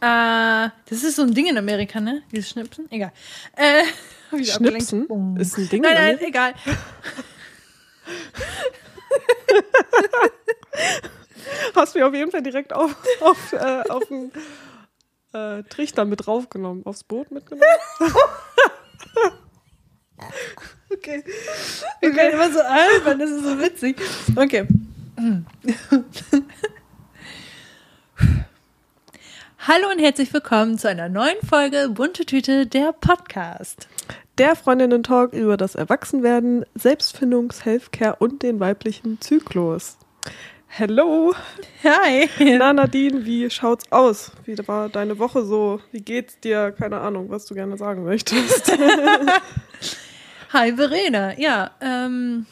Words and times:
Äh, 0.00 0.70
das 0.88 1.02
ist 1.02 1.16
so 1.16 1.22
ein 1.22 1.34
Ding 1.34 1.46
in 1.46 1.58
Amerika, 1.58 2.00
ne? 2.00 2.22
Dieses 2.32 2.50
Schnipsen? 2.50 2.90
Egal. 2.90 3.12
Äh, 3.56 3.82
Schnipsen 4.44 5.36
ist 5.38 5.58
ein 5.58 5.68
Ding. 5.68 5.82
Nein, 5.82 5.92
in 5.92 5.98
nein, 5.98 6.16
Amerika? 6.16 6.26
egal. 6.26 6.54
Hast 11.74 11.94
mir 11.94 12.06
auf 12.06 12.14
jeden 12.14 12.30
Fall 12.30 12.42
direkt 12.42 12.72
auf, 12.72 12.94
auf, 13.20 13.52
äh, 13.52 13.82
auf 13.88 14.04
den 14.08 14.32
äh, 15.32 15.62
Trichter 15.64 16.04
mit 16.04 16.26
draufgenommen, 16.26 16.84
aufs 16.86 17.04
Boot 17.04 17.30
mitgenommen. 17.30 17.66
Okay. 20.92 21.24
Wir 22.00 22.14
werden 22.14 22.34
immer 22.34 22.52
so 22.52 22.60
albern, 22.60 23.18
das 23.20 23.30
ist 23.30 23.42
so 23.42 23.58
witzig. 23.58 23.96
Okay. 24.36 24.66
Hallo 29.68 29.90
und 29.90 29.98
herzlich 29.98 30.32
willkommen 30.32 30.78
zu 30.78 30.88
einer 30.88 31.10
neuen 31.10 31.36
Folge 31.46 31.90
Bunte 31.90 32.24
Tüte, 32.24 32.66
der 32.66 32.94
Podcast. 32.94 33.88
Der 34.38 34.56
Freundinnen-Talk 34.56 35.34
über 35.34 35.58
das 35.58 35.74
Erwachsenwerden, 35.74 36.64
Selbstfindung, 36.74 37.52
Selfcare 37.52 38.16
und 38.20 38.42
den 38.42 38.58
weiblichen 38.58 39.20
Zyklus. 39.20 39.98
Hello! 40.66 41.34
Hi. 41.84 42.30
Na 42.58 42.72
Nadine, 42.72 43.26
wie 43.26 43.50
schaut's 43.50 43.84
aus? 43.92 44.32
Wie 44.46 44.56
war 44.66 44.88
deine 44.88 45.18
Woche 45.18 45.44
so? 45.44 45.78
Wie 45.92 46.00
geht's 46.00 46.40
dir? 46.40 46.72
Keine 46.72 46.98
Ahnung, 47.02 47.28
was 47.28 47.44
du 47.44 47.54
gerne 47.54 47.76
sagen 47.76 48.02
möchtest. 48.02 48.72
Hi 50.54 50.72
Verena. 50.74 51.38
Ja, 51.38 51.72
ähm, 51.82 52.46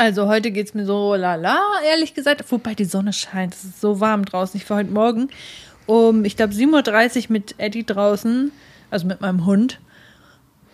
also 0.00 0.28
heute 0.28 0.50
geht's 0.50 0.72
mir 0.72 0.86
so 0.86 1.14
lala, 1.14 1.60
ehrlich 1.86 2.14
gesagt. 2.14 2.44
Wobei 2.50 2.74
die 2.74 2.86
Sonne 2.86 3.12
scheint, 3.12 3.54
es 3.54 3.64
ist 3.64 3.80
so 3.80 4.00
warm 4.00 4.24
draußen. 4.24 4.58
Ich 4.58 4.68
war 4.70 4.78
heute 4.78 4.90
Morgen 4.90 5.28
um, 5.86 6.24
ich 6.24 6.36
glaube, 6.36 6.54
7.30 6.54 7.24
Uhr 7.24 7.24
mit 7.28 7.54
Eddie 7.58 7.84
draußen, 7.84 8.52
also 8.90 9.06
mit 9.06 9.20
meinem 9.20 9.44
Hund. 9.44 9.80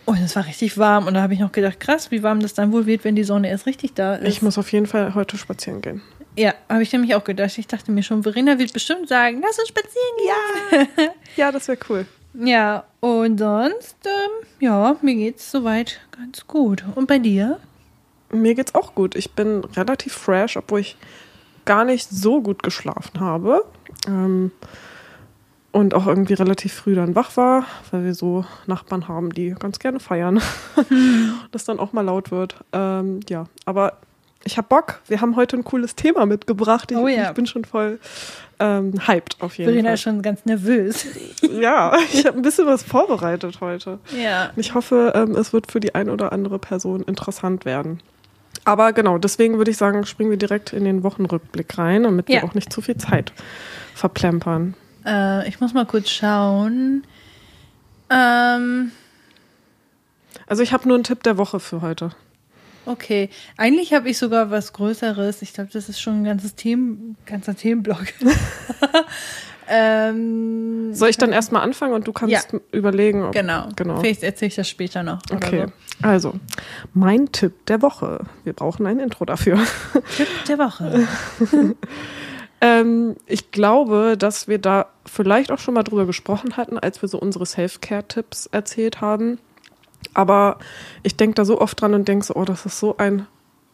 Und 0.04 0.18
es 0.22 0.36
war 0.36 0.46
richtig 0.46 0.78
warm. 0.78 1.06
Und 1.06 1.14
da 1.14 1.22
habe 1.22 1.34
ich 1.34 1.40
noch 1.40 1.52
gedacht, 1.52 1.80
krass, 1.80 2.10
wie 2.10 2.22
warm 2.22 2.40
das 2.40 2.54
dann 2.54 2.70
wohl 2.70 2.86
wird, 2.86 3.02
wenn 3.02 3.16
die 3.16 3.24
Sonne 3.24 3.48
erst 3.48 3.66
richtig 3.66 3.94
da 3.94 4.14
ist. 4.14 4.28
Ich 4.28 4.42
muss 4.42 4.58
auf 4.58 4.70
jeden 4.70 4.86
Fall 4.86 5.14
heute 5.14 5.36
spazieren 5.36 5.80
gehen. 5.80 6.02
ja, 6.36 6.54
habe 6.68 6.82
ich 6.82 6.92
nämlich 6.92 7.14
auch 7.14 7.24
gedacht. 7.24 7.58
Ich 7.58 7.66
dachte 7.66 7.90
mir 7.90 8.02
schon, 8.02 8.22
Verena 8.22 8.58
wird 8.58 8.72
bestimmt 8.72 9.08
sagen, 9.08 9.42
lass 9.42 9.58
uns 9.58 9.68
spazieren 9.68 10.86
gehen. 10.98 11.08
Ja, 11.36 11.50
das 11.52 11.66
wäre 11.66 11.78
cool. 11.88 12.06
Ja, 12.34 12.84
und 13.00 13.38
sonst, 13.38 13.96
ähm, 14.04 14.46
ja, 14.60 14.96
mir 15.00 15.14
geht's 15.14 15.50
soweit 15.50 16.00
ganz 16.12 16.46
gut. 16.46 16.84
Und 16.94 17.08
bei 17.08 17.18
dir? 17.18 17.58
Mir 18.30 18.54
geht's 18.54 18.74
auch 18.74 18.94
gut. 18.94 19.14
Ich 19.14 19.32
bin 19.32 19.64
relativ 19.76 20.12
fresh, 20.14 20.56
obwohl 20.56 20.80
ich 20.80 20.96
gar 21.64 21.84
nicht 21.84 22.08
so 22.10 22.40
gut 22.40 22.62
geschlafen 22.62 23.20
habe. 23.20 23.64
Ähm, 24.06 24.50
und 25.72 25.92
auch 25.92 26.06
irgendwie 26.06 26.32
relativ 26.32 26.72
früh 26.72 26.94
dann 26.94 27.14
wach 27.14 27.36
war, 27.36 27.66
weil 27.90 28.04
wir 28.04 28.14
so 28.14 28.46
Nachbarn 28.66 29.08
haben, 29.08 29.30
die 29.34 29.50
ganz 29.50 29.78
gerne 29.78 30.00
feiern. 30.00 30.40
das 31.52 31.64
dann 31.64 31.78
auch 31.78 31.92
mal 31.92 32.00
laut 32.00 32.30
wird. 32.30 32.56
Ähm, 32.72 33.20
ja, 33.28 33.44
aber 33.66 33.98
ich 34.46 34.56
habe 34.56 34.68
Bock. 34.68 35.00
Wir 35.06 35.20
haben 35.20 35.36
heute 35.36 35.56
ein 35.56 35.64
cooles 35.64 35.94
Thema 35.94 36.24
mitgebracht. 36.24 36.90
Ich, 36.92 36.96
Oh 36.96 37.08
ja. 37.08 37.28
ich 37.28 37.34
bin 37.34 37.46
schon 37.46 37.64
voll 37.64 37.98
ähm, 38.58 38.94
hyped 39.06 39.36
auf 39.40 39.58
jeden 39.58 39.84
Fall. 39.84 39.94
ist 39.94 40.00
schon 40.00 40.22
ganz 40.22 40.44
nervös. 40.46 41.04
Ja, 41.42 41.96
ich 42.12 42.26
habe 42.26 42.38
ein 42.38 42.42
bisschen 42.42 42.66
was 42.66 42.82
vorbereitet 42.82 43.60
heute. 43.60 43.98
Ja. 44.16 44.50
Und 44.54 44.58
Ich 44.58 44.74
hoffe, 44.74 45.12
ähm, 45.14 45.32
es 45.32 45.52
wird 45.52 45.70
für 45.70 45.80
die 45.80 45.94
ein 45.94 46.08
oder 46.08 46.32
andere 46.32 46.58
Person 46.58 47.02
interessant 47.02 47.64
werden. 47.64 48.00
Aber 48.66 48.92
genau, 48.92 49.16
deswegen 49.16 49.56
würde 49.58 49.70
ich 49.70 49.76
sagen, 49.78 50.04
springen 50.04 50.30
wir 50.30 50.36
direkt 50.36 50.72
in 50.74 50.84
den 50.84 51.02
Wochenrückblick 51.02 51.78
rein, 51.78 52.02
damit 52.02 52.28
Ja. 52.28 52.42
wir 52.42 52.44
auch 52.48 52.54
nicht 52.54 52.72
zu 52.72 52.82
viel 52.82 52.96
Zeit 52.98 53.32
verplempern. 53.94 54.74
Äh, 55.06 55.48
ich 55.48 55.60
muss 55.60 55.72
mal 55.72 55.86
kurz 55.86 56.10
schauen. 56.10 57.04
Ähm, 58.10 58.90
Also 60.48 60.62
ich 60.62 60.72
habe 60.72 60.86
nur 60.88 60.96
einen 60.96 61.04
Tipp 61.04 61.22
der 61.22 61.38
Woche 61.38 61.60
für 61.60 61.80
heute. 61.80 62.10
okay. 62.86 63.30
Eigentlich 63.56 63.92
habe 63.94 64.08
ich 64.10 64.18
sogar 64.18 64.50
was 64.50 64.72
Größeres. 64.72 65.42
Ich 65.42 65.52
glaube, 65.52 65.70
das 65.72 65.88
ist 65.88 66.00
schon 66.00 66.20
ein 66.20 66.24
ganzes 66.24 66.54
Themen, 66.56 67.16
ganzer 67.26 67.56
Themenblock. 67.56 68.04
ähm, 69.68 70.94
Soll 70.94 71.08
ich 71.08 71.16
dann 71.16 71.32
erstmal 71.32 71.62
anfangen 71.62 71.94
und 71.94 72.06
du 72.06 72.12
kannst 72.12 72.54
überlegen? 72.72 73.24
Ob, 73.24 73.32
genau. 73.32 73.68
genau. 73.76 74.00
Vielleicht 74.00 74.22
erzähle 74.22 74.48
ich 74.48 74.54
das 74.54 74.68
später 74.68 75.02
noch. 75.02 75.20
Okay, 75.32 75.66
So. 76.00 76.08
also 76.08 76.34
mein 76.94 77.32
Tipp 77.32 77.66
der 77.66 77.82
Woche. 77.82 78.20
Wir 78.44 78.52
brauchen 78.52 78.86
ein 78.86 79.00
Intro 79.00 79.24
dafür. 79.24 79.58
Tipp 80.16 80.28
der 80.48 80.58
Woche. 80.58 81.06
Ähm, 82.60 83.16
ich 83.26 83.50
glaube, 83.50 84.16
dass 84.18 84.48
wir 84.48 84.58
da 84.58 84.86
vielleicht 85.04 85.52
auch 85.52 85.58
schon 85.58 85.74
mal 85.74 85.82
drüber 85.82 86.06
gesprochen 86.06 86.56
hatten, 86.56 86.78
als 86.78 87.02
wir 87.02 87.08
so 87.08 87.18
unsere 87.18 87.44
Self-Care-Tipps 87.44 88.46
erzählt 88.46 89.00
haben. 89.00 89.38
Aber 90.14 90.58
ich 91.02 91.16
denke 91.16 91.34
da 91.34 91.44
so 91.44 91.60
oft 91.60 91.80
dran 91.80 91.94
und 91.94 92.08
denke 92.08 92.24
so, 92.24 92.34
oh, 92.34 92.44
das 92.44 92.64
ist 92.64 92.78
so 92.78 92.96
ein 92.96 93.26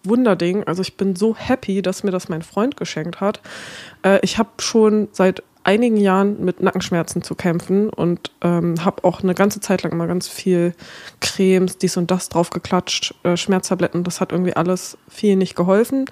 Wunderding. 0.05 0.65
Also 0.65 0.83
ich 0.83 0.97
bin 0.97 1.15
so 1.15 1.37
happy, 1.37 1.81
dass 1.83 2.03
mir 2.03 2.11
das 2.11 2.29
mein 2.29 2.43
Freund 2.43 2.77
geschenkt 2.77 3.21
hat. 3.21 3.41
Äh, 4.05 4.19
ich 4.23 4.39
habe 4.39 4.51
schon 4.59 5.09
seit 5.13 5.43
einigen 5.65 5.97
Jahren 5.97 6.45
mit 6.45 6.63
Nackenschmerzen 6.63 7.23
zu 7.23 7.35
kämpfen 7.35 7.89
und 7.89 8.31
ähm, 8.41 8.85
habe 8.85 9.05
auch 9.05 9.23
eine 9.23 9.35
ganze 9.35 9.61
Zeit 9.61 9.83
lang 9.83 9.93
immer 9.93 10.07
ganz 10.07 10.29
viel 10.29 10.75
Cremes, 11.21 11.79
dies 11.79 11.97
und 11.97 12.11
das 12.11 12.29
draufgeklatscht, 12.29 13.15
äh, 13.23 13.37
Schmerztabletten. 13.37 14.05
Das 14.05 14.21
hat 14.21 14.33
irgendwie 14.33 14.57
alles 14.57 14.99
viel 15.09 15.37
nicht 15.37 15.55
geholfen. 15.55 16.07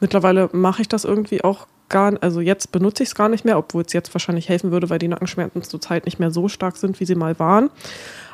Mittlerweile 0.00 0.48
mache 0.52 0.82
ich 0.82 0.88
das 0.88 1.04
irgendwie 1.04 1.44
auch 1.44 1.66
gar 1.88 2.20
also 2.20 2.40
jetzt 2.40 2.72
benutze 2.72 3.04
ich 3.04 3.10
es 3.10 3.14
gar 3.14 3.28
nicht 3.28 3.44
mehr, 3.44 3.58
obwohl 3.58 3.84
es 3.84 3.92
jetzt 3.92 4.12
wahrscheinlich 4.12 4.48
helfen 4.48 4.72
würde, 4.72 4.90
weil 4.90 4.98
die 4.98 5.08
Nackenschmerzen 5.08 5.62
zurzeit 5.62 6.04
nicht 6.04 6.18
mehr 6.18 6.32
so 6.32 6.48
stark 6.48 6.76
sind, 6.76 6.98
wie 6.98 7.04
sie 7.04 7.14
mal 7.14 7.38
waren. 7.38 7.70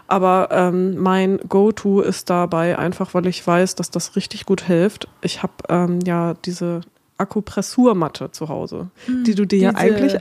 Aber 0.08 0.48
ähm, 0.50 0.96
mein 0.96 1.38
Go-To 1.48 2.00
ist 2.00 2.28
dabei 2.28 2.78
einfach, 2.78 3.14
weil 3.14 3.26
ich 3.26 3.46
weiß, 3.46 3.76
dass 3.76 3.90
das 3.90 4.16
richtig 4.16 4.46
gut 4.46 4.62
hilft. 4.62 5.08
Ich 5.20 5.42
habe 5.42 5.52
ähm, 5.68 6.00
ja 6.04 6.34
diese 6.44 6.80
Akupressurmatte 7.18 8.30
zu 8.32 8.48
Hause, 8.48 8.90
die 9.06 9.34
du 9.34 9.46
dir 9.46 9.58
ja 9.58 9.74
eigentlich 9.74 10.16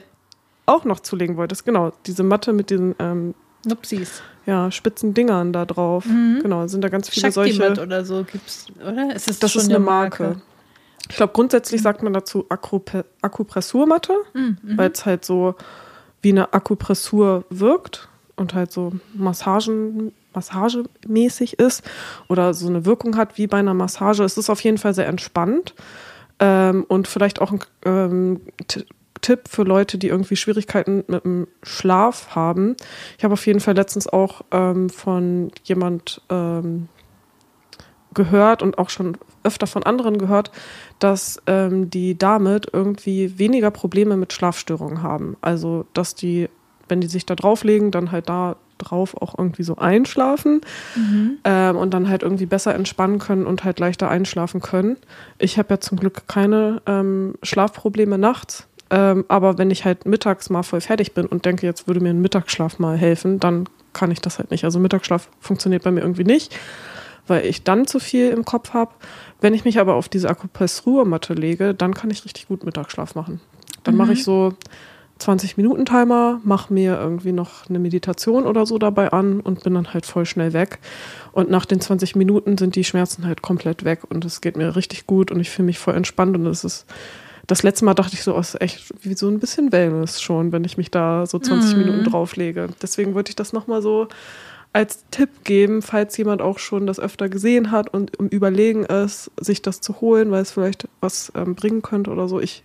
auch 0.65 0.85
noch 0.85 0.99
zulegen 0.99 1.37
wolltest. 1.37 1.65
Genau, 1.65 1.91
diese 2.05 2.23
Matte 2.23 2.53
mit 2.53 2.69
diesen 2.69 2.95
ähm, 2.99 3.33
Nupsis. 3.65 4.21
ja, 4.45 4.71
spitzen 4.71 5.13
Dingern 5.13 5.53
da 5.53 5.65
drauf. 5.65 6.05
Genau, 6.05 6.67
sind 6.67 6.83
da 6.83 6.89
ganz 6.89 7.09
viele 7.09 7.31
solche. 7.31 7.53
Shakti-Mat 7.55 7.79
oder 7.79 8.05
so 8.05 8.23
gibt's, 8.23 8.67
oder? 8.81 9.15
Ist 9.15 9.29
das, 9.29 9.39
Das 9.39 9.51
schon 9.51 9.61
ist 9.63 9.69
eine 9.69 9.79
Marke. 9.79 10.41
Ich 11.09 11.15
glaube, 11.17 11.33
grundsätzlich 11.33 11.81
sagt 11.81 12.03
man 12.03 12.13
dazu 12.13 12.45
Akupe 12.49 13.05
Akupressurmatte, 13.21 14.13
weil 14.63 14.91
es 14.91 15.05
halt 15.05 15.25
so 15.25 15.55
wie 16.21 16.29
eine 16.31 16.53
Akupressur 16.53 17.43
wirkt 17.49 18.07
und 18.35 18.53
halt 18.53 18.71
so 18.71 18.93
Massagen, 19.13 20.13
massagemäßig 20.33 21.59
ist 21.59 21.83
oder 22.29 22.53
so 22.53 22.67
eine 22.67 22.85
Wirkung 22.85 23.17
hat 23.17 23.37
wie 23.37 23.47
bei 23.47 23.57
einer 23.57 23.73
Massage. 23.73 24.23
Es 24.23 24.37
ist 24.37 24.49
auf 24.49 24.61
jeden 24.61 24.77
Fall 24.77 24.93
sehr 24.93 25.07
entspannt 25.07 25.73
ähm, 26.39 26.85
und 26.87 27.07
vielleicht 27.07 27.41
auch 27.41 27.51
ein 27.51 27.59
ähm, 27.85 28.41
Tipp 29.21 29.47
für 29.47 29.63
Leute, 29.63 29.97
die 29.97 30.07
irgendwie 30.07 30.35
Schwierigkeiten 30.35 31.03
mit 31.07 31.23
dem 31.23 31.47
Schlaf 31.63 32.35
haben. 32.35 32.75
Ich 33.17 33.23
habe 33.23 33.33
auf 33.33 33.45
jeden 33.45 33.59
Fall 33.59 33.75
letztens 33.75 34.07
auch 34.07 34.41
ähm, 34.51 34.89
von 34.89 35.51
jemand 35.63 36.21
ähm, 36.29 36.87
gehört 38.13 38.61
und 38.61 38.77
auch 38.77 38.89
schon 38.89 39.17
öfter 39.43 39.67
von 39.67 39.83
anderen 39.83 40.17
gehört, 40.17 40.51
dass 40.99 41.41
ähm, 41.47 41.89
die 41.89 42.17
damit 42.17 42.67
irgendwie 42.71 43.39
weniger 43.39 43.71
Probleme 43.71 44.17
mit 44.17 44.33
Schlafstörungen 44.33 45.01
haben. 45.01 45.37
Also, 45.41 45.85
dass 45.93 46.15
die, 46.15 46.49
wenn 46.87 47.01
die 47.01 47.07
sich 47.07 47.25
da 47.25 47.35
drauflegen, 47.35 47.91
dann 47.91 48.11
halt 48.11 48.29
da 48.29 48.57
drauf 48.77 49.15
auch 49.21 49.37
irgendwie 49.37 49.63
so 49.63 49.77
einschlafen 49.77 50.61
ähm, 51.43 51.75
und 51.75 51.93
dann 51.93 52.09
halt 52.09 52.23
irgendwie 52.23 52.47
besser 52.47 52.73
entspannen 52.73 53.19
können 53.19 53.45
und 53.45 53.63
halt 53.63 53.79
leichter 53.79 54.09
einschlafen 54.09 54.61
können. 54.61 54.97
Ich 55.37 55.57
habe 55.57 55.69
ja 55.75 55.79
zum 55.79 55.99
Glück 55.99 56.27
keine 56.27 56.81
ähm, 56.87 57.35
Schlafprobleme 57.43 58.17
nachts. 58.17 58.67
Ähm, 58.91 59.25
aber 59.27 59.57
wenn 59.57 59.71
ich 59.71 59.85
halt 59.85 60.05
mittags 60.05 60.49
mal 60.49 60.63
voll 60.63 60.81
fertig 60.81 61.13
bin 61.13 61.25
und 61.25 61.45
denke, 61.45 61.65
jetzt 61.65 61.87
würde 61.87 62.01
mir 62.01 62.09
ein 62.09 62.21
Mittagsschlaf 62.21 62.77
mal 62.77 62.97
helfen, 62.97 63.39
dann 63.39 63.67
kann 63.93 64.11
ich 64.11 64.21
das 64.21 64.37
halt 64.37 64.51
nicht. 64.51 64.65
Also 64.65 64.79
Mittagsschlaf 64.79 65.29
funktioniert 65.39 65.83
bei 65.83 65.91
mir 65.91 66.01
irgendwie 66.01 66.23
nicht 66.23 66.55
weil 67.27 67.45
ich 67.45 67.63
dann 67.63 67.87
zu 67.87 67.99
viel 67.99 68.29
im 68.29 68.45
Kopf 68.45 68.73
habe. 68.73 68.91
Wenn 69.39 69.53
ich 69.53 69.65
mich 69.65 69.79
aber 69.79 69.95
auf 69.95 70.09
diese 70.09 70.29
Akupressurmatte 70.29 71.33
lege, 71.33 71.73
dann 71.73 71.93
kann 71.93 72.09
ich 72.09 72.25
richtig 72.25 72.47
gut 72.47 72.65
Mittagsschlaf 72.65 73.15
machen. 73.15 73.39
Dann 73.83 73.95
mache 73.95 74.13
ich 74.13 74.23
so 74.23 74.53
20 75.19 75.57
Minuten 75.57 75.85
Timer, 75.85 76.39
mache 76.43 76.73
mir 76.73 76.99
irgendwie 76.99 77.31
noch 77.31 77.69
eine 77.69 77.79
Meditation 77.79 78.45
oder 78.45 78.65
so 78.65 78.77
dabei 78.77 79.11
an 79.11 79.39
und 79.39 79.63
bin 79.63 79.73
dann 79.73 79.93
halt 79.93 80.05
voll 80.05 80.25
schnell 80.25 80.53
weg. 80.53 80.79
Und 81.31 81.49
nach 81.49 81.65
den 81.65 81.79
20 81.79 82.15
Minuten 82.15 82.57
sind 82.57 82.75
die 82.75 82.83
Schmerzen 82.83 83.25
halt 83.25 83.41
komplett 83.41 83.83
weg 83.83 84.01
und 84.09 84.25
es 84.25 84.41
geht 84.41 84.57
mir 84.57 84.75
richtig 84.75 85.07
gut 85.07 85.31
und 85.31 85.39
ich 85.39 85.49
fühle 85.49 85.67
mich 85.67 85.79
voll 85.79 85.95
entspannt 85.95 86.35
und 86.35 86.45
es 86.45 86.63
ist 86.63 86.85
das 87.47 87.63
letzte 87.63 87.85
Mal 87.85 87.93
dachte 87.93 88.13
ich 88.13 88.23
so, 88.23 88.35
oh, 88.35 88.39
ist 88.39 88.61
echt 88.61 88.93
wie 89.03 89.15
so 89.15 89.27
ein 89.27 89.39
bisschen 89.39 89.71
Wellness 89.71 90.21
schon, 90.21 90.51
wenn 90.51 90.63
ich 90.63 90.77
mich 90.77 90.91
da 90.91 91.25
so 91.25 91.39
20 91.39 91.77
Minuten 91.77 92.03
drauflege. 92.03 92.67
Deswegen 92.81 93.13
wollte 93.13 93.29
ich 93.29 93.35
das 93.35 93.53
nochmal 93.53 93.81
so 93.81 94.07
als 94.73 95.05
Tipp 95.11 95.43
geben, 95.43 95.81
falls 95.81 96.15
jemand 96.17 96.41
auch 96.41 96.59
schon 96.59 96.87
das 96.87 96.99
öfter 96.99 97.27
gesehen 97.27 97.71
hat 97.71 97.93
und 97.93 98.15
im 98.17 98.27
Überlegen 98.27 98.85
ist, 98.85 99.31
sich 99.39 99.61
das 99.61 99.81
zu 99.81 99.99
holen, 99.99 100.31
weil 100.31 100.41
es 100.41 100.51
vielleicht 100.51 100.87
was 101.01 101.31
ähm, 101.35 101.55
bringen 101.55 101.81
könnte 101.81 102.11
oder 102.11 102.27
so. 102.29 102.39
Ich 102.39 102.63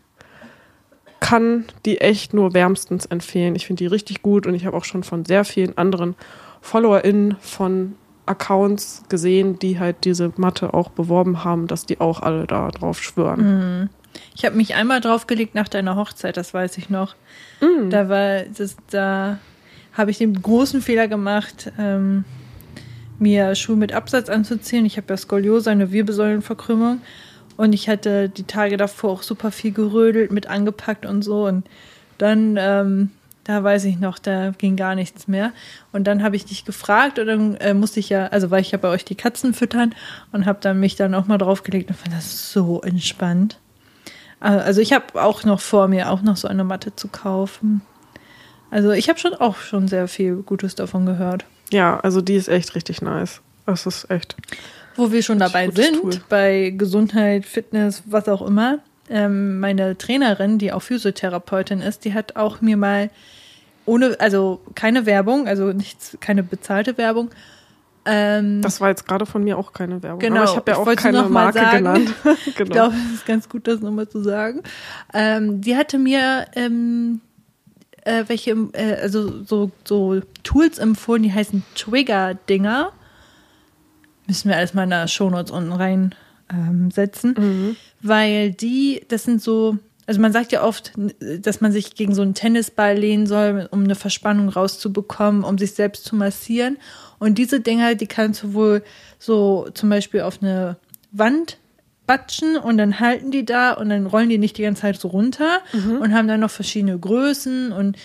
kann 1.19 1.65
die 1.85 2.01
echt 2.01 2.35
nur 2.35 2.55
wärmstens 2.55 3.07
empfehlen. 3.07 3.57
Ich 3.57 3.67
finde 3.67 3.83
die 3.83 3.89
richtig 3.89 4.23
gut 4.23 4.47
und 4.47 4.55
ich 4.55 4.67
habe 4.67 4.77
auch 4.77 4.85
schon 4.85 5.03
von 5.03 5.25
sehr 5.25 5.45
vielen 5.45 5.77
anderen 5.77 6.15
FollowerInnen 6.61 7.37
von 7.41 7.97
Accounts 8.27 9.05
gesehen, 9.09 9.59
die 9.59 9.79
halt 9.79 10.05
diese 10.05 10.33
Matte 10.37 10.75
auch 10.75 10.91
beworben 10.91 11.45
haben, 11.45 11.67
dass 11.67 11.87
die 11.87 12.01
auch 12.01 12.21
alle 12.21 12.47
da 12.47 12.69
drauf 12.71 13.03
schwören. 13.03 13.89
Ich 14.35 14.45
habe 14.45 14.57
mich 14.57 14.75
einmal 14.75 15.01
draufgelegt 15.01 15.55
nach 15.55 15.69
deiner 15.69 15.97
Hochzeit, 15.97 16.37
das 16.37 16.55
weiß 16.55 16.79
ich 16.79 16.91
noch. 16.91 17.15
Da 17.91 18.09
war 18.09 18.43
das, 18.43 18.77
da 18.91 19.39
habe 19.93 20.11
ich 20.11 20.19
den 20.19 20.41
großen 20.41 20.83
Fehler 20.83 21.09
gemacht, 21.09 21.73
ähm, 21.79 22.25
mir 23.19 23.55
Schuhe 23.55 23.77
mit 23.77 23.93
Absatz 23.93 24.29
anzuziehen. 24.29 24.85
Ich 24.85 24.97
habe 24.99 25.07
ja 25.09 25.17
Skoliose, 25.17 25.71
eine 25.71 25.91
Wirbelsäulenverkrümmung. 25.91 27.01
Und 27.57 27.73
ich 27.73 27.89
hatte 27.89 28.29
die 28.29 28.45
Tage 28.45 28.77
davor 28.77 29.13
auch 29.13 29.23
super 29.23 29.51
viel 29.51 29.73
gerödelt, 29.73 30.31
mit 30.31 30.47
angepackt 30.47 31.07
und 31.07 31.23
so. 31.23 31.47
Und 31.47 31.67
dann, 32.19 32.57
ähm, 32.59 33.11
da 33.45 33.63
weiß 33.65 33.85
ich 33.85 33.99
noch, 33.99 34.19
da 34.19 34.51
ging 34.51 34.77
gar 34.77 34.95
nichts 34.95 35.29
mehr. 35.29 35.53
Und 35.93 36.05
dann 36.05 36.23
habe 36.23 36.37
ich 36.37 36.45
dich 36.45 36.67
gefragt 36.67 37.19
und 37.19 37.27
dann 37.27 37.55
äh, 37.57 37.73
musste 37.73 38.01
ich 38.01 38.11
ja, 38.11 38.27
also 38.27 38.51
weil 38.51 38.61
ich 38.61 38.73
ja 38.73 38.79
bei 38.79 38.89
euch 38.89 39.05
die 39.05 39.15
Katzen 39.15 39.55
füttern 39.55 39.95
und 40.33 40.45
habe 40.45 40.59
dann 40.61 40.79
mich 40.79 40.97
dann 40.97 41.15
auch 41.15 41.27
mal 41.27 41.39
draufgelegt 41.39 41.89
und 41.89 41.97
fand 41.97 42.15
das 42.15 42.53
so 42.53 42.83
entspannt. 42.83 43.59
Äh, 44.41 44.47
Also 44.47 44.81
ich 44.81 44.93
habe 44.93 45.21
auch 45.23 45.45
noch 45.45 45.61
vor 45.61 45.89
mir, 45.89 46.11
auch 46.11 46.23
noch 46.23 46.37
so 46.37 46.49
eine 46.49 46.65
Matte 46.65 46.95
zu 46.95 47.09
kaufen. 47.09 47.83
Also 48.71 48.91
ich 48.91 49.09
habe 49.09 49.19
schon 49.19 49.35
auch 49.35 49.57
schon 49.57 49.89
sehr 49.89 50.09
viel 50.09 50.37
Gutes 50.37 50.75
davon 50.75 51.07
gehört. 51.07 51.45
Ja, 51.73 52.01
also 52.01 52.21
die 52.21 52.35
ist 52.35 52.49
echt 52.49 52.75
richtig 52.75 53.03
nice. 53.03 53.41
Das 53.65 53.87
ist 53.87 54.11
echt. 54.11 54.37
Wo 54.97 55.13
wir 55.13 55.23
schon 55.23 55.39
dabei 55.39 55.71
sind, 55.71 56.01
Tool. 56.01 56.21
bei 56.29 56.73
Gesundheit, 56.77 57.45
Fitness, 57.45 58.03
was 58.07 58.29
auch 58.29 58.43
immer. 58.43 58.79
Ähm, 59.09 59.61
meine 59.61 59.97
Trainerin, 59.97 60.59
die 60.59 60.73
auch 60.73 60.83
Physiotherapeutin 60.83 61.81
ist, 61.81 62.05
die 62.05 62.15
hat 62.15 62.37
auch 62.37 62.61
mir 62.61 62.77
mal 62.77 63.11
ohne, 63.85 64.17
also 64.19 64.61
keine 64.75 65.07
Werbung, 65.07 65.47
also 65.47 65.67
nichts, 65.73 66.17
keine 66.21 66.43
bezahlte 66.43 66.99
Werbung. 66.99 67.31
Ähm, 68.07 68.63
Das 68.63 68.81
war 68.81 68.89
jetzt 68.89 69.07
gerade 69.07 69.27
von 69.27 69.43
mir 69.43 69.59
auch 69.59 69.73
keine 69.73 70.03
Werbung. 70.03 70.21
Genau, 70.21 70.43
Aber 70.43 70.45
ich 70.51 70.57
habe 70.57 70.71
ja 70.71 70.77
ich 70.83 70.89
auch 70.89 70.97
keine 71.03 71.23
Marke 71.25 71.59
sagen. 71.59 71.77
genannt. 71.79 72.15
Ich 72.47 72.55
genau. 72.55 72.73
glaube, 72.73 72.95
es 72.95 73.15
ist 73.15 73.27
ganz 73.27 73.49
gut, 73.49 73.67
das 73.67 73.81
nochmal 73.81 74.09
zu 74.09 74.23
sagen. 74.23 74.63
Ähm, 75.13 75.61
die 75.61 75.77
hatte 75.77 75.99
mir 75.99 76.47
ähm, 76.55 77.21
äh, 78.05 78.25
welche, 78.29 78.53
äh, 78.73 78.95
also 79.03 79.43
so, 79.45 79.73
so 79.85 80.21
Tools 80.45 80.79
empfohlen, 80.79 81.25
die 81.25 81.33
heißen 81.33 81.65
Trigger-Dinger. 81.75 82.93
Müssen 84.29 84.49
wir 84.49 84.57
alles 84.57 84.75
mal 84.75 84.85
in 84.85 84.91
der 84.91 85.09
Shownotes 85.09 85.51
unten 85.51 85.73
rein 85.73 86.15
ähm, 86.51 86.91
setzen. 86.91 87.77
Weil 88.03 88.53
die, 88.53 89.05
das 89.09 89.25
sind 89.25 89.43
so, 89.43 89.79
also 90.07 90.21
man 90.21 90.33
sagt 90.33 90.53
ja 90.53 90.63
oft, 90.63 90.93
dass 91.21 91.61
man 91.61 91.73
sich 91.73 91.95
gegen 91.95 92.15
so 92.15 92.23
einen 92.23 92.35
Tennisball 92.35 92.97
lehnen 92.97 93.27
soll, 93.27 93.69
um 93.71 93.85
eine 93.85 93.97
Verspannung 93.97 94.49
rauszubekommen, 94.49 95.43
um 95.43 95.59
sich 95.59 95.73
selbst 95.73 96.05
zu 96.05 96.15
massieren. 96.15 96.79
Und 97.19 97.39
diese 97.39 97.61
Dinger, 97.61 97.97
die 97.97 98.07
kannst 98.07 98.43
du 98.43 98.55
wohl 98.55 98.83
so 99.19 99.69
zum 99.75 99.89
Beispiel 99.89 100.21
auf 100.21 100.43
eine 100.43 100.77
Wand 101.11 101.59
batschen 102.07 102.57
und 102.57 102.79
dann 102.79 103.01
halten 103.01 103.33
die 103.33 103.45
da 103.45 103.73
und 103.73 103.89
dann 103.89 104.07
rollen 104.07 104.29
die 104.29 104.39
nicht 104.39 104.59
die 104.59 104.63
ganze 104.63 104.83
Zeit 104.83 105.01
so 105.01 105.09
runter 105.09 105.59
und 106.01 106.15
haben 106.15 106.29
dann 106.29 106.41
noch 106.41 106.51
verschiedene 106.51 106.97
Größen 106.97 107.73
und 107.73 107.97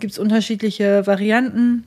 gibt 0.00 0.12
es 0.12 0.18
unterschiedliche 0.18 1.06
Varianten. 1.06 1.84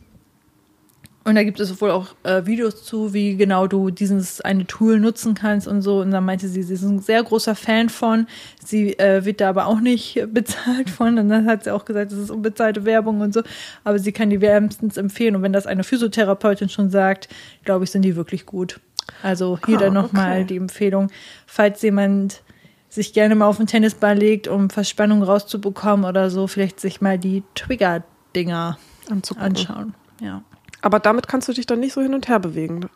Und 1.30 1.36
da 1.36 1.44
gibt 1.44 1.60
es 1.60 1.80
wohl 1.80 1.92
auch 1.92 2.08
äh, 2.24 2.46
Videos 2.46 2.84
zu, 2.84 3.14
wie 3.14 3.38
genau 3.38 3.68
du 3.68 3.92
dieses 3.92 4.42
eine 4.42 4.66
Tool 4.66 5.00
nutzen 5.00 5.36
kannst 5.36 5.68
und 5.68 5.82
so. 5.82 6.02
Und 6.02 6.12
dann 6.12 6.26
meinte 6.26 6.48
sie, 6.48 6.64
sie 6.64 6.74
ist 6.74 6.82
ein 6.82 7.00
sehr 7.00 7.24
großer 7.24 7.56
Fan 7.56 7.90
von. 7.90 8.28
Sie 8.64 8.98
äh, 8.98 9.24
wird 9.26 9.40
da 9.40 9.50
aber 9.50 9.68
auch 9.68 9.80
nicht 9.80 10.26
bezahlt 10.34 10.90
von. 10.90 11.20
Und 11.20 11.30
dann 11.30 11.46
hat 11.46 11.64
sie 11.64 11.74
auch 11.74 11.86
gesagt, 11.86 12.12
das 12.12 12.20
ist 12.20 12.32
unbezahlte 12.32 12.84
Werbung 12.84 13.22
und 13.22 13.34
so. 13.34 13.44
Aber 13.84 14.00
sie 14.00 14.12
kann 14.12 14.30
die 14.30 14.42
wärmstens 14.42 14.98
empfehlen. 14.98 15.36
Und 15.36 15.44
wenn 15.44 15.54
das 15.54 15.68
eine 15.68 15.84
Physiotherapeutin 15.84 16.70
schon 16.70 16.90
sagt, 16.90 17.30
glaube 17.64 17.84
ich, 17.84 17.92
sind 17.92 18.02
die 18.02 18.16
wirklich 18.16 18.46
gut. 18.46 18.80
Also 19.24 19.60
hier 19.66 19.78
Ah, 19.78 19.82
dann 19.82 19.94
nochmal 19.94 20.38
okay. 20.38 20.46
die 20.46 20.58
Empfehlung, 20.58 21.12
falls 21.46 21.82
jemand 21.82 22.42
sich 22.90 23.14
gerne 23.14 23.36
mal 23.36 23.46
auf 23.46 23.58
den 23.58 23.68
Tennisball 23.68 24.18
legt, 24.18 24.48
um 24.48 24.70
Verspannung 24.70 25.22
rauszubekommen 25.22 26.06
oder 26.06 26.30
so, 26.32 26.48
vielleicht 26.48 26.80
sich 26.80 27.02
mal 27.02 27.20
die 27.20 27.44
Trigger-Dinger 27.54 28.78
anschauen. 29.10 29.94
Ja. 30.22 30.44
Aber 30.82 31.00
damit 31.00 31.28
kannst 31.28 31.48
du 31.48 31.54
dich 31.54 31.66
dann 31.66 31.80
nicht 31.80 31.94
so 31.94 32.02
hin 32.02 32.14
und 32.14 32.28
her 32.28 32.40
bewegen. 32.40 32.90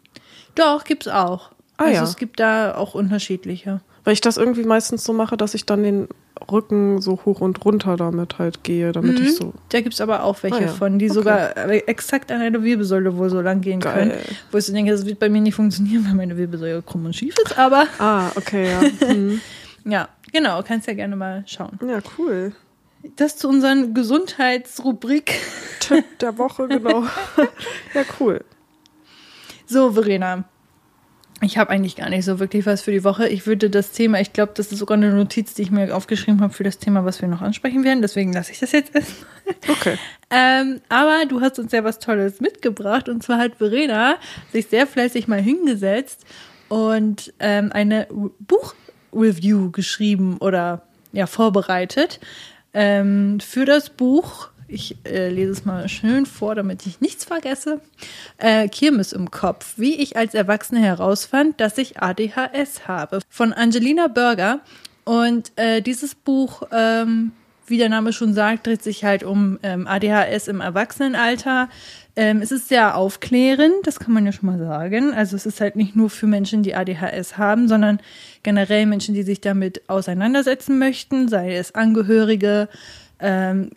Doch, 0.56 0.84
gibt's 0.84 1.08
auch. 1.08 1.52
Ah, 1.78 1.86
also 1.86 1.94
ja. 1.96 2.04
es 2.04 2.16
gibt 2.18 2.40
da 2.40 2.76
auch 2.76 2.94
unterschiedliche. 2.94 3.82
Weil 4.04 4.14
ich 4.14 4.22
das 4.22 4.38
irgendwie 4.38 4.64
meistens 4.64 5.04
so 5.04 5.14
mache, 5.14 5.38
dass 5.38 5.54
ich 5.54 5.66
dann 5.66 5.82
den 5.84 6.08
Rücken 6.52 7.00
so 7.02 7.20
hoch 7.26 7.40
und 7.42 7.64
runter 7.64 7.96
damit 7.96 8.38
halt 8.38 8.64
gehe, 8.64 8.92
damit 8.92 9.20
ich 9.20 9.36
so. 9.36 9.54
Da 9.70 9.80
gibt's 9.82 10.02
aber 10.02 10.24
auch 10.24 10.42
welche 10.44 10.58
Ah, 10.58 10.62
ja. 10.62 10.68
von, 10.68 11.00
die 11.00 11.06
Okay. 11.06 11.14
sogar 11.14 11.58
äh, 11.58 11.78
exakt 11.88 12.32
an 12.32 12.42
eine 12.42 12.64
Wirbelsäule 12.64 13.16
wohl 13.18 13.30
so 13.30 13.40
lang 13.40 13.62
gehen 13.62 13.80
Geil. 13.80 14.10
können. 14.10 14.22
Wo 14.52 14.58
ich 14.58 14.66
so 14.66 14.74
denke, 14.74 14.92
das 14.92 15.06
wird 15.06 15.20
bei 15.20 15.30
mir 15.30 15.42
nicht 15.42 15.56
funktionieren, 15.56 16.06
weil 16.08 16.16
meine 16.16 16.36
Wirbelsäule 16.38 16.82
krumm 16.82 17.06
und 17.06 17.16
schief 17.16 17.36
ist. 17.46 17.58
Aber 17.58 17.88
Ah, 18.00 18.30
okay, 18.36 18.70
ja. 18.72 18.82
Mhm. 19.14 19.42
ja, 19.86 20.10
genau, 20.34 20.62
kannst 20.64 20.88
ja 20.88 20.94
gerne 20.96 21.16
mal 21.16 21.44
schauen. 21.48 21.80
Ja, 21.88 22.00
cool. 22.18 22.52
Das 23.16 23.38
zu 23.38 23.50
unseren 23.50 23.94
Gesundheitsrubrik. 23.94 25.34
Tipp 25.80 26.06
der 26.20 26.38
Woche, 26.38 26.68
genau. 26.68 27.04
ja, 27.94 28.04
cool. 28.20 28.44
So, 29.66 29.92
Verena. 29.92 30.46
Ich 31.42 31.58
habe 31.58 31.72
eigentlich 31.72 31.98
gar 31.98 32.10
nicht 32.10 32.24
so 32.24 32.40
wirklich 32.40 32.66
was 32.66 32.82
für 32.82 32.92
die 32.92 33.04
Woche. 33.04 33.28
Ich 33.28 33.46
würde 33.46 33.70
das 33.70 33.92
Thema, 33.92 34.22
ich 34.22 34.32
glaube, 34.32 34.54
das 34.56 34.72
ist 34.72 34.80
sogar 34.80 34.98
eine 34.98 35.14
Notiz, 35.14 35.54
die 35.54 35.64
ich 35.64 35.72
mir 35.72 35.94
aufgeschrieben 35.94 36.40
habe 36.40 36.54
für 36.54 36.64
das 36.64 36.78
Thema, 36.78 37.04
was 37.04 37.22
wir 37.22 37.28
noch 37.28 37.42
ansprechen 37.42 37.84
werden. 37.84 38.02
Deswegen 38.02 38.32
lasse 38.32 38.54
ich 38.54 38.60
das 38.60 38.72
jetzt 38.72 38.96
erstmal. 38.96 39.28
Okay. 39.68 39.98
Ähm, 40.30 40.80
aber 40.88 41.26
du 41.28 41.42
hast 41.42 41.60
uns 41.60 41.74
ja 41.74 41.84
was 41.84 42.00
Tolles 42.00 42.40
mitgebracht. 42.40 43.10
Und 43.10 43.24
zwar 43.24 43.40
hat 43.40 43.56
Verena 43.58 44.16
sich 44.54 44.68
sehr 44.68 44.88
fleißig 44.88 45.28
mal 45.28 45.42
hingesetzt 45.42 46.26
und 46.70 47.34
ähm, 47.40 47.72
eine 47.74 48.08
Buchreview 48.40 49.70
geschrieben 49.72 50.38
oder 50.38 50.88
ja, 51.12 51.28
vorbereitet 51.28 52.22
ähm, 52.74 53.40
für 53.40 53.66
das 53.66 53.90
Buch. 53.90 54.50
Ich 54.68 54.98
äh, 55.06 55.30
lese 55.30 55.52
es 55.52 55.66
mal 55.66 55.88
schön 55.88 56.26
vor, 56.26 56.56
damit 56.56 56.86
ich 56.88 57.00
nichts 57.00 57.26
vergesse. 57.26 57.80
Äh, 58.38 58.68
Kirmes 58.70 59.14
im 59.14 59.30
Kopf, 59.30 59.74
wie 59.78 59.96
ich 59.96 60.18
als 60.18 60.34
Erwachsene 60.34 60.82
herausfand, 60.82 61.60
dass 61.60 61.78
ich 61.78 62.02
ADHS 62.02 62.88
habe. 62.88 63.20
Von 63.30 63.54
Angelina 63.54 64.08
Burger. 64.08 64.62
Und 65.06 65.52
äh, 65.58 65.82
dieses 65.82 66.16
Buch 66.16 66.64
ähm, 66.72 67.34
wie 67.68 67.78
der 67.78 67.90
Name 67.90 68.14
schon 68.14 68.34
sagt, 68.34 68.68
dreht 68.68 68.84
sich 68.84 69.04
halt 69.04 69.24
um 69.24 69.60
ähm, 69.64 69.88
ADHS 69.88 70.48
im 70.48 70.62
Erwachsenenalter. 70.62 71.70
Ähm, 72.16 72.42
es 72.42 72.52
ist 72.52 72.68
sehr 72.68 72.96
aufklärend, 72.96 73.74
das 73.84 74.00
kann 74.00 74.14
man 74.14 74.26
ja 74.26 74.32
schon 74.32 74.48
mal 74.48 74.60
sagen. 74.60 75.14
Also 75.14 75.36
es 75.36 75.46
ist 75.46 75.62
halt 75.62 75.76
nicht 75.76 75.96
nur 75.96 76.10
für 76.10 76.28
Menschen, 76.28 76.62
die 76.62 76.76
ADHS 76.76 77.38
haben, 77.38 77.68
sondern 77.68 78.00
generell 78.44 78.86
Menschen, 78.86 79.16
die 79.16 79.24
sich 79.24 79.42
damit 79.42 79.82
auseinandersetzen 79.90 80.78
möchten, 80.78 81.28
sei 81.28 81.56
es 81.56 81.74
Angehörige, 81.74 82.70
ähm, 83.20 83.72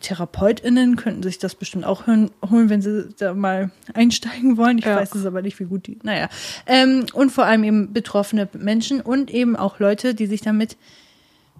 TherapeutInnen 0.00 0.96
könnten 0.96 1.22
sich 1.22 1.38
das 1.38 1.54
bestimmt 1.54 1.84
auch 1.84 2.06
hören, 2.06 2.30
holen, 2.50 2.68
wenn 2.70 2.82
sie 2.82 3.08
da 3.18 3.34
mal 3.34 3.70
einsteigen 3.92 4.56
wollen. 4.56 4.78
Ich 4.78 4.84
Ja. 4.84 4.96
weiß 4.96 5.14
es 5.14 5.26
aber 5.26 5.42
nicht, 5.42 5.60
wie 5.60 5.64
gut 5.64 5.86
die. 5.86 5.98
Naja. 6.02 6.28
Ähm, 6.66 7.06
und 7.12 7.30
vor 7.30 7.44
allem 7.44 7.62
eben 7.64 7.92
betroffene 7.92 8.48
Menschen 8.54 9.00
und 9.00 9.30
eben 9.30 9.54
auch 9.54 9.78
Leute, 9.78 10.14
die 10.14 10.26
sich 10.26 10.40
damit 10.40 10.76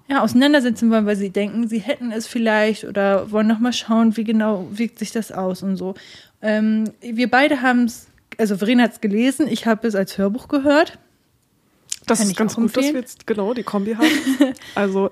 ja, 0.09 0.23
auseinandersetzen 0.23 0.91
wollen, 0.91 1.07
weil 1.07 1.17
sie 1.17 1.31
denken, 1.31 1.69
sie 1.69 1.79
hätten 1.79 2.13
es 2.13 2.27
vielleicht 2.27 2.85
oder 2.85 3.31
wollen 3.31 3.47
noch 3.47 3.59
mal 3.59 3.73
schauen, 3.73 4.17
wie 4.17 4.25
genau 4.25 4.67
wirkt 4.71 4.99
sich 4.99 5.13
das 5.13 5.33
aus 5.33 5.63
und 5.63 5.77
so. 5.77 5.95
Ähm, 6.43 6.85
wir 7.01 7.31
beide 7.31 7.63
haben 7.63 7.85
es, 7.85 8.09
also 8.39 8.57
Verena 8.57 8.85
hat 8.85 8.93
es 8.93 9.01
gelesen, 9.01 9.49
ich 9.49 9.67
habe 9.67 9.87
es 9.89 9.95
als 9.95 10.19
Hörbuch 10.19 10.49
gehört. 10.49 10.99
Das 12.07 12.19
Kann 12.19 12.29
ist 12.29 12.37
ganz 12.37 12.55
gut, 12.55 12.65
dass 12.65 12.77
empfehlen. 12.77 12.95
wir 12.95 13.01
jetzt 13.01 13.27
genau 13.27 13.55
die 13.55 13.63
Kombi 13.63 13.95
haben. 13.95 14.07
also 14.75 15.11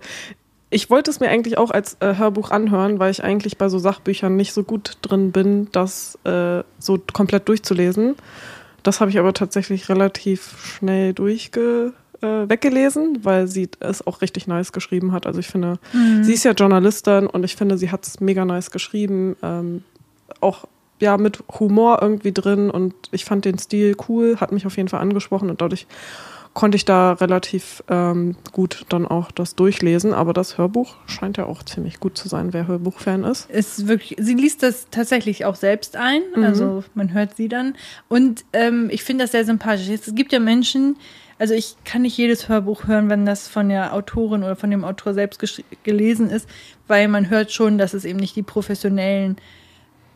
ich 0.69 0.91
wollte 0.91 1.11
es 1.11 1.21
mir 1.21 1.31
eigentlich 1.31 1.57
auch 1.57 1.71
als 1.71 1.97
äh, 2.01 2.17
Hörbuch 2.17 2.51
anhören, 2.51 2.99
weil 2.99 3.11
ich 3.11 3.25
eigentlich 3.25 3.57
bei 3.57 3.71
so 3.71 3.79
Sachbüchern 3.79 4.37
nicht 4.37 4.53
so 4.53 4.63
gut 4.63 4.99
drin 5.01 5.33
bin, 5.33 5.69
das 5.73 6.19
äh, 6.25 6.63
so 6.79 6.99
komplett 7.13 7.49
durchzulesen. 7.49 8.17
Das 8.83 9.01
habe 9.01 9.11
ich 9.11 9.19
aber 9.19 9.33
tatsächlich 9.33 9.89
relativ 9.89 10.57
schnell 10.65 11.15
durchge 11.15 11.95
äh, 12.23 12.49
weggelesen, 12.49 13.25
weil 13.25 13.49
sie 13.49 13.69
es 13.81 14.07
auch 14.07 14.23
richtig 14.23 14.47
nice 14.47 14.73
geschrieben 14.73 15.13
hat. 15.13 15.27
Also 15.27 15.41
ich 15.41 15.49
finde, 15.49 15.79
sie 16.23 16.33
ist 16.33 16.45
ja 16.45 16.53
Journalistin 16.53 17.27
und 17.27 17.45
ich 17.45 17.57
finde, 17.57 17.79
sie 17.79 17.91
hat 17.91 18.07
es 18.07 18.21
mega 18.21 18.45
nice 18.45 18.71
geschrieben. 18.71 19.37
Ähm, 19.43 19.83
auch 20.41 20.65
ja 21.01 21.19
mit 21.19 21.43
Humor 21.59 21.99
irgendwie 22.01 22.33
drin 22.33 22.71
und 22.71 22.95
ich 23.11 23.25
fand 23.25 23.45
den 23.45 23.59
Stil 23.59 23.97
cool, 24.09 24.37
hat 24.41 24.53
mich 24.53 24.67
auf 24.67 24.77
jeden 24.77 24.89
Fall 24.89 25.01
angesprochen 25.01 25.51
und 25.51 25.61
dadurch 25.61 25.87
konnte 26.55 26.77
ich 26.77 26.85
da 26.85 27.13
relativ 27.13 27.83
ähm, 27.89 28.37
gut 28.53 28.85
dann 28.91 29.07
auch 29.07 29.31
das 29.31 29.55
durchlesen. 29.55 30.13
Aber 30.13 30.33
das 30.33 30.59
Hörbuch 30.59 30.97
scheint 31.07 31.39
ja 31.39 31.47
auch 31.47 31.63
ziemlich 31.63 31.99
gut 31.99 32.19
zu 32.19 32.29
sein, 32.29 32.53
wer 32.53 32.67
Hörbuchfan 32.67 33.25
ist. 33.25 33.51
Ist 33.51 33.89
wirklich, 33.89 34.17
sie 34.21 34.35
liest 34.35 34.63
das 34.63 34.87
tatsächlich 34.91 35.45
auch 35.45 35.55
selbst 35.55 35.97
ein. 35.97 36.23
Mhm. 36.35 36.45
Also 36.45 36.85
man 36.95 37.13
hört 37.13 37.37
sie 37.37 37.49
dann. 37.49 37.75
Und 38.09 38.45
ähm, 38.53 38.89
ich 38.91 39.03
finde 39.03 39.25
das 39.25 39.33
sehr 39.33 39.45
sympathisch. 39.45 39.89
Es 39.89 40.15
gibt 40.15 40.33
ja 40.33 40.41
Menschen, 40.41 40.97
also 41.39 41.55
ich 41.55 41.77
kann 41.85 42.03
nicht 42.03 42.17
jedes 42.17 42.49
Hörbuch 42.49 42.87
hören, 42.87 43.09
wenn 43.11 43.27
das 43.27 43.49
von 43.49 43.69
der 43.69 43.95
Autorin 43.95 44.43
oder 44.43 44.57
von 44.57 44.71
dem 44.71 44.85
Autor 44.85 45.15
selbst 45.15 45.43
gelesen 45.83 46.31
ist, 46.31 46.49
weil 46.89 47.09
man 47.09 47.31
hört 47.31 47.53
schon, 47.53 47.79
dass 47.79 47.95
es 47.95 48.05
eben 48.05 48.19
nicht 48.19 48.37
die 48.37 48.43
professionellen, 48.43 49.37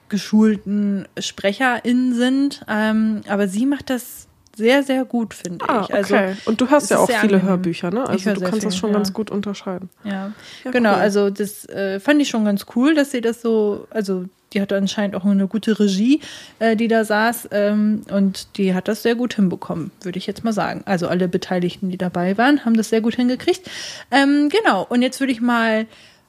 geschulten 0.08 1.06
SprecherInnen 1.18 2.14
sind. 2.14 2.64
Ähm, 2.68 3.22
aber 3.28 3.48
sie 3.48 3.66
macht 3.66 3.90
das 3.90 4.28
sehr, 4.54 4.82
sehr 4.82 5.04
gut, 5.04 5.34
finde 5.34 5.68
Ah, 5.68 5.82
ich. 5.86 5.94
Also, 5.94 6.14
okay. 6.14 6.34
Und 6.46 6.60
du 6.60 6.70
hörst 6.70 6.84
es 6.84 6.90
ja 6.90 6.98
auch 6.98 7.06
viele 7.06 7.20
angenehm. 7.34 7.42
Hörbücher, 7.48 7.90
ne? 7.90 8.08
Also 8.08 8.32
du 8.32 8.40
kannst 8.40 8.64
das 8.64 8.74
viel, 8.74 8.80
schon 8.80 8.90
ja. 8.90 8.96
ganz 8.96 9.12
gut 9.12 9.30
unterscheiden. 9.30 9.90
Ja, 10.04 10.32
Ja, 10.64 10.70
genau. 10.70 10.94
cool. 10.94 11.00
Also 11.00 11.30
das 11.30 11.68
äh, 11.68 12.00
fand 12.00 12.22
ich 12.22 12.28
schon 12.30 12.44
ganz 12.44 12.64
cool, 12.74 12.94
dass 12.94 13.10
sie 13.10 13.20
das 13.20 13.42
so, 13.42 13.86
also 13.90 14.24
die 14.52 14.60
hatte 14.60 14.76
anscheinend 14.76 15.16
auch 15.16 15.24
eine 15.24 15.48
gute 15.48 15.78
Regie, 15.78 16.20
äh, 16.58 16.76
die 16.76 16.88
da 16.88 17.04
saß 17.04 17.48
ähm, 17.52 18.02
und 18.10 18.56
die 18.56 18.74
hat 18.74 18.88
das 18.88 19.02
sehr 19.02 19.14
gut 19.14 19.34
hinbekommen, 19.34 19.90
würde 20.02 20.18
ich 20.18 20.26
jetzt 20.26 20.44
mal 20.44 20.52
sagen. 20.52 20.82
Also 20.86 21.08
alle 21.08 21.28
Beteiligten, 21.28 21.90
die 21.90 21.98
dabei 21.98 22.38
waren, 22.38 22.64
haben 22.64 22.76
das 22.76 22.88
sehr 22.88 23.00
gut 23.00 23.16
hingekriegt. 23.16 23.68
Ähm, 24.10 24.48
genau. 24.48 24.86
Und 24.88 25.02
jetzt 25.02 25.20
würde 25.20 25.32
ich 25.32 25.40
mal 25.40 25.86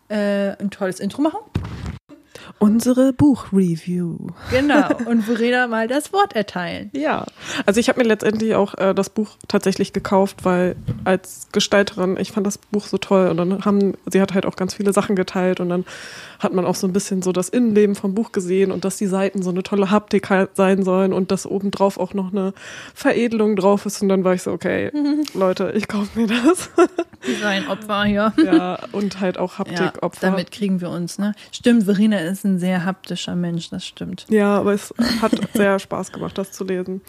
äh, 0.10 0.50
ein 0.60 0.70
tolles 0.70 1.00
Intro 1.00 1.22
machen. 1.22 1.40
Unsere 2.60 3.14
Buchreview. 3.14 4.18
Genau. 4.52 4.88
Und 5.06 5.24
Verena 5.24 5.68
mal 5.68 5.88
das 5.88 6.14
Wort 6.14 6.34
erteilen. 6.36 6.90
Ja, 6.94 7.26
also 7.66 7.80
ich 7.80 7.90
habe 7.90 8.00
mir 8.02 8.08
letztendlich 8.08 8.56
auch 8.56 8.74
äh, 8.76 8.94
das 8.94 9.10
Buch 9.10 9.30
tatsächlich 9.48 9.94
gekauft, 9.94 10.44
weil 10.44 10.76
als 11.06 11.48
Gestalterin, 11.52 12.18
ich 12.20 12.32
fand 12.32 12.48
das 12.48 12.58
Buch 12.58 12.86
so 12.86 12.98
toll 12.98 13.28
und 13.30 13.38
dann 13.38 13.66
haben, 13.66 13.94
sie 14.12 14.22
hat 14.22 14.34
halt 14.34 14.46
auch 14.46 14.56
ganz 14.56 14.74
viele 14.76 14.94
Sachen 14.94 15.16
geteilt 15.16 15.60
und 15.60 15.70
dann 15.70 15.86
hat 16.40 16.54
man 16.54 16.66
auch 16.66 16.76
so 16.76 16.86
ein 16.88 16.94
bisschen 16.94 17.22
so 17.24 17.32
das 17.32 17.50
Innenleben 17.50 17.96
vom 17.96 18.14
Buch 18.14 18.32
gesehen 18.32 18.72
und 18.72 18.86
dass 18.86 18.98
die 18.98 19.08
Seiten 19.08 19.42
so 19.42 19.50
eine 19.50 19.64
tolle 19.64 19.90
Haptik 19.90 20.30
halt 20.30 20.56
sein 20.56 20.84
sollen 20.84 21.12
und 21.14 21.32
dass 21.32 21.46
obendrauf 21.48 21.98
auch 22.00 22.14
noch 22.14 22.32
eine 22.32 22.54
Veredelung 22.94 23.56
drauf 23.56 23.86
ist 23.86 24.02
und 24.02 24.10
dann 24.10 24.24
war 24.24 24.34
ich 24.34 24.44
so, 24.44 24.52
okay, 24.52 24.92
Leute, 25.34 25.72
ich 25.76 25.88
kaufe 25.88 26.20
mir 26.20 26.28
das. 26.28 26.70
Sein 27.42 27.68
Opfer 27.68 28.04
hier. 28.06 28.32
ja, 28.38 28.80
und 28.92 29.20
halt 29.20 29.38
auch 29.40 29.54
Ja, 29.54 29.60
Haptikopfer. 29.60 30.28
damit 30.28 30.52
kriegen 30.52 30.80
wir 30.82 30.90
uns, 30.92 31.18
ne? 31.18 31.34
Stimmt, 31.52 31.84
Verena 31.84 32.20
ist 32.20 32.37
ein 32.46 32.60
sehr 32.60 32.86
haptischer 32.86 33.36
Mensch, 33.36 33.70
das 33.70 33.86
stimmt. 33.86 34.26
Ja, 34.30 34.58
aber 34.58 34.74
es 34.74 34.94
hat 35.22 35.32
sehr 35.54 35.80
Spaß 35.80 36.12
gemacht, 36.12 36.38
das 36.38 36.52
zu 36.52 36.64
lesen. 36.64 37.02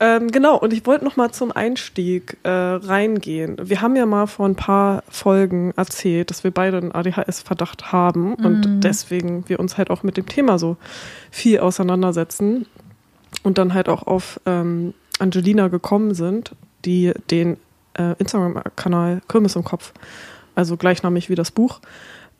Ähm, 0.00 0.30
genau, 0.30 0.56
und 0.56 0.72
ich 0.72 0.86
wollte 0.86 1.04
noch 1.04 1.16
mal 1.16 1.32
zum 1.32 1.50
Einstieg 1.50 2.36
äh, 2.44 2.48
reingehen. 2.48 3.56
Wir 3.60 3.80
haben 3.80 3.96
ja 3.96 4.06
mal 4.06 4.26
vor 4.26 4.46
ein 4.46 4.54
paar 4.54 5.02
Folgen 5.08 5.72
erzählt, 5.76 6.30
dass 6.30 6.44
wir 6.44 6.52
beide 6.52 6.76
einen 6.76 6.92
ADHS-Verdacht 6.92 7.90
haben 7.90 8.34
und 8.34 8.84
deswegen 8.84 9.48
wir 9.48 9.58
uns 9.58 9.76
halt 9.76 9.90
auch 9.90 10.04
mit 10.04 10.16
dem 10.16 10.26
Thema 10.26 10.58
so 10.58 10.76
viel 11.32 11.58
auseinandersetzen 11.58 12.66
und 13.42 13.58
dann 13.58 13.74
halt 13.74 13.88
auch 13.88 14.06
auf 14.06 14.40
ähm, 14.46 14.94
Angelina 15.18 15.66
gekommen 15.66 16.14
sind, 16.14 16.52
die 16.84 17.12
den 17.30 17.56
äh, 17.94 18.14
Instagram-Kanal 18.18 19.20
Kirmes 19.26 19.56
im 19.56 19.64
Kopf, 19.64 19.92
also 20.54 20.76
gleichnamig 20.76 21.28
wie 21.28 21.34
das 21.34 21.50
Buch, 21.50 21.80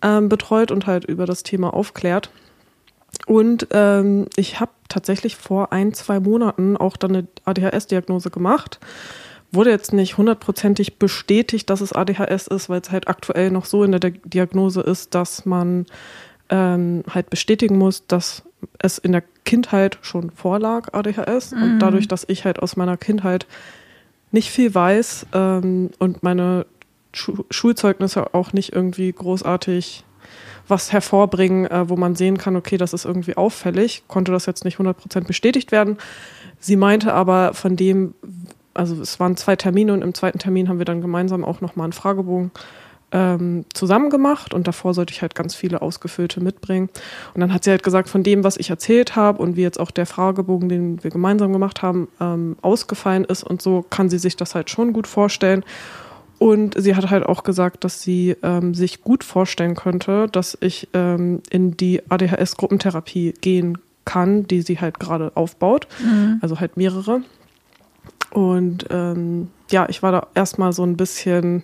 ähm, 0.02 0.28
betreut 0.28 0.70
und 0.70 0.86
halt 0.86 1.04
über 1.04 1.26
das 1.26 1.42
Thema 1.42 1.72
aufklärt. 1.74 2.30
Und 3.26 3.68
ähm, 3.72 4.26
ich 4.36 4.60
habe 4.60 4.70
tatsächlich 4.88 5.36
vor 5.36 5.72
ein, 5.72 5.92
zwei 5.94 6.20
Monaten 6.20 6.76
auch 6.76 6.96
dann 6.96 7.16
eine 7.16 7.26
ADHS-Diagnose 7.44 8.30
gemacht. 8.30 8.78
Wurde 9.50 9.70
jetzt 9.70 9.92
nicht 9.92 10.18
hundertprozentig 10.18 10.98
bestätigt, 10.98 11.70
dass 11.70 11.80
es 11.80 11.92
ADHS 11.92 12.46
ist, 12.46 12.68
weil 12.68 12.80
es 12.80 12.90
halt 12.90 13.08
aktuell 13.08 13.50
noch 13.50 13.64
so 13.64 13.82
in 13.82 13.92
der 13.92 14.00
Di- 14.00 14.20
Diagnose 14.24 14.82
ist, 14.82 15.14
dass 15.14 15.46
man 15.46 15.86
ähm, 16.50 17.02
halt 17.12 17.30
bestätigen 17.30 17.78
muss, 17.78 18.06
dass 18.06 18.42
es 18.78 18.98
in 18.98 19.12
der 19.12 19.22
Kindheit 19.44 19.98
schon 20.02 20.30
vorlag, 20.30 20.92
ADHS. 20.92 21.52
Und 21.52 21.78
dadurch, 21.78 22.08
dass 22.08 22.24
ich 22.28 22.44
halt 22.44 22.60
aus 22.60 22.76
meiner 22.76 22.96
Kindheit 22.96 23.46
nicht 24.32 24.50
viel 24.50 24.74
weiß 24.74 25.26
ähm, 25.32 25.90
und 25.98 26.22
meine 26.22 26.66
Schu 27.12 27.44
Schulzeugnisse 27.50 28.34
auch 28.34 28.52
nicht 28.52 28.72
irgendwie 28.72 29.12
großartig 29.12 30.04
was 30.68 30.92
hervorbringen, 30.92 31.66
äh, 31.66 31.88
wo 31.88 31.96
man 31.96 32.14
sehen 32.14 32.38
kann, 32.38 32.56
okay, 32.56 32.76
das 32.76 32.92
ist 32.92 33.04
irgendwie 33.04 33.36
auffällig, 33.36 34.04
konnte 34.06 34.32
das 34.32 34.46
jetzt 34.46 34.64
nicht 34.64 34.78
100% 34.78 35.26
bestätigt 35.26 35.72
werden. 35.72 35.96
Sie 36.60 36.76
meinte 36.76 37.14
aber 37.14 37.54
von 37.54 37.76
dem, 37.76 38.14
also 38.74 39.00
es 39.00 39.18
waren 39.18 39.36
zwei 39.36 39.56
Termine 39.56 39.92
und 39.92 40.02
im 40.02 40.14
zweiten 40.14 40.38
Termin 40.38 40.68
haben 40.68 40.78
wir 40.78 40.84
dann 40.84 41.00
gemeinsam 41.00 41.44
auch 41.44 41.60
nochmal 41.60 41.84
einen 41.84 41.92
Fragebogen 41.92 42.50
ähm, 43.10 43.64
zusammen 43.72 44.10
gemacht 44.10 44.52
und 44.52 44.68
davor 44.68 44.92
sollte 44.92 45.12
ich 45.12 45.22
halt 45.22 45.34
ganz 45.34 45.54
viele 45.54 45.80
ausgefüllte 45.80 46.42
mitbringen. 46.42 46.90
Und 47.32 47.40
dann 47.40 47.52
hat 47.52 47.64
sie 47.64 47.70
halt 47.70 47.82
gesagt, 47.82 48.08
von 48.08 48.22
dem, 48.22 48.44
was 48.44 48.58
ich 48.58 48.70
erzählt 48.70 49.16
habe 49.16 49.40
und 49.40 49.56
wie 49.56 49.62
jetzt 49.62 49.80
auch 49.80 49.90
der 49.90 50.06
Fragebogen, 50.06 50.68
den 50.68 51.02
wir 51.02 51.10
gemeinsam 51.10 51.52
gemacht 51.52 51.80
haben, 51.80 52.08
ähm, 52.20 52.56
ausgefallen 52.60 53.24
ist 53.24 53.44
und 53.44 53.62
so, 53.62 53.84
kann 53.88 54.10
sie 54.10 54.18
sich 54.18 54.36
das 54.36 54.54
halt 54.54 54.68
schon 54.68 54.92
gut 54.92 55.06
vorstellen. 55.06 55.64
Und 56.38 56.80
sie 56.80 56.94
hat 56.94 57.10
halt 57.10 57.26
auch 57.26 57.42
gesagt, 57.42 57.84
dass 57.84 58.02
sie 58.02 58.36
ähm, 58.42 58.74
sich 58.74 59.02
gut 59.02 59.24
vorstellen 59.24 59.74
könnte, 59.74 60.28
dass 60.30 60.56
ich 60.60 60.88
ähm, 60.94 61.42
in 61.50 61.76
die 61.76 62.00
ADHS-Gruppentherapie 62.08 63.34
gehen 63.40 63.78
kann, 64.04 64.46
die 64.46 64.62
sie 64.62 64.80
halt 64.80 65.00
gerade 65.00 65.32
aufbaut. 65.34 65.88
Also 66.40 66.60
halt 66.60 66.76
mehrere. 66.76 67.22
Und 68.30 68.86
ähm, 68.90 69.48
ja, 69.70 69.86
ich 69.88 70.02
war 70.02 70.12
da 70.12 70.26
erstmal 70.34 70.72
so 70.72 70.84
ein 70.84 70.96
bisschen 70.96 71.62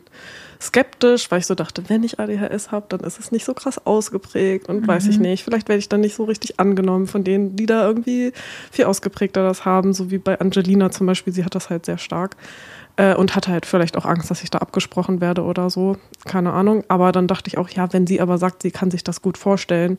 skeptisch, 0.60 1.30
weil 1.30 1.40
ich 1.40 1.46
so 1.46 1.54
dachte, 1.54 1.84
wenn 1.88 2.02
ich 2.02 2.18
ADHS 2.18 2.70
habe, 2.72 2.86
dann 2.88 3.00
ist 3.00 3.20
es 3.20 3.32
nicht 3.32 3.44
so 3.44 3.54
krass 3.54 3.84
ausgeprägt 3.86 4.68
und 4.68 4.86
weiß 4.88 5.06
ich 5.08 5.18
nicht. 5.18 5.44
Vielleicht 5.44 5.68
werde 5.68 5.78
ich 5.78 5.88
dann 5.88 6.00
nicht 6.00 6.14
so 6.14 6.24
richtig 6.24 6.58
angenommen 6.58 7.06
von 7.06 7.22
denen, 7.22 7.54
die 7.54 7.66
da 7.66 7.86
irgendwie 7.86 8.32
viel 8.70 8.86
ausgeprägter 8.86 9.42
das 9.42 9.64
haben, 9.64 9.92
so 9.92 10.10
wie 10.10 10.18
bei 10.18 10.40
Angelina 10.40 10.90
zum 10.90 11.06
Beispiel. 11.06 11.32
Sie 11.32 11.44
hat 11.44 11.54
das 11.54 11.70
halt 11.70 11.84
sehr 11.86 11.98
stark 11.98 12.36
äh, 12.96 13.14
und 13.14 13.34
hatte 13.34 13.50
halt 13.50 13.66
vielleicht 13.66 13.96
auch 13.96 14.04
Angst, 14.04 14.30
dass 14.30 14.42
ich 14.42 14.50
da 14.50 14.58
abgesprochen 14.58 15.20
werde 15.20 15.42
oder 15.42 15.70
so. 15.70 15.96
Keine 16.24 16.52
Ahnung. 16.52 16.84
Aber 16.88 17.12
dann 17.12 17.26
dachte 17.26 17.48
ich 17.48 17.58
auch, 17.58 17.68
ja, 17.70 17.92
wenn 17.92 18.06
sie 18.06 18.20
aber 18.20 18.38
sagt, 18.38 18.62
sie 18.62 18.70
kann 18.70 18.90
sich 18.90 19.04
das 19.04 19.22
gut 19.22 19.38
vorstellen, 19.38 19.98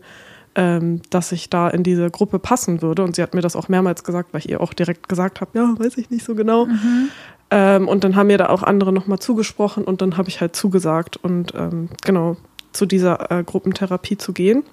ähm, 0.55 1.01
dass 1.09 1.31
ich 1.31 1.49
da 1.49 1.69
in 1.69 1.83
diese 1.83 2.09
Gruppe 2.09 2.39
passen 2.39 2.81
würde. 2.81 3.03
Und 3.03 3.15
sie 3.15 3.21
hat 3.21 3.33
mir 3.33 3.41
das 3.41 3.55
auch 3.55 3.67
mehrmals 3.67 4.03
gesagt, 4.03 4.33
weil 4.33 4.39
ich 4.39 4.49
ihr 4.49 4.61
auch 4.61 4.73
direkt 4.73 5.09
gesagt 5.09 5.41
habe, 5.41 5.51
ja, 5.57 5.75
weiß 5.77 5.97
ich 5.97 6.09
nicht 6.09 6.25
so 6.25 6.35
genau. 6.35 6.67
Ähm, 7.51 7.87
und 7.87 8.03
dann 8.03 8.15
haben 8.15 8.27
mir 8.27 8.37
da 8.37 8.49
auch 8.49 8.63
andere 8.63 8.91
nochmal 8.91 9.19
zugesprochen 9.19 9.83
und 9.83 10.01
dann 10.01 10.17
habe 10.17 10.29
ich 10.29 10.41
halt 10.41 10.55
zugesagt 10.55 11.17
und 11.17 11.53
ähm, 11.55 11.89
genau 12.03 12.37
zu 12.71 12.85
dieser 12.85 13.31
äh, 13.31 13.43
Gruppentherapie 13.43 14.17
zu 14.17 14.33
gehen. 14.33 14.63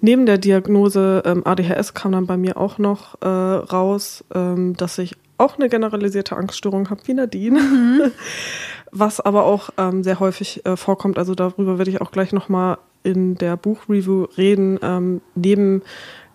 Neben 0.00 0.26
der 0.26 0.38
Diagnose 0.38 1.22
ähm, 1.26 1.46
ADHS 1.46 1.94
kam 1.94 2.12
dann 2.12 2.26
bei 2.26 2.36
mir 2.36 2.56
auch 2.56 2.78
noch 2.78 3.20
äh, 3.20 3.26
raus, 3.28 4.24
ähm, 4.34 4.74
dass 4.76 4.98
ich 4.98 5.16
auch 5.40 5.56
eine 5.56 5.68
generalisierte 5.68 6.36
Angststörung 6.36 6.90
habe 6.90 7.00
wie 7.06 7.14
Nadine, 7.14 8.12
was 8.92 9.20
aber 9.20 9.44
auch 9.44 9.70
ähm, 9.78 10.04
sehr 10.04 10.20
häufig 10.20 10.64
äh, 10.66 10.76
vorkommt. 10.76 11.18
Also 11.18 11.34
darüber 11.34 11.78
werde 11.78 11.90
ich 11.90 12.00
auch 12.00 12.12
gleich 12.12 12.32
nochmal 12.32 12.78
in 13.02 13.36
der 13.36 13.56
Buchreview 13.56 14.24
reden. 14.36 14.78
Ähm, 14.82 15.20
neben 15.34 15.82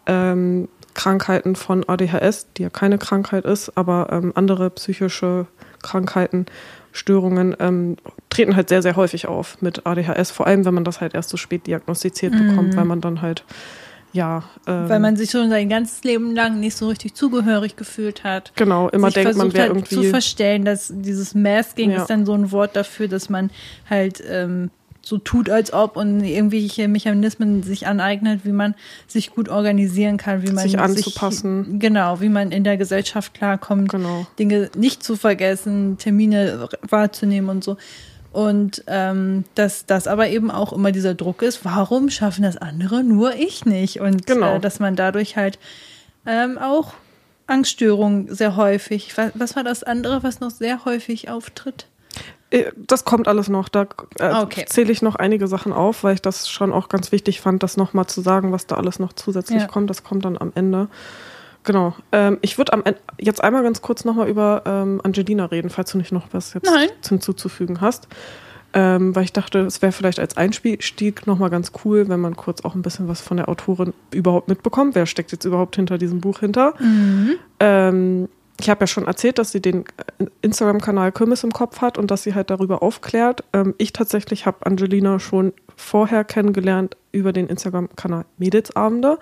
ähm, 0.07 0.67
Krankheiten 0.93 1.55
von 1.55 1.87
ADHS, 1.87 2.47
die 2.57 2.63
ja 2.63 2.69
keine 2.69 2.97
Krankheit 2.97 3.45
ist, 3.45 3.77
aber 3.77 4.09
ähm, 4.11 4.31
andere 4.35 4.69
psychische 4.71 5.45
Krankheiten, 5.83 6.45
Störungen 6.95 7.55
ähm, 7.59 7.97
treten 8.29 8.55
halt 8.55 8.69
sehr, 8.69 8.81
sehr 8.81 8.95
häufig 8.95 9.27
auf 9.27 9.61
mit 9.61 9.85
ADHS, 9.85 10.31
vor 10.31 10.47
allem 10.47 10.63
wenn 10.63 10.73
man 10.73 10.85
das 10.85 11.01
halt 11.01 11.13
erst 11.13 11.29
so 11.29 11.37
spät 11.37 11.67
diagnostiziert 11.67 12.31
bekommt, 12.31 12.75
weil 12.77 12.85
man 12.85 13.01
dann 13.01 13.21
halt, 13.21 13.43
ja. 14.15 14.43
Ähm, 14.65 14.89
Weil 14.89 14.99
man 14.99 15.15
sich 15.17 15.29
schon 15.29 15.49
sein 15.49 15.69
ganzes 15.69 16.03
Leben 16.03 16.33
lang 16.33 16.59
nicht 16.59 16.75
so 16.75 16.87
richtig 16.87 17.13
zugehörig 17.13 17.75
gefühlt 17.75 18.23
hat. 18.23 18.51
genau 18.55 18.89
immer 18.89 19.07
sich 19.07 19.15
denkt, 19.15 19.31
man 19.37 19.51
versucht 19.51 19.57
wäre 19.57 19.73
halt 19.75 19.87
zu 19.87 19.95
irgendwie. 19.95 20.09
verstellen, 20.09 20.65
dass 20.65 20.91
dieses 20.95 21.35
Masking 21.35 21.91
Ja. 21.91 22.01
ist 22.01 22.09
dann 22.09 22.25
so 22.25 22.33
ein 22.33 22.51
Wort 22.51 22.75
dafür, 22.75 23.07
dass 23.07 23.29
man 23.29 23.51
halt 23.89 24.23
ähm, 24.27 24.71
so 25.01 25.19
tut, 25.19 25.51
als 25.51 25.71
ob 25.71 25.97
und 25.97 26.23
irgendwelche 26.23 26.87
Mechanismen 26.87 27.61
sich 27.61 27.85
aneignet, 27.85 28.41
wie 28.43 28.51
man 28.51 28.73
sich 29.05 29.29
gut 29.35 29.49
organisieren 29.49 30.17
kann, 30.17 30.41
wie 30.41 30.51
man 30.51 30.63
Sich 30.63 30.79
anzupassen. 30.79 31.77
genau, 31.77 32.21
wie 32.21 32.29
man 32.29 32.51
in 32.51 32.63
der 32.63 32.77
Gesellschaft 32.77 33.35
klarkommt, 33.35 33.89
Genau. 33.91 34.25
Dinge 34.39 34.71
nicht 34.75 35.03
zu 35.03 35.15
vergessen, 35.15 35.97
Termine 35.99 36.67
wahrzunehmen 36.89 37.49
und 37.51 37.63
so. 37.63 37.77
Und 38.35 38.83
ähm, 38.87 39.45
dass 39.55 39.85
das 39.85 40.07
aber 40.07 40.27
eben 40.27 40.51
auch 40.51 40.73
immer 40.73 40.91
dieser 40.91 41.13
Druck 41.13 41.41
ist, 41.41 41.63
warum 41.63 42.09
schaffen 42.09 42.43
das 42.43 42.57
andere, 42.57 43.01
nur 43.01 43.33
ich 43.35 43.65
nicht? 43.65 44.01
Und 44.01 44.27
Genau. 44.27 44.57
äh, 44.57 44.59
dass 44.59 44.81
man 44.81 44.97
dadurch 44.97 45.37
halt 45.37 45.57
ähm, 46.25 46.57
auch 46.57 46.95
Angststörungen 47.47 48.33
sehr 48.35 48.57
häufig. 48.57 49.17
Was, 49.17 49.31
was 49.35 49.55
war 49.55 49.63
das 49.63 49.83
andere, 49.83 50.21
was 50.21 50.41
noch 50.41 50.51
sehr 50.51 50.83
häufig 50.83 51.29
auftritt? 51.29 51.87
Äh, 52.49 52.71
Das 52.75 53.05
kommt 53.05 53.29
alles 53.29 53.47
noch. 53.47 53.69
Da 53.69 53.83
äh, 54.19 54.23
Ah, 54.23 54.41
okay. 54.43 54.65
zähle 54.67 54.91
ich 54.91 55.01
noch 55.01 55.15
einige 55.15 55.47
Sachen 55.47 55.71
auf, 55.71 56.03
weil 56.03 56.15
ich 56.15 56.21
das 56.21 56.49
schon 56.49 56.73
auch 56.73 56.89
ganz 56.89 57.13
wichtig 57.13 57.39
fand, 57.39 57.63
das 57.63 57.77
nochmal 57.77 58.07
zu 58.07 58.19
sagen, 58.19 58.51
was 58.51 58.67
da 58.67 58.75
alles 58.75 58.99
noch 58.99 59.13
zusätzlich 59.13 59.61
Ja. 59.61 59.67
kommt. 59.67 59.89
Das 59.89 60.03
kommt 60.03 60.25
dann 60.25 60.37
am 60.37 60.51
Ende. 60.55 60.89
Genau. 61.65 61.95
Ähm, 62.11 62.37
ich 62.41 62.57
würde 62.57 62.95
jetzt 63.19 63.43
einmal 63.43 63.63
ganz 63.63 63.81
kurz 63.81 64.05
nochmal 64.05 64.29
über 64.29 64.63
ähm, 64.65 65.01
Angelina 65.03 65.45
reden, 65.45 65.69
falls 65.69 65.91
du 65.91 65.97
nicht 65.97 66.11
noch 66.11 66.27
was 66.31 66.53
jetzt 66.53 66.65
Nein. 66.65 66.89
hinzuzufügen 67.07 67.81
hast. 67.81 68.07
Ähm, 68.77 69.15
weil 69.15 69.23
ich 69.23 69.31
dachte, 69.31 69.59
es 69.59 69.81
wäre 69.81 69.93
vielleicht 69.93 70.19
als 70.19 70.35
Einstieg 70.35 71.27
nochmal 71.27 71.49
ganz 71.49 71.71
cool, 71.85 72.09
wenn 72.09 72.19
man 72.19 72.35
kurz 72.35 72.65
auch 72.65 72.75
ein 72.75 72.81
bisschen 72.81 73.07
was 73.07 73.21
von 73.21 73.37
der 73.37 73.47
Autorin 73.47 73.93
überhaupt 74.11 74.49
mitbekommt. 74.49 74.95
Wer 74.95 75.05
steckt 75.05 75.31
jetzt 75.31 75.45
überhaupt 75.45 75.77
hinter 75.77 75.97
diesem 75.97 76.19
Buch 76.19 76.39
hinter? 76.39 76.73
Mhm. 76.79 77.35
Ähm, 77.61 78.27
ich 78.59 78.69
habe 78.69 78.81
ja 78.81 78.87
schon 78.87 79.05
erzählt, 79.05 79.37
dass 79.37 79.51
sie 79.53 79.61
den 79.61 79.85
äh, 80.19 80.25
Instagram-Kanal 80.41 81.13
Kirmes 81.13 81.45
im 81.45 81.51
Kopf 81.51 81.79
hat 81.79 81.97
und 81.97 82.11
dass 82.11 82.23
sie 82.23 82.35
halt 82.35 82.49
darüber 82.49 82.83
aufklärt. 82.83 83.45
Ähm, 83.53 83.75
ich 83.77 83.93
tatsächlich 83.93 84.45
habe 84.45 84.65
Angelina 84.65 85.19
schon 85.19 85.53
vorher 85.77 86.25
kennengelernt 86.25 86.97
über 87.13 87.31
den 87.31 87.47
Instagram-Kanal 87.47 88.25
Mädelsabende. 88.37 89.19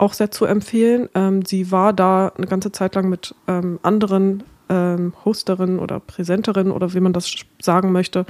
Auch 0.00 0.14
sehr 0.14 0.30
zu 0.30 0.46
empfehlen. 0.46 1.10
Ähm, 1.14 1.44
sie 1.44 1.70
war 1.70 1.92
da 1.92 2.32
eine 2.34 2.46
ganze 2.46 2.72
Zeit 2.72 2.94
lang 2.94 3.10
mit 3.10 3.34
ähm, 3.46 3.78
anderen 3.82 4.44
ähm, 4.70 5.12
Hosterin 5.26 5.78
oder 5.78 6.00
Präsenterin 6.00 6.70
oder 6.70 6.94
wie 6.94 7.00
man 7.00 7.12
das 7.12 7.30
sagen 7.60 7.92
möchte, 7.92 8.24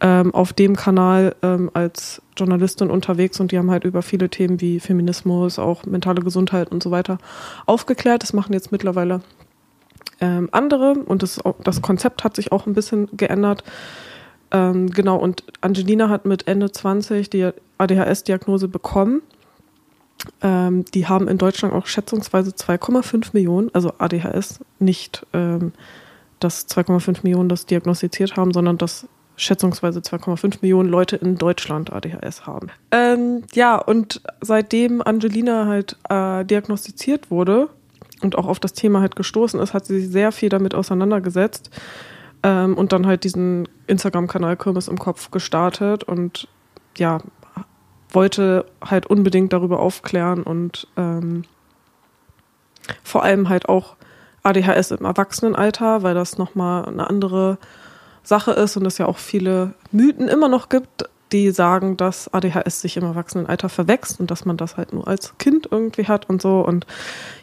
ähm, 0.00 0.34
auf 0.34 0.52
dem 0.52 0.74
Kanal 0.74 1.36
ähm, 1.42 1.70
als 1.72 2.20
Journalistin 2.36 2.90
unterwegs 2.90 3.38
und 3.38 3.52
die 3.52 3.58
haben 3.58 3.70
halt 3.70 3.84
über 3.84 4.02
viele 4.02 4.28
Themen 4.28 4.60
wie 4.60 4.80
Feminismus, 4.80 5.60
auch 5.60 5.86
mentale 5.86 6.20
Gesundheit 6.20 6.72
und 6.72 6.82
so 6.82 6.90
weiter 6.90 7.18
aufgeklärt. 7.66 8.24
Das 8.24 8.32
machen 8.32 8.52
jetzt 8.52 8.72
mittlerweile 8.72 9.20
ähm, 10.20 10.48
andere 10.50 10.94
und 10.94 11.22
das, 11.22 11.38
das 11.62 11.80
Konzept 11.80 12.24
hat 12.24 12.34
sich 12.34 12.50
auch 12.50 12.66
ein 12.66 12.74
bisschen 12.74 13.08
geändert. 13.16 13.62
Ähm, 14.50 14.90
genau, 14.90 15.18
und 15.18 15.44
Angelina 15.60 16.08
hat 16.08 16.24
mit 16.24 16.48
Ende 16.48 16.72
20 16.72 17.30
die 17.30 17.50
ADHS-Diagnose 17.78 18.66
bekommen 18.66 19.22
ähm, 20.42 20.84
die 20.94 21.06
haben 21.06 21.28
in 21.28 21.38
Deutschland 21.38 21.74
auch 21.74 21.86
schätzungsweise 21.86 22.50
2,5 22.50 23.30
Millionen, 23.32 23.70
also 23.74 23.92
ADHS, 23.98 24.60
nicht 24.78 25.26
ähm, 25.32 25.72
dass 26.40 26.68
2,5 26.68 27.20
Millionen 27.22 27.48
das 27.48 27.66
diagnostiziert 27.66 28.36
haben, 28.36 28.52
sondern 28.52 28.78
dass 28.78 29.08
schätzungsweise 29.36 30.00
2,5 30.00 30.58
Millionen 30.62 30.88
Leute 30.88 31.16
in 31.16 31.36
Deutschland 31.36 31.92
ADHS 31.92 32.46
haben. 32.46 32.68
Ähm, 32.90 33.42
ja, 33.52 33.76
und 33.76 34.20
seitdem 34.40 35.02
Angelina 35.02 35.66
halt 35.66 35.96
äh, 36.08 36.44
diagnostiziert 36.44 37.30
wurde 37.30 37.68
und 38.22 38.36
auch 38.36 38.46
auf 38.46 38.60
das 38.60 38.74
Thema 38.74 39.00
halt 39.00 39.16
gestoßen 39.16 39.58
ist, 39.58 39.74
hat 39.74 39.86
sie 39.86 40.00
sich 40.00 40.10
sehr 40.10 40.30
viel 40.30 40.50
damit 40.50 40.74
auseinandergesetzt 40.74 41.70
ähm, 42.44 42.76
und 42.76 42.92
dann 42.92 43.06
halt 43.06 43.24
diesen 43.24 43.68
Instagram-Kanal 43.86 44.56
Kirmes 44.56 44.86
im 44.86 44.98
Kopf 44.98 45.30
gestartet 45.30 46.04
und 46.04 46.46
ja, 46.96 47.18
wollte 48.14 48.66
halt 48.82 49.06
unbedingt 49.06 49.52
darüber 49.52 49.80
aufklären 49.80 50.42
und 50.42 50.86
ähm, 50.96 51.44
vor 53.02 53.22
allem 53.22 53.48
halt 53.48 53.68
auch 53.68 53.96
ADHS 54.42 54.92
im 54.92 55.04
Erwachsenenalter, 55.04 56.02
weil 56.02 56.14
das 56.14 56.38
nochmal 56.38 56.86
eine 56.86 57.08
andere 57.08 57.58
Sache 58.22 58.52
ist 58.52 58.76
und 58.76 58.86
es 58.86 58.98
ja 58.98 59.06
auch 59.06 59.18
viele 59.18 59.74
Mythen 59.90 60.28
immer 60.28 60.48
noch 60.48 60.68
gibt, 60.68 61.08
die 61.32 61.50
sagen, 61.50 61.96
dass 61.96 62.32
ADHS 62.32 62.80
sich 62.80 62.96
im 62.96 63.04
Erwachsenenalter 63.04 63.68
verwächst 63.68 64.20
und 64.20 64.30
dass 64.30 64.44
man 64.44 64.56
das 64.56 64.76
halt 64.76 64.92
nur 64.92 65.08
als 65.08 65.36
Kind 65.38 65.68
irgendwie 65.70 66.06
hat 66.06 66.28
und 66.28 66.40
so. 66.40 66.60
Und 66.60 66.86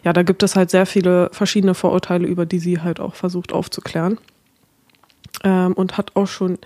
ja, 0.03 0.13
da 0.13 0.23
gibt 0.23 0.43
es 0.43 0.55
halt 0.55 0.69
sehr 0.69 0.85
viele 0.85 1.29
verschiedene 1.33 1.73
Vorurteile, 1.73 2.27
über 2.27 2.45
die 2.45 2.59
sie 2.59 2.81
halt 2.81 2.99
auch 2.99 3.15
versucht 3.15 3.51
aufzuklären. 3.51 4.17
Ähm, 5.43 5.73
und 5.73 5.97
hat 5.97 6.15
auch 6.15 6.27
schon 6.27 6.57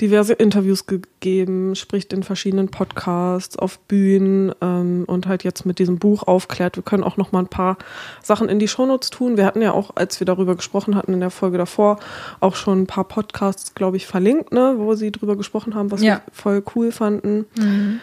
diverse 0.00 0.32
Interviews 0.32 0.86
gegeben, 0.86 1.74
spricht 1.74 2.12
in 2.12 2.22
verschiedenen 2.22 2.68
Podcasts, 2.68 3.58
auf 3.58 3.78
Bühnen 3.80 4.52
ähm, 4.60 5.04
und 5.06 5.26
halt 5.26 5.44
jetzt 5.44 5.64
mit 5.64 5.78
diesem 5.78 5.98
Buch 5.98 6.22
aufklärt. 6.24 6.76
Wir 6.76 6.82
können 6.82 7.04
auch 7.04 7.16
noch 7.16 7.32
mal 7.32 7.40
ein 7.40 7.48
paar 7.48 7.78
Sachen 8.22 8.48
in 8.48 8.58
die 8.58 8.68
Shownotes 8.68 9.10
tun. 9.10 9.36
Wir 9.36 9.46
hatten 9.46 9.62
ja 9.62 9.72
auch, 9.72 9.90
als 9.94 10.20
wir 10.20 10.24
darüber 10.26 10.54
gesprochen 10.54 10.96
hatten 10.96 11.12
in 11.12 11.20
der 11.20 11.30
Folge 11.30 11.58
davor, 11.58 11.98
auch 12.40 12.56
schon 12.56 12.82
ein 12.82 12.86
paar 12.86 13.04
Podcasts, 13.04 13.74
glaube 13.74 13.96
ich, 13.96 14.06
verlinkt, 14.06 14.52
ne, 14.52 14.74
wo 14.76 14.94
sie 14.94 15.12
drüber 15.12 15.36
gesprochen 15.36 15.74
haben, 15.74 15.90
was 15.90 16.02
ja. 16.02 16.16
wir 16.16 16.22
voll 16.32 16.62
cool 16.74 16.92
fanden. 16.92 17.46
Mhm. 17.58 18.00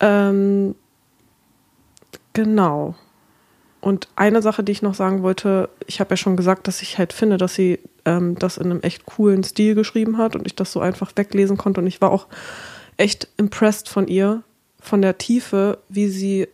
Ähm, 0.00 0.74
genau. 2.32 2.94
Und 3.84 4.08
eine 4.16 4.40
Sache, 4.40 4.64
die 4.64 4.72
ich 4.72 4.80
noch 4.80 4.94
sagen 4.94 5.22
wollte, 5.22 5.68
ich 5.86 6.00
habe 6.00 6.10
ja 6.10 6.16
schon 6.16 6.38
gesagt, 6.38 6.68
dass 6.68 6.80
ich 6.80 6.96
halt 6.96 7.12
finde, 7.12 7.36
dass 7.36 7.54
sie 7.54 7.80
ähm, 8.06 8.34
das 8.38 8.56
in 8.56 8.70
einem 8.70 8.80
echt 8.80 9.04
coolen 9.04 9.44
Stil 9.44 9.74
geschrieben 9.74 10.16
hat 10.16 10.34
und 10.34 10.46
ich 10.46 10.54
das 10.54 10.72
so 10.72 10.80
einfach 10.80 11.12
weglesen 11.16 11.58
konnte. 11.58 11.82
Und 11.82 11.86
ich 11.86 12.00
war 12.00 12.10
auch 12.10 12.26
echt 12.96 13.28
impressed 13.36 13.90
von 13.90 14.08
ihr, 14.08 14.42
von 14.80 15.02
der 15.02 15.18
Tiefe, 15.18 15.76
wie 15.90 16.08
sie 16.08 16.48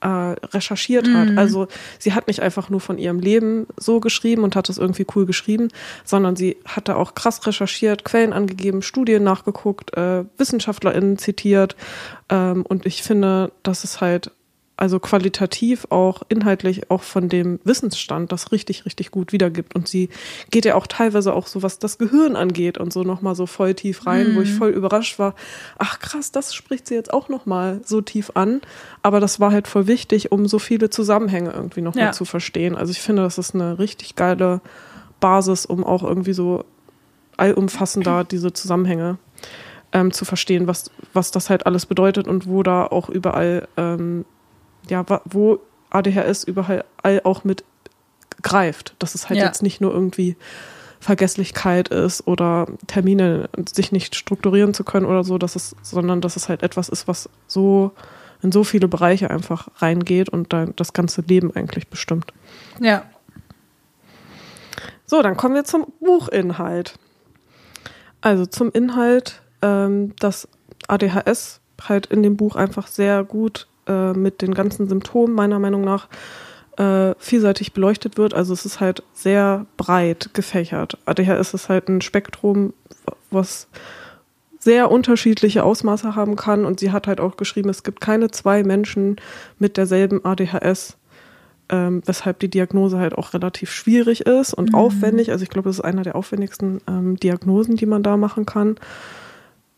äh, 0.00 0.08
recherchiert 0.08 1.08
hat. 1.08 1.30
Mhm. 1.30 1.38
Also 1.38 1.66
sie 1.98 2.12
hat 2.12 2.28
nicht 2.28 2.38
einfach 2.38 2.70
nur 2.70 2.80
von 2.80 2.98
ihrem 2.98 3.18
Leben 3.18 3.66
so 3.76 3.98
geschrieben 3.98 4.44
und 4.44 4.54
hat 4.54 4.68
es 4.68 4.78
irgendwie 4.78 5.06
cool 5.16 5.26
geschrieben, 5.26 5.70
sondern 6.04 6.36
sie 6.36 6.56
hatte 6.66 6.94
auch 6.94 7.16
krass 7.16 7.44
recherchiert, 7.48 8.04
Quellen 8.04 8.32
angegeben, 8.32 8.82
Studien 8.82 9.24
nachgeguckt, 9.24 9.96
äh, 9.96 10.22
WissenschaftlerInnen 10.38 11.18
zitiert. 11.18 11.74
Ähm, 12.28 12.62
und 12.62 12.86
ich 12.86 13.02
finde, 13.02 13.50
dass 13.64 13.82
es 13.82 14.00
halt 14.00 14.30
also 14.76 15.00
qualitativ 15.00 15.86
auch 15.88 16.22
inhaltlich 16.28 16.90
auch 16.90 17.02
von 17.02 17.28
dem 17.30 17.60
Wissensstand 17.64 18.30
das 18.30 18.52
richtig, 18.52 18.84
richtig 18.84 19.10
gut 19.10 19.32
wiedergibt. 19.32 19.74
Und 19.74 19.88
sie 19.88 20.10
geht 20.50 20.66
ja 20.66 20.74
auch 20.74 20.86
teilweise 20.86 21.32
auch 21.32 21.46
so, 21.46 21.62
was 21.62 21.78
das 21.78 21.96
Gehirn 21.96 22.36
angeht 22.36 22.76
und 22.76 22.92
so 22.92 23.02
nochmal 23.02 23.34
so 23.34 23.46
voll 23.46 23.74
tief 23.74 24.06
rein, 24.06 24.32
mhm. 24.32 24.36
wo 24.36 24.40
ich 24.42 24.50
mhm. 24.50 24.58
voll 24.58 24.70
überrascht 24.70 25.18
war. 25.18 25.34
Ach 25.78 25.98
krass, 25.98 26.30
das 26.30 26.54
spricht 26.54 26.86
sie 26.86 26.94
jetzt 26.94 27.12
auch 27.12 27.30
nochmal 27.30 27.80
so 27.84 28.02
tief 28.02 28.32
an. 28.34 28.60
Aber 29.02 29.18
das 29.18 29.40
war 29.40 29.50
halt 29.50 29.66
voll 29.66 29.86
wichtig, 29.86 30.30
um 30.30 30.46
so 30.46 30.58
viele 30.58 30.90
Zusammenhänge 30.90 31.52
irgendwie 31.52 31.80
nochmal 31.80 32.06
ja. 32.06 32.12
zu 32.12 32.26
verstehen. 32.26 32.76
Also 32.76 32.90
ich 32.90 33.00
finde, 33.00 33.22
das 33.22 33.38
ist 33.38 33.54
eine 33.54 33.78
richtig 33.78 34.14
geile 34.14 34.60
Basis, 35.20 35.64
um 35.64 35.84
auch 35.84 36.02
irgendwie 36.02 36.34
so 36.34 36.64
allumfassender 37.38 38.24
diese 38.30 38.52
Zusammenhänge 38.52 39.16
ähm, 39.92 40.12
zu 40.12 40.26
verstehen, 40.26 40.66
was, 40.66 40.90
was 41.14 41.30
das 41.30 41.48
halt 41.48 41.64
alles 41.64 41.86
bedeutet 41.86 42.28
und 42.28 42.46
wo 42.46 42.62
da 42.62 42.84
auch 42.84 43.08
überall 43.08 43.68
ähm, 43.78 44.26
ja, 44.88 45.04
wo 45.24 45.60
ADHS 45.90 46.44
überall 46.44 46.84
auch 47.24 47.44
mit 47.44 47.64
greift. 48.42 48.94
Dass 48.98 49.14
es 49.14 49.28
halt 49.28 49.38
ja. 49.40 49.46
jetzt 49.46 49.62
nicht 49.62 49.80
nur 49.80 49.92
irgendwie 49.92 50.36
Vergesslichkeit 51.00 51.88
ist 51.88 52.26
oder 52.26 52.66
Termine 52.86 53.48
sich 53.72 53.92
nicht 53.92 54.14
strukturieren 54.14 54.74
zu 54.74 54.84
können 54.84 55.06
oder 55.06 55.24
so, 55.24 55.38
dass 55.38 55.56
es, 55.56 55.76
sondern 55.82 56.20
dass 56.20 56.36
es 56.36 56.48
halt 56.48 56.62
etwas 56.62 56.88
ist, 56.88 57.06
was 57.06 57.28
so 57.46 57.92
in 58.42 58.52
so 58.52 58.64
viele 58.64 58.88
Bereiche 58.88 59.30
einfach 59.30 59.68
reingeht 59.76 60.28
und 60.28 60.52
dann 60.52 60.74
das 60.76 60.92
ganze 60.92 61.22
Leben 61.22 61.54
eigentlich 61.54 61.88
bestimmt. 61.88 62.32
Ja. 62.80 63.04
So, 65.06 65.22
dann 65.22 65.36
kommen 65.36 65.54
wir 65.54 65.64
zum 65.64 65.86
Buchinhalt. 66.00 66.94
Also 68.20 68.46
zum 68.46 68.72
Inhalt, 68.72 69.42
ähm, 69.62 70.14
dass 70.18 70.48
ADHS 70.88 71.60
halt 71.88 72.06
in 72.06 72.22
dem 72.22 72.36
Buch 72.36 72.56
einfach 72.56 72.88
sehr 72.88 73.22
gut 73.24 73.68
äh, 73.86 74.12
mit 74.12 74.42
den 74.42 74.54
ganzen 74.54 74.88
Symptomen 74.88 75.34
meiner 75.34 75.58
Meinung 75.58 75.82
nach 75.82 76.08
äh, 76.76 77.14
vielseitig 77.18 77.72
beleuchtet 77.72 78.18
wird. 78.18 78.34
Also 78.34 78.52
es 78.52 78.66
ist 78.66 78.80
halt 78.80 79.02
sehr 79.12 79.66
breit 79.76 80.30
gefächert. 80.34 80.98
ADHS 81.06 81.54
ist 81.54 81.68
halt 81.68 81.88
ein 81.88 82.00
Spektrum, 82.00 82.74
was 83.30 83.68
sehr 84.58 84.90
unterschiedliche 84.90 85.62
Ausmaße 85.62 86.14
haben 86.16 86.36
kann. 86.36 86.64
Und 86.64 86.80
sie 86.80 86.90
hat 86.90 87.06
halt 87.06 87.20
auch 87.20 87.36
geschrieben, 87.36 87.68
es 87.68 87.82
gibt 87.82 88.00
keine 88.00 88.30
zwei 88.30 88.62
Menschen 88.62 89.16
mit 89.58 89.76
derselben 89.76 90.24
ADHS, 90.24 90.96
ähm, 91.68 92.02
weshalb 92.04 92.40
die 92.40 92.50
Diagnose 92.50 92.98
halt 92.98 93.16
auch 93.16 93.32
relativ 93.32 93.70
schwierig 93.70 94.22
ist 94.22 94.54
und 94.54 94.70
mhm. 94.70 94.74
aufwendig. 94.74 95.30
Also 95.30 95.44
ich 95.44 95.50
glaube, 95.50 95.68
das 95.68 95.78
ist 95.78 95.84
einer 95.84 96.02
der 96.02 96.16
aufwendigsten 96.16 96.80
ähm, 96.88 97.16
Diagnosen, 97.16 97.76
die 97.76 97.86
man 97.86 98.02
da 98.02 98.16
machen 98.16 98.44
kann. 98.44 98.76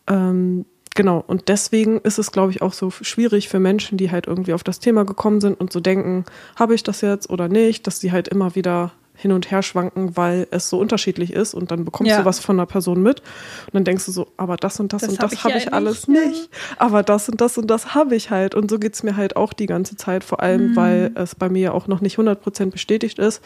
Ähm, 0.06 0.64
Genau, 0.98 1.22
und 1.24 1.48
deswegen 1.48 2.00
ist 2.00 2.18
es, 2.18 2.32
glaube 2.32 2.50
ich, 2.50 2.60
auch 2.60 2.72
so 2.72 2.90
schwierig 2.90 3.48
für 3.48 3.60
Menschen, 3.60 3.98
die 3.98 4.10
halt 4.10 4.26
irgendwie 4.26 4.52
auf 4.52 4.64
das 4.64 4.80
Thema 4.80 5.04
gekommen 5.04 5.40
sind 5.40 5.60
und 5.60 5.72
so 5.72 5.78
denken, 5.78 6.24
habe 6.56 6.74
ich 6.74 6.82
das 6.82 7.02
jetzt 7.02 7.30
oder 7.30 7.46
nicht, 7.46 7.86
dass 7.86 8.00
sie 8.00 8.10
halt 8.10 8.26
immer 8.26 8.56
wieder 8.56 8.90
hin 9.14 9.30
und 9.30 9.48
her 9.52 9.62
schwanken, 9.62 10.16
weil 10.16 10.48
es 10.50 10.68
so 10.68 10.76
unterschiedlich 10.76 11.32
ist 11.32 11.54
und 11.54 11.70
dann 11.70 11.84
bekommst 11.84 12.10
ja. 12.10 12.18
du 12.18 12.24
was 12.24 12.40
von 12.40 12.56
einer 12.56 12.66
Person 12.66 13.00
mit 13.00 13.20
und 13.66 13.74
dann 13.74 13.84
denkst 13.84 14.06
du 14.06 14.10
so, 14.10 14.26
aber 14.36 14.56
das 14.56 14.80
und 14.80 14.92
das, 14.92 15.02
das 15.02 15.10
und 15.10 15.22
das 15.22 15.44
habe 15.44 15.56
ich, 15.56 15.66
hab 15.66 15.68
ich 15.68 15.72
alles 15.72 16.08
nicht, 16.08 16.26
nicht, 16.26 16.50
aber 16.78 17.04
das 17.04 17.28
und 17.28 17.40
das 17.40 17.56
und 17.58 17.68
das 17.68 17.94
habe 17.94 18.16
ich 18.16 18.32
halt 18.32 18.56
und 18.56 18.68
so 18.68 18.80
geht 18.80 18.94
es 18.94 19.04
mir 19.04 19.16
halt 19.16 19.36
auch 19.36 19.52
die 19.52 19.66
ganze 19.66 19.94
Zeit, 19.94 20.24
vor 20.24 20.42
allem, 20.42 20.72
mhm. 20.72 20.76
weil 20.76 21.12
es 21.14 21.36
bei 21.36 21.48
mir 21.48 21.74
auch 21.74 21.86
noch 21.86 22.00
nicht 22.00 22.18
100% 22.18 22.72
bestätigt 22.72 23.20
ist, 23.20 23.40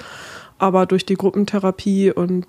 aber 0.59 0.87
durch 0.87 1.05
die 1.05 1.17
Gruppentherapie 1.17 2.13
und 2.13 2.47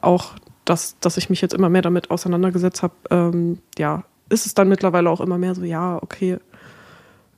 auch 0.00 0.36
das, 0.64 0.96
dass 1.00 1.18
ich 1.18 1.28
mich 1.28 1.42
jetzt 1.42 1.52
immer 1.52 1.68
mehr 1.68 1.82
damit 1.82 2.10
auseinandergesetzt 2.10 2.82
habe, 2.82 2.94
ähm, 3.10 3.58
ja, 3.76 4.04
ist 4.28 4.46
es 4.46 4.54
dann 4.54 4.68
mittlerweile 4.68 5.10
auch 5.10 5.20
immer 5.20 5.38
mehr 5.38 5.54
so, 5.54 5.64
ja, 5.64 5.98
okay, 6.02 6.38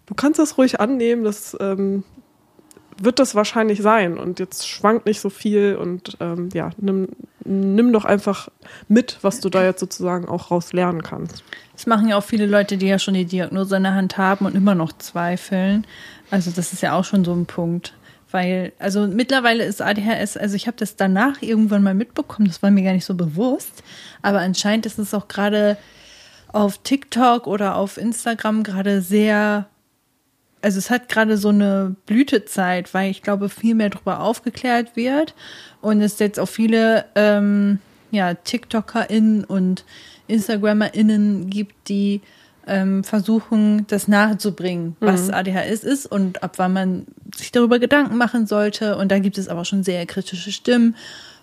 du 0.06 0.14
kannst 0.14 0.38
das 0.38 0.58
ruhig 0.58 0.80
annehmen, 0.80 1.24
das 1.24 1.56
ähm, 1.60 2.04
wird 3.00 3.18
das 3.18 3.34
wahrscheinlich 3.34 3.80
sein 3.80 4.18
und 4.18 4.38
jetzt 4.38 4.68
schwankt 4.68 5.06
nicht 5.06 5.20
so 5.20 5.30
viel 5.30 5.76
und 5.76 6.16
ähm, 6.20 6.50
ja, 6.52 6.70
nimm, 6.76 7.08
nimm 7.44 7.92
doch 7.92 8.04
einfach 8.04 8.48
mit, 8.88 9.18
was 9.22 9.40
du 9.40 9.48
da 9.48 9.64
jetzt 9.64 9.80
sozusagen 9.80 10.28
auch 10.28 10.50
raus 10.50 10.72
lernen 10.72 11.02
kannst. 11.02 11.42
Das 11.72 11.86
machen 11.86 12.08
ja 12.08 12.18
auch 12.18 12.24
viele 12.24 12.44
Leute, 12.44 12.76
die 12.76 12.88
ja 12.88 12.98
schon 12.98 13.14
die 13.14 13.24
Diagnose 13.24 13.76
in 13.76 13.84
der 13.84 13.94
Hand 13.94 14.18
haben 14.18 14.44
und 14.44 14.54
immer 14.54 14.74
noch 14.74 14.92
zweifeln. 14.92 15.86
Also 16.30 16.50
das 16.50 16.74
ist 16.74 16.82
ja 16.82 16.92
auch 16.92 17.04
schon 17.04 17.24
so 17.24 17.32
ein 17.32 17.46
Punkt. 17.46 17.94
Weil, 18.32 18.72
also 18.78 19.08
mittlerweile 19.08 19.64
ist 19.64 19.82
ADHS, 19.82 20.36
also 20.36 20.54
ich 20.54 20.66
habe 20.66 20.76
das 20.76 20.94
danach 20.94 21.42
irgendwann 21.42 21.82
mal 21.82 21.94
mitbekommen, 21.94 22.46
das 22.46 22.62
war 22.62 22.70
mir 22.70 22.84
gar 22.84 22.92
nicht 22.92 23.04
so 23.04 23.14
bewusst, 23.14 23.82
aber 24.22 24.38
anscheinend 24.38 24.86
ist 24.86 25.00
es 25.00 25.14
auch 25.14 25.26
gerade 25.26 25.76
auf 26.52 26.78
TikTok 26.78 27.46
oder 27.46 27.76
auf 27.76 27.96
Instagram 27.96 28.62
gerade 28.62 29.02
sehr, 29.02 29.68
also 30.62 30.78
es 30.78 30.90
hat 30.90 31.08
gerade 31.08 31.36
so 31.36 31.48
eine 31.48 31.96
Blütezeit, 32.06 32.92
weil 32.94 33.10
ich 33.10 33.22
glaube, 33.22 33.48
viel 33.48 33.74
mehr 33.74 33.90
darüber 33.90 34.20
aufgeklärt 34.20 34.96
wird 34.96 35.34
und 35.80 36.00
es 36.00 36.18
jetzt 36.18 36.38
auch 36.38 36.48
viele 36.48 37.06
ähm, 37.14 37.78
ja, 38.10 38.34
TikTokerInnen 38.34 39.44
und 39.44 39.84
InstagrammerInnen 40.26 41.50
gibt, 41.50 41.88
die 41.88 42.20
ähm, 42.66 43.04
versuchen, 43.04 43.86
das 43.88 44.06
nahezubringen, 44.06 44.96
was 45.00 45.28
mhm. 45.28 45.34
ADHS 45.34 45.82
ist 45.82 46.06
und 46.06 46.42
ab 46.42 46.54
wann 46.56 46.72
man 46.72 47.06
sich 47.34 47.52
darüber 47.52 47.78
Gedanken 47.78 48.16
machen 48.16 48.46
sollte. 48.46 48.96
Und 48.96 49.10
da 49.10 49.18
gibt 49.18 49.38
es 49.38 49.48
aber 49.48 49.64
schon 49.64 49.82
sehr 49.82 50.04
kritische 50.06 50.52
Stimmen, 50.52 50.94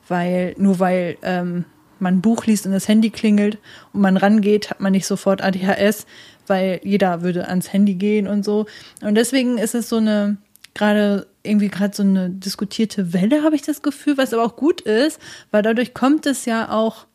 weil 0.08 0.56
nur 0.58 0.80
weil 0.80 1.18
ähm, 1.24 1.66
man 2.02 2.16
ein 2.16 2.22
Buch 2.22 2.46
liest 2.46 2.66
und 2.66 2.72
das 2.72 2.88
Handy 2.88 3.10
klingelt 3.10 3.58
und 3.94 4.02
man 4.02 4.18
rangeht, 4.18 4.70
hat 4.70 4.82
man 4.82 4.92
nicht 4.92 5.06
sofort 5.06 5.42
ADHS, 5.42 6.06
weil 6.48 6.80
jeder 6.84 7.22
würde 7.22 7.48
ans 7.48 7.74
Handy 7.74 7.96
gehen 7.96 8.28
und 8.28 8.44
so. 8.44 8.66
Und 9.02 9.16
deswegen 9.16 9.58
ist 9.58 9.76
es 9.76 9.90
so 9.90 9.98
eine 9.98 10.38
gerade 10.74 11.28
irgendwie 11.44 11.70
gerade 11.70 11.96
so 11.96 12.04
eine 12.04 12.30
diskutierte 12.30 13.14
Welle, 13.14 13.44
habe 13.44 13.56
ich 13.56 13.64
das 13.64 13.82
Gefühl, 13.82 14.18
was 14.18 14.34
aber 14.34 14.44
auch 14.44 14.56
gut 14.56 14.82
ist, 14.82 15.20
weil 15.52 15.64
dadurch 15.64 15.94
kommt 15.94 16.26
es 16.26 16.46
ja 16.46 16.72
auch 16.72 17.08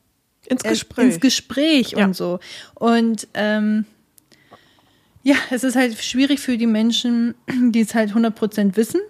ins 0.47 0.62
Gespräch, 0.62 1.05
ins 1.05 1.21
Gespräch 1.21 1.92
ja. 1.92 2.05
und 2.05 2.16
so. 2.16 2.40
Und 2.75 3.29
ähm, 3.35 3.85
ja, 5.23 5.37
es 5.51 5.62
ist 5.62 5.77
halt 5.77 5.97
schwierig 6.03 6.40
für 6.40 6.59
die 6.59 6.66
Menschen, 6.66 7.35
die 7.71 7.81
es 7.81 7.95
halt 7.95 8.12
100% 8.12 8.77
wissen, 8.77 9.01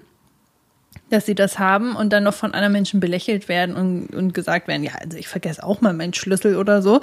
dass 1.12 1.26
sie 1.26 1.34
das 1.34 1.58
haben 1.58 1.94
und 1.94 2.12
dann 2.12 2.24
noch 2.24 2.34
von 2.34 2.54
anderen 2.54 2.72
Menschen 2.72 3.00
belächelt 3.00 3.48
werden 3.48 3.76
und, 3.76 4.14
und 4.14 4.34
gesagt 4.34 4.68
werden, 4.68 4.82
ja, 4.82 4.92
also 5.00 5.16
ich 5.16 5.28
vergesse 5.28 5.62
auch 5.62 5.80
mal 5.80 5.92
meinen 5.92 6.14
Schlüssel 6.14 6.56
oder 6.56 6.82
so. 6.82 7.00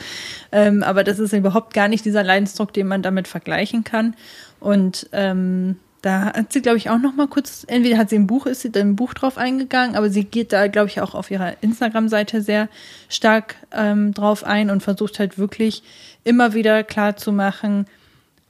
Ähm, 0.51 0.83
aber 0.83 1.03
das 1.03 1.19
ist 1.19 1.33
überhaupt 1.33 1.73
gar 1.73 1.87
nicht 1.87 2.05
dieser 2.05 2.23
Leidensdruck, 2.23 2.73
den 2.73 2.87
man 2.87 3.01
damit 3.01 3.27
vergleichen 3.27 3.83
kann. 3.83 4.15
Und 4.59 5.09
ähm, 5.11 5.77
da 6.01 6.33
hat 6.33 6.53
sie, 6.53 6.61
glaube 6.61 6.77
ich, 6.77 6.89
auch 6.89 6.97
noch 6.97 7.15
mal 7.15 7.27
kurz, 7.27 7.65
entweder 7.67 7.97
hat 7.97 8.09
sie 8.09 8.15
ein 8.15 8.27
Buch, 8.27 8.45
ist 8.45 8.61
sie 8.61 8.71
da 8.71 8.79
ein 8.79 8.95
Buch 8.95 9.13
drauf 9.13 9.37
eingegangen, 9.37 9.95
aber 9.95 10.09
sie 10.09 10.23
geht 10.23 10.53
da, 10.53 10.67
glaube 10.67 10.87
ich, 10.87 11.01
auch 11.01 11.13
auf 11.13 11.29
ihrer 11.29 11.61
Instagram-Seite 11.61 12.41
sehr 12.41 12.69
stark 13.09 13.55
ähm, 13.71 14.13
drauf 14.13 14.43
ein 14.43 14.69
und 14.69 14.81
versucht 14.81 15.19
halt 15.19 15.37
wirklich 15.37 15.83
immer 16.23 16.53
wieder 16.53 16.83
klar 16.83 17.17
zu 17.17 17.31
machen, 17.31 17.85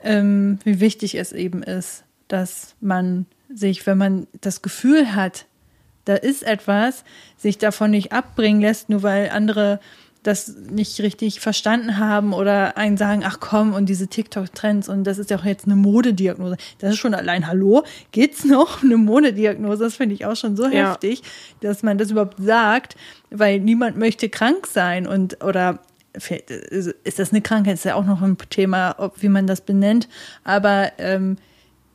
ähm, 0.03 0.59
wie 0.63 0.79
wichtig 0.79 1.15
es 1.15 1.33
eben 1.33 1.63
ist, 1.63 2.03
dass 2.27 2.75
man 2.81 3.25
sich, 3.53 3.85
wenn 3.87 3.97
man 3.97 4.27
das 4.41 4.61
Gefühl 4.61 5.15
hat, 5.15 5.45
da 6.09 6.15
ist 6.15 6.41
etwas, 6.41 7.03
sich 7.37 7.59
davon 7.59 7.91
nicht 7.91 8.11
abbringen 8.11 8.61
lässt, 8.61 8.89
nur 8.89 9.03
weil 9.03 9.29
andere 9.29 9.79
das 10.23 10.53
nicht 10.69 10.99
richtig 11.01 11.39
verstanden 11.39 11.97
haben 11.97 12.33
oder 12.33 12.77
einen 12.77 12.97
sagen, 12.97 13.21
ach 13.23 13.39
komm, 13.39 13.73
und 13.73 13.87
diese 13.87 14.07
TikTok-Trends 14.07 14.89
und 14.89 15.03
das 15.05 15.17
ist 15.17 15.29
ja 15.29 15.37
auch 15.37 15.45
jetzt 15.45 15.65
eine 15.65 15.75
Modediagnose. 15.75 16.57
Das 16.79 16.93
ist 16.93 16.97
schon 16.97 17.13
allein, 17.13 17.47
hallo, 17.47 17.83
geht's 18.11 18.43
noch? 18.43 18.83
Eine 18.89 18.97
Modediagnose, 18.97 19.83
das 19.83 19.95
finde 19.95 20.15
ich 20.15 20.25
auch 20.25 20.35
schon 20.35 20.57
so 20.57 20.65
ja. 20.67 20.89
heftig, 20.89 21.21
dass 21.61 21.83
man 21.83 21.97
das 21.97 22.11
überhaupt 22.11 22.41
sagt, 22.41 22.97
weil 23.29 23.59
niemand 23.59 23.97
möchte 23.97 24.29
krank 24.29 24.67
sein 24.67 25.07
und 25.07 25.43
oder 25.43 25.79
ist 26.11 27.19
das 27.19 27.31
eine 27.31 27.41
Krankheit, 27.41 27.75
ist 27.75 27.85
ja 27.85 27.93
auch 27.93 28.05
noch 28.05 28.23
ein 28.23 28.35
Thema, 28.49 28.95
ob, 28.97 29.21
wie 29.21 29.29
man 29.29 29.45
das 29.45 29.61
benennt, 29.61 30.09
aber 30.43 30.91
ähm, 30.97 31.37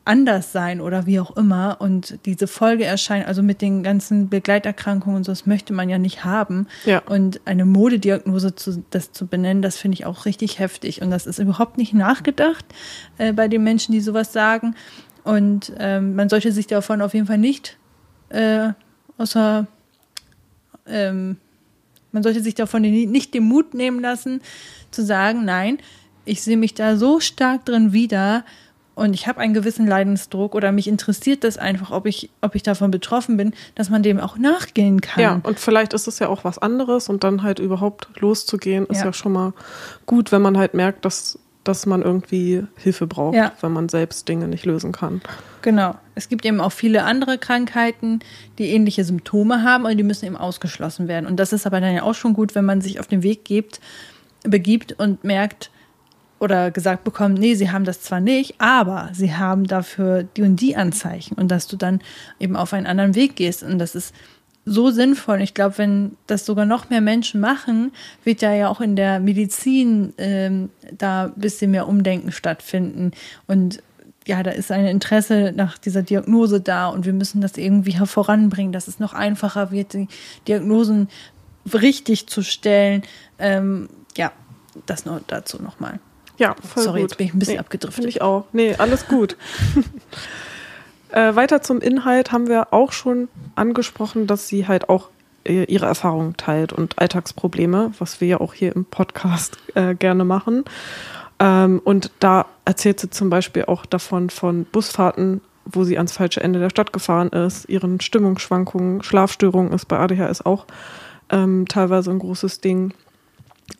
anders 0.05 0.53
sein 0.53 0.81
oder 0.81 1.07
wie 1.07 1.19
auch 1.19 1.37
immer 1.37 1.77
und 1.81 2.19
diese 2.27 2.47
Folge 2.47 2.85
erscheint, 2.85 3.27
also 3.27 3.43
mit 3.43 3.63
den 3.63 3.83
ganzen 3.83 4.29
Begleiterkrankungen 4.29 5.19
und 5.19 5.25
so, 5.25 5.33
das 5.33 5.47
möchte 5.47 5.73
man 5.73 5.89
ja 5.89 5.99
nicht 5.99 6.25
haben. 6.25 6.67
Ja. 6.85 7.03
Und 7.07 7.41
eine 7.47 7.65
Modediagnose 7.65 8.55
zu, 8.55 8.85
das 8.91 9.13
zu 9.13 9.27
benennen, 9.27 9.63
das 9.63 9.77
finde 9.77 9.95
ich 9.95 10.07
auch 10.07 10.27
richtig 10.27 10.59
heftig 10.59 11.01
und 11.01 11.11
das 11.11 11.27
ist 11.27 11.39
überhaupt 11.39 11.79
nicht 11.79 11.95
nachgedacht 11.95 12.65
äh, 13.19 13.33
bei 13.33 13.49
den 13.49 13.65
Menschen, 13.65 13.93
die 13.93 14.01
sowas 14.01 14.33
sagen. 14.33 14.75
Und 15.23 15.73
ähm, 15.79 16.15
man 16.15 16.29
sollte 16.29 16.53
sich 16.53 16.67
davon 16.67 17.01
auf 17.01 17.15
jeden 17.15 17.27
Fall 17.27 17.39
nicht 17.39 17.79
äh, 18.29 18.73
außer 19.17 19.67
ähm, 20.87 21.37
man 22.13 22.23
sollte 22.23 22.43
sich 22.43 22.55
davon 22.55 22.83
nicht 22.83 23.35
den 23.35 23.45
Mut 23.45 23.75
nehmen 23.75 24.01
lassen, 24.01 24.41
zu 24.91 25.05
sagen, 25.05 25.45
nein, 25.45 25.79
ich 26.25 26.43
sehe 26.43 26.57
mich 26.57 26.75
da 26.75 26.97
so 26.97 27.21
stark 27.21 27.65
drin 27.65 27.93
wieder, 27.93 28.45
und 28.95 29.15
ich 29.15 29.27
habe 29.27 29.41
einen 29.41 29.55
gewissen 29.55 29.87
Leidensdruck 29.87 30.55
oder 30.55 30.71
mich 30.71 30.87
interessiert 30.87 31.43
das 31.43 31.59
einfach, 31.59 31.91
ob 31.91 32.07
ich, 32.07 32.31
ob 32.41 32.55
ich 32.55 32.63
davon 32.63 32.91
betroffen 32.91 33.37
bin, 33.37 33.53
dass 33.75 33.91
man 33.91 34.03
dem 34.03 34.21
auch 34.21 34.39
nachgehen 34.39 35.01
kann. 35.01 35.23
Ja, 35.23 35.41
und 35.43 35.59
vielleicht 35.59 35.93
ist 35.93 36.07
es 36.07 36.21
ja 36.21 36.29
auch 36.29 36.45
was 36.45 36.59
anderes 36.59 37.09
und 37.09 37.25
dann 37.25 37.43
halt 37.43 37.59
überhaupt 37.59 38.09
loszugehen, 38.21 38.87
ist 38.87 39.01
ja, 39.01 39.07
ja 39.07 39.13
schon 39.13 39.33
mal 39.33 39.53
gut, 40.07 40.31
wenn 40.31 40.43
man 40.43 40.57
halt 40.57 40.75
merkt, 40.75 41.05
dass, 41.05 41.39
dass 41.65 41.87
man 41.87 42.03
irgendwie 42.03 42.65
Hilfe 42.77 43.09
braucht, 43.09 43.35
ja. 43.35 43.53
wenn 43.61 43.73
man 43.73 43.89
selbst 43.89 44.29
Dinge 44.29 44.47
nicht 44.47 44.65
lösen 44.65 44.93
kann. 44.93 45.23
Genau. 45.63 45.97
Es 46.15 46.29
gibt 46.29 46.45
eben 46.45 46.61
auch 46.61 46.73
viele 46.73 47.03
andere 47.03 47.39
Krankheiten, 47.39 48.21
die 48.59 48.69
ähnliche 48.69 49.03
Symptome 49.03 49.65
haben 49.65 49.87
und 49.87 49.97
die 49.97 50.05
müssen 50.05 50.27
eben 50.27 50.37
ausgeschlossen 50.37 51.09
werden. 51.09 51.27
Und 51.27 51.37
das 51.41 51.53
ist 51.53 51.67
aber 51.67 51.81
dann 51.81 51.95
ja 51.95 52.03
auch 52.03 52.15
schon 52.15 52.35
gut, 52.35 52.55
wenn 52.55 52.65
man 52.65 52.81
sich 52.81 53.01
auf 53.01 53.09
den 53.09 53.25
Weg 53.25 53.45
gibt, 53.45 53.81
begibt 54.45 54.93
und 54.93 55.25
merkt, 55.25 55.71
oder 56.39 56.71
gesagt 56.71 57.05
bekommen, 57.05 57.35
nee, 57.35 57.55
sie 57.55 57.71
haben 57.71 57.85
das 57.85 58.03
zwar 58.03 58.21
nicht, 58.21 58.55
aber 58.59 59.11
sie 59.13 59.35
haben 59.35 59.67
dafür 59.67 60.25
die 60.25 60.43
und 60.43 60.57
die 60.57 60.77
Anzeichen 60.77 61.35
und 61.35 61.49
dass 61.49 61.67
du 61.67 61.77
dann 61.77 62.01
eben 62.39 62.57
auf 62.57 62.73
einen 62.73 62.87
anderen 62.87 63.15
Weg 63.15 63.37
gehst 63.37 63.63
und 63.63 63.79
das 63.79 63.95
ist 63.95 64.15
so 64.67 64.91
sinnvoll. 64.91 65.43
Ich 65.43 65.53
glaube, 65.53 65.77
wenn 65.79 66.17
das 66.27 66.47
sogar 66.47 66.65
noch 66.65 66.89
mehr 66.89 67.03
Menschen 67.03 67.41
machen, 67.41 67.93
wird 68.25 68.41
ja 68.41 68.53
ja 68.55 68.69
auch 68.69 68.81
in 68.81 68.97
der 68.97 69.21
Medizin 69.21 70.15
ähm, 70.17 70.71
da 70.97 71.27
ein 71.27 71.35
bisschen 71.37 71.71
mehr 71.71 71.87
Umdenken 71.87 72.33
stattfinden 72.33 73.13
und 73.47 73.83
ja, 74.27 74.43
da 74.43 74.53
ist 74.53 74.73
ein 74.73 74.87
Interesse 74.87 75.53
nach 75.55 75.77
dieser 75.77 76.03
Diagnose 76.03 76.61
da 76.61 76.89
und 76.89 77.05
wir 77.05 77.13
müssen 77.13 77.43
das 77.43 77.59
irgendwie 77.59 77.93
voranbringen, 78.07 78.73
dass 78.73 78.89
es 78.89 78.99
noch 78.99 79.13
einfacher 79.13 79.71
wird, 79.71 79.93
die 79.93 80.09
Diagnosen 80.49 81.09
richtig 81.73 82.27
zu 82.27 82.43
stellen. 82.43 83.03
Ähm, 83.39 83.89
ja, 84.17 84.33
das 84.87 85.05
nur 85.05 85.21
dazu 85.27 85.63
nochmal. 85.63 86.01
Ja, 86.37 86.57
voll 86.63 86.83
Sorry, 86.83 87.01
gut. 87.01 87.11
jetzt 87.11 87.19
bin 87.19 87.27
ich 87.27 87.35
ein 87.35 87.39
bisschen 87.39 87.55
nee, 87.55 87.61
abgedriftet. 87.61 88.05
Ich 88.07 88.23
auch. 88.23 88.45
Nee, 88.53 88.75
alles 88.77 89.07
gut. 89.07 89.37
äh, 91.13 91.35
weiter 91.35 91.63
zum 91.63 91.81
Inhalt 91.81 92.33
haben 92.33 92.49
wir 92.49 92.73
auch 92.73 92.93
schon 92.93 93.29
angesprochen, 93.55 94.27
dass 94.27 94.49
sie 94.49 94.67
halt 94.67 94.89
auch 94.89 95.11
äh, 95.45 95.65
ihre 95.65 95.87
Erfahrungen 95.87 96.37
teilt 96.37 96.73
und 96.73 96.99
Alltagsprobleme, 96.99 97.93
was 97.99 98.21
wir 98.21 98.29
ja 98.29 98.41
auch 98.41 98.55
hier 98.55 98.75
im 98.75 98.85
Podcast 98.85 99.59
äh, 99.75 99.95
gerne 99.95 100.25
machen. 100.25 100.65
Ähm, 101.39 101.81
und 101.85 102.11
da 102.21 102.47
erzählt 102.65 103.01
sie 103.01 103.11
zum 103.11 103.31
Beispiel 103.31 103.67
auch 103.67 103.87
davon 103.87 104.31
von 104.31 104.65
Busfahrten, 104.65 105.41
wo 105.65 105.85
sie 105.85 105.97
ans 105.97 106.13
falsche 106.13 106.43
Ende 106.43 106.59
der 106.59 106.71
Stadt 106.71 106.93
gefahren 106.93 107.29
ist, 107.31 107.69
ihren 107.69 108.01
Stimmungsschwankungen, 108.01 109.03
Schlafstörungen 109.03 109.73
ist 109.73 109.87
bei 109.87 109.99
ADHS 109.99 110.45
auch 110.45 110.67
ähm, 111.31 111.67
teilweise 111.69 112.11
ein 112.11 112.19
großes 112.19 112.61
Ding 112.61 112.93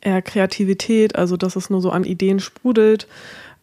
eher 0.01 0.21
Kreativität, 0.21 1.15
also 1.15 1.37
dass 1.37 1.55
es 1.55 1.69
nur 1.69 1.81
so 1.81 1.91
an 1.91 2.03
Ideen 2.03 2.39
sprudelt 2.39 3.07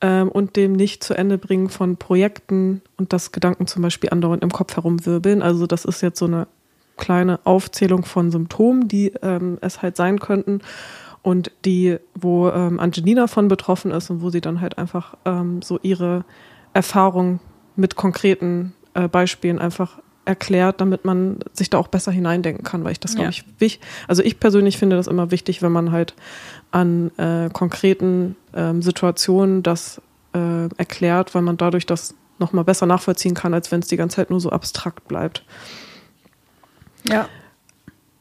ähm, 0.01 0.29
und 0.29 0.57
dem 0.57 0.73
nicht 0.73 1.03
zu 1.03 1.15
Ende 1.15 1.39
bringen 1.39 1.69
von 1.69 1.97
Projekten 1.97 2.83
und 2.97 3.13
dass 3.13 3.33
Gedanken 3.33 3.67
zum 3.67 3.83
Beispiel 3.83 4.11
andauernd 4.11 4.43
im 4.43 4.53
Kopf 4.53 4.77
herumwirbeln. 4.77 5.43
Also 5.43 5.67
das 5.67 5.85
ist 5.85 6.03
jetzt 6.03 6.19
so 6.19 6.27
eine 6.27 6.47
kleine 6.97 7.41
Aufzählung 7.45 8.05
von 8.05 8.31
Symptomen, 8.31 8.89
die 8.89 9.13
ähm, 9.23 9.59
es 9.61 9.83
halt 9.83 9.97
sein 9.97 10.21
könnten 10.21 10.61
und 11.23 11.53
die, 11.65 11.99
wo 12.15 12.49
ähm, 12.51 12.81
Angelina 12.81 13.27
von 13.27 13.49
betroffen 13.49 13.93
ist 13.93 14.11
und 14.11 14.23
wo 14.23 14.31
sie 14.31 14.41
dann 14.41 14.61
halt 14.61 14.79
einfach 14.79 15.15
ähm, 15.25 15.63
so 15.63 15.79
ihre 15.83 16.25
Erfahrung 16.75 17.41
mit 17.77 17.97
konkreten 17.97 18.75
äh, 18.95 19.09
Beispielen 19.09 19.59
einfach 19.59 20.02
erklärt, 20.25 20.81
damit 20.81 21.05
man 21.05 21.41
sich 21.53 21.71
da 21.71 21.79
auch 21.79 21.89
besser 21.89 22.13
hineindenken 22.13 22.65
kann, 22.65 22.85
weil 22.85 22.93
ich 22.93 23.01
das, 23.01 23.17
glaube 23.17 23.31
ich, 23.31 23.45
wichtig, 23.59 23.81
also 24.07 24.23
ich 24.23 24.39
persönlich 24.39 24.79
finde 24.79 24.97
das 24.97 25.09
immer 25.09 25.31
wichtig, 25.31 25.63
wenn 25.63 25.73
man 25.73 25.91
halt 25.91 26.15
an 26.71 27.11
äh, 27.19 27.51
konkreten 27.53 28.37
ähm, 28.55 28.83
Situationen 28.83 29.63
das 29.63 30.01
äh, 30.35 30.69
erklärt, 30.77 31.35
weil 31.35 31.43
man 31.43 31.57
dadurch 31.57 31.87
das 31.87 32.15
nochmal 32.39 32.65
besser 32.65 32.87
nachvollziehen 32.87 33.35
kann, 33.35 33.53
als 33.53 33.73
wenn 33.73 33.81
es 33.81 33.89
die 33.89 33.97
ganze 33.97 34.17
Zeit 34.17 34.31
nur 34.31 34.41
so 34.41 34.51
abstrakt 34.51 35.09
bleibt. 35.09 35.45
Ja. 37.09 37.29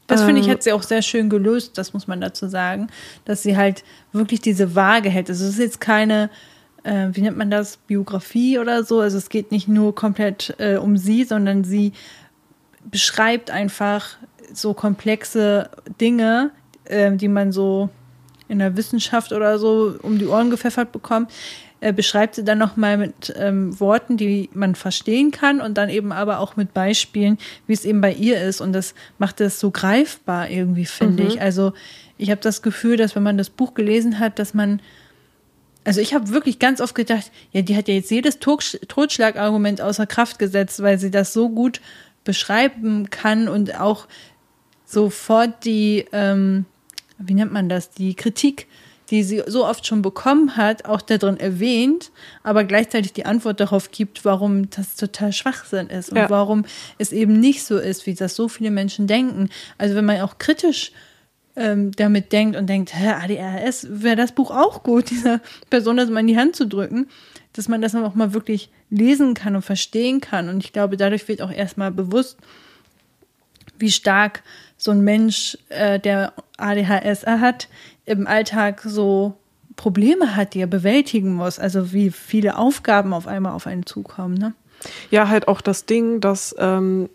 Das 0.08 0.24
finde 0.24 0.40
ich, 0.40 0.46
ähm, 0.46 0.52
hat 0.52 0.62
sie 0.62 0.72
auch 0.72 0.82
sehr 0.82 1.00
schön 1.00 1.30
gelöst, 1.30 1.78
das 1.78 1.94
muss 1.94 2.06
man 2.06 2.20
dazu 2.20 2.46
sagen, 2.46 2.88
dass 3.24 3.42
sie 3.42 3.56
halt 3.56 3.82
wirklich 4.12 4.40
diese 4.40 4.74
Waage 4.74 5.08
hält. 5.08 5.30
Also 5.30 5.44
es 5.44 5.52
ist 5.52 5.58
jetzt 5.58 5.80
keine 5.80 6.28
äh, 6.84 7.08
wie 7.12 7.22
nennt 7.22 7.36
man 7.36 7.50
das, 7.50 7.76
Biografie 7.76 8.58
oder 8.58 8.84
so. 8.84 9.00
Also 9.00 9.18
es 9.18 9.28
geht 9.28 9.52
nicht 9.52 9.68
nur 9.68 9.94
komplett 9.94 10.54
äh, 10.58 10.76
um 10.76 10.96
sie, 10.96 11.24
sondern 11.24 11.64
sie 11.64 11.92
beschreibt 12.90 13.50
einfach 13.50 14.16
so 14.52 14.74
komplexe 14.74 15.70
Dinge, 16.00 16.50
äh, 16.84 17.12
die 17.16 17.28
man 17.28 17.52
so 17.52 17.88
in 18.48 18.58
der 18.58 18.76
Wissenschaft 18.76 19.32
oder 19.32 19.58
so 19.58 19.94
um 20.02 20.18
die 20.18 20.26
Ohren 20.26 20.50
gepfeffert 20.50 20.92
bekommt, 20.92 21.30
äh, 21.80 21.92
beschreibt 21.92 22.34
sie 22.34 22.44
dann 22.44 22.58
nochmal 22.58 22.98
mit 22.98 23.32
ähm, 23.36 23.78
Worten, 23.80 24.16
die 24.16 24.50
man 24.52 24.74
verstehen 24.74 25.30
kann 25.30 25.60
und 25.60 25.78
dann 25.78 25.88
eben 25.88 26.12
aber 26.12 26.38
auch 26.38 26.56
mit 26.56 26.74
Beispielen, 26.74 27.38
wie 27.66 27.72
es 27.72 27.84
eben 27.84 28.00
bei 28.00 28.12
ihr 28.12 28.42
ist. 28.42 28.60
Und 28.60 28.72
das 28.72 28.94
macht 29.18 29.40
es 29.40 29.58
so 29.58 29.70
greifbar 29.70 30.50
irgendwie, 30.50 30.84
finde 30.84 31.22
Mhm. 31.22 31.28
ich. 31.30 31.40
Also 31.40 31.72
ich 32.18 32.30
habe 32.30 32.40
das 32.40 32.62
Gefühl, 32.62 32.96
dass 32.96 33.16
wenn 33.16 33.22
man 33.22 33.38
das 33.38 33.48
Buch 33.50 33.74
gelesen 33.74 34.18
hat, 34.18 34.38
dass 34.38 34.54
man 34.54 34.80
also 35.84 36.00
ich 36.00 36.14
habe 36.14 36.28
wirklich 36.30 36.58
ganz 36.58 36.80
oft 36.80 36.94
gedacht, 36.94 37.30
ja, 37.52 37.62
die 37.62 37.76
hat 37.76 37.88
ja 37.88 37.94
jetzt 37.94 38.10
jedes 38.10 38.38
Totsch- 38.40 38.78
Totschlagargument 38.88 39.80
außer 39.80 40.06
Kraft 40.06 40.38
gesetzt, 40.38 40.82
weil 40.82 40.98
sie 40.98 41.10
das 41.10 41.32
so 41.32 41.48
gut 41.48 41.80
beschreiben 42.24 43.10
kann 43.10 43.48
und 43.48 43.78
auch 43.80 44.06
sofort 44.84 45.64
die, 45.64 46.04
ähm, 46.12 46.66
wie 47.18 47.34
nennt 47.34 47.52
man 47.52 47.68
das, 47.68 47.90
die 47.90 48.14
Kritik, 48.14 48.66
die 49.10 49.22
sie 49.24 49.42
so 49.46 49.66
oft 49.66 49.86
schon 49.86 50.00
bekommen 50.00 50.56
hat, 50.56 50.86
auch 50.86 51.02
darin 51.02 51.38
erwähnt, 51.38 52.10
aber 52.42 52.64
gleichzeitig 52.64 53.12
die 53.12 53.26
Antwort 53.26 53.60
darauf 53.60 53.90
gibt, 53.90 54.24
warum 54.24 54.70
das 54.70 54.96
total 54.96 55.32
Schwachsinn 55.32 55.88
ist 55.88 56.10
und 56.10 56.16
Ja. 56.16 56.30
warum 56.30 56.64
es 56.98 57.12
eben 57.12 57.38
nicht 57.38 57.64
so 57.64 57.76
ist, 57.78 58.06
wie 58.06 58.14
das 58.14 58.34
so 58.36 58.48
viele 58.48 58.70
Menschen 58.70 59.06
denken. 59.06 59.50
Also 59.76 59.94
wenn 59.96 60.04
man 60.06 60.20
auch 60.22 60.38
kritisch 60.38 60.92
ähm, 61.56 61.92
damit 61.92 62.32
denkt 62.32 62.56
und 62.56 62.66
denkt, 62.66 62.94
hä, 62.94 63.08
ADHS, 63.08 63.86
wäre 63.90 64.16
das 64.16 64.32
Buch 64.32 64.50
auch 64.50 64.82
gut, 64.82 65.10
dieser 65.10 65.40
Person 65.70 65.96
das 65.96 66.10
mal 66.10 66.20
in 66.20 66.26
die 66.26 66.38
Hand 66.38 66.56
zu 66.56 66.66
drücken, 66.66 67.08
dass 67.52 67.68
man 67.68 67.82
das 67.82 67.92
dann 67.92 68.04
auch 68.04 68.14
mal 68.14 68.32
wirklich 68.32 68.70
lesen 68.90 69.34
kann 69.34 69.56
und 69.56 69.62
verstehen 69.62 70.20
kann. 70.20 70.48
Und 70.48 70.64
ich 70.64 70.72
glaube, 70.72 70.96
dadurch 70.96 71.28
wird 71.28 71.42
auch 71.42 71.52
erstmal 71.52 71.90
bewusst, 71.90 72.38
wie 73.78 73.90
stark 73.90 74.42
so 74.76 74.90
ein 74.90 75.02
Mensch, 75.02 75.58
äh, 75.68 75.98
der 75.98 76.32
ADHS 76.56 77.26
hat, 77.26 77.68
im 78.04 78.26
Alltag 78.26 78.82
so 78.84 79.36
Probleme 79.76 80.36
hat, 80.36 80.54
die 80.54 80.60
er 80.60 80.66
bewältigen 80.66 81.34
muss. 81.34 81.58
Also 81.58 81.92
wie 81.92 82.10
viele 82.10 82.56
Aufgaben 82.56 83.12
auf 83.12 83.26
einmal 83.26 83.52
auf 83.52 83.66
einen 83.66 83.86
zukommen. 83.86 84.34
Ne? 84.34 84.54
Ja, 85.10 85.28
halt 85.28 85.48
auch 85.48 85.60
das 85.60 85.86
Ding, 85.86 86.20
dass 86.20 86.54
ähm, 86.58 87.08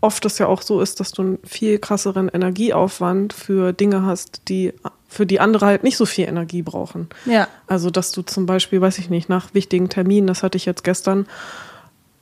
oft 0.00 0.24
es 0.24 0.38
ja 0.38 0.46
auch 0.46 0.62
so 0.62 0.80
ist, 0.80 1.00
dass 1.00 1.12
du 1.12 1.22
einen 1.22 1.38
viel 1.44 1.78
krasseren 1.78 2.28
Energieaufwand 2.28 3.32
für 3.32 3.72
Dinge 3.72 4.02
hast, 4.02 4.42
die 4.48 4.72
für 5.08 5.26
die 5.26 5.40
andere 5.40 5.66
halt 5.66 5.84
nicht 5.84 5.96
so 5.96 6.06
viel 6.06 6.28
Energie 6.28 6.62
brauchen. 6.62 7.08
Ja. 7.24 7.48
Also, 7.66 7.90
dass 7.90 8.12
du 8.12 8.22
zum 8.22 8.46
Beispiel, 8.46 8.80
weiß 8.80 8.98
ich 8.98 9.10
nicht, 9.10 9.28
nach 9.28 9.54
wichtigen 9.54 9.88
Terminen, 9.88 10.26
das 10.26 10.42
hatte 10.42 10.56
ich 10.56 10.66
jetzt 10.66 10.84
gestern, 10.84 11.26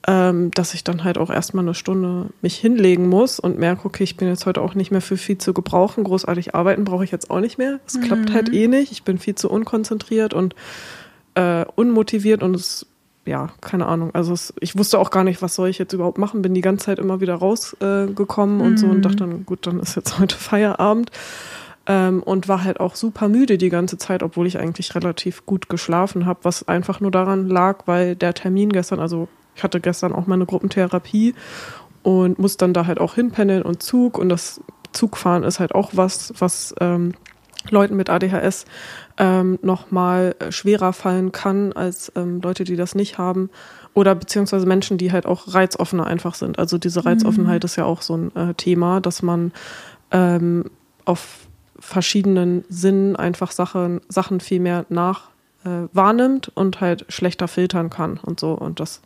ähm, 0.06 0.52
dass 0.52 0.72
ich 0.72 0.84
dann 0.84 1.02
halt 1.02 1.18
auch 1.18 1.30
erstmal 1.30 1.64
eine 1.64 1.74
Stunde 1.74 2.28
mich 2.40 2.56
hinlegen 2.56 3.08
muss 3.08 3.40
und 3.40 3.58
merke, 3.58 3.86
okay, 3.86 4.04
ich 4.04 4.16
bin 4.16 4.28
jetzt 4.28 4.46
heute 4.46 4.62
auch 4.62 4.74
nicht 4.74 4.92
mehr 4.92 5.00
für 5.00 5.16
viel 5.16 5.36
zu 5.36 5.52
gebrauchen. 5.52 6.04
Großartig 6.04 6.54
arbeiten 6.54 6.84
brauche 6.84 7.04
ich 7.04 7.10
jetzt 7.10 7.28
auch 7.28 7.40
nicht 7.40 7.58
mehr. 7.58 7.80
Es 7.86 8.00
klappt 8.00 8.32
halt 8.32 8.52
eh 8.52 8.68
nicht. 8.68 8.92
Ich 8.92 9.02
bin 9.02 9.18
viel 9.18 9.34
zu 9.34 9.50
unkonzentriert 9.50 10.32
und 10.32 10.54
äh, 11.34 11.64
unmotiviert 11.74 12.42
und 12.42 12.54
es, 12.54 12.86
ja, 13.26 13.48
keine 13.60 13.86
Ahnung. 13.86 14.10
Also 14.14 14.32
es, 14.32 14.54
ich 14.60 14.78
wusste 14.78 14.98
auch 14.98 15.10
gar 15.10 15.24
nicht, 15.24 15.42
was 15.42 15.54
soll 15.54 15.68
ich 15.68 15.78
jetzt 15.78 15.92
überhaupt 15.92 16.18
machen. 16.18 16.42
Bin 16.42 16.54
die 16.54 16.60
ganze 16.60 16.86
Zeit 16.86 16.98
immer 16.98 17.20
wieder 17.20 17.34
rausgekommen 17.34 18.08
äh, 18.08 18.12
gekommen 18.14 18.60
und 18.60 18.78
so 18.78 18.86
und 18.86 19.02
dachte 19.02 19.16
dann, 19.16 19.44
gut, 19.44 19.66
dann 19.66 19.80
ist 19.80 19.96
jetzt 19.96 20.18
heute 20.18 20.36
Feierabend. 20.36 21.10
Ähm, 21.88 22.22
und 22.22 22.48
war 22.48 22.64
halt 22.64 22.80
auch 22.80 22.96
super 22.96 23.28
müde 23.28 23.58
die 23.58 23.68
ganze 23.68 23.96
Zeit, 23.96 24.24
obwohl 24.24 24.46
ich 24.46 24.58
eigentlich 24.58 24.94
relativ 24.94 25.46
gut 25.46 25.68
geschlafen 25.68 26.26
habe, 26.26 26.40
was 26.42 26.66
einfach 26.66 27.00
nur 27.00 27.12
daran 27.12 27.48
lag, 27.48 27.86
weil 27.86 28.16
der 28.16 28.34
Termin 28.34 28.72
gestern, 28.72 28.98
also 28.98 29.28
ich 29.54 29.62
hatte 29.62 29.80
gestern 29.80 30.12
auch 30.12 30.26
meine 30.26 30.46
Gruppentherapie 30.46 31.34
und 32.02 32.40
muss 32.40 32.56
dann 32.56 32.72
da 32.72 32.86
halt 32.86 33.00
auch 33.00 33.14
hinpendeln 33.14 33.62
und 33.62 33.84
Zug 33.84 34.18
und 34.18 34.28
das 34.28 34.60
Zugfahren 34.92 35.44
ist 35.44 35.60
halt 35.60 35.76
auch 35.76 35.90
was, 35.92 36.32
was 36.38 36.74
ähm, 36.80 37.14
Leuten 37.70 37.96
mit 37.96 38.10
ADHS 38.10 38.64
ähm, 39.18 39.58
nochmal 39.62 40.36
schwerer 40.50 40.92
fallen 40.92 41.32
kann 41.32 41.72
als 41.72 42.12
ähm, 42.16 42.40
Leute, 42.42 42.64
die 42.64 42.76
das 42.76 42.94
nicht 42.94 43.18
haben. 43.18 43.50
Oder 43.94 44.14
beziehungsweise 44.14 44.66
Menschen, 44.66 44.98
die 44.98 45.10
halt 45.12 45.24
auch 45.24 45.54
reizoffener 45.54 46.06
einfach 46.06 46.34
sind. 46.34 46.58
Also 46.58 46.76
diese 46.76 47.06
Reizoffenheit 47.06 47.64
ist 47.64 47.76
ja 47.76 47.84
auch 47.84 48.02
so 48.02 48.16
ein 48.16 48.36
äh, 48.36 48.54
Thema, 48.54 49.00
dass 49.00 49.22
man 49.22 49.52
ähm, 50.10 50.64
auf 51.06 51.46
verschiedenen 51.78 52.64
Sinnen 52.68 53.16
einfach 53.16 53.52
Sachen, 53.52 54.00
Sachen 54.08 54.40
viel 54.40 54.60
mehr 54.60 54.84
nach 54.90 55.28
äh, 55.64 55.88
wahrnimmt 55.92 56.50
und 56.54 56.80
halt 56.80 57.06
schlechter 57.08 57.48
filtern 57.48 57.90
kann 57.90 58.18
und 58.22 58.38
so. 58.40 58.52
Und 58.52 58.80
das 58.80 59.02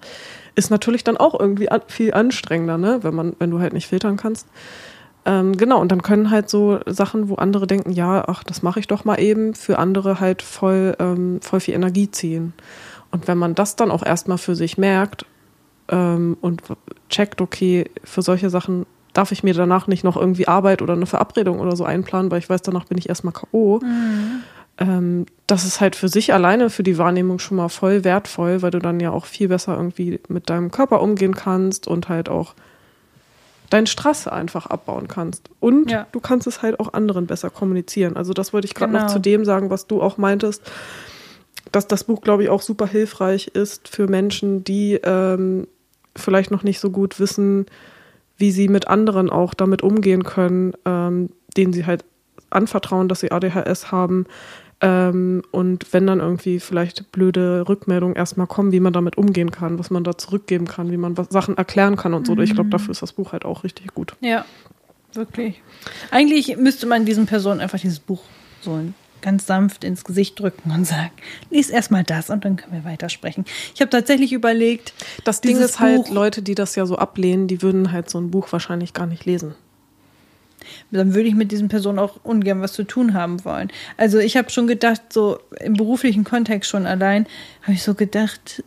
ist 0.55 0.70
natürlich 0.70 1.05
dann 1.05 1.16
auch 1.16 1.38
irgendwie 1.38 1.70
an, 1.70 1.83
viel 1.87 2.12
anstrengender, 2.12 2.79
ne? 2.79 2.99
wenn 3.03 3.14
man, 3.14 3.35
wenn 3.38 3.51
du 3.51 3.61
halt 3.61 3.73
nicht 3.73 3.87
filtern 3.87 4.16
kannst. 4.16 4.46
Ähm, 5.26 5.56
genau, 5.56 5.80
und 5.80 5.92
dann 5.92 6.02
können 6.02 6.30
halt 6.30 6.48
so 6.48 6.80
Sachen, 6.87 7.28
wo 7.28 7.35
andere 7.35 7.66
denken, 7.66 7.92
ja, 7.92 8.24
ach, 8.26 8.42
das 8.42 8.62
mache 8.62 8.80
ich 8.80 8.88
doch 8.88 9.04
mal 9.04 9.20
eben, 9.20 9.54
für 9.54 9.78
andere 9.78 10.18
halt 10.18 10.40
voll, 10.42 10.96
ähm, 10.98 11.40
voll 11.42 11.61
viel 11.61 11.74
Energie 11.74 12.11
ziehen. 12.11 12.54
Und 13.11 13.28
wenn 13.28 13.38
man 13.38 13.54
das 13.54 13.76
dann 13.76 13.90
auch 13.90 14.04
erstmal 14.04 14.38
für 14.38 14.54
sich 14.54 14.78
merkt 14.78 15.26
ähm, 15.88 16.37
und 16.40 16.62
checkt, 17.09 17.40
okay, 17.40 17.90
für 18.04 18.22
solche 18.22 18.50
Sachen 18.50 18.87
darf 19.12 19.33
ich 19.33 19.42
mir 19.42 19.54
danach 19.54 19.88
nicht 19.88 20.04
noch 20.04 20.16
irgendwie 20.16 20.48
Arbeit 20.48 20.83
oder 20.83 20.94
eine 20.94 21.06
Verabredung 21.06 21.61
oder 21.61 21.76
so 21.76 21.85
einplanen, 21.85 22.30
weil 22.30 22.38
ich 22.38 22.48
weiß, 22.48 22.62
danach 22.62 22.85
bin 22.85 22.96
ich 22.96 23.09
erstmal 23.09 23.35
K.O. 23.35 23.80
Ähm, 24.78 25.26
das 25.46 25.64
ist 25.64 25.80
halt 25.80 25.96
für 25.96 26.09
sich 26.09 26.33
alleine, 26.33 26.70
für 26.70 26.85
die 26.85 26.96
Wahrnehmung 26.96 27.38
schon 27.38 27.56
mal 27.56 27.68
voll 27.68 28.04
wertvoll, 28.04 28.62
weil 28.62 28.70
du 28.70 28.78
dann 28.78 29.00
ja 29.00 29.11
auch 29.11 29.26
viel 29.26 29.48
besser 29.48 29.76
irgendwie 29.76 30.20
mit 30.28 30.48
deinem 30.48 30.70
Körper 30.70 31.02
umgehen 31.02 31.35
kannst 31.35 31.88
und 31.88 32.09
halt 32.09 32.28
auch 32.28 32.54
deinen 33.70 33.87
Stress 33.87 34.26
einfach 34.28 34.66
abbauen 34.66 35.09
kannst. 35.09 35.48
Und 35.61 35.90
Ja. 35.90 36.06
du 36.12 36.20
kannst 36.20 36.46
es 36.46 36.61
halt 36.62 36.78
auch 36.80 36.92
anderen 36.92 37.26
besser 37.26 37.50
kommunizieren. 37.50 38.16
Also 38.16 38.33
das 38.33 38.52
wollte 38.52 38.66
ich 38.66 38.74
gerade 38.74 38.92
noch 38.92 39.00
Genau. 39.02 39.12
zu 39.12 39.18
dem 39.20 39.44
sagen, 39.44 39.70
was 39.70 39.87
du 39.87 40.02
auch 40.02 40.18
meintest, 40.18 40.62
dass 41.72 41.87
das 41.87 42.04
Buch, 42.04 42.20
glaube 42.20 42.42
ich, 42.42 42.48
auch 42.48 42.62
super 42.62 42.87
hilfreich 42.87 43.46
ist 43.48 43.88
für 43.88 44.09
Menschen, 44.09 44.64
die 44.64 44.94
ähm, 45.04 45.68
vielleicht 46.16 46.50
noch 46.50 46.64
nicht 46.64 46.80
so 46.80 46.90
gut 46.90 47.20
wissen, 47.20 47.66
wie 48.38 48.50
sie 48.50 48.68
mit 48.68 48.88
anderen 48.88 49.30
auch 49.30 49.54
damit 49.54 49.83
umgehen 49.83 50.24
können, 50.24 50.72
ähm, 50.85 51.30
denen 51.56 51.72
sie 51.72 51.87
halt 51.87 52.04
anvertrauen, 52.50 53.09
dass 53.09 53.20
sie 53.20 53.30
ADHS 53.30 53.92
haben. 53.92 54.26
Ähm, 54.83 55.43
und 55.51 55.93
wenn 55.93 56.07
dann 56.07 56.21
irgendwie 56.21 56.59
vielleicht 56.61 57.12
blöde 57.12 57.69
Rückmeldungen 57.69 58.16
erstmal 58.16 58.47
kommen, 58.47 58.73
wie 58.73 58.81
man 58.81 58.93
damit 58.93 59.19
umgehen 59.19 59.51
kann, 59.51 59.79
was 59.79 59.90
man 59.90 60.05
da 60.05 60.16
zurückgeben 60.16 60.66
kann, 60.66 60.90
wie 60.90 60.97
man 60.97 61.16
was, 61.19 61.29
Sachen 61.29 61.57
erklären 61.59 61.97
kann 61.97 62.14
und 62.14 62.27
so. 62.27 62.37
Ich 62.38 62.55
glaube, 62.55 62.71
dafür 62.71 62.93
ist 62.93 63.03
das 63.03 63.12
Buch 63.12 63.33
halt 63.33 63.45
auch 63.45 63.62
richtig 63.64 63.93
gut. 63.95 64.16
Ja, 64.21 64.45
wirklich. 65.12 65.61
Eigentlich 66.11 66.57
müsste 66.57 66.87
man 66.87 67.05
diesen 67.05 67.27
Personen 67.27 67.61
einfach 67.61 67.79
dieses 67.79 67.99
Buch 68.01 68.23
so 68.62 68.81
ganz 69.21 69.47
sanft 69.47 69.85
ins 69.85 70.03
Gesicht 70.03 70.40
drücken 70.40 70.71
und 70.71 70.87
sagen, 70.87 71.11
lies 71.51 71.69
erstmal 71.69 72.05
das 72.05 72.31
und 72.31 72.43
dann 72.47 72.57
können 72.57 72.73
wir 72.73 72.85
weitersprechen. 72.90 73.45
Ich 73.75 73.83
habe 73.83 73.90
tatsächlich 73.90 74.33
überlegt, 74.33 74.95
Das 75.25 75.43
Ding 75.43 75.59
ist 75.59 75.79
halt, 75.79 75.97
Buch- 76.07 76.11
Leute, 76.11 76.40
die 76.40 76.55
das 76.55 76.75
ja 76.75 76.87
so 76.87 76.97
ablehnen, 76.97 77.47
die 77.47 77.61
würden 77.61 77.93
halt 77.93 78.09
so 78.09 78.19
ein 78.19 78.31
Buch 78.31 78.51
wahrscheinlich 78.51 78.95
gar 78.95 79.07
nicht 79.07 79.27
lesen. 79.27 79.55
Dann 80.90 81.14
würde 81.14 81.28
ich 81.28 81.35
mit 81.35 81.52
diesen 81.52 81.68
Personen 81.68 81.98
auch 81.98 82.18
ungern 82.22 82.61
was 82.61 82.72
zu 82.72 82.85
tun 82.85 83.14
haben 83.14 83.44
wollen. 83.44 83.70
Also 83.96 84.18
ich 84.18 84.37
habe 84.37 84.50
schon 84.50 84.66
gedacht, 84.66 85.12
so 85.12 85.38
im 85.61 85.74
beruflichen 85.74 86.24
Kontext 86.24 86.70
schon 86.70 86.87
allein, 86.87 87.26
habe 87.62 87.72
ich 87.72 87.83
so 87.83 87.94
gedacht, 87.94 88.62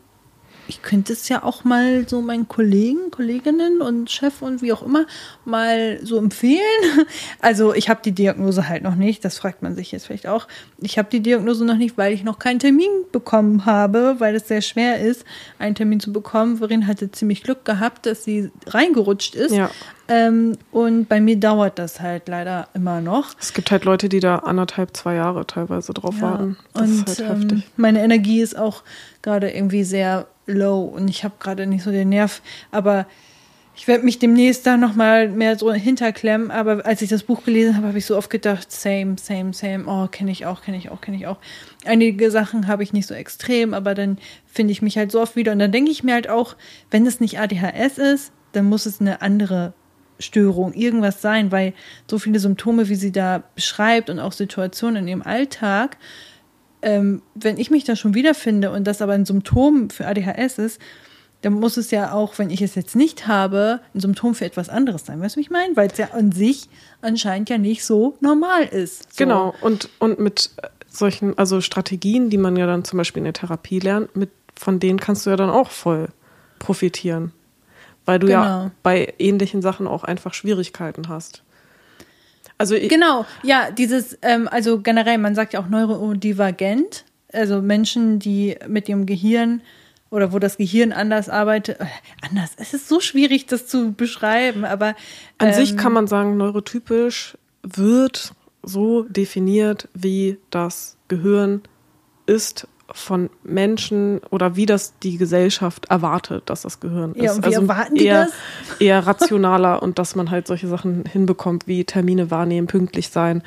ich 0.67 0.82
könnte 0.82 1.13
es 1.13 1.28
ja 1.30 1.43
auch 1.43 1.63
mal 1.63 2.08
so 2.08 2.21
meinen 2.21 2.47
Kollegen, 2.47 3.12
Kolleginnen 3.12 3.82
und 3.82 4.10
Chef 4.10 4.41
und 4.41 4.62
wie 4.62 4.71
auch 4.71 4.84
immer 4.84 5.06
mal 5.45 5.99
so 6.04 6.17
empfehlen. 6.17 6.62
Also 7.39 7.73
ich 7.73 7.89
habe 7.89 7.99
die 8.04 8.13
Diagnose 8.13 8.69
halt 8.69 8.84
noch 8.84 8.95
nicht, 8.95 9.26
das 9.26 9.38
fragt 9.38 9.62
man 9.62 9.76
sich 9.76 9.91
jetzt 9.91 10.08
vielleicht 10.08 10.28
auch. 10.28 10.47
Ich 10.80 10.97
habe 10.97 11.10
die 11.12 11.19
Diagnose 11.19 11.65
noch 11.65 11.76
nicht, 11.76 11.97
weil 11.97 12.13
ich 12.13 12.23
noch 12.23 12.39
keinen 12.39 12.60
Termin 12.60 12.89
bekommen 13.12 13.65
habe, 13.65 14.15
weil 14.19 14.36
es 14.36 14.47
sehr 14.47 14.62
schwer 14.62 15.02
ist, 15.02 15.26
einen 15.60 15.76
Termin 15.76 15.99
zu 15.99 16.13
bekommen. 16.13 16.58
Verin 16.58 16.88
hatte 16.88 17.12
ziemlich 17.12 17.43
Glück 17.43 17.65
gehabt, 17.65 18.06
dass 18.06 18.23
sie 18.23 18.52
reingerutscht 18.67 19.36
ist. 19.36 19.54
Ja. 19.54 19.69
Ähm, 20.08 20.58
und 20.71 21.08
bei 21.08 21.21
mir 21.21 21.38
dauert 21.38 21.80
das 21.80 22.02
halt 22.02 22.28
leider 22.28 22.67
immer 22.73 23.02
noch. 23.02 23.36
Es 23.39 23.54
gibt 23.54 23.71
halt 23.71 23.86
Leute, 23.86 24.10
die 24.10 24.19
da 24.19 24.38
anderthalb, 24.38 24.95
zwei 24.95 25.15
Jahre 25.15 25.47
teilweise 25.47 25.93
drauf 25.93 26.21
warten. 26.21 26.58
Das 26.73 26.82
und 26.84 27.10
ist 27.10 27.19
halt 27.19 27.30
ähm, 27.30 27.41
heftig. 27.41 27.71
meine 27.78 28.04
Energie 28.04 28.41
ist 28.41 28.58
auch 28.58 28.84
gerade 29.21 29.49
irgendwie 29.49 29.84
sehr 29.84 30.28
low 30.45 30.84
und 30.84 31.08
ich 31.08 31.23
habe 31.23 31.36
gerade 31.39 31.67
nicht 31.67 31.84
so 31.84 31.91
den 31.91 32.10
Nerv, 32.10 32.41
aber 32.71 33.08
ich 33.75 33.88
werde 33.88 34.06
mich 34.06 34.19
demnächst 34.19 34.67
da 34.67 34.77
nochmal 34.77 35.29
mehr 35.29 35.58
so 35.58 35.73
hinterklemmen, 35.73 36.51
aber 36.51 36.86
als 36.86 37.01
ich 37.01 37.10
das 37.10 37.23
Buch 37.23 37.43
gelesen 37.43 37.75
habe, 37.75 37.88
habe 37.88 37.97
ich 37.97 38.06
so 38.06 38.15
oft 38.15 38.29
gedacht, 38.29 38.71
same, 38.71 39.15
same, 39.19 39.53
same, 39.53 39.86
oh, 39.88 40.08
kenne 40.08 40.32
ich 40.32 40.45
auch, 40.45 40.62
kenne 40.62 40.77
ich 40.77 40.91
auch, 40.91 41.01
kenne 41.01 41.17
ich 41.17 41.25
auch. 41.25 41.38
Einige 41.84 42.29
Sachen 42.29 42.67
habe 42.67 42.84
ich 42.84 42.93
nicht 42.93 43.08
so 43.08 43.15
extrem, 43.15 43.73
aber 43.73 43.95
dann 43.95 44.19
finde 44.45 44.73
ich 44.73 44.84
mich 44.84 44.97
halt 44.97 45.12
so 45.12 45.19
oft 45.19 45.36
wieder 45.36 45.51
und 45.51 45.60
dann 45.60 45.71
denke 45.71 45.89
ich 45.89 46.03
mir 46.03 46.13
halt 46.13 46.29
auch, 46.29 46.56
wenn 46.91 47.08
es 47.08 47.19
nicht 47.19 47.39
ADHS 47.39 47.97
ist, 47.97 48.32
dann 48.51 48.65
muss 48.65 48.86
es 48.86 49.01
eine 49.01 49.21
andere 49.23 49.73
Störung, 50.19 50.73
irgendwas 50.73 51.21
sein, 51.21 51.51
weil 51.51 51.73
so 52.10 52.19
viele 52.19 52.39
Symptome, 52.39 52.89
wie 52.89 52.95
sie 52.95 53.12
da 53.12 53.43
beschreibt 53.56 54.12
und 54.12 54.19
auch 54.19 54.32
Situationen 54.32 55.03
in 55.03 55.08
ihrem 55.08 55.21
Alltag, 55.23 55.97
ähm, 56.84 57.22
wenn 57.36 57.58
ich 57.58 57.72
mich 57.72 57.84
da 57.84 57.96
schon 57.96 58.13
wiederfinde 58.13 58.72
und 58.72 58.86
das 58.86 59.02
aber 59.02 59.13
ein 59.13 59.26
Symptom 59.26 59.89
für 59.89 60.06
ADHS 60.06 60.60
ist, 60.60 60.82
dann 61.41 61.54
muss 61.54 61.76
es 61.76 61.91
ja 61.91 62.13
auch, 62.13 62.39
wenn 62.39 62.50
ich 62.50 62.62
es 62.62 62.76
jetzt 62.76 62.96
nicht 62.96 63.28
habe, 63.28 63.82
ein 63.93 64.00
Symptom 64.00 64.34
für 64.34 64.46
etwas 64.46 64.69
anderes 64.69 65.06
sein. 65.06 65.19
Weißt 65.19 65.36
du, 65.36 65.39
wie 65.39 65.43
ich 65.43 65.50
meine? 65.50 65.76
Weil 65.76 65.89
es 65.89 65.98
ja 65.98 66.12
an 66.12 66.32
sich 66.32 66.69
anscheinend 67.02 67.50
ja 67.50 67.58
nicht 67.58 67.84
so 67.84 68.15
normal 68.22 68.63
ist. 68.63 69.13
So. 69.13 69.17
Genau, 69.17 69.54
und, 69.60 69.89
und 70.00 70.19
mit 70.19 70.52
solchen, 70.88 71.38
also 71.38 71.60
Strategien, 71.60 72.30
die 72.30 72.38
man 72.38 72.56
ja 72.56 72.65
dann 72.65 72.86
zum 72.86 72.98
Beispiel 72.98 73.19
in 73.19 73.26
der 73.26 73.34
Therapie 73.34 73.80
lernt, 73.80 74.15
mit, 74.15 74.30
von 74.56 74.80
denen 74.80 75.00
kannst 75.00 75.26
du 75.26 75.32
ja 75.32 75.36
dann 75.36 75.50
auch 75.50 75.69
voll 75.69 76.08
profitieren. 76.60 77.34
Weil 78.06 78.19
du 78.19 78.28
genau. 78.28 78.41
ja 78.41 78.72
bei 78.82 79.13
ähnlichen 79.19 79.62
Sachen 79.62 79.86
auch 79.86 80.06
einfach 80.06 80.34
Schwierigkeiten 80.34 81.10
hast. 81.10 81.43
Also 82.63 82.88
genau, 82.88 83.26
ja, 83.43 83.71
dieses, 83.71 84.17
ähm, 84.21 84.47
also 84.47 84.80
generell, 84.80 85.17
man 85.17 85.36
sagt 85.36 85.52
ja 85.52 85.60
auch 85.60 85.67
neurodivergent, 85.67 87.04
also 87.34 87.62
Menschen, 87.62 88.19
die 88.19 88.56
mit 88.69 88.88
ihrem 88.88 89.06
Gehirn 89.06 89.62
oder 90.10 90.32
wo 90.32 90.39
das 90.39 90.56
Gehirn 90.56 90.93
anders 90.93 91.28
arbeitet. 91.28 91.82
Äh, 91.82 91.86
anders, 92.21 92.52
es 92.56 92.73
ist 92.73 92.88
so 92.88 93.02
schwierig, 93.02 93.47
das 93.47 93.67
zu 93.67 93.91
beschreiben, 93.91 94.63
aber. 94.63 94.95
An 95.39 95.49
ähm, 95.49 95.54
sich 95.54 95.76
kann 95.76 95.91
man 95.91 96.08
sagen, 96.08 96.38
neurotypisch 96.38 97.38
wird 97.63 98.34
so 98.62 99.04
definiert, 99.04 99.89
wie 99.93 100.38
das 100.49 100.95
Gehirn 101.10 101.63
ist 102.28 102.69
von 102.91 103.30
Menschen 103.43 104.19
oder 104.30 104.56
wie 104.56 104.65
das 104.65 104.93
die 105.02 105.17
Gesellschaft 105.17 105.86
erwartet, 105.86 106.43
dass 106.48 106.63
das 106.63 106.80
Gehirn 106.80 107.13
ist. 107.13 107.24
Ja, 107.24 107.34
und 107.34 107.43
wie 107.43 107.48
also 107.48 107.62
erwarten 107.62 107.96
die 107.96 108.06
eher, 108.06 108.26
das? 108.26 108.80
eher 108.80 109.08
rationaler 109.08 109.82
und 109.82 110.00
dass 110.00 110.15
man 110.15 110.30
halt 110.30 110.48
solche 110.48 110.67
Sachen 110.67 111.06
hinbekommt, 111.06 111.67
wie 111.67 111.86
Termine 111.86 112.30
wahrnehmen, 112.30 112.67
pünktlich 112.67 113.10
sein, 113.10 113.41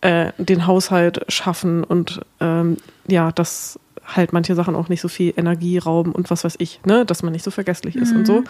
äh, 0.00 0.32
den 0.38 0.66
Haushalt 0.66 1.24
schaffen 1.28 1.84
und 1.84 2.20
ähm, 2.40 2.76
ja, 3.06 3.32
dass 3.32 3.78
halt 4.04 4.32
manche 4.32 4.54
Sachen 4.54 4.74
auch 4.74 4.88
nicht 4.88 5.00
so 5.00 5.08
viel 5.08 5.32
Energie 5.36 5.78
rauben 5.78 6.12
und 6.12 6.30
was 6.30 6.44
weiß 6.44 6.56
ich, 6.58 6.80
ne, 6.84 7.06
dass 7.06 7.22
man 7.22 7.32
nicht 7.32 7.44
so 7.44 7.50
vergesslich 7.50 7.96
ist 7.96 8.12
mhm. 8.12 8.18
und 8.18 8.26
so. 8.26 8.44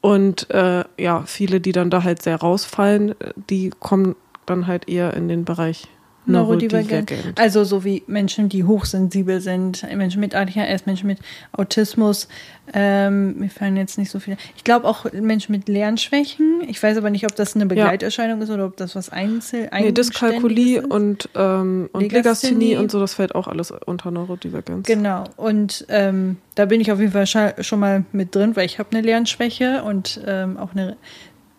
Und 0.00 0.50
äh, 0.50 0.84
ja, 0.98 1.22
viele, 1.26 1.60
die 1.60 1.72
dann 1.72 1.90
da 1.90 2.04
halt 2.04 2.22
sehr 2.22 2.36
rausfallen, 2.36 3.14
die 3.48 3.70
kommen 3.80 4.14
dann 4.44 4.66
halt 4.66 4.88
eher 4.88 5.14
in 5.14 5.28
den 5.28 5.44
Bereich 5.44 5.88
Neurodivergent. 6.26 7.12
Also 7.36 7.64
so 7.64 7.84
wie 7.84 8.02
Menschen, 8.06 8.48
die 8.48 8.64
hochsensibel 8.64 9.40
sind, 9.40 9.86
Menschen 9.94 10.20
mit 10.20 10.34
ADHS, 10.34 10.86
Menschen 10.86 11.06
mit 11.06 11.18
Autismus. 11.52 12.28
Ähm, 12.74 13.38
mir 13.38 13.48
fallen 13.48 13.76
jetzt 13.76 13.96
nicht 13.96 14.10
so 14.10 14.18
viele. 14.18 14.36
Ich 14.56 14.64
glaube 14.64 14.86
auch 14.86 15.10
Menschen 15.12 15.52
mit 15.52 15.68
Lernschwächen. 15.68 16.62
Ich 16.66 16.82
weiß 16.82 16.96
aber 16.96 17.10
nicht, 17.10 17.24
ob 17.24 17.36
das 17.36 17.54
eine 17.54 17.66
Begleiterscheinung 17.66 18.38
ja. 18.38 18.44
ist 18.44 18.50
oder 18.50 18.66
ob 18.66 18.76
das 18.76 18.96
was 18.96 19.08
Einzel 19.08 19.70
nee, 19.72 19.92
Dyskalkulie 19.92 20.84
und, 20.86 21.28
ähm, 21.34 21.88
und 21.92 22.12
Legasthenie 22.12 22.76
und 22.76 22.90
so, 22.90 22.98
das 23.00 23.14
fällt 23.14 23.34
auch 23.34 23.46
alles 23.46 23.72
unter 23.86 24.10
Neurodivergenz. 24.10 24.86
Genau. 24.86 25.24
Und 25.36 25.86
ähm, 25.88 26.38
da 26.56 26.64
bin 26.64 26.80
ich 26.80 26.90
auf 26.90 26.98
jeden 26.98 27.12
Fall 27.12 27.26
schon 27.26 27.80
mal 27.80 28.04
mit 28.12 28.34
drin, 28.34 28.56
weil 28.56 28.66
ich 28.66 28.78
habe 28.78 28.88
eine 28.92 29.00
Lernschwäche 29.00 29.84
und 29.84 30.20
ähm, 30.26 30.56
auch 30.56 30.72
eine 30.72 30.96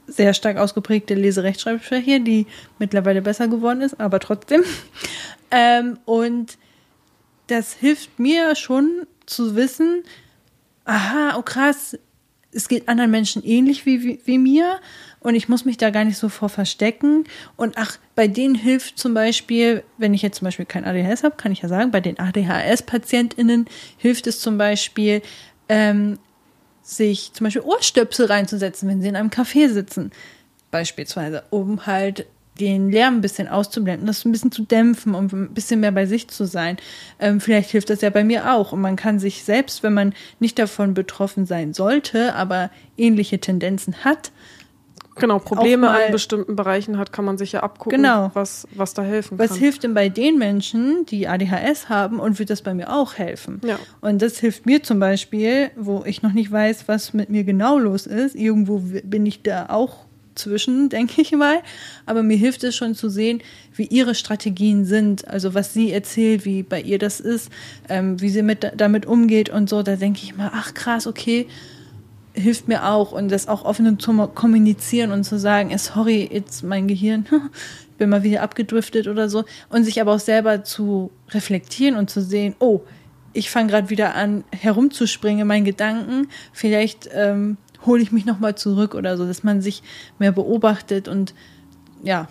sehr 0.08 0.34
stark 0.34 0.58
ausgeprägte 0.58 1.14
Leserechtschreibschwäche, 1.14 2.22
die 2.22 2.48
mittlerweile 2.80 3.22
besser 3.22 3.48
geworden 3.48 3.82
ist, 3.82 4.00
aber 4.00 4.20
trotzdem. 4.20 4.64
Ähm, 5.50 5.98
und 6.04 6.58
das 7.48 7.72
hilft 7.72 8.20
mir 8.20 8.54
schon 8.58 9.08
zu 9.26 9.56
wissen, 9.56 10.04
aha, 10.84 11.38
oh 11.38 11.42
krass, 11.42 11.98
es 12.52 12.68
geht 12.68 12.90
anderen 12.90 13.12
Menschen 13.12 13.44
ähnlich 13.46 13.86
wie, 13.86 14.04
wie, 14.04 14.20
wie, 14.26 14.38
mir 14.38 14.80
und 15.20 15.36
ich 15.36 15.48
muss 15.48 15.64
mich 15.64 15.78
da 15.78 15.90
gar 15.90 16.04
nicht 16.04 16.18
so 16.18 16.28
vor 16.28 16.50
verstecken. 16.50 17.26
Und 17.56 17.78
ach, 17.78 17.98
bei 18.16 18.28
denen 18.28 18.56
hilft 18.56 18.98
zum 18.98 19.14
Beispiel, 19.14 19.84
wenn 19.98 20.14
ich 20.14 20.22
jetzt 20.22 20.40
zum 20.40 20.46
Beispiel 20.46 20.66
kein 20.66 20.86
ADHS 20.86 21.24
habe, 21.24 21.36
kann 21.36 21.52
ich 21.52 21.62
ja 21.62 21.70
sagen, 21.70 21.92
bei 21.92 22.02
den 22.02 22.20
ADHS-PatientInnen 22.20 23.68
hilft 23.98 24.28
es 24.28 24.40
zum 24.40 24.58
Beispiel, 24.58 25.22
ähm, 25.70 26.20
sich 26.88 27.34
zum 27.34 27.44
Beispiel 27.46 27.64
Ohrstöpsel 27.64 28.28
reinzusetzen, 28.28 28.88
wenn 28.88 29.02
sie 29.02 29.10
in 29.10 29.16
einem 29.16 29.30
Café 29.30 29.70
sitzen, 29.70 30.12
beispielsweise, 30.72 31.44
um 31.50 31.86
halt 31.86 32.26
den 32.60 32.90
Lärm 32.90 33.16
ein 33.16 33.22
bisschen 33.22 33.48
auszublenden, 33.48 34.08
das 34.08 34.26
ein 34.26 34.32
bisschen 34.32 34.52
zu 34.52 34.64
dämpfen, 34.64 35.14
um 35.14 35.26
ein 35.32 35.54
bisschen 35.54 35.80
mehr 35.80 35.92
bei 35.92 36.06
sich 36.06 36.28
zu 36.28 36.46
sein. 36.46 36.78
Ähm, 37.20 37.40
vielleicht 37.40 37.70
hilft 37.70 37.90
das 37.90 38.02
ja 38.02 38.10
bei 38.10 38.24
mir 38.24 38.52
auch. 38.52 38.72
Und 38.72 38.82
man 38.82 38.96
kann 38.96 39.20
sich 39.20 39.44
selbst, 39.44 39.84
wenn 39.84 39.94
man 39.94 40.14
nicht 40.40 40.58
davon 40.58 40.94
betroffen 40.94 41.46
sein 41.46 41.74
sollte, 41.74 42.34
aber 42.34 42.72
ähnliche 42.98 43.40
Tendenzen 43.40 44.04
hat, 44.04 44.32
Genau, 45.20 45.40
Probleme 45.40 45.90
an 45.90 46.12
bestimmten 46.12 46.56
Bereichen 46.56 46.98
hat, 46.98 47.12
kann 47.12 47.26
man 47.26 47.38
sich 47.38 47.52
ja 47.52 47.62
abgucken, 47.62 48.02
genau. 48.02 48.32
was, 48.34 48.68
was 48.76 48.94
da 48.94 49.04
helfen 49.04 49.38
was 49.38 49.48
kann. 49.48 49.56
Was 49.56 49.60
hilft 49.60 49.84
denn 49.84 49.94
bei 49.94 50.10
den 50.10 50.38
Menschen, 50.38 51.06
die 51.06 51.28
ADHS 51.28 51.90
haben 51.90 52.20
und 52.20 52.40
wird 52.40 52.50
das 52.50 52.62
bei 52.62 52.74
mir 52.74 52.94
auch 52.94 53.16
helfen? 53.16 53.62
Ja. 53.64 53.80
Und 54.02 54.22
das 54.22 54.40
hilft 54.40 54.66
mir 54.66 54.84
zum 54.84 55.00
Beispiel, 55.00 55.72
wo 55.76 56.04
ich 56.06 56.22
noch 56.22 56.34
nicht 56.34 56.52
weiß, 56.52 56.88
was 56.88 57.14
mit 57.14 57.30
mir 57.30 57.44
genau 57.44 57.78
los 57.78 58.06
ist. 58.06 58.36
Irgendwo 58.36 58.80
bin 59.04 59.26
ich 59.26 59.42
da 59.42 59.68
auch 59.70 60.06
zwischen, 60.36 60.90
denke 60.90 61.22
ich 61.22 61.32
mal. 61.32 61.60
Aber 62.06 62.24
mir 62.24 62.38
hilft 62.38 62.64
es 62.64 62.76
schon 62.76 62.96
zu 62.96 63.10
sehen, 63.10 63.42
wie 63.76 63.86
ihre 63.86 64.16
Strategien 64.16 64.86
sind, 64.86 65.28
also 65.28 65.54
was 65.54 65.74
sie 65.74 65.92
erzählt, 65.92 66.46
wie 66.46 66.64
bei 66.64 66.82
ihr 66.82 67.00
das 67.00 67.20
ist, 67.20 67.52
ähm, 67.90 68.22
wie 68.22 68.30
sie 68.30 68.44
mit, 68.44 68.72
damit 68.76 69.06
umgeht 69.06 69.50
und 69.50 69.70
so. 69.70 69.84
Da 69.84 69.96
denke 69.96 70.22
ich 70.24 70.36
mal, 70.36 70.52
ach 70.54 70.74
krass, 70.74 71.08
okay 71.08 71.48
hilft 72.38 72.68
mir 72.68 72.86
auch 72.86 73.12
und 73.12 73.30
das 73.30 73.48
auch 73.48 73.66
offen 73.66 74.00
zu 74.00 74.28
kommunizieren 74.28 75.12
und 75.12 75.24
zu 75.24 75.40
sagen, 75.40 75.72
eh, 75.72 75.78
sorry, 75.78 76.30
jetzt 76.32 76.64
mein 76.64 76.88
Gehirn, 76.88 77.26
ich 77.92 77.98
bin 77.98 78.10
mal 78.10 78.24
wieder 78.24 78.44
abgedriftet 78.44 79.08
oder 79.08 79.28
so 79.28 79.44
und 79.70 79.84
sich 79.84 80.00
aber 80.00 80.14
auch 80.14 80.20
selber 80.20 80.64
zu 80.64 81.12
reflektieren 81.30 81.98
und 81.98 82.10
zu 82.10 82.22
sehen, 82.22 82.56
oh, 82.60 82.82
ich 83.34 83.50
fange 83.50 83.70
gerade 83.70 83.90
wieder 83.90 84.16
an 84.16 84.44
herumzuspringen 84.52 85.42
in 85.42 85.48
meinen 85.48 85.66
Gedanken, 85.66 86.28
vielleicht 86.54 87.10
ähm, 87.14 87.58
hole 87.86 88.02
ich 88.02 88.12
mich 88.12 88.26
nochmal 88.26 88.56
zurück 88.56 88.96
oder 88.96 89.18
so, 89.18 89.26
dass 89.26 89.44
man 89.44 89.62
sich 89.62 89.84
mehr 90.20 90.32
beobachtet 90.32 91.08
und 91.08 91.34
ja. 92.04 92.28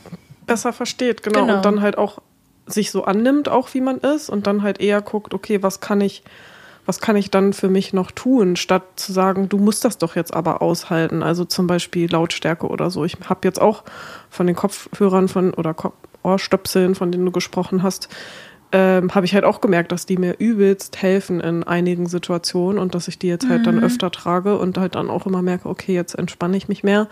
Besser 0.47 0.73
versteht, 0.73 1.23
genau. 1.23 1.43
genau. 1.43 1.57
Und 1.57 1.65
dann 1.65 1.81
halt 1.81 1.99
auch 1.99 2.21
sich 2.67 2.91
so 2.91 3.05
annimmt, 3.05 3.49
auch 3.49 3.75
wie 3.75 3.81
man 3.81 3.99
ist 3.99 4.29
und 4.29 4.47
dann 4.47 4.63
halt 4.63 4.81
eher 4.81 5.01
guckt, 5.01 5.35
okay, 5.35 5.63
was 5.63 5.81
kann 5.81 6.01
ich 6.01 6.23
was 6.87 7.01
kann 7.01 7.17
ich 7.17 7.31
dann 7.31 7.53
für 7.53 7.69
mich 7.69 7.93
noch 7.93 8.13
tun, 8.13 8.57
statt 8.57 8.85
zu 8.97 9.13
sagen, 9.13 9.49
du 9.49 9.59
musst 9.59 9.85
das 9.85 9.99
doch 9.99 10.17
jetzt 10.17 10.33
aber 10.33 10.63
aushalten. 10.63 11.23
Also 11.23 11.45
zum 11.45 11.67
Beispiel 11.67 12.11
Lautstärke 12.11 12.69
oder 12.69 12.91
so. 12.91 13.05
Ich 13.05 13.17
habe 13.29 13.41
jetzt 13.43 13.61
auch 13.61 13.83
von 14.31 14.47
den 14.47 14.57
Kopfhörern 14.57 15.29
von 15.29 15.53
oder 15.53 15.75
Ohrstöpseln, 16.23 16.95
von 16.95 17.13
denen 17.13 17.27
du 17.27 17.33
gesprochen 17.33 17.83
hast, 17.83 18.09
ähm, 18.73 19.15
habe 19.15 19.27
ich 19.27 19.35
halt 19.35 19.45
auch 19.45 19.61
gemerkt, 19.61 19.93
dass 19.93 20.07
die 20.07 20.17
mir 20.17 20.37
übelst 20.39 21.01
helfen 21.01 21.41
in 21.41 21.63
einigen 21.63 22.07
Situationen 22.07 22.79
und 22.79 22.95
dass 22.95 23.09
ich 23.09 23.19
die 23.19 23.29
jetzt 23.29 23.49
halt 23.49 23.61
mhm. 23.61 23.65
dann 23.65 23.85
öfter 23.85 24.11
trage 24.11 24.59
und 24.59 24.77
halt 24.79 24.97
dann 24.97 25.09
auch 25.09 25.27
immer 25.27 25.43
merke, 25.43 25.69
okay, 25.69 25.95
jetzt 25.95 26.15
entspanne 26.15 26.57
ich 26.57 26.69
mich 26.69 26.83
mehr 26.83 27.09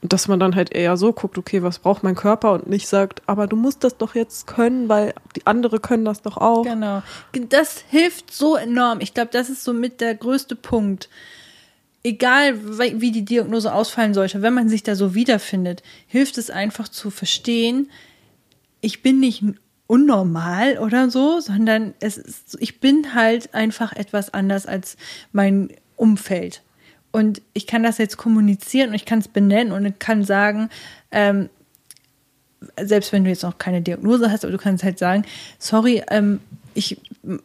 dass 0.00 0.28
man 0.28 0.38
dann 0.38 0.54
halt 0.54 0.72
eher 0.72 0.96
so 0.96 1.12
guckt, 1.12 1.38
okay, 1.38 1.62
was 1.62 1.80
braucht 1.80 2.02
mein 2.02 2.14
Körper 2.14 2.52
und 2.52 2.68
nicht 2.68 2.86
sagt, 2.86 3.22
aber 3.26 3.46
du 3.46 3.56
musst 3.56 3.82
das 3.82 3.96
doch 3.96 4.14
jetzt 4.14 4.46
können, 4.46 4.88
weil 4.88 5.12
die 5.34 5.46
andere 5.46 5.80
können 5.80 6.04
das 6.04 6.22
doch 6.22 6.36
auch. 6.36 6.62
Genau. 6.62 7.02
Das 7.32 7.84
hilft 7.88 8.32
so 8.32 8.56
enorm. 8.56 9.00
Ich 9.00 9.14
glaube, 9.14 9.30
das 9.32 9.50
ist 9.50 9.64
so 9.64 9.72
mit 9.72 10.00
der 10.00 10.14
größte 10.14 10.54
Punkt. 10.54 11.08
Egal, 12.04 12.78
wie 13.00 13.10
die 13.10 13.24
Diagnose 13.24 13.74
ausfallen 13.74 14.14
sollte, 14.14 14.40
wenn 14.40 14.54
man 14.54 14.68
sich 14.68 14.84
da 14.84 14.94
so 14.94 15.14
wiederfindet, 15.14 15.82
hilft 16.06 16.38
es 16.38 16.48
einfach 16.48 16.88
zu 16.88 17.10
verstehen, 17.10 17.90
ich 18.80 19.02
bin 19.02 19.18
nicht 19.18 19.42
unnormal 19.88 20.78
oder 20.78 21.10
so, 21.10 21.40
sondern 21.40 21.94
es 21.98 22.18
ist, 22.18 22.56
ich 22.60 22.78
bin 22.78 23.14
halt 23.14 23.52
einfach 23.52 23.92
etwas 23.92 24.32
anders 24.32 24.66
als 24.66 24.96
mein 25.32 25.70
Umfeld. 25.96 26.62
Und 27.10 27.40
ich 27.54 27.66
kann 27.66 27.82
das 27.82 27.98
jetzt 27.98 28.16
kommunizieren 28.16 28.90
und 28.90 28.94
ich 28.94 29.04
kann 29.04 29.20
es 29.20 29.28
benennen 29.28 29.72
und 29.72 29.98
kann 29.98 30.24
sagen, 30.24 30.68
ähm, 31.10 31.48
selbst 32.80 33.12
wenn 33.12 33.24
du 33.24 33.30
jetzt 33.30 33.42
noch 33.42 33.58
keine 33.58 33.82
Diagnose 33.82 34.30
hast, 34.30 34.44
aber 34.44 34.52
du 34.52 34.58
kannst 34.58 34.84
halt 34.84 34.98
sagen, 34.98 35.24
sorry, 35.58 36.02
ähm, 36.10 36.40
ich, 36.74 37.00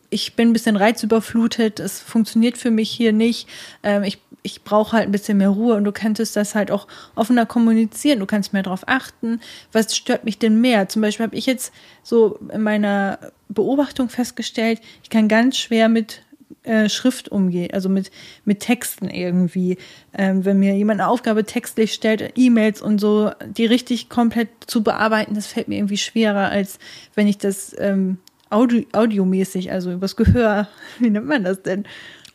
ich 0.09 0.35
bin 0.35 0.49
ein 0.49 0.53
bisschen 0.53 0.75
reizüberflutet, 0.75 1.79
es 1.79 1.99
funktioniert 1.99 2.57
für 2.57 2.71
mich 2.71 2.91
hier 2.91 3.13
nicht, 3.13 3.47
ähm, 3.83 4.03
ich, 4.03 4.19
ich 4.43 4.63
brauche 4.63 4.97
halt 4.97 5.07
ein 5.07 5.11
bisschen 5.11 5.37
mehr 5.37 5.49
Ruhe 5.49 5.75
und 5.75 5.85
du 5.85 5.91
könntest 5.91 6.35
das 6.35 6.55
halt 6.55 6.69
auch 6.71 6.87
offener 7.15 7.45
kommunizieren, 7.45 8.19
du 8.19 8.25
kannst 8.25 8.53
mehr 8.53 8.63
darauf 8.63 8.87
achten, 8.87 9.39
was 9.71 9.95
stört 9.95 10.23
mich 10.23 10.39
denn 10.39 10.61
mehr? 10.61 10.89
Zum 10.89 11.01
Beispiel 11.01 11.25
habe 11.25 11.35
ich 11.35 11.45
jetzt 11.45 11.73
so 12.03 12.37
in 12.51 12.61
meiner 12.61 13.19
Beobachtung 13.49 14.09
festgestellt, 14.09 14.81
ich 15.03 15.09
kann 15.09 15.27
ganz 15.27 15.57
schwer 15.57 15.89
mit 15.89 16.21
äh, 16.63 16.89
Schrift 16.89 17.29
umgehe, 17.29 17.73
also 17.73 17.89
mit, 17.89 18.11
mit 18.45 18.59
Texten 18.61 19.09
irgendwie. 19.09 19.77
Ähm, 20.13 20.45
wenn 20.45 20.59
mir 20.59 20.75
jemand 20.75 21.01
eine 21.01 21.09
Aufgabe 21.09 21.43
textlich 21.43 21.93
stellt, 21.93 22.33
E-Mails 22.35 22.81
und 22.81 22.99
so, 22.99 23.31
die 23.45 23.65
richtig 23.65 24.09
komplett 24.09 24.49
zu 24.67 24.83
bearbeiten, 24.83 25.35
das 25.35 25.47
fällt 25.47 25.67
mir 25.67 25.77
irgendwie 25.77 25.97
schwerer, 25.97 26.49
als 26.49 26.79
wenn 27.15 27.27
ich 27.27 27.37
das 27.37 27.75
ähm, 27.77 28.17
Audio, 28.49 28.83
audiomäßig, 28.93 29.71
also 29.71 29.91
übers 29.91 30.15
Gehör, 30.15 30.67
wie 30.99 31.09
nennt 31.09 31.27
man 31.27 31.43
das 31.43 31.61
denn? 31.61 31.85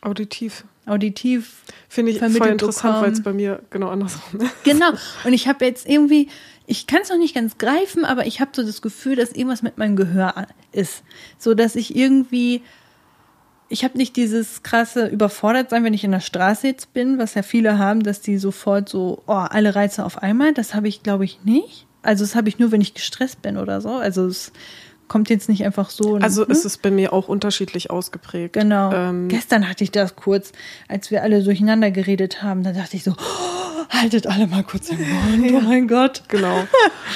Auditiv. 0.01 0.63
Auditiv. 0.85 1.61
Finde 1.87 2.11
ich 2.11 2.19
voll 2.19 2.47
interessant, 2.47 3.01
weil 3.01 3.11
es 3.11 3.21
bei 3.21 3.33
mir 3.33 3.61
genau 3.69 3.89
andersrum 3.89 4.41
ist. 4.41 4.63
Genau. 4.63 4.91
Und 5.23 5.33
ich 5.33 5.47
habe 5.47 5.65
jetzt 5.65 5.87
irgendwie, 5.87 6.29
ich 6.65 6.87
kann 6.87 7.01
es 7.03 7.09
noch 7.09 7.17
nicht 7.17 7.35
ganz 7.35 7.57
greifen, 7.57 8.05
aber 8.05 8.25
ich 8.25 8.41
habe 8.41 8.51
so 8.53 8.63
das 8.63 8.81
Gefühl, 8.81 9.15
dass 9.15 9.31
irgendwas 9.31 9.61
mit 9.61 9.77
meinem 9.77 9.95
Gehör 9.95 10.47
ist. 10.71 11.03
So 11.37 11.53
dass 11.53 11.75
ich 11.75 11.95
irgendwie 11.95 12.61
ich 13.69 13.83
habe 13.83 13.97
nicht 13.97 14.15
dieses 14.15 14.63
krasse 14.63 15.05
überfordert 15.07 15.69
sein, 15.69 15.83
wenn 15.83 15.93
ich 15.93 16.03
in 16.03 16.11
der 16.11 16.19
Straße 16.19 16.67
jetzt 16.67 16.93
bin, 16.93 17.19
was 17.19 17.35
ja 17.35 17.43
viele 17.43 17.77
haben, 17.77 18.01
dass 18.01 18.19
die 18.19 18.37
sofort 18.37 18.89
so, 18.89 19.21
oh, 19.27 19.33
alle 19.33 19.75
Reize 19.75 20.03
auf 20.03 20.21
einmal. 20.21 20.53
Das 20.53 20.73
habe 20.73 20.87
ich, 20.87 21.03
glaube 21.03 21.25
ich, 21.25 21.43
nicht. 21.43 21.85
Also 22.01 22.23
das 22.23 22.35
habe 22.35 22.49
ich 22.49 22.57
nur, 22.57 22.71
wenn 22.71 22.81
ich 22.81 22.95
gestresst 22.95 23.41
bin 23.41 23.57
oder 23.57 23.79
so. 23.79 23.89
Also 23.89 24.25
es 24.25 24.51
kommt 25.09 25.29
jetzt 25.29 25.49
nicht 25.49 25.65
einfach 25.65 25.89
so. 25.89 26.15
Also 26.15 26.43
ne? 26.43 26.47
ist 26.51 26.63
es 26.63 26.77
bei 26.77 26.91
mir 26.91 27.11
auch 27.11 27.27
unterschiedlich 27.27 27.89
ausgeprägt. 27.89 28.53
Genau. 28.53 28.93
Ähm, 28.93 29.27
Gestern 29.27 29.67
hatte 29.67 29.83
ich 29.83 29.91
das 29.91 30.15
kurz, 30.15 30.53
als 30.87 31.11
wir 31.11 31.23
alle 31.23 31.43
durcheinander 31.43 31.91
geredet 31.91 32.41
haben. 32.41 32.63
Da 32.63 32.71
dachte 32.71 32.95
ich 32.95 33.03
so, 33.03 33.11
oh, 33.11 33.79
haltet 33.89 34.27
alle 34.27 34.47
mal 34.47 34.63
kurz 34.63 34.87
den 34.87 34.99
Mund. 34.99 35.51
Oh 35.51 35.61
mein 35.67 35.89
Gott. 35.89 36.23
Genau. 36.29 36.63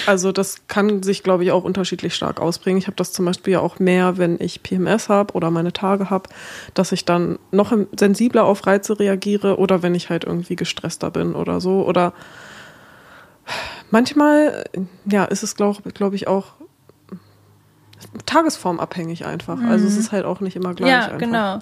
Also 0.07 0.31
das 0.31 0.67
kann 0.67 1.03
sich, 1.03 1.23
glaube 1.23 1.43
ich, 1.43 1.51
auch 1.51 1.63
unterschiedlich 1.63 2.15
stark 2.15 2.41
ausprägen. 2.41 2.79
Ich 2.79 2.87
habe 2.87 2.95
das 2.97 3.13
zum 3.13 3.25
Beispiel 3.25 3.53
ja 3.53 3.59
auch 3.59 3.79
mehr, 3.79 4.17
wenn 4.17 4.37
ich 4.41 4.63
PMS 4.63 5.07
habe 5.07 5.33
oder 5.35 5.51
meine 5.51 5.71
Tage 5.71 6.09
habe, 6.09 6.27
dass 6.73 6.91
ich 6.91 7.05
dann 7.05 7.37
noch 7.51 7.73
sensibler 7.97 8.43
auf 8.43 8.65
Reize 8.65 8.99
reagiere 8.99 9.59
oder 9.59 9.83
wenn 9.83 9.93
ich 9.93 10.09
halt 10.09 10.23
irgendwie 10.23 10.55
gestresster 10.55 11.11
bin 11.11 11.35
oder 11.35 11.61
so. 11.61 11.85
Oder 11.85 12.13
manchmal, 13.91 14.65
ja, 15.05 15.25
ist 15.25 15.43
es, 15.43 15.55
glaube 15.55 15.91
glaub 15.93 16.13
ich, 16.13 16.27
auch 16.27 16.53
tagesformabhängig 18.25 19.25
einfach. 19.25 19.57
Mhm. 19.57 19.69
Also 19.69 19.87
es 19.87 19.97
ist 19.97 20.11
halt 20.11 20.25
auch 20.25 20.39
nicht 20.39 20.55
immer 20.55 20.73
gleich. 20.73 20.89
Ja, 20.89 21.05
einfach. 21.05 21.17
genau. 21.17 21.59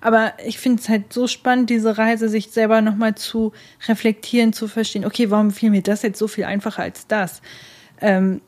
Aber 0.00 0.32
ich 0.44 0.58
finde 0.58 0.80
es 0.80 0.88
halt 0.88 1.12
so 1.12 1.26
spannend, 1.26 1.70
diese 1.70 1.98
Reise, 1.98 2.28
sich 2.28 2.50
selber 2.50 2.80
nochmal 2.80 3.14
zu 3.14 3.52
reflektieren, 3.86 4.52
zu 4.52 4.68
verstehen, 4.68 5.04
okay, 5.04 5.30
warum 5.30 5.50
fiel 5.50 5.70
mir 5.70 5.82
das 5.82 6.02
jetzt 6.02 6.18
so 6.18 6.28
viel 6.28 6.44
einfacher 6.44 6.82
als 6.82 7.06
das? 7.06 7.42
Ähm, 8.00 8.40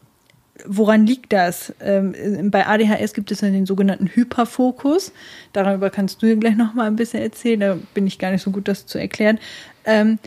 woran 0.66 1.06
liegt 1.06 1.32
das? 1.32 1.74
Ähm, 1.80 2.50
bei 2.50 2.66
ADHS 2.66 3.14
gibt 3.14 3.30
es 3.30 3.40
ja 3.40 3.50
den 3.50 3.66
sogenannten 3.66 4.08
Hyperfokus. 4.08 5.12
Darüber 5.52 5.90
kannst 5.90 6.22
du 6.22 6.26
dir 6.26 6.36
gleich 6.36 6.56
nochmal 6.56 6.86
ein 6.86 6.96
bisschen 6.96 7.22
erzählen. 7.22 7.60
Da 7.60 7.78
bin 7.94 8.06
ich 8.06 8.18
gar 8.18 8.30
nicht 8.30 8.42
so 8.42 8.50
gut, 8.50 8.68
das 8.68 8.86
zu 8.86 8.98
erklären. 8.98 9.38
Ähm, 9.84 10.18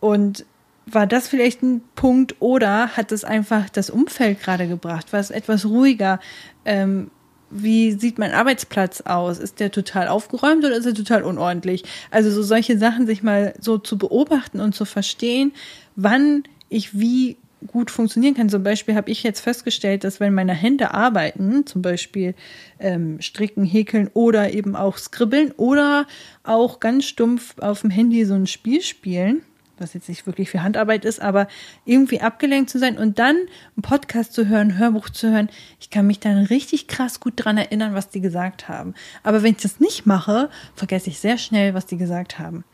und 0.00 0.44
war 0.86 1.06
das 1.06 1.28
vielleicht 1.28 1.62
ein 1.62 1.82
Punkt 1.94 2.36
oder 2.40 2.96
hat 2.96 3.12
es 3.12 3.24
einfach 3.24 3.68
das 3.70 3.90
Umfeld 3.90 4.40
gerade 4.40 4.68
gebracht? 4.68 5.12
War 5.12 5.20
es 5.20 5.30
etwas 5.30 5.66
ruhiger? 5.66 6.20
Ähm, 6.64 7.10
wie 7.50 7.92
sieht 7.92 8.18
mein 8.18 8.32
Arbeitsplatz 8.32 9.02
aus? 9.02 9.38
Ist 9.38 9.60
der 9.60 9.70
total 9.70 10.08
aufgeräumt 10.08 10.64
oder 10.64 10.76
ist 10.76 10.86
er 10.86 10.94
total 10.94 11.22
unordentlich? 11.22 11.84
Also 12.10 12.30
so 12.30 12.42
solche 12.42 12.78
Sachen 12.78 13.06
sich 13.06 13.22
mal 13.22 13.54
so 13.60 13.78
zu 13.78 13.96
beobachten 13.96 14.60
und 14.60 14.74
zu 14.74 14.84
verstehen, 14.84 15.52
wann 15.94 16.42
ich 16.68 16.98
wie 16.98 17.36
gut 17.66 17.90
funktionieren 17.90 18.34
kann. 18.34 18.48
Zum 18.48 18.62
Beispiel 18.62 18.94
habe 18.94 19.10
ich 19.10 19.22
jetzt 19.22 19.40
festgestellt, 19.40 20.04
dass 20.04 20.20
wenn 20.20 20.34
meine 20.34 20.52
Hände 20.52 20.92
arbeiten, 20.92 21.66
zum 21.66 21.80
Beispiel 21.80 22.34
ähm, 22.78 23.20
stricken, 23.20 23.64
häkeln 23.64 24.10
oder 24.12 24.52
eben 24.52 24.76
auch 24.76 24.98
skribbeln 24.98 25.52
oder 25.52 26.06
auch 26.42 26.80
ganz 26.80 27.04
stumpf 27.04 27.54
auf 27.58 27.80
dem 27.80 27.90
Handy 27.90 28.24
so 28.24 28.34
ein 28.34 28.46
Spiel 28.46 28.82
spielen, 28.82 29.42
was 29.78 29.94
jetzt 29.94 30.08
nicht 30.08 30.26
wirklich 30.26 30.50
für 30.50 30.62
Handarbeit 30.62 31.04
ist, 31.04 31.20
aber 31.20 31.48
irgendwie 31.84 32.20
abgelenkt 32.20 32.70
zu 32.70 32.78
sein 32.78 32.98
und 32.98 33.18
dann 33.18 33.36
einen 33.36 33.82
Podcast 33.82 34.32
zu 34.32 34.48
hören, 34.48 34.68
ein 34.68 34.78
Hörbuch 34.78 35.08
zu 35.08 35.30
hören, 35.30 35.48
ich 35.80 35.90
kann 35.90 36.06
mich 36.06 36.20
dann 36.20 36.44
richtig 36.44 36.86
krass 36.86 37.20
gut 37.20 37.34
dran 37.36 37.58
erinnern, 37.58 37.94
was 37.94 38.10
die 38.10 38.20
gesagt 38.20 38.68
haben. 38.68 38.94
Aber 39.22 39.42
wenn 39.42 39.52
ich 39.52 39.62
das 39.62 39.80
nicht 39.80 40.06
mache, 40.06 40.50
vergesse 40.74 41.10
ich 41.10 41.18
sehr 41.18 41.38
schnell, 41.38 41.74
was 41.74 41.86
die 41.86 41.96
gesagt 41.96 42.38
haben. 42.38 42.64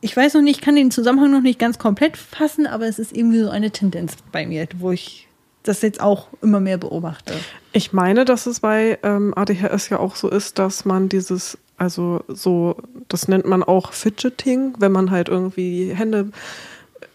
Ich 0.00 0.16
weiß 0.16 0.34
noch 0.34 0.42
nicht, 0.42 0.56
ich 0.58 0.64
kann 0.64 0.74
den 0.74 0.90
Zusammenhang 0.90 1.30
noch 1.30 1.42
nicht 1.42 1.58
ganz 1.58 1.78
komplett 1.78 2.16
fassen, 2.16 2.66
aber 2.66 2.86
es 2.86 2.98
ist 2.98 3.16
irgendwie 3.16 3.38
so 3.38 3.50
eine 3.50 3.70
Tendenz 3.70 4.16
bei 4.32 4.46
mir, 4.46 4.66
wo 4.78 4.90
ich 4.90 5.28
das 5.62 5.80
jetzt 5.82 6.00
auch 6.00 6.28
immer 6.40 6.60
mehr 6.60 6.78
beobachte. 6.78 7.34
Ich 7.72 7.92
meine, 7.92 8.24
dass 8.24 8.46
es 8.46 8.60
bei 8.60 8.98
ähm, 9.02 9.32
ADHS 9.36 9.90
ja 9.90 9.98
auch 9.98 10.16
so 10.16 10.28
ist, 10.28 10.58
dass 10.58 10.84
man 10.84 11.08
dieses 11.08 11.58
also 11.82 12.22
so, 12.28 12.76
das 13.08 13.26
nennt 13.26 13.44
man 13.44 13.64
auch 13.64 13.92
Fidgeting, 13.92 14.74
wenn 14.78 14.92
man 14.92 15.10
halt 15.10 15.28
irgendwie 15.28 15.86
die 15.86 15.96
Hände 15.96 16.28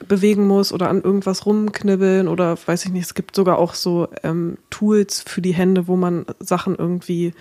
bewegen 0.05 0.45
muss 0.45 0.73
oder 0.73 0.89
an 0.89 1.01
irgendwas 1.01 1.45
rumknibbeln 1.45 2.27
oder 2.27 2.57
weiß 2.65 2.83
ich 2.83 2.91
nicht, 2.91 3.05
es 3.05 3.13
gibt 3.13 3.33
sogar 3.33 3.59
auch 3.59 3.75
so 3.75 4.09
ähm, 4.23 4.57
Tools 4.69 5.23
für 5.25 5.41
die 5.41 5.53
Hände, 5.53 5.87
wo 5.87 5.95
man 5.95 6.25
Sachen 6.39 6.75
irgendwie 6.75 7.31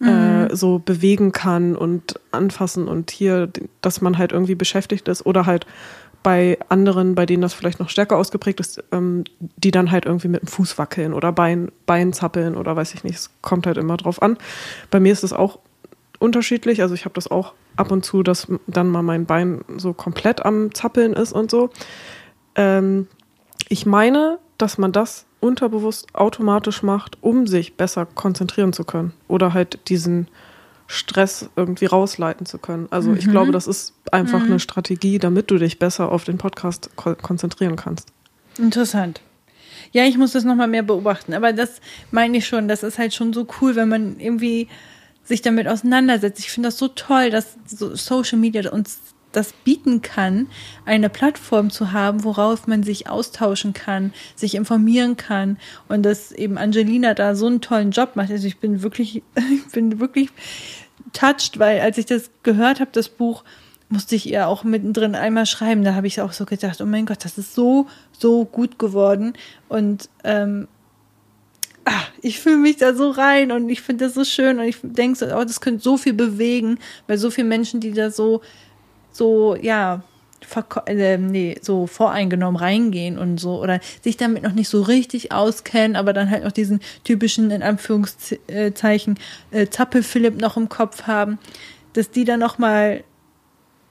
äh, 0.00 0.04
mhm. 0.44 0.54
so 0.54 0.78
bewegen 0.78 1.32
kann 1.32 1.74
und 1.74 2.20
anfassen 2.30 2.86
und 2.86 3.10
hier, 3.10 3.50
dass 3.82 4.00
man 4.00 4.16
halt 4.16 4.30
irgendwie 4.30 4.54
beschäftigt 4.54 5.08
ist 5.08 5.26
oder 5.26 5.46
halt 5.46 5.66
bei 6.22 6.58
anderen, 6.68 7.16
bei 7.16 7.26
denen 7.26 7.42
das 7.42 7.54
vielleicht 7.54 7.80
noch 7.80 7.88
stärker 7.88 8.16
ausgeprägt 8.16 8.60
ist, 8.60 8.84
ähm, 8.92 9.24
die 9.56 9.72
dann 9.72 9.90
halt 9.90 10.06
irgendwie 10.06 10.28
mit 10.28 10.42
dem 10.42 10.48
Fuß 10.48 10.78
wackeln 10.78 11.12
oder 11.12 11.32
Bein, 11.32 11.72
Bein 11.86 12.12
zappeln 12.12 12.56
oder 12.56 12.76
weiß 12.76 12.94
ich 12.94 13.02
nicht, 13.02 13.16
es 13.16 13.30
kommt 13.42 13.66
halt 13.66 13.78
immer 13.78 13.96
drauf 13.96 14.22
an. 14.22 14.36
Bei 14.92 15.00
mir 15.00 15.12
ist 15.12 15.24
es 15.24 15.32
auch 15.32 15.58
unterschiedlich. 16.18 16.82
Also 16.82 16.94
ich 16.94 17.04
habe 17.04 17.14
das 17.14 17.30
auch 17.30 17.54
ab 17.76 17.90
und 17.90 18.04
zu, 18.04 18.22
dass 18.22 18.48
dann 18.66 18.88
mal 18.88 19.02
mein 19.02 19.26
Bein 19.26 19.64
so 19.76 19.92
komplett 19.92 20.44
am 20.44 20.74
Zappeln 20.74 21.12
ist 21.12 21.32
und 21.32 21.50
so. 21.50 21.70
Ähm, 22.54 23.06
ich 23.68 23.86
meine, 23.86 24.38
dass 24.58 24.78
man 24.78 24.92
das 24.92 25.26
unterbewusst 25.40 26.14
automatisch 26.14 26.82
macht, 26.82 27.18
um 27.20 27.46
sich 27.46 27.76
besser 27.76 28.06
konzentrieren 28.06 28.72
zu 28.72 28.84
können 28.84 29.12
oder 29.28 29.52
halt 29.52 29.88
diesen 29.88 30.28
Stress 30.86 31.50
irgendwie 31.56 31.86
rausleiten 31.86 32.46
zu 32.46 32.58
können. 32.58 32.86
Also 32.90 33.10
mhm. 33.10 33.16
ich 33.16 33.28
glaube, 33.28 33.52
das 33.52 33.66
ist 33.66 33.92
einfach 34.12 34.40
mhm. 34.40 34.46
eine 34.46 34.60
Strategie, 34.60 35.18
damit 35.18 35.50
du 35.50 35.58
dich 35.58 35.78
besser 35.78 36.12
auf 36.12 36.24
den 36.24 36.38
Podcast 36.38 36.90
ko 36.96 37.14
konzentrieren 37.14 37.76
kannst. 37.76 38.08
Interessant. 38.58 39.20
Ja, 39.92 40.04
ich 40.04 40.16
muss 40.16 40.32
das 40.32 40.44
nochmal 40.44 40.68
mehr 40.68 40.82
beobachten. 40.82 41.34
Aber 41.34 41.52
das 41.52 41.80
meine 42.10 42.38
ich 42.38 42.46
schon. 42.46 42.68
Das 42.68 42.82
ist 42.82 42.98
halt 42.98 43.14
schon 43.14 43.32
so 43.32 43.46
cool, 43.60 43.76
wenn 43.76 43.88
man 43.88 44.18
irgendwie 44.20 44.68
sich 45.26 45.42
damit 45.42 45.68
auseinandersetzt. 45.68 46.38
Ich 46.40 46.50
finde 46.50 46.68
das 46.68 46.78
so 46.78 46.88
toll, 46.88 47.30
dass 47.30 47.56
so 47.66 47.94
Social 47.94 48.38
Media 48.38 48.70
uns 48.70 48.98
das 49.32 49.52
bieten 49.52 50.00
kann, 50.00 50.48
eine 50.86 51.10
Plattform 51.10 51.70
zu 51.70 51.92
haben, 51.92 52.24
worauf 52.24 52.66
man 52.66 52.82
sich 52.82 53.08
austauschen 53.08 53.74
kann, 53.74 54.14
sich 54.34 54.54
informieren 54.54 55.16
kann 55.18 55.58
und 55.88 56.04
dass 56.04 56.32
eben 56.32 56.56
Angelina 56.56 57.12
da 57.12 57.34
so 57.34 57.46
einen 57.46 57.60
tollen 57.60 57.90
Job 57.90 58.16
macht. 58.16 58.30
Also 58.30 58.46
ich 58.46 58.58
bin 58.58 58.82
wirklich, 58.82 59.22
ich 59.52 59.72
bin 59.72 60.00
wirklich 60.00 60.30
touched, 61.12 61.58
weil 61.58 61.80
als 61.80 61.98
ich 61.98 62.06
das 62.06 62.30
gehört 62.42 62.80
habe, 62.80 62.90
das 62.92 63.10
Buch, 63.10 63.44
musste 63.88 64.16
ich 64.16 64.28
ihr 64.28 64.48
auch 64.48 64.64
mittendrin 64.64 65.14
einmal 65.14 65.46
schreiben. 65.46 65.84
Da 65.84 65.94
habe 65.94 66.06
ich 66.06 66.20
auch 66.20 66.32
so 66.32 66.44
gedacht, 66.44 66.80
oh 66.80 66.86
mein 66.86 67.06
Gott, 67.06 67.24
das 67.24 67.38
ist 67.38 67.54
so, 67.54 67.86
so 68.10 68.44
gut 68.44 68.78
geworden. 68.78 69.34
Und 69.68 70.08
ähm, 70.24 70.66
ach, 71.86 72.10
ich 72.20 72.40
fühle 72.40 72.58
mich 72.58 72.76
da 72.76 72.94
so 72.94 73.10
rein 73.10 73.52
und 73.52 73.70
ich 73.70 73.80
finde 73.80 74.04
das 74.04 74.14
so 74.14 74.24
schön 74.24 74.58
und 74.58 74.64
ich 74.64 74.78
denke 74.82 75.16
so, 75.16 75.26
oh, 75.26 75.44
das 75.44 75.60
könnte 75.60 75.82
so 75.82 75.96
viel 75.96 76.12
bewegen, 76.12 76.78
weil 77.06 77.16
so 77.16 77.30
viele 77.30 77.46
Menschen, 77.46 77.80
die 77.80 77.92
da 77.92 78.10
so, 78.10 78.42
so, 79.12 79.54
ja, 79.54 80.02
äh, 80.86 81.16
nee, 81.16 81.56
so 81.62 81.86
voreingenommen 81.86 82.56
reingehen 82.60 83.18
und 83.18 83.38
so 83.38 83.62
oder 83.62 83.80
sich 84.02 84.16
damit 84.16 84.42
noch 84.42 84.52
nicht 84.52 84.68
so 84.68 84.82
richtig 84.82 85.32
auskennen, 85.32 85.96
aber 85.96 86.12
dann 86.12 86.30
halt 86.30 86.44
noch 86.44 86.52
diesen 86.52 86.80
typischen, 87.04 87.50
in 87.50 87.62
Anführungszeichen, 87.62 89.18
äh, 89.52 89.68
Zappel-Philipp 89.68 90.40
noch 90.40 90.56
im 90.56 90.68
Kopf 90.68 91.04
haben, 91.04 91.38
dass 91.92 92.10
die 92.10 92.24
dann 92.24 92.40
nochmal 92.40 93.04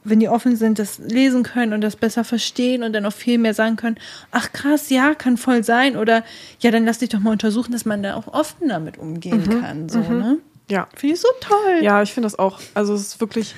wenn 0.05 0.19
die 0.19 0.29
offen 0.29 0.55
sind, 0.55 0.79
das 0.79 0.99
lesen 0.99 1.43
können 1.43 1.73
und 1.73 1.81
das 1.81 1.95
besser 1.95 2.23
verstehen 2.23 2.83
und 2.83 2.93
dann 2.93 3.05
auch 3.05 3.13
viel 3.13 3.37
mehr 3.37 3.53
sagen 3.53 3.75
können, 3.75 3.97
ach 4.31 4.53
krass, 4.53 4.89
ja, 4.89 5.15
kann 5.15 5.37
voll 5.37 5.63
sein 5.63 5.97
oder 5.97 6.23
ja, 6.59 6.71
dann 6.71 6.85
lass 6.85 6.99
dich 6.99 7.09
doch 7.09 7.19
mal 7.19 7.31
untersuchen, 7.31 7.71
dass 7.71 7.85
man 7.85 8.03
da 8.03 8.15
auch 8.15 8.27
offen 8.27 8.69
damit 8.69 8.97
umgehen 8.97 9.43
mhm, 9.45 9.61
kann, 9.61 9.89
so, 9.89 9.99
mhm. 9.99 10.17
ne? 10.19 10.37
Ja. 10.69 10.87
Finde 10.95 11.15
ich 11.15 11.21
so 11.21 11.27
toll. 11.41 11.79
Ja, 11.81 12.01
ich 12.01 12.13
finde 12.13 12.25
das 12.25 12.39
auch. 12.39 12.59
Also 12.73 12.93
es 12.93 13.01
ist 13.01 13.21
wirklich 13.21 13.53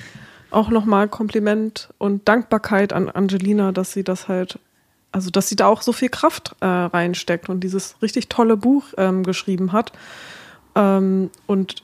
auch 0.50 0.68
nochmal 0.68 1.08
Kompliment 1.08 1.88
und 1.98 2.28
Dankbarkeit 2.28 2.92
an 2.92 3.08
Angelina, 3.08 3.72
dass 3.72 3.92
sie 3.92 4.04
das 4.04 4.28
halt, 4.28 4.58
also 5.12 5.30
dass 5.30 5.48
sie 5.48 5.56
da 5.56 5.66
auch 5.66 5.82
so 5.82 5.92
viel 5.92 6.08
Kraft 6.08 6.54
äh, 6.60 6.66
reinsteckt 6.66 7.48
und 7.48 7.60
dieses 7.60 7.96
richtig 8.02 8.28
tolle 8.28 8.56
Buch 8.56 8.84
ähm, 8.96 9.22
geschrieben 9.22 9.72
hat. 9.72 9.92
Ähm, 10.74 11.30
und 11.46 11.82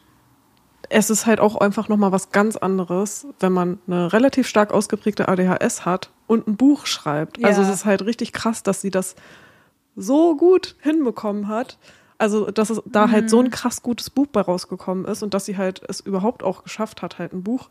es 0.94 1.10
ist 1.10 1.26
halt 1.26 1.40
auch 1.40 1.56
einfach 1.56 1.88
nochmal 1.88 2.12
was 2.12 2.30
ganz 2.30 2.56
anderes, 2.56 3.26
wenn 3.40 3.52
man 3.52 3.78
eine 3.86 4.12
relativ 4.12 4.46
stark 4.46 4.72
ausgeprägte 4.72 5.28
ADHS 5.28 5.84
hat 5.84 6.10
und 6.28 6.46
ein 6.46 6.56
Buch 6.56 6.86
schreibt. 6.86 7.38
Ja. 7.38 7.48
Also 7.48 7.62
es 7.62 7.68
ist 7.68 7.84
halt 7.84 8.02
richtig 8.02 8.32
krass, 8.32 8.62
dass 8.62 8.80
sie 8.80 8.92
das 8.92 9.16
so 9.96 10.36
gut 10.36 10.76
hinbekommen 10.80 11.48
hat. 11.48 11.78
Also, 12.16 12.48
dass 12.48 12.70
es 12.70 12.80
da 12.86 13.08
mhm. 13.08 13.12
halt 13.12 13.30
so 13.30 13.40
ein 13.40 13.50
krass 13.50 13.82
gutes 13.82 14.08
Buch 14.08 14.28
bei 14.28 14.40
rausgekommen 14.40 15.04
ist 15.04 15.24
und 15.24 15.34
dass 15.34 15.46
sie 15.46 15.56
halt 15.56 15.82
es 15.88 15.98
überhaupt 15.98 16.44
auch 16.44 16.62
geschafft 16.62 17.02
hat, 17.02 17.18
halt 17.18 17.32
ein 17.32 17.42
Buch 17.42 17.68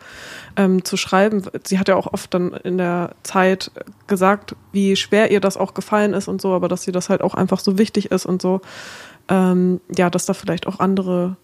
ähm, 0.58 0.84
zu 0.84 0.98
schreiben. 0.98 1.44
Sie 1.64 1.80
hat 1.80 1.88
ja 1.88 1.96
auch 1.96 2.12
oft 2.12 2.34
dann 2.34 2.52
in 2.52 2.78
der 2.78 3.12
Zeit 3.24 3.72
gesagt, 4.08 4.58
wie 4.74 4.98
schwer 4.98 5.32
ihr 5.32 5.40
das 5.40 5.56
auch 5.56 5.74
gefallen 5.74 6.14
ist 6.14 6.28
und 6.28 6.42
so, 6.42 6.54
aber 6.54 6.68
dass 6.68 6.84
sie 6.84 6.92
das 6.92 7.08
halt 7.08 7.22
auch 7.22 7.36
einfach 7.36 7.60
so 7.60 7.78
wichtig 7.78 8.12
ist 8.12 8.26
und 8.26 8.42
so. 8.42 8.60
Ähm, 9.30 9.80
ja, 9.96 10.10
dass 10.10 10.26
da 10.26 10.34
vielleicht 10.34 10.68
auch 10.68 10.80
andere 10.82 11.38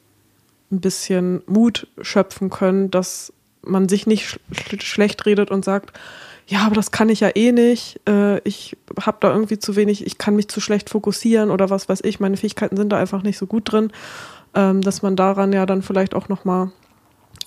ein 0.72 0.82
bisschen 0.82 1.42
Mut 1.48 1.88
schöpfen 2.02 2.50
können, 2.50 2.92
dass 2.92 3.34
man 3.62 3.90
sich 3.90 4.08
nicht 4.08 4.26
sch 4.26 4.82
schlecht 4.82 5.26
redet 5.26 5.52
und 5.52 5.66
sagt, 5.66 5.94
ja, 6.48 6.66
aber 6.66 6.76
das 6.76 6.92
kann 6.92 7.10
ich 7.10 7.20
ja 7.20 7.30
eh 7.36 7.52
nicht. 7.52 8.02
Äh, 8.08 8.40
ich 8.40 8.76
habe 9.00 9.18
da 9.20 9.32
irgendwie 9.32 9.60
zu 9.60 9.76
wenig, 9.76 10.06
ich 10.06 10.18
kann 10.18 10.36
mich 10.36 10.48
zu 10.48 10.60
schlecht 10.60 10.90
fokussieren 10.90 11.52
oder 11.52 11.70
was 11.70 11.88
weiß 11.88 12.02
ich. 12.04 12.20
Meine 12.20 12.38
Fähigkeiten 12.38 12.76
sind 12.76 12.90
da 12.90 12.98
einfach 12.98 13.22
nicht 13.22 13.38
so 13.38 13.46
gut 13.46 13.72
drin, 13.72 13.92
ähm, 14.56 14.82
dass 14.82 15.04
man 15.04 15.16
daran 15.16 15.54
ja 15.54 15.66
dann 15.68 15.84
vielleicht 15.84 16.16
auch 16.16 16.28
noch 16.28 16.46
mal 16.46 16.72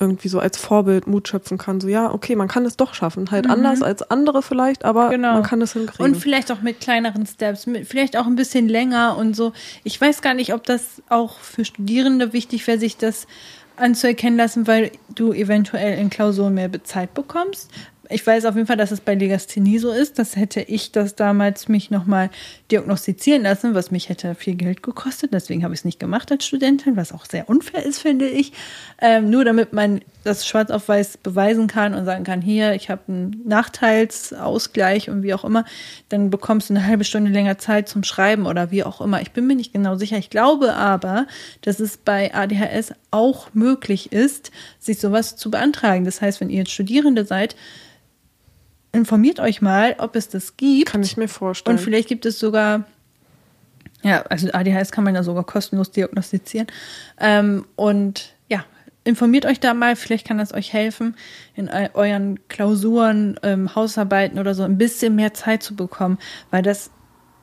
irgendwie 0.03 0.29
so 0.29 0.41
als 0.41 0.59
Vorbild 0.59 1.07
Mut 1.07 1.29
schöpfen 1.29 1.57
kann. 1.57 1.81
So, 1.81 1.89
ja, 1.89 2.13
okay, 2.13 2.37
man 2.37 2.49
kann 2.49 2.67
es 2.67 2.77
doch 2.77 2.93
schaffen. 2.93 3.31
Halt 3.31 3.49
anders 3.49 3.83
als 3.83 4.03
andere 4.11 4.43
vielleicht, 4.43 4.85
aber 4.85 5.09
Genau. 5.11 5.35
man 5.35 5.43
kann 5.45 5.63
es 5.63 5.73
hinkriegen. 5.73 6.05
Und 6.05 6.17
vielleicht 6.21 6.51
auch 6.51 6.61
mit 6.61 6.81
kleineren 6.81 7.25
Steps, 7.25 7.67
mit, 7.67 7.87
vielleicht 7.87 8.17
auch 8.17 8.27
ein 8.27 8.35
bisschen 8.37 8.69
länger 8.69 9.17
und 9.17 9.35
so. 9.35 9.53
Ich 9.85 9.99
weiß 10.01 10.21
gar 10.21 10.35
nicht, 10.35 10.53
ob 10.53 10.65
das 10.65 11.03
auch 11.09 11.39
für 11.39 11.65
Studierende 11.65 12.33
wichtig 12.33 12.67
wäre, 12.67 12.79
sich 12.79 12.97
das 12.97 13.27
anzuerkennen 13.77 14.37
lassen, 14.37 14.67
weil 14.67 14.91
du 15.15 15.33
eventuell 15.33 15.99
in 15.99 16.11
Klausuren 16.11 16.55
mehr 16.55 16.71
Zeit 16.85 17.15
bekommst. 17.15 17.71
Ich 18.13 18.27
weiß 18.27 18.45
auf 18.45 18.55
jeden 18.55 18.67
Fall, 18.67 18.77
dass 18.77 18.91
es 18.91 19.01
bei 19.01 19.15
Legasthenie 19.15 19.79
so 19.79 19.91
ist. 19.91 20.19
Das 20.19 20.37
hätte 20.37 20.61
ich 20.61 20.93
das 20.93 21.15
damals 21.15 21.69
mich 21.69 21.91
nochmal 21.91 22.31
diagnostizieren 22.71 23.43
lassen, 23.43 23.75
was 23.75 23.91
mich 23.91 24.09
hätte 24.09 24.35
viel 24.35 24.55
Geld 24.55 24.83
gekostet. 24.83 25.33
Deswegen 25.33 25.65
habe 25.65 25.75
ich 25.75 25.81
es 25.81 25.85
nicht 25.85 25.99
gemacht 25.99 26.31
als 26.31 26.47
Studentin, 26.47 26.97
was 26.97 27.13
auch 27.13 27.25
sehr 27.25 27.49
unfair 27.49 27.85
ist, 27.85 27.99
finde 27.99 28.29
ich. 28.29 28.53
Ähm, 29.01 29.31
nur 29.31 29.45
damit 29.45 29.73
man 29.73 30.01
das 30.25 30.47
schwarz 30.47 30.71
auf 30.71 30.89
weiß 30.89 31.19
beweisen 31.19 31.67
kann 31.67 31.95
und 31.95 32.05
sagen 32.05 32.25
kann, 32.25 32.41
hier, 32.41 32.75
ich 32.75 32.91
habe 32.91 33.03
einen 33.09 33.43
Nachteilsausgleich 33.45 35.11
und 35.11 35.23
wie 35.23 35.35
auch 35.35 35.45
immer, 35.45 35.65
dann 36.09 36.31
bekommst 36.31 36.71
du 36.71 36.75
eine 36.75 36.87
halbe 36.87 37.05
Stunde 37.05 37.31
länger 37.31 37.59
Zeit 37.59 37.89
zum 37.89 38.05
Schreiben 38.05 38.47
oder 38.47 38.71
wie 38.71 38.85
auch 38.85 39.01
immer. 39.01 39.21
Ich 39.21 39.33
bin 39.33 39.47
mir 39.47 39.57
nicht 39.57 39.73
genau 39.73 39.97
sicher. 39.97 40.19
Ich 40.19 40.31
glaube 40.31 40.75
aber, 40.75 41.27
dass 41.63 41.81
es 41.81 41.97
bei 41.97 42.35
ADHS 42.35 42.93
auch 43.11 43.49
möglich 43.55 44.13
ist, 44.13 44.51
sich 44.79 45.01
sowas 45.01 45.37
zu 45.37 45.51
beantragen. 45.51 46.05
Das 46.05 46.21
heißt, 46.21 46.41
wenn 46.41 46.51
ihr 46.51 46.59
jetzt 46.59 46.73
Studierende 46.73 47.25
seid, 47.25 47.57
informiert 48.93 49.41
euch 49.41 49.63
mal, 49.63 49.97
ob 49.99 50.17
es 50.17 50.29
das 50.29 50.57
gibt. 50.57 50.91
kann 50.91 51.03
ich 51.03 51.17
mir 51.17 51.29
vorstellen. 51.29 51.77
Und 51.79 51.83
vielleicht 51.83 52.09
gibt 52.09 52.27
es 52.27 52.39
sogar, 52.39 52.85
ja, 54.03 54.23
also 54.23 54.51
ADHS 54.53 54.93
kann 54.93 55.05
man 55.05 55.15
ja 55.15 55.23
sogar 55.23 55.45
kostenlos 55.45 55.91
diagnostizieren. 55.91 56.67
Ähm, 57.19 57.65
und 57.77 58.35
ja, 58.49 58.65
informiert 59.05 59.47
euch 59.47 59.61
da 59.61 59.75
mal, 59.75 59.97
vielleicht 59.97 60.27
kann 60.27 60.39
das 60.39 60.53
euch 60.53 60.73
helfen, 60.73 61.17
in 61.55 61.69
eu- 61.69 61.89
euren 61.95 62.39
Klausuren, 62.49 63.39
ähm, 63.43 63.75
Hausarbeiten 63.75 64.39
oder 64.39 64.55
so 64.55 64.63
ein 64.63 64.79
bisschen 64.79 65.17
mehr 65.17 65.33
Zeit 65.35 65.63
zu 65.63 65.75
bekommen, 65.75 66.19
weil 66.51 66.63
das 66.63 66.91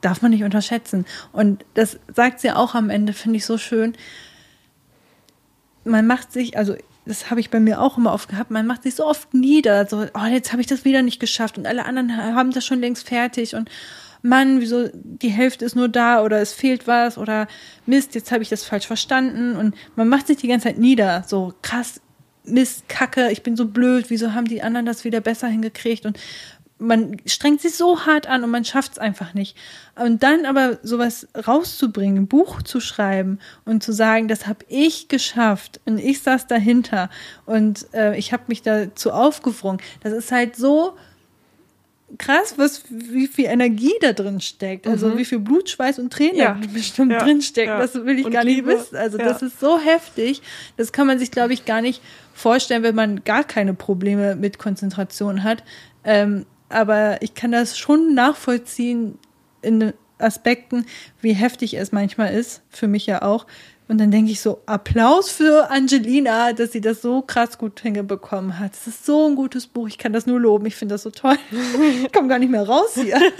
darf 0.01 0.21
man 0.21 0.31
nicht 0.31 0.43
unterschätzen. 0.43 1.05
Und 1.33 1.65
das 1.73 1.99
sagt 2.13 2.39
sie 2.39 2.51
auch 2.51 2.75
am 2.75 2.89
Ende, 2.89 3.11
finde 3.13 3.37
ich 3.37 3.45
so 3.45 3.57
schön. 3.57 3.93
Man 5.83 6.07
macht 6.07 6.31
sich, 6.31 6.57
also 6.57 6.75
das 7.09 7.31
habe 7.31 7.39
ich 7.39 7.49
bei 7.49 7.59
mir 7.59 7.81
auch 7.81 7.97
immer 7.97 8.13
oft 8.13 8.29
gehabt, 8.29 8.51
man 8.51 8.67
macht 8.67 8.83
sich 8.83 8.95
so 8.95 9.05
oft 9.05 9.33
nieder, 9.33 9.87
so, 9.87 10.05
oh, 10.13 10.25
jetzt 10.25 10.51
habe 10.51 10.61
ich 10.61 10.67
das 10.67 10.85
wieder 10.85 11.01
nicht 11.01 11.19
geschafft 11.19 11.57
und 11.57 11.65
alle 11.65 11.85
anderen 11.85 12.15
haben 12.15 12.51
das 12.51 12.65
schon 12.65 12.79
längst 12.79 13.07
fertig 13.07 13.55
und 13.55 13.69
Mann, 14.21 14.59
wieso 14.59 14.89
die 14.93 15.29
Hälfte 15.29 15.65
ist 15.65 15.75
nur 15.75 15.87
da 15.87 16.23
oder 16.23 16.39
es 16.39 16.53
fehlt 16.53 16.87
was 16.87 17.17
oder 17.17 17.47
Mist, 17.85 18.15
jetzt 18.15 18.31
habe 18.31 18.43
ich 18.43 18.49
das 18.49 18.63
falsch 18.63 18.85
verstanden 18.85 19.55
und 19.55 19.75
man 19.95 20.07
macht 20.07 20.27
sich 20.27 20.37
die 20.37 20.47
ganze 20.47 20.67
Zeit 20.67 20.77
nieder, 20.77 21.23
so 21.25 21.53
krass, 21.61 21.99
Mist, 22.43 22.87
Kacke, 22.87 23.31
ich 23.31 23.43
bin 23.43 23.55
so 23.55 23.65
blöd, 23.65 24.05
wieso 24.09 24.33
haben 24.33 24.45
die 24.45 24.61
anderen 24.61 24.85
das 24.85 25.03
wieder 25.03 25.21
besser 25.21 25.47
hingekriegt 25.47 26.05
und 26.05 26.19
man 26.79 27.17
strengt 27.25 27.61
sich 27.61 27.75
so 27.75 28.05
hart 28.05 28.27
an 28.27 28.43
und 28.43 28.49
man 28.51 28.63
schafft 28.65 28.93
es 28.93 28.97
einfach 28.99 29.33
nicht. 29.33 29.57
Und 29.95 30.23
dann 30.23 30.45
aber 30.45 30.79
sowas 30.81 31.27
rauszubringen, 31.45 32.23
ein 32.23 32.27
Buch 32.27 32.61
zu 32.63 32.79
schreiben 32.79 33.39
und 33.65 33.83
zu 33.83 33.91
sagen, 33.91 34.27
das 34.29 34.47
habe 34.47 34.65
ich 34.69 35.09
geschafft 35.09 35.81
und 35.85 35.97
ich 35.99 36.21
saß 36.21 36.47
dahinter 36.47 37.09
und 37.45 37.85
äh, 37.93 38.17
ich 38.17 38.31
habe 38.31 38.43
mich 38.47 38.61
dazu 38.61 39.11
aufgefrungen. 39.11 39.81
Das 40.01 40.13
ist 40.13 40.31
halt 40.31 40.55
so 40.55 40.93
krass, 42.17 42.55
was 42.57 42.83
wie 42.89 43.27
viel 43.27 43.45
Energie 43.45 43.93
da 44.01 44.13
drin 44.13 44.41
steckt. 44.41 44.87
Also 44.87 45.15
wie 45.17 45.25
viel 45.25 45.39
Blut, 45.39 45.69
Schweiß 45.69 45.99
und 45.99 46.11
Tränen 46.11 46.37
Ja. 46.37 46.57
da 46.59 46.67
bestimmt 46.73 47.11
Ja. 47.11 47.19
drin 47.19 47.41
steckt. 47.41 47.67
Ja. 47.67 47.77
Das 47.79 47.93
will 47.93 48.17
ich 48.17 48.25
Und 48.25 48.31
gar 48.31 48.43
nicht 48.43 48.55
Liebe. 48.55 48.69
wissen. 48.71 48.95
Also 48.95 49.17
das 49.19 49.41
ist 49.43 49.59
so 49.59 49.77
heftig. 49.79 50.41
Das 50.77 50.91
kann 50.91 51.05
man 51.05 51.19
sich, 51.19 51.29
glaube 51.29 51.53
ich, 51.53 51.65
gar 51.65 51.81
nicht 51.81 52.01
vorstellen, 52.33 52.81
wenn 52.83 52.95
man 52.95 53.23
gar 53.25 53.43
keine 53.43 53.73
Probleme 53.75 54.35
mit 54.35 54.57
Konzentration 54.57 55.43
hat. 55.43 55.63
Ähm, 56.03 56.45
aber 56.69 57.21
ich 57.21 57.33
kann 57.33 57.51
das 57.51 57.77
schon 57.77 58.13
nachvollziehen 58.13 59.17
in 59.61 59.93
Aspekten, 60.19 60.85
wie 61.21 61.33
heftig 61.33 61.75
es 61.75 61.91
manchmal 61.91 62.33
ist, 62.33 62.61
für 62.69 62.87
mich 62.87 63.05
ja 63.05 63.21
auch. 63.21 63.45
Und 63.87 63.97
dann 63.97 64.11
denke 64.11 64.31
ich 64.31 64.39
so, 64.39 64.61
Applaus 64.67 65.31
für 65.31 65.71
Angelina, 65.71 66.53
dass 66.53 66.71
sie 66.71 66.81
das 66.81 67.01
so 67.01 67.23
krass 67.23 67.57
gut 67.57 67.79
hingebekommen 67.79 68.59
hat. 68.59 68.73
Es 68.73 68.85
ist 68.85 69.03
so 69.03 69.27
ein 69.27 69.35
gutes 69.35 69.65
Buch, 69.65 69.87
ich 69.87 69.97
kann 69.97 70.13
das 70.13 70.27
nur 70.27 70.39
loben, 70.39 70.67
ich 70.67 70.75
finde 70.75 70.93
das 70.93 71.03
so 71.03 71.09
toll. 71.09 71.37
Ich 72.03 72.11
komme 72.11 72.27
gar 72.27 72.37
nicht 72.37 72.51
mehr 72.51 72.67
raus 72.67 72.91
hier. 72.93 73.19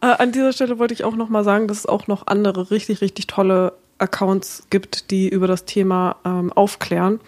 Äh, 0.00 0.06
an 0.06 0.32
dieser 0.32 0.52
Stelle 0.52 0.78
wollte 0.78 0.92
ich 0.94 1.04
auch 1.04 1.16
noch 1.16 1.28
mal 1.28 1.44
sagen, 1.44 1.68
dass 1.68 1.78
es 1.78 1.86
auch 1.86 2.06
noch 2.06 2.26
andere 2.26 2.70
richtig, 2.70 3.00
richtig 3.00 3.26
tolle 3.26 3.72
Accounts 3.98 4.64
gibt, 4.68 5.10
die 5.10 5.28
über 5.28 5.46
das 5.46 5.64
Thema 5.64 6.16
ähm, 6.24 6.52
aufklären, 6.52 7.20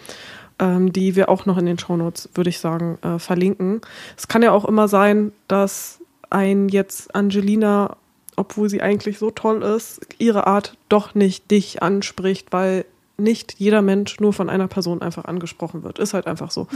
ähm, 0.59 0.93
die 0.93 1.15
wir 1.15 1.29
auch 1.29 1.45
noch 1.45 1.57
in 1.57 1.65
den 1.65 1.79
Shownotes, 1.79 2.29
würde 2.33 2.49
ich 2.49 2.59
sagen, 2.59 2.97
äh, 3.01 3.19
verlinken. 3.19 3.81
Es 4.17 4.27
kann 4.27 4.41
ja 4.41 4.51
auch 4.51 4.65
immer 4.65 4.87
sein, 4.87 5.31
dass 5.47 5.99
ein 6.29 6.69
jetzt 6.69 7.15
Angelina, 7.15 7.97
obwohl 8.35 8.69
sie 8.69 8.81
eigentlich 8.81 9.17
so 9.17 9.31
toll 9.31 9.63
ist, 9.63 10.01
ihre 10.17 10.47
Art 10.47 10.77
doch 10.89 11.15
nicht 11.15 11.49
dich 11.51 11.81
anspricht, 11.81 12.51
weil 12.51 12.85
nicht 13.17 13.55
jeder 13.57 13.81
Mensch 13.81 14.19
nur 14.19 14.31
von 14.31 14.49
einer 14.49 14.67
Person 14.67 15.01
einfach 15.01 15.25
angesprochen 15.25 15.83
wird. 15.83 15.99
Ist 15.99 16.13
halt 16.13 16.25
einfach 16.25 16.51
so. 16.51 16.67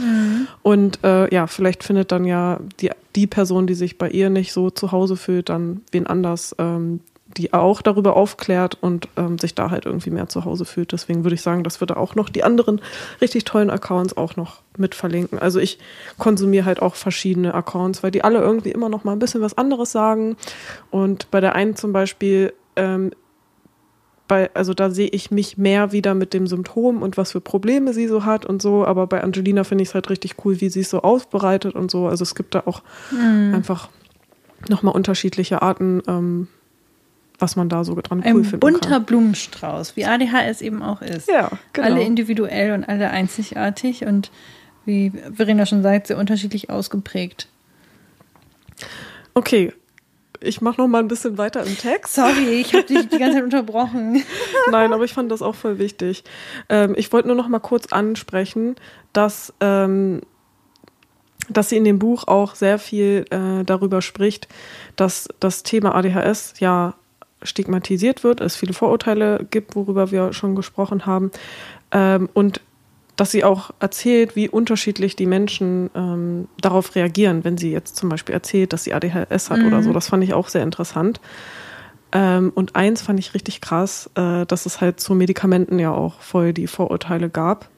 Und 0.62 1.02
äh, 1.02 1.32
ja, 1.32 1.46
vielleicht 1.46 1.82
findet 1.82 2.12
dann 2.12 2.24
ja 2.24 2.60
die, 2.80 2.90
die 3.16 3.26
Person, 3.26 3.66
die 3.66 3.74
sich 3.74 3.96
bei 3.96 4.10
ihr 4.10 4.28
nicht 4.28 4.52
so 4.52 4.70
zu 4.70 4.92
Hause 4.92 5.16
fühlt, 5.16 5.48
dann 5.48 5.80
wen 5.90 6.06
anders, 6.06 6.54
ähm, 6.58 7.00
die 7.36 7.52
auch 7.52 7.82
darüber 7.82 8.16
aufklärt 8.16 8.78
und 8.80 9.08
ähm, 9.16 9.38
sich 9.38 9.54
da 9.54 9.70
halt 9.70 9.86
irgendwie 9.86 10.10
mehr 10.10 10.28
zu 10.28 10.44
Hause 10.44 10.64
fühlt. 10.64 10.92
Deswegen 10.92 11.24
würde 11.24 11.34
ich 11.34 11.42
sagen, 11.42 11.64
dass 11.64 11.80
wir 11.80 11.86
da 11.86 11.96
auch 11.96 12.14
noch 12.14 12.28
die 12.28 12.44
anderen 12.44 12.80
richtig 13.20 13.44
tollen 13.44 13.70
Accounts 13.70 14.16
auch 14.16 14.36
noch 14.36 14.62
mit 14.76 14.94
verlinken. 14.94 15.38
Also 15.38 15.60
ich 15.60 15.78
konsumiere 16.18 16.64
halt 16.64 16.80
auch 16.80 16.94
verschiedene 16.94 17.54
Accounts, 17.54 18.02
weil 18.02 18.10
die 18.10 18.24
alle 18.24 18.40
irgendwie 18.40 18.70
immer 18.70 18.88
noch 18.88 19.04
mal 19.04 19.12
ein 19.12 19.18
bisschen 19.18 19.42
was 19.42 19.56
anderes 19.58 19.92
sagen. 19.92 20.36
Und 20.90 21.30
bei 21.30 21.40
der 21.40 21.54
einen 21.54 21.76
zum 21.76 21.92
Beispiel 21.92 22.52
ähm, 22.76 23.10
bei, 24.26 24.50
also 24.54 24.72
da 24.72 24.90
sehe 24.90 25.08
ich 25.08 25.30
mich 25.30 25.58
mehr 25.58 25.92
wieder 25.92 26.14
mit 26.14 26.32
dem 26.32 26.46
Symptom 26.46 27.02
und 27.02 27.16
was 27.16 27.32
für 27.32 27.40
Probleme 27.40 27.92
sie 27.92 28.08
so 28.08 28.24
hat 28.24 28.46
und 28.46 28.62
so. 28.62 28.84
Aber 28.86 29.06
bei 29.06 29.22
Angelina 29.22 29.64
finde 29.64 29.82
ich 29.82 29.88
es 29.88 29.94
halt 29.94 30.08
richtig 30.08 30.36
cool, 30.44 30.60
wie 30.60 30.70
sie 30.70 30.80
es 30.80 30.90
so 30.90 31.02
aufbereitet 31.02 31.74
und 31.74 31.90
so. 31.90 32.06
Also 32.06 32.22
es 32.22 32.34
gibt 32.34 32.54
da 32.54 32.62
auch 32.64 32.82
einfach 33.54 33.90
nochmal 34.68 34.94
unterschiedliche 34.94 35.62
Arten, 35.62 36.02
ähm, 36.08 36.48
was 37.38 37.56
man 37.56 37.68
da 37.68 37.84
so 37.84 37.94
dran 37.94 38.20
cool 38.20 38.26
Ein 38.26 38.44
finden 38.44 38.60
bunter 38.60 38.90
kann. 38.90 39.04
Blumenstrauß, 39.04 39.96
wie 39.96 40.06
ADHS 40.06 40.60
eben 40.60 40.82
auch 40.82 41.02
ist. 41.02 41.28
Ja, 41.28 41.50
genau. 41.72 41.86
Alle 41.86 42.02
individuell 42.02 42.72
und 42.72 42.84
alle 42.84 43.10
einzigartig 43.10 44.04
und 44.06 44.30
wie 44.84 45.12
Verena 45.32 45.66
schon 45.66 45.82
sagt, 45.82 46.08
sehr 46.08 46.18
unterschiedlich 46.18 46.70
ausgeprägt. 46.70 47.48
Okay, 49.34 49.72
ich 50.40 50.60
mache 50.60 50.80
noch 50.80 50.88
mal 50.88 50.98
ein 50.98 51.08
bisschen 51.08 51.38
weiter 51.38 51.64
im 51.64 51.76
Text. 51.76 52.14
Sorry, 52.14 52.60
ich 52.60 52.74
habe 52.74 52.84
dich 52.84 53.08
die 53.08 53.18
ganze 53.18 53.36
Zeit 53.36 53.44
unterbrochen. 53.44 54.22
Nein, 54.70 54.92
aber 54.92 55.04
ich 55.04 55.12
fand 55.12 55.32
das 55.32 55.42
auch 55.42 55.54
voll 55.54 55.78
wichtig. 55.78 56.24
Ähm, 56.68 56.94
ich 56.96 57.12
wollte 57.12 57.28
nur 57.28 57.36
noch 57.36 57.48
mal 57.48 57.60
kurz 57.60 57.92
ansprechen, 57.92 58.76
dass, 59.12 59.52
ähm, 59.60 60.20
dass 61.48 61.70
sie 61.70 61.76
in 61.76 61.84
dem 61.84 61.98
Buch 61.98 62.28
auch 62.28 62.54
sehr 62.54 62.78
viel 62.78 63.24
äh, 63.30 63.64
darüber 63.64 64.02
spricht, 64.02 64.48
dass 64.96 65.28
das 65.40 65.62
Thema 65.62 65.94
ADHS 65.94 66.54
ja 66.60 66.94
stigmatisiert 67.44 68.24
wird, 68.24 68.40
es 68.40 68.56
viele 68.56 68.72
Vorurteile 68.72 69.46
gibt, 69.50 69.76
worüber 69.76 70.10
wir 70.10 70.32
schon 70.32 70.54
gesprochen 70.56 71.06
haben. 71.06 71.30
Ähm, 71.92 72.28
und 72.34 72.60
dass 73.16 73.30
sie 73.30 73.44
auch 73.44 73.70
erzählt, 73.78 74.34
wie 74.34 74.48
unterschiedlich 74.48 75.14
die 75.14 75.26
Menschen 75.26 75.90
ähm, 75.94 76.48
darauf 76.60 76.96
reagieren, 76.96 77.44
wenn 77.44 77.56
sie 77.56 77.70
jetzt 77.70 77.96
zum 77.96 78.08
Beispiel 78.08 78.34
erzählt, 78.34 78.72
dass 78.72 78.84
sie 78.84 78.92
ADHS 78.92 79.50
hat 79.50 79.60
oder 79.60 79.82
so. 79.82 79.92
Das 79.92 80.08
fand 80.08 80.24
ich 80.24 80.34
auch 80.34 80.48
sehr 80.48 80.64
interessant. 80.64 81.20
Ähm, 82.10 82.50
und 82.54 82.74
eins 82.74 83.02
fand 83.02 83.20
ich 83.20 83.34
richtig 83.34 83.60
krass, 83.60 84.10
äh, 84.16 84.46
dass 84.46 84.66
es 84.66 84.80
halt 84.80 85.00
zu 85.00 85.14
Medikamenten 85.14 85.78
ja 85.78 85.92
auch 85.92 86.20
voll 86.20 86.52
die 86.52 86.66
Vorurteile 86.66 87.28
gab. 87.28 87.68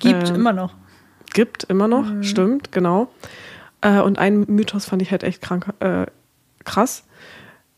Gibt 0.00 0.28
Ähm, 0.30 0.36
immer 0.36 0.52
noch. 0.52 0.74
Gibt 1.32 1.64
immer 1.64 1.88
noch, 1.88 2.06
stimmt, 2.22 2.70
genau. 2.70 3.08
Äh, 3.80 4.00
und 4.00 4.18
ein 4.18 4.44
Mythos 4.48 4.84
fand 4.84 5.02
ich 5.02 5.10
halt 5.10 5.24
echt 5.24 5.42
krank, 5.42 5.72
äh, 5.80 6.06
krass, 6.64 7.04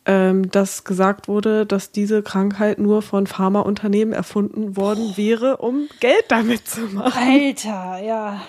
ähm, 0.07 0.51
dass 0.51 0.85
gesagt 0.85 1.29
wurde, 1.29 1.67
dass 1.67 1.91
diese 1.91 2.23
Krankheit 2.23 2.79
nur 2.79 3.03
von 3.03 3.27
Pharmaunternehmen 3.27 4.15
erfunden 4.15 4.77
worden 4.77 5.17
wäre, 5.17 5.57
um 5.59 5.89
Geld 6.01 6.25
damit 6.29 6.67
zu 6.69 6.81
machen. 6.83 7.21
Alter, 7.29 7.99
ja. 8.03 8.41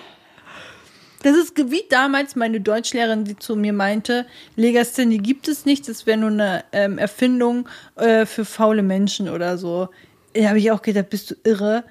Das 1.24 1.36
ist 1.36 1.56
wie 1.70 1.82
damals 1.90 2.36
meine 2.36 2.60
Deutschlehrerin, 2.60 3.24
die 3.24 3.36
zu 3.36 3.56
mir 3.56 3.72
meinte, 3.72 4.24
Legasthenie 4.54 5.18
gibt 5.18 5.48
es 5.48 5.64
nicht, 5.66 5.88
das 5.88 6.06
wäre 6.06 6.16
nur 6.16 6.30
eine 6.30 6.64
ähm, 6.70 6.96
Erfindung 6.96 7.68
äh, 7.96 8.24
für 8.24 8.44
faule 8.44 8.84
Menschen 8.84 9.28
oder 9.28 9.58
so. 9.58 9.88
Da 10.34 10.48
habe 10.48 10.58
ich 10.58 10.70
auch 10.70 10.80
gedacht, 10.82 11.10
bist 11.10 11.32
du 11.32 11.34
irre? 11.42 11.82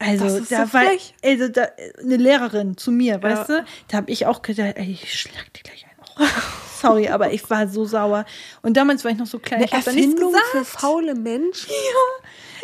Also, 0.00 0.24
Das 0.24 0.34
ist 0.40 0.52
da 0.52 0.66
so 0.66 0.72
war 0.74 0.82
also 1.24 1.48
da, 1.48 1.68
eine 2.02 2.16
Lehrerin 2.16 2.76
zu 2.76 2.90
mir, 2.90 3.22
weißt 3.22 3.48
Ja. 3.48 3.60
du? 3.60 3.64
Da 3.88 3.96
habe 3.98 4.10
ich 4.10 4.26
auch 4.26 4.42
gedacht, 4.42 4.74
ey, 4.76 4.90
ich 4.90 5.14
schlag 5.20 5.52
die 5.54 5.62
gleich. 5.62 5.87
Sorry, 6.80 7.08
aber 7.08 7.32
ich 7.32 7.48
war 7.50 7.66
so 7.66 7.84
sauer. 7.84 8.24
Und 8.62 8.76
damals 8.76 9.04
war 9.04 9.10
ich 9.10 9.18
noch 9.18 9.26
so 9.26 9.38
klein. 9.38 9.62
ich 9.64 9.70
dann 9.70 9.94
nichts 9.94 10.14
gesagt. 10.14 10.44
für 10.52 10.64
faule 10.64 11.14
Menschen? 11.14 11.70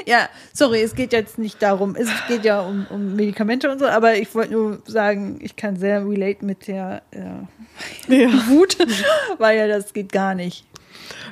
Ja, 0.07 0.29
sorry, 0.53 0.83
es 0.83 0.97
geht 0.97 1.13
jetzt 1.13 1.39
nicht 1.39 1.63
darum. 1.63 1.95
Es 1.95 2.09
geht 2.27 2.45
ja 2.45 2.61
um, 2.61 2.85
um 2.91 3.15
Medikamente 3.15 3.71
und 3.71 3.79
so, 3.79 3.87
aber 3.87 4.17
ich 4.17 4.35
wollte 4.35 4.53
nur 4.53 4.83
sagen, 4.87 5.39
ich 5.41 5.55
kann 5.55 5.77
sehr 5.77 6.05
relate 6.05 6.45
mit 6.45 6.67
der 6.67 7.03
äh, 7.13 8.23
Ja. 8.23 8.29
Wut, 8.49 8.77
weil 9.39 9.57
ja 9.57 9.69
das 9.69 9.93
geht 9.93 10.11
gar 10.11 10.35
nicht. 10.35 10.67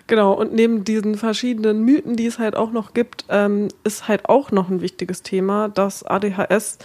Genau, 0.06 0.32
und 0.32 0.52
neben 0.52 0.84
diesen 0.84 1.16
verschiedenen 1.16 1.82
Mythen, 1.84 2.16
die 2.16 2.26
es 2.26 2.38
halt 2.38 2.54
auch 2.54 2.72
noch 2.72 2.94
gibt, 2.94 3.24
ähm, 3.28 3.68
ist 3.84 4.08
halt 4.08 4.28
auch 4.28 4.50
noch 4.50 4.68
ein 4.68 4.80
wichtiges 4.80 5.22
Thema, 5.22 5.68
dass 5.68 6.04
ADHS 6.04 6.78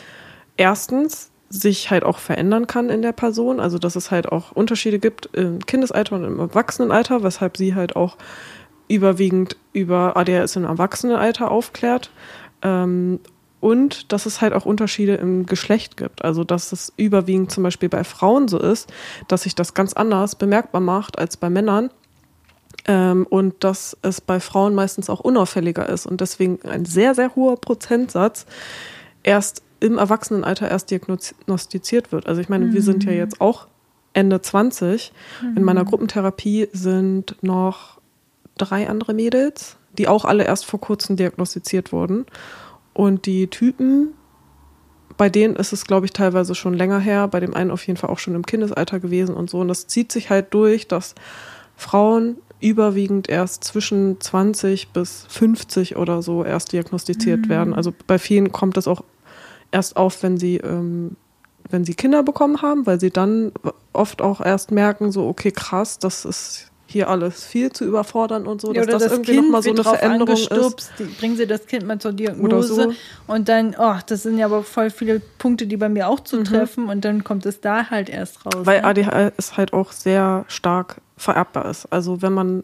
erstens 0.58 1.32
sich 1.50 1.89
halt 1.89 2.04
auch 2.04 2.20
verändern 2.20 2.68
kann 2.68 2.89
in 2.89 3.02
der 3.02 3.14
Person, 3.14 3.60
also 3.60 3.78
dass 3.78 3.95
es 3.95 4.12
halt 4.12 4.30
auch 4.30 4.52
Unterschiede 4.52 5.00
gibt 5.00 5.28
im 5.34 5.60
Kindesalter 5.66 6.16
und 6.16 6.24
im 6.26 6.39
Erwachsenenalter, 6.39 7.24
weshalb 7.24 7.58
sie 7.58 7.76
halt 7.76 7.95
auch 7.95 8.18
überwiegend 8.88 9.58
über 9.74 10.18
ADHS 10.18 10.56
im 10.56 10.66
Erwachsenenalter 10.66 11.52
aufklärt. 11.52 12.12
Ähm, 12.62 13.20
und 13.60 14.12
dass 14.14 14.26
es 14.26 14.39
halt 14.41 14.54
auch 14.54 14.66
Unterschiede 14.66 15.16
im 15.16 15.45
Geschlecht 15.45 15.98
gibt. 15.98 16.24
Also 16.24 16.43
dass 16.43 16.72
es 16.72 16.93
überwiegend 16.95 17.52
zum 17.52 17.64
Beispiel 17.64 17.89
bei 17.89 18.04
Frauen 18.04 18.48
so 18.48 18.60
ist, 18.60 18.91
dass 19.28 19.43
sich 19.43 19.56
das 19.56 19.74
ganz 19.74 19.93
anders 19.93 20.36
bemerkbar 20.36 20.82
macht 20.82 21.18
als 21.18 21.38
bei 21.38 21.50
Männern. 21.50 21.89
Ähm, 22.86 23.26
und 23.30 23.64
dass 23.64 23.98
es 24.04 24.22
bei 24.22 24.39
Frauen 24.39 24.76
meistens 24.76 25.10
auch 25.10 25.20
unauffälliger 25.20 25.89
ist 25.89 26.06
und 26.06 26.22
deswegen 26.22 26.60
ein 26.70 26.86
sehr, 26.86 27.16
sehr 27.16 27.36
hoher 27.36 27.60
Prozentsatz 27.60 28.45
erst 29.24 29.64
im 29.80 29.97
Erwachsenenalter 29.97 30.69
erst 30.69 30.91
diagnostiziert 30.91 32.11
wird. 32.11 32.28
Also 32.28 32.41
ich 32.41 32.49
meine, 32.49 32.73
wir 32.73 32.82
sind 32.82 33.03
ja 33.03 33.11
jetzt 33.11 33.41
auch 33.41 33.67
Ende 34.13 34.41
20. 34.41 35.13
In 35.55 35.63
meiner 35.63 35.86
Gruppentherapie 35.86 36.69
sind 36.73 37.36
noch 37.41 37.99
drei 38.57 38.89
andere 38.89 39.13
Mädels, 39.13 39.78
die 39.97 40.07
auch 40.07 40.25
alle 40.25 40.43
erst 40.45 40.65
vor 40.65 40.80
kurzem 40.80 41.15
diagnostiziert 41.15 41.91
wurden. 41.91 42.25
Und 42.93 43.28
die 43.28 43.47
Typen, 43.47 44.13
bei 45.17 45.30
denen 45.30 45.55
ist 45.55 45.73
es, 45.73 45.86
glaube 45.86 46.07
ich, 46.07 46.13
teilweise 46.13 46.55
schon 46.55 46.73
länger 46.73 46.99
her, 46.99 47.28
bei 47.28 47.39
dem 47.39 47.53
einen 47.53 47.69
auf 47.69 47.86
jeden 47.86 47.97
Fall 47.97 48.09
auch 48.09 48.19
schon 48.19 48.34
im 48.34 48.45
Kindesalter 48.45 48.99
gewesen 48.99 49.36
und 49.36 49.49
so. 49.49 49.59
Und 49.59 49.67
das 49.67 49.86
zieht 49.86 50.11
sich 50.11 50.32
halt 50.32 50.53
durch, 50.53 50.88
dass 50.88 51.13
Frauen 51.75 52.38
überwiegend 52.59 53.30
erst 53.30 53.63
zwischen 53.63 54.19
20 54.19 54.89
bis 54.89 55.25
50 55.30 55.95
oder 55.95 56.23
so 56.23 56.43
erst 56.43 56.73
diagnostiziert 56.73 57.49
werden. 57.49 57.75
Also 57.75 57.93
bei 58.07 58.17
vielen 58.17 58.51
kommt 58.51 58.78
das 58.78 58.88
auch 58.88 59.03
erst 59.72 59.97
auf, 59.97 60.24
wenn 60.24 60.38
sie, 60.38 60.57
ähm, 60.57 61.15
wenn 61.70 61.86
sie 61.86 61.95
Kinder 61.95 62.24
bekommen 62.24 62.61
haben, 62.61 62.86
weil 62.86 62.99
sie 62.99 63.11
dann 63.11 63.51
oft 63.93 64.22
auch 64.22 64.41
erst 64.41 64.72
merken, 64.72 65.11
so, 65.11 65.28
okay, 65.28 65.51
krass, 65.51 65.99
das 65.99 66.26
ist 66.26 66.72
hier 66.89 67.09
alles 67.09 67.43
viel 67.43 67.72
zu 67.72 67.86
überfordern 67.86 68.47
und 68.47 68.61
so, 68.61 68.74
Ja, 68.74 68.86
dass 68.86 69.03
das, 69.03 69.11
irgendwie 69.11 69.36
nochmal 69.36 69.61
so 69.61 69.72
eine 69.72 69.84
Veränderung 69.84 70.36
ist. 70.36 70.49
bringen 71.20 71.36
sie 71.36 71.45
das 71.45 71.68
Kind 71.68 71.86
mal 71.86 71.99
zur 71.99 72.13
Diagnose 72.13 72.74
so. 72.74 72.93
und 73.28 73.49
dann, 73.49 73.76
oh, 73.78 73.95
das 74.07 74.24
sind 74.24 74.38
ja 74.38 74.45
aber 74.45 74.63
voll 74.63 74.89
viele 74.89 75.22
Punkte, 75.38 75.68
die 75.68 75.76
bei 75.76 75.89
mir 75.89 76.07
auch 76.07 76.22
zutreffen 76.22 76.88
und 76.88 77.03
dann 77.03 77.26
kommt 77.26 77.45
es 77.45 77.59
da 77.59 77.89
halt 77.89 78.09
erst 78.09 78.45
raus. 78.45 78.61
Mhm. 78.61 78.65
Weil 78.65 78.82
ne? 78.82 78.88
ADHS 78.88 79.57
halt 79.57 79.74
auch 79.74 79.91
sehr 79.91 80.45
stark 80.47 81.01
vererbbar 81.18 81.65
ist. 81.65 81.91
Also 81.91 82.22
wenn 82.22 82.34
man 82.34 82.63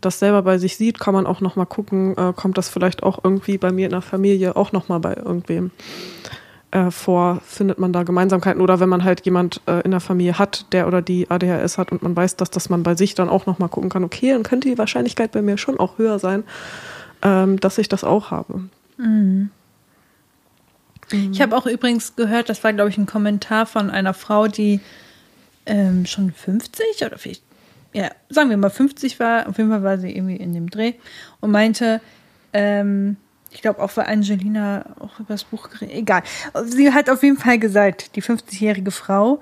das 0.00 0.18
selber 0.18 0.42
bei 0.42 0.58
sich 0.58 0.76
sieht, 0.76 0.98
kann 0.98 1.14
man 1.14 1.26
auch 1.26 1.40
noch 1.40 1.56
mal 1.56 1.64
gucken, 1.64 2.16
äh, 2.18 2.32
kommt 2.34 2.58
das 2.58 2.68
vielleicht 2.68 3.02
auch 3.02 3.24
irgendwie 3.24 3.58
bei 3.58 3.72
mir 3.72 3.86
in 3.86 3.92
der 3.92 4.02
Familie 4.02 4.56
auch 4.56 4.72
noch 4.72 4.88
mal 4.88 4.98
bei 4.98 5.14
irgendwem 5.14 5.70
äh, 6.72 6.90
vor, 6.90 7.40
findet 7.46 7.78
man 7.78 7.92
da 7.92 8.02
Gemeinsamkeiten 8.02 8.60
oder 8.60 8.80
wenn 8.80 8.88
man 8.88 9.04
halt 9.04 9.24
jemand 9.24 9.60
äh, 9.66 9.82
in 9.82 9.90
der 9.90 10.00
Familie 10.00 10.38
hat, 10.38 10.66
der 10.72 10.88
oder 10.88 11.02
die 11.02 11.30
ADHS 11.30 11.78
hat 11.78 11.92
und 11.92 12.02
man 12.02 12.16
weiß, 12.16 12.36
dass, 12.36 12.50
dass 12.50 12.68
man 12.70 12.82
bei 12.82 12.94
sich 12.94 13.14
dann 13.14 13.28
auch 13.28 13.46
noch 13.46 13.58
mal 13.58 13.68
gucken 13.68 13.90
kann, 13.90 14.04
okay, 14.04 14.32
dann 14.32 14.42
könnte 14.42 14.68
die 14.68 14.78
Wahrscheinlichkeit 14.78 15.32
bei 15.32 15.42
mir 15.42 15.58
schon 15.58 15.78
auch 15.78 15.98
höher 15.98 16.18
sein, 16.18 16.44
ähm, 17.22 17.60
dass 17.60 17.78
ich 17.78 17.88
das 17.88 18.04
auch 18.04 18.30
habe. 18.30 18.62
Ich 21.32 21.42
habe 21.42 21.56
auch 21.56 21.66
übrigens 21.66 22.16
gehört, 22.16 22.48
das 22.48 22.64
war, 22.64 22.72
glaube 22.72 22.88
ich, 22.88 22.96
ein 22.96 23.06
Kommentar 23.06 23.66
von 23.66 23.90
einer 23.90 24.14
Frau, 24.14 24.46
die 24.46 24.80
ähm, 25.66 26.06
schon 26.06 26.32
50 26.32 27.04
oder 27.04 27.18
vielleicht, 27.18 27.42
ja, 27.92 28.10
sagen 28.30 28.48
wir 28.48 28.56
mal 28.56 28.70
50 28.70 29.20
war. 29.20 29.46
Auf 29.46 29.58
jeden 29.58 29.68
Fall 29.68 29.82
war 29.82 29.98
sie 29.98 30.10
irgendwie 30.10 30.36
in 30.36 30.54
dem 30.54 30.70
Dreh 30.70 30.94
und 31.40 31.50
meinte, 31.50 32.00
ähm, 32.54 33.16
ich 33.52 33.62
glaube 33.62 33.80
auch 33.82 33.90
für 33.90 34.06
Angelina 34.06 34.84
auch 34.98 35.20
über 35.20 35.34
das 35.34 35.44
Buch 35.44 35.70
geredet, 35.70 35.94
egal. 35.94 36.22
Sie 36.66 36.92
hat 36.92 37.10
auf 37.10 37.22
jeden 37.22 37.36
Fall 37.36 37.58
gesagt, 37.58 38.16
die 38.16 38.22
50-jährige 38.22 38.90
Frau, 38.90 39.40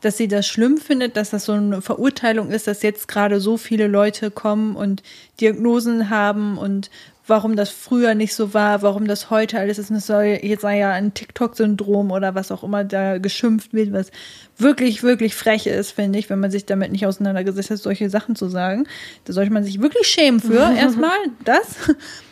dass 0.00 0.16
sie 0.16 0.28
das 0.28 0.46
schlimm 0.46 0.78
findet, 0.78 1.16
dass 1.16 1.30
das 1.30 1.44
so 1.44 1.52
eine 1.52 1.80
Verurteilung 1.80 2.50
ist, 2.50 2.66
dass 2.66 2.82
jetzt 2.82 3.08
gerade 3.08 3.40
so 3.40 3.56
viele 3.56 3.86
Leute 3.86 4.30
kommen 4.30 4.76
und 4.76 5.02
Diagnosen 5.40 6.10
haben 6.10 6.58
und 6.58 6.90
warum 7.26 7.54
das 7.54 7.70
früher 7.70 8.14
nicht 8.14 8.34
so 8.34 8.52
war, 8.52 8.82
warum 8.82 9.06
das 9.06 9.30
heute 9.30 9.58
alles 9.58 9.78
ist. 9.78 9.90
Es 9.90 10.06
soll, 10.06 10.40
jetzt 10.42 10.62
sei 10.62 10.78
ja 10.78 10.90
ein 10.90 11.14
TikTok-Syndrom 11.14 12.10
oder 12.10 12.34
was 12.34 12.50
auch 12.50 12.64
immer 12.64 12.84
da 12.84 13.18
geschimpft 13.18 13.72
wird, 13.72 13.92
was 13.92 14.10
wirklich, 14.58 15.02
wirklich 15.02 15.34
frech 15.34 15.66
ist, 15.66 15.92
finde 15.92 16.18
ich, 16.18 16.30
wenn 16.30 16.40
man 16.40 16.50
sich 16.50 16.66
damit 16.66 16.90
nicht 16.90 17.06
auseinandergesetzt 17.06 17.70
hat, 17.70 17.78
solche 17.78 18.10
Sachen 18.10 18.34
zu 18.34 18.48
sagen. 18.48 18.88
Da 19.24 19.32
sollte 19.32 19.52
man 19.52 19.62
sich 19.62 19.80
wirklich 19.80 20.06
schämen 20.08 20.40
für, 20.40 20.72
erstmal 20.76 21.16
das. 21.44 21.76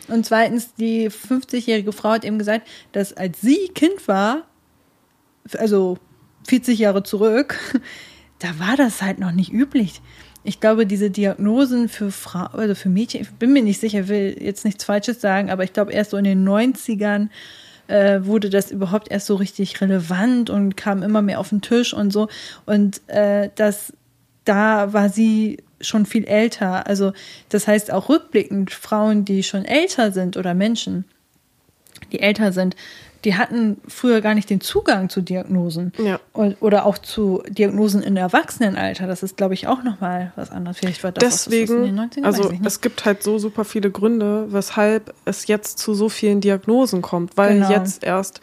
Und 0.09 0.25
zweitens, 0.25 0.73
die 0.75 1.09
50-jährige 1.09 1.93
Frau 1.93 2.09
hat 2.09 2.25
eben 2.25 2.37
gesagt, 2.37 2.67
dass 2.91 3.13
als 3.13 3.39
sie 3.39 3.69
Kind 3.73 4.07
war, 4.07 4.43
also 5.57 5.97
40 6.47 6.79
Jahre 6.79 7.03
zurück, 7.03 7.57
da 8.39 8.59
war 8.59 8.75
das 8.75 9.01
halt 9.01 9.19
noch 9.19 9.31
nicht 9.31 9.53
üblich. 9.53 10.01
Ich 10.43 10.59
glaube, 10.59 10.85
diese 10.85 11.11
Diagnosen 11.11 11.87
für 11.87 12.11
Frau, 12.11 12.45
also 12.57 12.73
für 12.73 12.89
Mädchen, 12.89 13.21
ich 13.21 13.29
bin 13.31 13.53
mir 13.53 13.61
nicht 13.61 13.79
sicher, 13.79 14.07
will 14.07 14.35
jetzt 14.39 14.65
nichts 14.65 14.83
Falsches 14.83 15.21
sagen, 15.21 15.51
aber 15.51 15.63
ich 15.63 15.73
glaube, 15.73 15.91
erst 15.91 16.11
so 16.11 16.17
in 16.17 16.23
den 16.23 16.47
90ern 16.47 17.29
äh, 17.87 18.25
wurde 18.25 18.49
das 18.49 18.71
überhaupt 18.71 19.11
erst 19.11 19.27
so 19.27 19.35
richtig 19.35 19.81
relevant 19.81 20.49
und 20.49 20.77
kam 20.77 21.03
immer 21.03 21.21
mehr 21.21 21.39
auf 21.39 21.49
den 21.49 21.61
Tisch 21.61 21.93
und 21.93 22.11
so. 22.11 22.27
Und 22.65 23.01
äh, 23.07 23.49
das, 23.55 23.93
da 24.45 24.93
war 24.93 25.09
sie 25.09 25.57
schon 25.79 26.05
viel 26.05 26.25
älter. 26.25 26.87
Also 26.87 27.13
das 27.49 27.67
heißt 27.67 27.91
auch 27.91 28.09
rückblickend, 28.09 28.71
Frauen, 28.71 29.25
die 29.25 29.43
schon 29.43 29.65
älter 29.65 30.11
sind 30.11 30.37
oder 30.37 30.53
Menschen, 30.53 31.05
die 32.11 32.19
älter 32.19 32.51
sind, 32.51 32.75
die 33.23 33.35
hatten 33.35 33.77
früher 33.87 34.21
gar 34.21 34.33
nicht 34.33 34.49
den 34.49 34.61
Zugang 34.61 35.09
zu 35.09 35.21
Diagnosen. 35.21 35.93
Ja. 36.03 36.19
Oder 36.33 36.85
auch 36.85 36.97
zu 36.97 37.43
Diagnosen 37.47 38.01
im 38.01 38.17
Erwachsenenalter. 38.17 39.07
Das 39.07 39.21
ist, 39.23 39.37
glaube 39.37 39.53
ich, 39.53 39.67
auch 39.67 39.83
nochmal 39.83 40.31
was 40.35 40.49
anderes. 40.51 40.77
Vielleicht 40.79 41.03
war 41.03 41.11
das 41.11 41.23
auch 41.23 41.27
was, 41.27 41.33
was 41.33 41.45
Deswegen, 41.45 41.85
in 41.85 41.95
den 41.97 42.09
90ern, 42.09 42.23
also 42.23 42.51
es 42.65 42.81
gibt 42.81 43.05
halt 43.05 43.21
so 43.23 43.37
super 43.37 43.63
viele 43.65 43.91
Gründe, 43.91 44.47
weshalb 44.51 45.13
es 45.25 45.47
jetzt 45.47 45.77
zu 45.79 45.93
so 45.93 46.09
vielen 46.09 46.41
Diagnosen 46.41 47.01
kommt, 47.01 47.37
weil 47.37 47.55
Genau. 47.55 47.69
jetzt 47.69 48.03
erst 48.03 48.41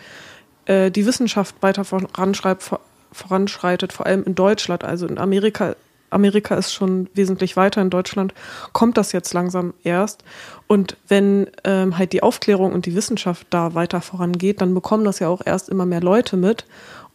äh, 0.66 0.90
die 0.90 1.06
Wissenschaft 1.06 1.56
weiter 1.60 1.84
voranschreibt, 1.84 2.62
vor, 2.62 2.80
voranschreitet, 3.10 3.92
vor 3.92 4.06
allem 4.06 4.22
in 4.24 4.34
Deutschland. 4.34 4.84
Also 4.84 5.06
in 5.06 5.18
Amerika, 5.18 5.74
Amerika 6.10 6.54
ist 6.54 6.72
schon 6.72 7.08
wesentlich 7.14 7.56
weiter. 7.56 7.80
In 7.80 7.90
Deutschland 7.90 8.34
kommt 8.72 8.96
das 8.96 9.12
jetzt 9.12 9.32
langsam 9.34 9.74
erst. 9.82 10.24
Und 10.66 10.96
wenn 11.08 11.48
ähm, 11.64 11.98
halt 11.98 12.12
die 12.12 12.22
Aufklärung 12.22 12.72
und 12.72 12.86
die 12.86 12.94
Wissenschaft 12.94 13.46
da 13.50 13.74
weiter 13.74 14.00
vorangeht, 14.00 14.60
dann 14.60 14.74
bekommen 14.74 15.04
das 15.04 15.18
ja 15.18 15.28
auch 15.28 15.42
erst 15.44 15.68
immer 15.68 15.86
mehr 15.86 16.00
Leute 16.00 16.36
mit. 16.36 16.64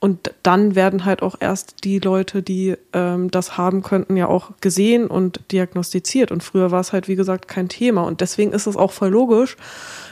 Und 0.03 0.33
dann 0.43 0.75
werden 0.75 1.05
halt 1.05 1.21
auch 1.21 1.35
erst 1.39 1.85
die 1.85 1.99
Leute, 1.99 2.43
die 2.43 2.75
ähm, 2.91 3.31
das 3.31 3.57
haben 3.57 3.83
könnten, 3.83 4.17
ja 4.17 4.27
auch 4.27 4.51
gesehen 4.59 5.07
und 5.07 5.39
diagnostiziert. 5.53 6.29
Und 6.29 6.43
früher 6.43 6.71
war 6.71 6.81
es 6.81 6.91
halt, 6.91 7.07
wie 7.07 7.15
gesagt, 7.15 7.47
kein 7.47 7.69
Thema. 7.69 8.03
Und 8.03 8.19
deswegen 8.19 8.51
ist 8.51 8.67
es 8.67 8.75
auch 8.75 8.91
voll 8.91 9.11
logisch, 9.11 9.55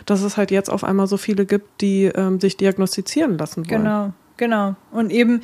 dass 0.06 0.22
es 0.22 0.38
halt 0.38 0.50
jetzt 0.50 0.70
auf 0.70 0.86
einmal 0.86 1.08
so 1.08 1.18
viele 1.18 1.46
gibt, 1.46 1.82
die 1.82 2.06
ähm, 2.06 2.40
sich 2.40 2.56
diagnostizieren 2.56 3.38
lassen 3.38 3.70
wollen. 3.70 3.84
Genau, 3.84 4.14
genau. 4.42 4.76
Und 4.92 5.12
eben 5.12 5.42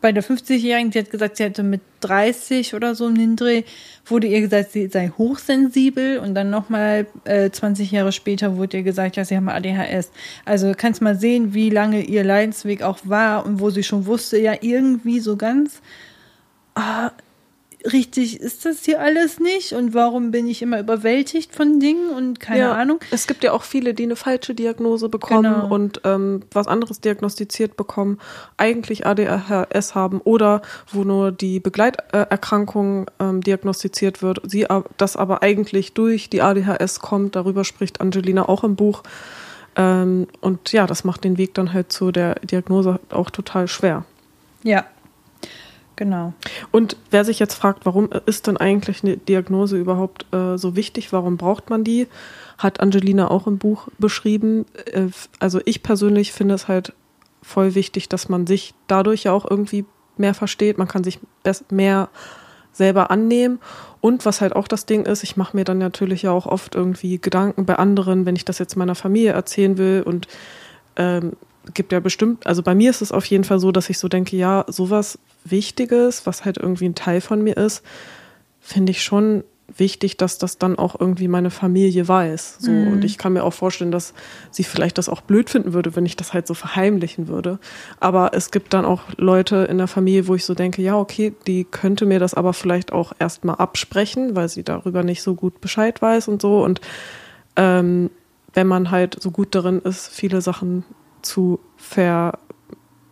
bei 0.00 0.12
der 0.12 0.22
50-Jährigen, 0.22 0.92
die 0.92 1.00
hat 1.00 1.10
gesagt, 1.10 1.36
sie 1.36 1.42
hätte 1.42 1.64
mit 1.64 1.80
30 2.00 2.74
oder 2.74 2.94
so 2.94 3.10
den 3.10 3.34
Dreh, 3.34 3.64
wurde 4.06 4.28
ihr 4.28 4.40
gesagt, 4.40 4.70
sie 4.70 4.86
sei 4.86 5.08
hochsensibel 5.18 6.18
und 6.18 6.36
dann 6.36 6.48
nochmal 6.48 7.08
äh, 7.24 7.50
20 7.50 7.90
Jahre 7.90 8.12
später 8.12 8.56
wurde 8.56 8.76
ihr 8.76 8.82
gesagt, 8.84 9.16
ja, 9.16 9.24
sie 9.24 9.36
haben 9.36 9.48
ADHS. 9.48 10.12
Also 10.44 10.74
kannst 10.76 11.02
mal 11.02 11.18
sehen, 11.18 11.54
wie 11.54 11.70
lange 11.70 12.02
ihr 12.02 12.22
Leidensweg 12.22 12.82
auch 12.82 13.00
war 13.02 13.44
und 13.44 13.58
wo 13.58 13.70
sie 13.70 13.82
schon 13.82 14.06
wusste, 14.06 14.38
ja, 14.38 14.54
irgendwie 14.60 15.18
so 15.18 15.36
ganz 15.36 15.82
ah, 16.76 17.10
richtig 17.92 18.40
ist 18.40 18.64
das 18.64 18.84
hier 18.84 19.00
alles 19.00 19.38
nicht 19.40 19.72
und 19.72 19.94
warum 19.94 20.30
bin 20.30 20.46
ich 20.46 20.62
immer 20.62 20.80
überwältigt 20.80 21.54
von 21.54 21.80
Dingen 21.80 22.10
und 22.10 22.40
keine 22.40 22.60
ja, 22.60 22.72
Ahnung. 22.72 23.00
Es 23.10 23.26
gibt 23.26 23.44
ja 23.44 23.52
auch 23.52 23.62
viele, 23.62 23.94
die 23.94 24.04
eine 24.04 24.16
falsche 24.16 24.54
Diagnose 24.54 25.08
bekommen 25.08 25.54
Genau. 25.54 25.74
und 25.74 26.00
ähm, 26.04 26.42
was 26.52 26.66
anderes 26.66 27.00
diagnostiziert 27.00 27.76
bekommen, 27.76 28.18
eigentlich 28.56 29.06
ADHS 29.06 29.94
haben 29.94 30.20
oder 30.20 30.62
wo 30.92 31.04
nur 31.04 31.32
die 31.32 31.60
Begleiterkrankung 31.60 33.06
ähm, 33.20 33.40
diagnostiziert 33.42 34.22
wird, 34.22 34.40
sie 34.44 34.66
das 34.96 35.16
aber 35.16 35.42
eigentlich 35.42 35.92
durch 35.94 36.28
die 36.30 36.42
ADHS 36.42 37.00
kommt. 37.00 37.36
Darüber 37.36 37.64
spricht 37.64 38.00
Angelina 38.00 38.48
auch 38.48 38.64
im 38.64 38.76
Buch. 38.76 39.02
Ähm, 39.76 40.26
und 40.40 40.72
ja, 40.72 40.86
das 40.86 41.04
macht 41.04 41.24
den 41.24 41.38
Weg 41.38 41.54
dann 41.54 41.72
halt 41.72 41.92
zu 41.92 42.10
der 42.10 42.36
Diagnose 42.36 42.98
auch 43.10 43.30
total 43.30 43.68
schwer. 43.68 44.04
Ja, 44.62 44.86
genau. 45.96 46.32
Und 46.70 46.96
wer 47.10 47.24
sich 47.24 47.38
jetzt 47.38 47.54
fragt, 47.54 47.86
warum 47.86 48.10
ist 48.26 48.46
denn 48.46 48.56
eigentlich 48.56 49.02
eine 49.02 49.16
Diagnose 49.16 49.76
überhaupt 49.76 50.26
äh, 50.32 50.56
so 50.56 50.76
wichtig, 50.76 51.12
warum 51.12 51.36
braucht 51.36 51.70
man 51.70 51.84
die, 51.84 52.06
hat 52.58 52.80
Angelina 52.80 53.30
auch 53.30 53.46
im 53.46 53.58
Buch 53.58 53.88
beschrieben. 53.98 54.66
Äh, 54.92 55.08
also 55.40 55.60
ich 55.64 55.82
persönlich 55.82 56.32
finde 56.32 56.54
es 56.54 56.68
halt 56.68 56.92
voll 57.42 57.74
wichtig, 57.74 58.08
dass 58.08 58.28
man 58.28 58.46
sich 58.46 58.74
dadurch 58.86 59.24
ja 59.24 59.32
auch 59.32 59.48
irgendwie 59.48 59.84
mehr 60.16 60.34
versteht. 60.34 60.78
Man 60.78 60.88
kann 60.88 61.04
sich 61.04 61.20
mehr 61.70 62.08
selber 62.72 63.10
annehmen. 63.10 63.58
Und 64.00 64.24
was 64.24 64.40
halt 64.40 64.54
auch 64.54 64.68
das 64.68 64.86
Ding 64.86 65.06
ist, 65.06 65.22
ich 65.22 65.36
mache 65.36 65.56
mir 65.56 65.64
dann 65.64 65.78
natürlich 65.78 66.22
ja 66.22 66.30
auch 66.30 66.46
oft 66.46 66.74
irgendwie 66.74 67.18
Gedanken 67.18 67.66
bei 67.66 67.76
anderen, 67.76 68.26
wenn 68.26 68.36
ich 68.36 68.44
das 68.44 68.58
jetzt 68.58 68.76
meiner 68.76 68.94
Familie 68.94 69.32
erzählen 69.32 69.78
will 69.78 70.02
und 70.04 70.28
ähm, 70.96 71.32
gibt 71.74 71.92
ja 71.92 72.00
bestimmt, 72.00 72.46
also 72.46 72.62
bei 72.62 72.74
mir 72.74 72.90
ist 72.90 73.02
es 73.02 73.12
auf 73.12 73.24
jeden 73.26 73.44
Fall 73.44 73.58
so, 73.58 73.72
dass 73.72 73.90
ich 73.90 73.98
so 73.98 74.08
denke, 74.08 74.36
ja, 74.36 74.64
sowas 74.68 75.18
Wichtiges, 75.44 76.26
was 76.26 76.44
halt 76.44 76.58
irgendwie 76.58 76.88
ein 76.88 76.94
Teil 76.94 77.20
von 77.20 77.42
mir 77.42 77.56
ist, 77.56 77.82
finde 78.60 78.90
ich 78.90 79.02
schon 79.02 79.44
wichtig, 79.76 80.16
dass 80.16 80.38
das 80.38 80.58
dann 80.58 80.78
auch 80.78 80.98
irgendwie 80.98 81.28
meine 81.28 81.50
Familie 81.50 82.06
weiß. 82.06 82.58
So. 82.60 82.70
Mhm. 82.70 82.92
Und 82.92 83.04
ich 83.04 83.18
kann 83.18 83.32
mir 83.32 83.42
auch 83.42 83.52
vorstellen, 83.52 83.90
dass 83.90 84.14
sie 84.50 84.64
vielleicht 84.64 84.98
das 84.98 85.08
auch 85.08 85.20
blöd 85.20 85.50
finden 85.50 85.72
würde, 85.72 85.96
wenn 85.96 86.06
ich 86.06 86.16
das 86.16 86.32
halt 86.32 86.46
so 86.46 86.54
verheimlichen 86.54 87.28
würde. 87.28 87.58
Aber 87.98 88.30
es 88.32 88.50
gibt 88.50 88.74
dann 88.74 88.84
auch 88.84 89.02
Leute 89.16 89.66
in 89.68 89.78
der 89.78 89.88
Familie, 89.88 90.28
wo 90.28 90.34
ich 90.34 90.44
so 90.44 90.54
denke, 90.54 90.82
ja, 90.82 90.96
okay, 90.96 91.34
die 91.46 91.64
könnte 91.64 92.06
mir 92.06 92.18
das 92.20 92.34
aber 92.34 92.52
vielleicht 92.52 92.92
auch 92.92 93.12
erstmal 93.18 93.56
absprechen, 93.56 94.36
weil 94.36 94.48
sie 94.48 94.62
darüber 94.62 95.02
nicht 95.02 95.22
so 95.22 95.34
gut 95.34 95.60
Bescheid 95.60 96.00
weiß 96.00 96.28
und 96.28 96.40
so. 96.40 96.62
Und 96.62 96.80
ähm, 97.56 98.10
wenn 98.54 98.66
man 98.66 98.90
halt 98.90 99.20
so 99.20 99.30
gut 99.30 99.54
darin 99.54 99.80
ist, 99.80 100.08
viele 100.08 100.40
Sachen 100.40 100.84
zu 101.26 101.60
ver 101.76 102.38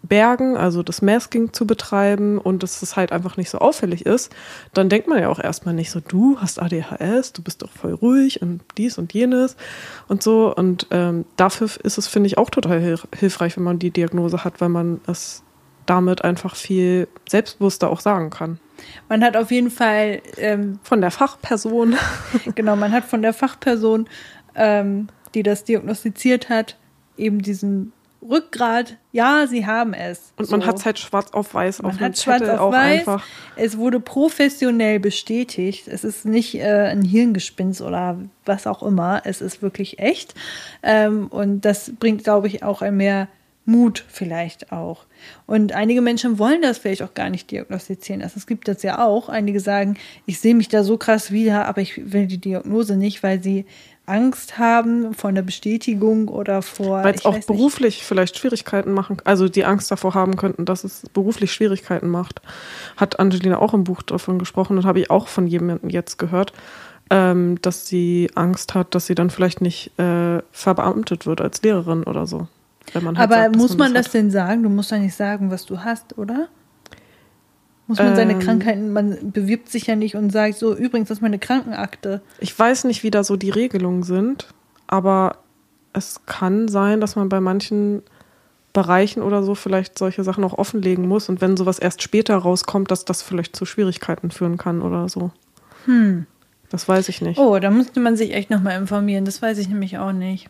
bergen, 0.08 0.56
also 0.56 0.82
das 0.82 1.02
Masking 1.02 1.52
zu 1.52 1.66
betreiben 1.66 2.38
und 2.38 2.62
dass 2.62 2.82
es 2.82 2.96
halt 2.96 3.10
einfach 3.12 3.36
nicht 3.36 3.50
so 3.50 3.58
auffällig 3.58 4.06
ist, 4.06 4.34
dann 4.72 4.88
denkt 4.88 5.08
man 5.08 5.20
ja 5.20 5.28
auch 5.28 5.38
erstmal 5.38 5.74
nicht 5.74 5.90
so, 5.90 6.00
du 6.00 6.38
hast 6.38 6.60
ADHS, 6.60 7.32
du 7.32 7.42
bist 7.42 7.62
doch 7.62 7.70
voll 7.70 7.94
ruhig 7.94 8.42
und 8.42 8.62
dies 8.76 8.98
und 8.98 9.12
jenes 9.12 9.56
und 10.08 10.22
so. 10.22 10.54
Und 10.54 10.86
ähm, 10.90 11.24
dafür 11.36 11.68
ist 11.82 11.98
es, 11.98 12.06
finde 12.06 12.26
ich, 12.26 12.38
auch 12.38 12.50
total 12.50 12.98
hilfreich, 13.16 13.56
wenn 13.56 13.64
man 13.64 13.78
die 13.78 13.90
Diagnose 13.90 14.44
hat, 14.44 14.60
weil 14.60 14.68
man 14.68 15.00
es 15.06 15.42
damit 15.86 16.24
einfach 16.24 16.54
viel 16.56 17.08
selbstbewusster 17.28 17.90
auch 17.90 18.00
sagen 18.00 18.30
kann. 18.30 18.58
Man 19.08 19.22
hat 19.22 19.36
auf 19.36 19.50
jeden 19.50 19.70
Fall 19.70 20.22
ähm, 20.36 20.78
von 20.82 21.00
der 21.00 21.10
Fachperson. 21.10 21.96
genau, 22.54 22.76
man 22.76 22.92
hat 22.92 23.04
von 23.04 23.22
der 23.22 23.32
Fachperson, 23.32 24.08
ähm, 24.54 25.08
die 25.34 25.42
das 25.42 25.64
diagnostiziert 25.64 26.48
hat, 26.48 26.76
eben 27.16 27.42
diesen 27.42 27.92
Rückgrat, 28.29 28.97
ja, 29.12 29.47
sie 29.47 29.66
haben 29.66 29.93
es. 29.93 30.33
Und 30.37 30.51
man 30.51 30.62
so. 30.62 30.66
hat 30.66 30.77
es 30.77 30.87
halt 30.87 30.99
schwarz 30.99 31.33
auf 31.33 31.53
weiß 31.53 31.83
man 31.83 31.93
auf 31.93 32.01
hat 32.01 32.18
schwarz 32.18 32.43
auf 32.49 32.61
auch 32.61 32.72
weiß. 32.72 33.01
einfach. 33.01 33.25
Es 33.57 33.77
wurde 33.77 34.01
professionell 34.01 34.99
bestätigt. 34.99 35.89
Es 35.89 36.05
ist 36.05 36.25
nicht 36.25 36.55
äh, 36.55 36.89
ein 36.91 37.03
Hirngespinst 37.03 37.83
oder 37.83 38.18
was 38.45 38.66
auch 38.66 38.83
immer. 38.83 39.22
Es 39.25 39.41
ist 39.41 39.62
wirklich 39.62 39.99
echt. 39.99 40.35
Ähm, 40.83 41.27
und 41.29 41.64
das 41.64 41.93
bringt, 41.99 42.25
glaube 42.25 42.47
ich, 42.47 42.62
auch 42.62 42.83
ein 42.83 42.97
mehr 42.97 43.29
Mut 43.66 44.05
vielleicht 44.09 44.72
auch. 44.72 45.07
Und 45.47 45.72
einige 45.72 46.03
Menschen 46.03 46.39
wollen 46.39 46.61
das 46.61 46.79
vielleicht 46.79 47.03
auch 47.03 47.14
gar 47.14 47.31
nicht 47.31 47.51
diagnostizieren 47.51 48.20
lassen. 48.20 48.39
Es 48.39 48.47
gibt 48.47 48.68
das 48.68 48.83
ja 48.83 49.05
auch. 49.05 49.29
Einige 49.29 49.61
sagen, 49.61 49.97
ich 50.27 50.39
sehe 50.39 50.55
mich 50.55 50.68
da 50.68 50.85
so 50.85 50.99
krass 50.99 51.31
wieder, 51.31 51.66
aber 51.66 51.81
ich 51.81 52.12
will 52.12 52.27
die 52.27 52.41
Diagnose 52.41 52.97
nicht, 52.97 53.22
weil 53.22 53.43
sie 53.43 53.64
Angst 54.07 54.59
haben 54.59 55.14
vor 55.14 55.30
einer 55.30 55.42
Bestätigung 55.42 56.28
oder 56.28 56.61
vor. 56.61 57.02
Weil 57.02 57.14
es 57.14 57.24
auch 57.24 57.38
beruflich 57.40 57.96
nicht. 57.96 58.05
vielleicht 58.05 58.36
Schwierigkeiten 58.36 58.92
machen, 58.92 59.16
also 59.24 59.48
die 59.48 59.64
Angst 59.64 59.90
davor 59.90 60.14
haben 60.14 60.36
könnten, 60.36 60.64
dass 60.66 60.84
es 60.84 61.02
beruflich 61.14 61.52
Schwierigkeiten 61.52 62.09
macht. 62.09 62.42
Hat 62.96 63.18
Angelina 63.18 63.59
auch 63.59 63.72
im 63.72 63.84
Buch 63.84 64.02
davon 64.02 64.38
gesprochen 64.38 64.76
und 64.76 64.84
habe 64.84 65.00
ich 65.00 65.11
auch 65.11 65.28
von 65.28 65.46
jemandem 65.46 65.88
jetzt 65.88 66.18
gehört, 66.18 66.52
ähm, 67.11 67.59
dass 67.62 67.86
sie 67.86 68.30
Angst 68.34 68.74
hat, 68.74 68.94
dass 68.94 69.07
sie 69.07 69.14
dann 69.14 69.30
vielleicht 69.30 69.61
nicht 69.61 69.98
äh, 69.98 70.42
verbeamtet 70.52 71.26
wird 71.26 71.40
als 71.40 71.62
Lehrerin 71.62 72.02
oder 72.05 72.26
so. 72.26 72.48
Halt 72.92 73.18
Aber 73.18 73.34
sagt, 73.34 73.57
muss 73.57 73.78
man 73.78 73.94
das, 73.94 74.07
das 74.07 74.12
denn 74.12 74.30
sagen? 74.30 74.62
Du 74.62 74.68
musst 74.68 74.90
ja 74.90 74.98
nicht 74.98 75.14
sagen, 75.14 75.50
was 75.50 75.64
du 75.64 75.82
hast, 75.82 76.18
oder? 76.18 76.48
Muss 77.87 77.99
man 77.99 78.16
seine 78.16 78.32
ähm, 78.32 78.39
Krankheiten, 78.39 78.93
man 78.93 79.32
bewirbt 79.32 79.68
sich 79.68 79.87
ja 79.87 79.95
nicht 79.95 80.14
und 80.14 80.30
sagt 80.30 80.57
so, 80.57 80.74
übrigens, 80.74 81.09
das 81.09 81.18
ist 81.18 81.22
meine 81.22 81.39
Krankenakte. 81.39 82.22
Ich 82.41 82.59
weiß 82.59 82.85
nicht, 82.85 83.03
wie 83.03 83.11
da 83.11 83.24
so 83.24 83.37
die 83.37 83.51
Regelungen 83.51 84.03
sind, 84.03 84.49
aber 84.87 85.37
es 85.93 86.24
kann 86.24 86.68
sein, 86.68 87.01
dass 87.01 87.14
man 87.14 87.28
bei 87.28 87.41
manchen 87.41 88.03
Bereichen 88.72 89.22
oder 89.22 89.43
so 89.43 89.55
vielleicht 89.55 89.99
solche 89.99 90.24
Sachen 90.24 90.45
auch 90.45 90.55
offenlegen 90.55 91.07
muss 91.07 91.28
und 91.28 91.41
wenn 91.41 91.57
sowas 91.57 91.78
erst 91.78 92.03
später 92.03 92.37
rauskommt, 92.37 92.91
dass 92.91 93.05
das 93.05 93.22
vielleicht 93.22 93.55
zu 93.55 93.66
Schwierigkeiten 93.66 94.30
führen 94.30 94.57
kann 94.57 94.80
oder 94.80 95.09
so. 95.09 95.30
Hm. 95.85 96.26
Das 96.70 96.89
weiß 96.89 97.09
ich 97.09 97.20
nicht. 97.20 97.39
Oh, 97.39 97.59
da 97.59 97.70
müsste 97.70 98.01
man 98.01 98.16
sich 98.16 98.32
echt 98.32 98.51
nochmal 98.51 98.80
informieren. 98.80 99.24
Das 99.24 99.41
weiß 99.43 99.59
ich 99.59 99.68
nämlich 99.68 99.99
auch 99.99 100.12
nicht. 100.12 100.49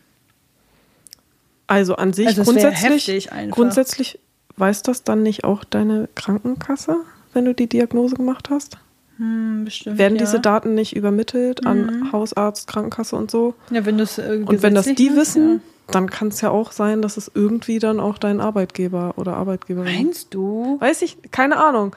Also 1.66 1.96
an 1.96 2.12
sich 2.12 2.28
also 2.28 2.44
grundsätzlich, 2.44 3.28
grundsätzlich 3.50 4.20
weiß 4.56 4.82
das 4.82 5.02
dann 5.02 5.22
nicht 5.22 5.44
auch 5.44 5.64
deine 5.64 6.08
Krankenkasse? 6.14 6.96
Wenn 7.34 7.44
du 7.44 7.54
die 7.54 7.68
Diagnose 7.68 8.16
gemacht 8.16 8.50
hast? 8.50 8.78
Hm, 9.16 9.64
bestimmt, 9.64 9.98
Werden 9.98 10.16
ja. 10.16 10.24
diese 10.24 10.40
Daten 10.40 10.74
nicht 10.74 10.96
übermittelt 10.96 11.62
mhm. 11.62 11.68
an 11.68 12.12
Hausarzt, 12.12 12.66
Krankenkasse 12.66 13.14
und 13.16 13.30
so? 13.30 13.54
Ja, 13.70 13.84
wenn 13.86 13.98
das 13.98 14.18
äh, 14.18 14.42
Und 14.44 14.62
wenn 14.62 14.74
das 14.74 14.86
die 14.86 15.06
ist, 15.06 15.16
wissen, 15.16 15.50
ja. 15.52 15.92
dann 15.92 16.10
kann 16.10 16.28
es 16.28 16.40
ja 16.40 16.50
auch 16.50 16.72
sein, 16.72 17.00
dass 17.00 17.16
es 17.16 17.30
irgendwie 17.32 17.78
dann 17.78 18.00
auch 18.00 18.18
dein 18.18 18.40
Arbeitgeber 18.40 19.14
oder 19.16 19.36
Arbeitgeberin. 19.36 19.94
Meinst 19.94 20.34
du? 20.34 20.78
Weiß 20.80 21.02
ich, 21.02 21.18
keine 21.30 21.56
Ahnung. 21.58 21.94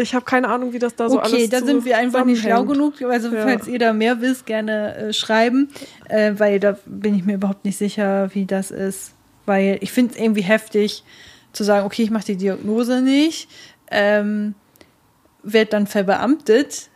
Ich 0.00 0.14
habe 0.14 0.24
keine 0.24 0.48
Ahnung, 0.48 0.72
wie 0.72 0.78
das 0.78 0.96
da 0.96 1.08
so 1.08 1.18
okay, 1.18 1.26
alles 1.26 1.34
Okay, 1.34 1.48
da 1.48 1.64
sind 1.64 1.84
wir 1.84 1.98
einfach 1.98 2.24
nicht 2.24 2.42
schlau 2.42 2.64
genug. 2.64 3.00
Also 3.02 3.28
ja. 3.28 3.42
falls 3.42 3.68
ihr 3.68 3.78
da 3.78 3.92
mehr 3.92 4.20
wisst, 4.20 4.46
gerne 4.46 4.96
äh, 4.96 5.12
schreiben, 5.12 5.70
äh, 6.08 6.32
weil 6.36 6.58
da 6.58 6.78
bin 6.86 7.14
ich 7.14 7.24
mir 7.24 7.34
überhaupt 7.34 7.64
nicht 7.64 7.76
sicher, 7.76 8.30
wie 8.34 8.46
das 8.46 8.70
ist. 8.70 9.12
Weil 9.46 9.78
ich 9.80 9.92
finde 9.92 10.14
es 10.14 10.20
irgendwie 10.20 10.42
heftig 10.42 11.04
zu 11.52 11.64
sagen, 11.64 11.86
okay, 11.86 12.02
ich 12.02 12.10
mache 12.10 12.24
die 12.24 12.36
Diagnose 12.36 13.00
nicht, 13.00 13.48
ähm, 13.94 14.54
wird 15.42 15.72
dann 15.72 15.86
verbeamtet 15.86 16.90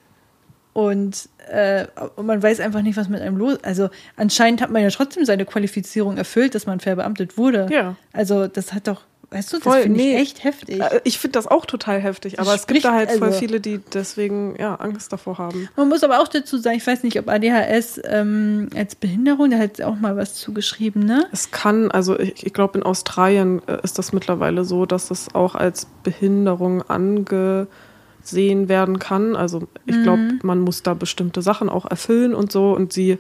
und, 0.73 1.29
äh, 1.51 1.87
und 2.17 2.27
man 2.27 2.43
weiß 2.43 2.61
einfach 2.61 2.83
nicht, 2.83 2.97
was 2.97 3.09
mit 3.09 3.21
einem 3.21 3.37
los 3.37 3.59
Also 3.63 3.89
anscheinend 4.17 4.61
hat 4.61 4.71
man 4.71 4.83
ja 4.83 4.91
trotzdem 4.91 5.25
seine 5.25 5.45
Qualifizierung 5.45 6.17
erfüllt, 6.17 6.55
dass 6.55 6.67
man 6.67 6.81
verbeamtet 6.81 7.37
wurde. 7.37 7.67
Ja. 7.71 7.97
Also 8.13 8.47
das 8.47 8.73
hat 8.73 8.87
doch, 8.87 9.03
weißt 9.31 9.53
du, 9.53 9.59
das 9.59 9.75
finde 9.83 9.99
nee. 9.99 10.15
ich 10.15 10.21
echt 10.21 10.45
heftig. 10.45 10.81
Äh, 10.81 11.01
ich 11.05 11.19
finde 11.19 11.33
das 11.33 11.47
auch 11.47 11.67
total 11.67 12.01
heftig, 12.01 12.41
aber 12.41 12.55
es 12.55 12.67
gibt 12.67 12.85
da 12.85 12.93
halt 12.93 13.09
also, 13.09 13.21
voll 13.21 13.33
viele, 13.33 13.61
die 13.61 13.79
deswegen 13.93 14.57
ja 14.59 14.75
Angst 14.77 15.13
davor 15.13 15.39
haben. 15.39 15.69
Man 15.77 15.89
muss 15.89 16.03
aber 16.03 16.21
auch 16.21 16.29
dazu 16.29 16.59
sagen, 16.59 16.77
ich 16.77 16.87
weiß 16.87 17.03
nicht, 17.03 17.19
ob 17.19 17.29
ADHS 17.29 18.01
ähm, 18.05 18.71
als 18.75 18.95
Behinderung, 18.95 19.51
da 19.51 19.59
hat 19.59 19.81
auch 19.83 19.97
mal 19.97 20.17
was 20.17 20.35
zugeschrieben, 20.35 21.05
ne? 21.05 21.27
Es 21.33 21.51
kann, 21.51 21.91
also 21.91 22.19
ich, 22.19 22.47
ich 22.47 22.53
glaube 22.53 22.79
in 22.79 22.85
Australien 22.85 23.61
äh, 23.67 23.79
ist 23.83 23.99
das 23.99 24.13
mittlerweile 24.13 24.65
so, 24.65 24.87
dass 24.87 25.11
es 25.11 25.35
auch 25.35 25.55
als 25.55 25.87
Behinderung 26.03 26.83
angesehen 26.89 27.69
werden 28.69 28.99
kann. 28.99 29.37
Also 29.37 29.69
ich 29.85 29.97
mhm. 29.97 30.03
glaube, 30.05 30.39
man 30.43 30.61
muss 30.61 30.83
da 30.83 30.95
bestimmte 30.95 31.43
Sachen 31.43 31.69
auch 31.69 31.85
erfüllen 31.85 32.35
und 32.35 32.51
so. 32.51 32.73
Und 32.73 32.93
sie 32.93 33.19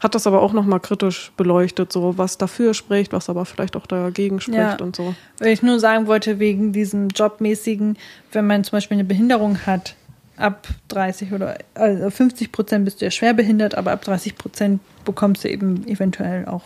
hat 0.00 0.14
das 0.14 0.26
aber 0.26 0.42
auch 0.42 0.52
nochmal 0.52 0.80
kritisch 0.80 1.32
beleuchtet, 1.36 1.92
so 1.92 2.18
was 2.18 2.38
dafür 2.38 2.74
spricht, 2.74 3.12
was 3.12 3.28
aber 3.28 3.44
vielleicht 3.44 3.76
auch 3.76 3.86
dagegen 3.86 4.40
spricht 4.40 4.58
ja. 4.58 4.76
und 4.80 4.96
so. 4.96 5.14
Weil 5.38 5.48
ich 5.48 5.62
nur 5.62 5.80
sagen 5.80 6.06
wollte, 6.06 6.38
wegen 6.38 6.72
diesem 6.72 7.08
Jobmäßigen, 7.08 7.96
wenn 8.32 8.46
man 8.46 8.64
zum 8.64 8.72
Beispiel 8.72 8.96
eine 8.96 9.04
Behinderung 9.04 9.58
hat, 9.66 9.96
ab 10.36 10.68
30 10.88 11.32
oder 11.32 11.58
also 11.74 12.10
50 12.10 12.52
Prozent 12.52 12.84
bist 12.84 13.00
du 13.00 13.06
ja 13.06 13.10
schwer 13.10 13.34
behindert, 13.34 13.74
aber 13.74 13.92
ab 13.92 14.02
30 14.02 14.36
Prozent 14.36 14.80
bekommst 15.04 15.44
du 15.44 15.48
eben 15.48 15.86
eventuell 15.86 16.46
auch 16.46 16.64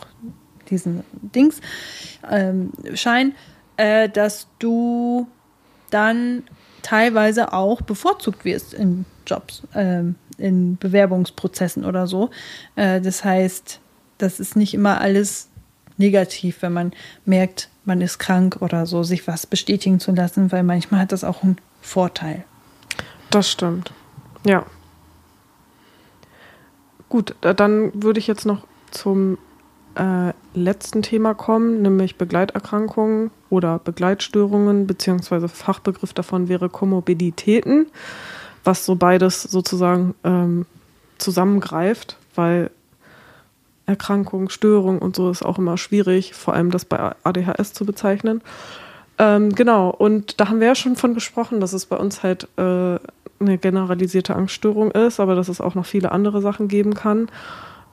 diesen 0.69 1.03
Dings, 1.11 1.61
ähm, 2.29 2.71
Schein, 2.93 3.33
äh, 3.77 4.09
dass 4.09 4.47
du 4.59 5.27
dann 5.89 6.43
teilweise 6.81 7.53
auch 7.53 7.81
bevorzugt 7.81 8.45
wirst 8.45 8.73
in 8.73 9.05
Jobs, 9.25 9.63
ähm, 9.75 10.15
in 10.41 10.77
Bewerbungsprozessen 10.77 11.85
oder 11.85 12.07
so. 12.07 12.29
Äh, 12.75 13.01
das 13.01 13.23
heißt, 13.23 13.79
das 14.17 14.39
ist 14.39 14.55
nicht 14.55 14.73
immer 14.73 14.99
alles 14.99 15.49
negativ, 15.97 16.61
wenn 16.61 16.73
man 16.73 16.91
merkt, 17.25 17.69
man 17.85 18.01
ist 18.01 18.19
krank 18.19 18.57
oder 18.59 18.85
so, 18.85 19.03
sich 19.03 19.27
was 19.27 19.45
bestätigen 19.45 19.99
zu 19.99 20.11
lassen, 20.11 20.51
weil 20.51 20.63
manchmal 20.63 21.01
hat 21.01 21.11
das 21.11 21.23
auch 21.23 21.43
einen 21.43 21.57
Vorteil. 21.81 22.43
Das 23.29 23.49
stimmt. 23.49 23.91
Ja. 24.45 24.65
Gut, 27.09 27.35
dann 27.41 27.91
würde 27.93 28.19
ich 28.19 28.27
jetzt 28.27 28.45
noch 28.45 28.65
zum 28.91 29.37
äh, 29.95 30.33
letzten 30.53 31.01
Thema 31.01 31.33
kommen, 31.33 31.81
nämlich 31.81 32.17
Begleiterkrankungen 32.17 33.31
oder 33.49 33.79
Begleitstörungen, 33.79 34.87
beziehungsweise 34.87 35.49
Fachbegriff 35.49 36.13
davon 36.13 36.47
wäre 36.47 36.69
Komorbiditäten, 36.69 37.87
was 38.63 38.85
so 38.85 38.95
beides 38.95 39.43
sozusagen 39.43 40.15
ähm, 40.23 40.65
zusammengreift, 41.17 42.17
weil 42.35 42.71
Erkrankung, 43.85 44.49
Störung 44.49 44.99
und 44.99 45.15
so 45.15 45.29
ist 45.29 45.43
auch 45.43 45.57
immer 45.57 45.77
schwierig, 45.77 46.33
vor 46.33 46.53
allem 46.53 46.71
das 46.71 46.85
bei 46.85 47.13
ADHS 47.23 47.73
zu 47.73 47.85
bezeichnen. 47.85 48.41
Ähm, 49.17 49.53
genau, 49.53 49.89
und 49.89 50.39
da 50.39 50.49
haben 50.49 50.59
wir 50.59 50.67
ja 50.67 50.75
schon 50.75 50.95
von 50.95 51.13
gesprochen, 51.13 51.59
dass 51.59 51.73
es 51.73 51.85
bei 51.85 51.97
uns 51.97 52.23
halt 52.23 52.47
äh, 52.57 52.97
eine 53.39 53.57
generalisierte 53.57 54.35
Angststörung 54.35 54.91
ist, 54.91 55.19
aber 55.19 55.35
dass 55.35 55.49
es 55.49 55.61
auch 55.61 55.75
noch 55.75 55.85
viele 55.85 56.11
andere 56.11 56.41
Sachen 56.41 56.67
geben 56.67 56.93
kann. 56.93 57.27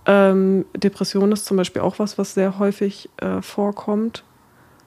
Ähm, 0.06 0.64
Depression 0.74 1.32
ist 1.32 1.46
zum 1.46 1.56
Beispiel 1.56 1.82
auch 1.82 1.98
was, 1.98 2.16
was 2.16 2.34
sehr 2.34 2.58
häufig 2.58 3.10
äh, 3.18 3.42
vorkommt. 3.42 4.24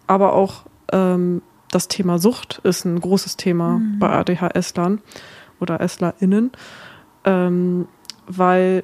Aber 0.08 0.34
auch 0.34 0.64
ähm, 0.92 1.42
das 1.70 1.88
Thema 1.88 2.18
Sucht 2.18 2.60
ist 2.64 2.86
ein 2.86 3.00
großes 3.00 3.38
Thema 3.38 3.80
mhm. 3.80 4.00
bei 4.00 4.10
ADHS-Lern 4.10 5.00
oder 5.62 5.88
SlerInnen, 5.88 6.52
ähm, 7.26 7.88
weil 8.28 8.84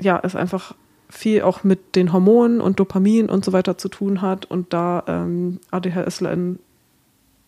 ja, 0.00 0.20
es 0.22 0.36
einfach 0.36 0.74
viel 1.08 1.42
auch 1.42 1.64
mit 1.64 1.96
den 1.96 2.12
Hormonen 2.12 2.60
und 2.60 2.78
Dopamin 2.78 3.28
und 3.28 3.44
so 3.44 3.52
weiter 3.52 3.76
zu 3.76 3.88
tun 3.88 4.22
hat 4.22 4.46
und 4.46 4.72
da 4.72 5.02
ähm, 5.06 5.60
ADHSlerInnen 5.70 6.60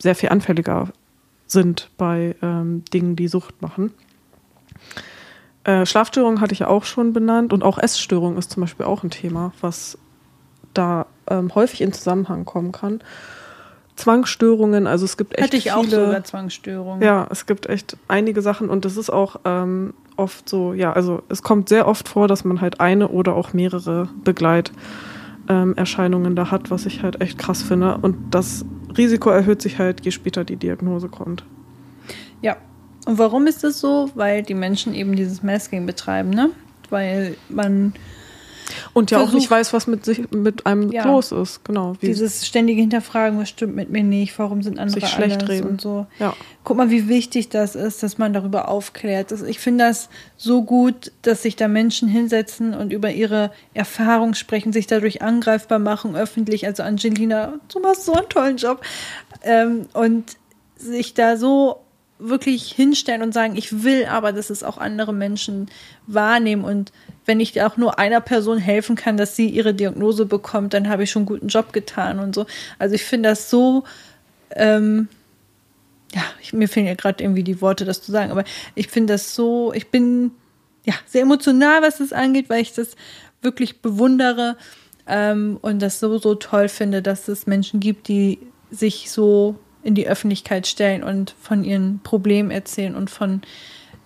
sehr 0.01 0.15
viel 0.17 0.31
anfälliger 0.31 0.89
sind 1.47 1.91
bei 1.97 2.35
ähm, 2.43 2.85
Dingen, 2.93 3.15
die 3.15 3.29
Sucht 3.29 3.63
machen. 3.63 3.93
Äh, 5.65 5.87
Schlafstörungen 5.87 6.41
hatte 6.41 6.55
ich 6.55 6.61
ja 6.61 6.69
auch 6.69 6.85
schon 6.85 7.13
benannt 7.13 7.53
und 7.53 7.63
auch 7.63 7.79
Essstörung 7.79 8.37
ist 8.37 8.51
zum 8.51 8.63
Beispiel 8.63 8.87
auch 8.87 9.05
ein 9.05 9.11
Thema, 9.11 9.53
was 9.61 9.97
da 10.75 11.07
ähm, 11.29 11.55
häufig 11.55 11.83
in 11.83 11.93
Zusammenhang 11.93 12.45
kommen 12.45 12.73
kann. 12.73 13.01
Zwangsstörungen, 14.03 14.87
also 14.89 15.05
es 15.05 15.17
gibt 15.17 15.35
echt 15.35 15.45
Hatte 15.45 15.57
ich 15.57 15.63
viele, 15.65 15.77
auch 15.77 15.85
sogar 15.85 16.25
Zwangsstörungen. 16.25 17.03
Ja, 17.03 17.29
es 17.31 17.47
gibt 17.47 17.69
echt 17.69 17.97
einige 18.09 18.43
Sachen 18.43 18.69
und 18.69 18.85
es 18.85 18.97
ist 18.97 19.11
auch 19.11 19.37
ähm, 19.45 19.95
oft 20.17 20.49
so, 20.49 20.75
ja, 20.75 20.93
also 20.93 21.23
es 21.29 21.45
kommt 21.45 21.69
sehr 21.69 21.87
oft 21.87 22.09
vor, 22.09 22.27
dass 22.27 22.43
man 22.45 22.61
halt 22.61 22.81
eine 22.81 23.07
oder 23.09 23.37
auch 23.37 23.53
mehrere 23.53 24.09
Begleiterscheinungen 24.25 26.33
ähm, 26.33 26.37
da 26.37 26.51
hat, 26.51 26.73
was 26.73 26.85
ich 26.87 27.05
halt 27.05 27.21
echt 27.21 27.39
krass 27.39 27.63
finde. 27.63 27.99
Und 28.03 28.35
das 28.35 28.65
Risiko 28.97 29.31
erhöht 29.31 29.63
sich 29.63 29.79
halt, 29.79 30.05
je 30.05 30.11
später 30.11 30.43
die 30.45 30.57
Diagnose 30.57 31.09
kommt. 31.09 31.45
Ja. 32.41 32.57
Und 33.07 33.19
warum 33.19 33.47
ist 33.47 33.63
das 33.63 33.79
so? 33.79 34.11
Weil 34.17 34.43
die 34.43 34.55
Menschen 34.55 34.95
eben 34.95 35.15
dieses 35.15 35.45
Masking 35.45 35.87
betreiben, 35.87 36.31
ne? 36.31 36.51
Weil 36.91 37.37
man 37.49 37.93
und 38.93 39.11
ja 39.11 39.21
auch 39.21 39.33
nicht 39.33 39.51
weiß, 39.51 39.73
was 39.73 39.87
mit 39.87 40.05
sich 40.05 40.31
mit 40.31 40.67
einem 40.67 40.91
ja, 40.93 41.07
los 41.07 41.33
ist, 41.33 41.65
genau. 41.65 41.95
dieses 42.01 42.47
ständige 42.47 42.81
Hinterfragen, 42.81 43.39
was 43.39 43.49
stimmt 43.49 43.77
mit 43.77 43.91
mir 43.91 44.03
nicht, 44.03 44.39
warum 44.39 44.63
sind 44.63 44.79
andere 44.79 45.01
sich 45.01 45.09
schlecht 45.09 45.41
anders 45.41 45.49
reden. 45.51 45.69
und 45.69 45.81
so. 45.81 46.07
Ja. 46.19 46.35
Guck 46.65 46.77
mal, 46.77 46.91
wie 46.91 47.09
wichtig 47.09 47.49
das 47.49 47.75
ist, 47.75 48.03
dass 48.03 48.19
man 48.19 48.33
darüber 48.33 48.69
aufklärt. 48.69 49.33
Ich 49.33 49.59
finde 49.59 49.85
das 49.85 50.09
so 50.37 50.63
gut, 50.63 51.13
dass 51.23 51.43
sich 51.43 51.57
da 51.57 51.69
Menschen 51.69 52.09
hinsetzen 52.09 52.75
und 52.75 52.93
über 52.93 53.11
ihre 53.11 53.51
Erfahrungen 53.75 54.35
sprechen, 54.35 54.73
sich 54.73 54.87
dadurch 54.87 55.23
angreifbar 55.23 55.79
machen, 55.79 56.15
öffentlich. 56.17 56.67
Also 56.67 56.83
Angelina, 56.83 57.55
du 57.73 57.81
machst 57.81 58.05
so 58.05 58.13
einen 58.13 58.29
tollen 58.29 58.57
Job. 58.57 58.83
Ähm, 59.43 59.87
und 59.93 60.37
sich 60.77 61.15
da 61.15 61.37
so 61.37 61.81
wirklich 62.19 62.73
hinstellen 62.73 63.23
und 63.23 63.35
sagen, 63.35 63.57
ich 63.57 63.83
will 63.83 64.07
aber, 64.07 64.33
dass 64.33 64.51
es 64.51 64.63
auch 64.63 64.79
andere 64.79 65.13
Menschen 65.13 65.71
wahrnehmen 66.07 66.65
und 66.65 66.93
wenn 67.25 67.41
ich 67.41 67.61
auch 67.63 67.77
nur 67.77 67.99
einer 67.99 68.21
Person 68.21 68.59
helfen 68.59 68.97
kann, 68.97 69.17
dass 69.17 69.37
sie 69.37 69.49
ihre 69.49 69.75
Diagnose 69.75 70.27
bekommt, 70.27 70.75
dann 70.75 70.89
habe 70.89 71.05
ich 71.05 71.11
schon 71.11 71.21
einen 71.21 71.27
guten 71.27 71.49
Job 71.49 71.73
getan 71.73 72.19
und 72.19 72.35
so. 72.35 72.47
Also 72.79 72.95
ich 72.95 73.05
finde 73.05 73.29
das 73.29 73.51
so, 73.51 73.85
ähm, 74.51 75.09
ja, 76.15 76.23
ich, 76.41 76.53
mir 76.53 76.69
fehlen 76.69 76.87
ja 76.87 76.95
gerade 76.95 77.23
irgendwie 77.23 77.45
die 77.45 77.61
Worte, 77.61 77.85
das 77.85 78.03
zu 78.03 78.13
sagen, 78.13 78.31
aber 78.31 78.45
ich 78.75 78.89
finde 78.89 79.15
das 79.15 79.35
so, 79.35 79.73
ich 79.73 79.89
bin 79.89 80.33
ja 80.85 80.95
sehr 81.07 81.23
emotional, 81.23 81.83
was 81.83 81.99
das 81.99 82.13
angeht, 82.13 82.51
weil 82.51 82.61
ich 82.61 82.75
das 82.75 82.97
wirklich 83.41 83.81
bewundere 83.81 84.57
ähm, 85.07 85.59
und 85.63 85.81
das 85.81 86.01
so, 86.01 86.19
so 86.19 86.35
toll 86.35 86.69
finde, 86.69 87.03
dass 87.03 87.29
es 87.29 87.47
Menschen 87.47 87.81
gibt, 87.81 88.09
die 88.09 88.39
sich 88.71 89.11
so 89.11 89.57
in 89.83 89.95
die 89.95 90.07
Öffentlichkeit 90.07 90.67
stellen 90.67 91.03
und 91.03 91.35
von 91.41 91.65
ihren 91.65 92.01
Problemen 92.03 92.51
erzählen 92.51 92.95
und 92.95 93.11
von 93.11 93.43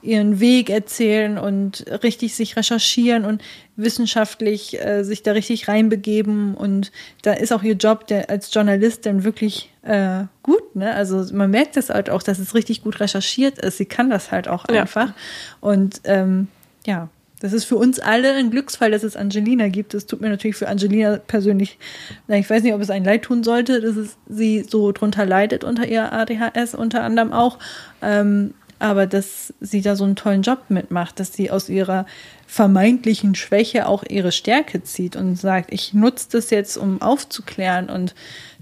ihren 0.07 0.41
Weg 0.41 0.71
erzählen 0.71 1.39
und 1.39 1.85
richtig 2.03 2.35
sich 2.35 2.57
recherchieren 2.57 3.25
und 3.25 3.43
wissenschaftlich 3.77 4.81
äh, 4.81 5.03
sich 5.03 5.23
da 5.23 5.33
richtig 5.33 5.69
reinbegeben. 5.69 6.55
Und 6.55 6.93
da 7.23 7.33
ist 7.33 7.53
auch 7.53 7.63
ihr 7.63 7.75
Job 7.75 8.07
der, 8.07 8.31
als 8.31 8.53
Journalistin 8.53 9.25
wirklich 9.25 9.71
äh, 9.83 10.25
gut. 10.43 10.77
Ne? 10.77 10.95
Also 10.95 11.25
man 11.35 11.51
merkt 11.51 11.77
das 11.77 11.91
halt 11.91 12.09
auch, 12.09 12.23
dass 12.23 12.39
es 12.39 12.55
richtig 12.55 12.83
gut 12.83 13.01
recherchiert 13.01 13.59
ist. 13.59 13.79
Sie 13.79 13.87
kann 13.87 14.09
das 14.09 14.31
halt 14.31 14.49
auch 14.49 14.65
einfach. 14.67 15.09
Ja. 15.09 15.15
Und 15.61 16.01
ähm, 16.05 16.49
ja, 16.87 17.09
das 17.41 17.53
ist 17.53 17.65
für 17.65 17.77
uns 17.77 17.99
alle 18.01 18.33
ein 18.33 18.51
Glücksfall, 18.51 18.91
dass 18.91 19.03
es 19.03 19.15
Angelina 19.15 19.69
gibt. 19.69 19.93
Es 19.93 20.07
tut 20.07 20.23
mir 20.23 20.31
natürlich 20.31 20.57
für 20.57 20.69
Angelina 20.69 21.19
persönlich, 21.19 21.79
na, 22.29 22.37
ich 22.37 22.49
weiß 22.49 22.63
nicht, 22.63 22.73
ob 22.73 22.81
es 22.81 22.89
ein 22.89 23.05
Leid 23.05 23.23
tun 23.23 23.45
sollte, 23.45 23.83
dass 23.83 23.97
es 23.97 24.17
sie 24.27 24.65
so 24.67 24.91
drunter 24.93 25.27
leidet 25.27 25.63
unter 25.63 25.87
ihrer 25.87 26.13
ADHS 26.13 26.75
unter 26.75 27.03
anderem 27.03 27.33
auch. 27.33 27.59
Ähm, 28.01 28.55
aber 28.79 29.07
dass 29.07 29.55
sie 29.61 29.81
da 29.81 29.97
so 29.97 30.05
einen 30.05 30.17
tollen 30.17 30.43
Job 30.43 30.65
mitmacht, 30.69 31.19
dass 31.19 31.33
sie 31.33 31.51
aus 31.51 31.69
ihrer 31.69 32.07
vermeintlichen 32.47 33.35
Schwäche 33.35 33.87
auch 33.89 34.05
ihre 34.09 34.33
Stärke 34.33 34.83
zieht 34.83 35.17
und 35.17 35.37
sagt, 35.37 35.73
ich 35.73 35.95
nutze 35.95 36.29
das 36.33 36.51
jetzt, 36.51 36.77
um 36.77 37.01
aufzuklären. 37.01 37.89
Und 37.89 38.15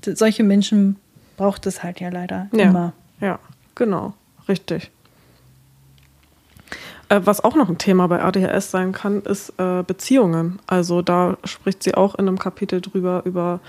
solche 0.04 0.44
Menschen 0.44 0.96
braucht 1.36 1.66
es 1.66 1.82
halt 1.82 2.00
ja 2.00 2.08
leider 2.10 2.48
ja, 2.52 2.64
immer. 2.64 2.92
Ja, 3.20 3.38
genau, 3.74 4.14
richtig. 4.48 4.90
Äh, 7.08 7.20
was 7.24 7.42
auch 7.42 7.54
noch 7.54 7.68
ein 7.68 7.78
Thema 7.78 8.06
bei 8.06 8.22
ADHS 8.22 8.70
sein 8.70 8.92
kann, 8.92 9.22
ist 9.22 9.52
äh, 9.58 9.82
Beziehungen. 9.82 10.60
Also 10.66 11.02
da 11.02 11.36
spricht 11.44 11.82
sie 11.82 11.94
auch 11.94 12.14
in 12.14 12.28
einem 12.28 12.38
Kapitel 12.38 12.80
drüber, 12.80 13.22
über 13.24 13.60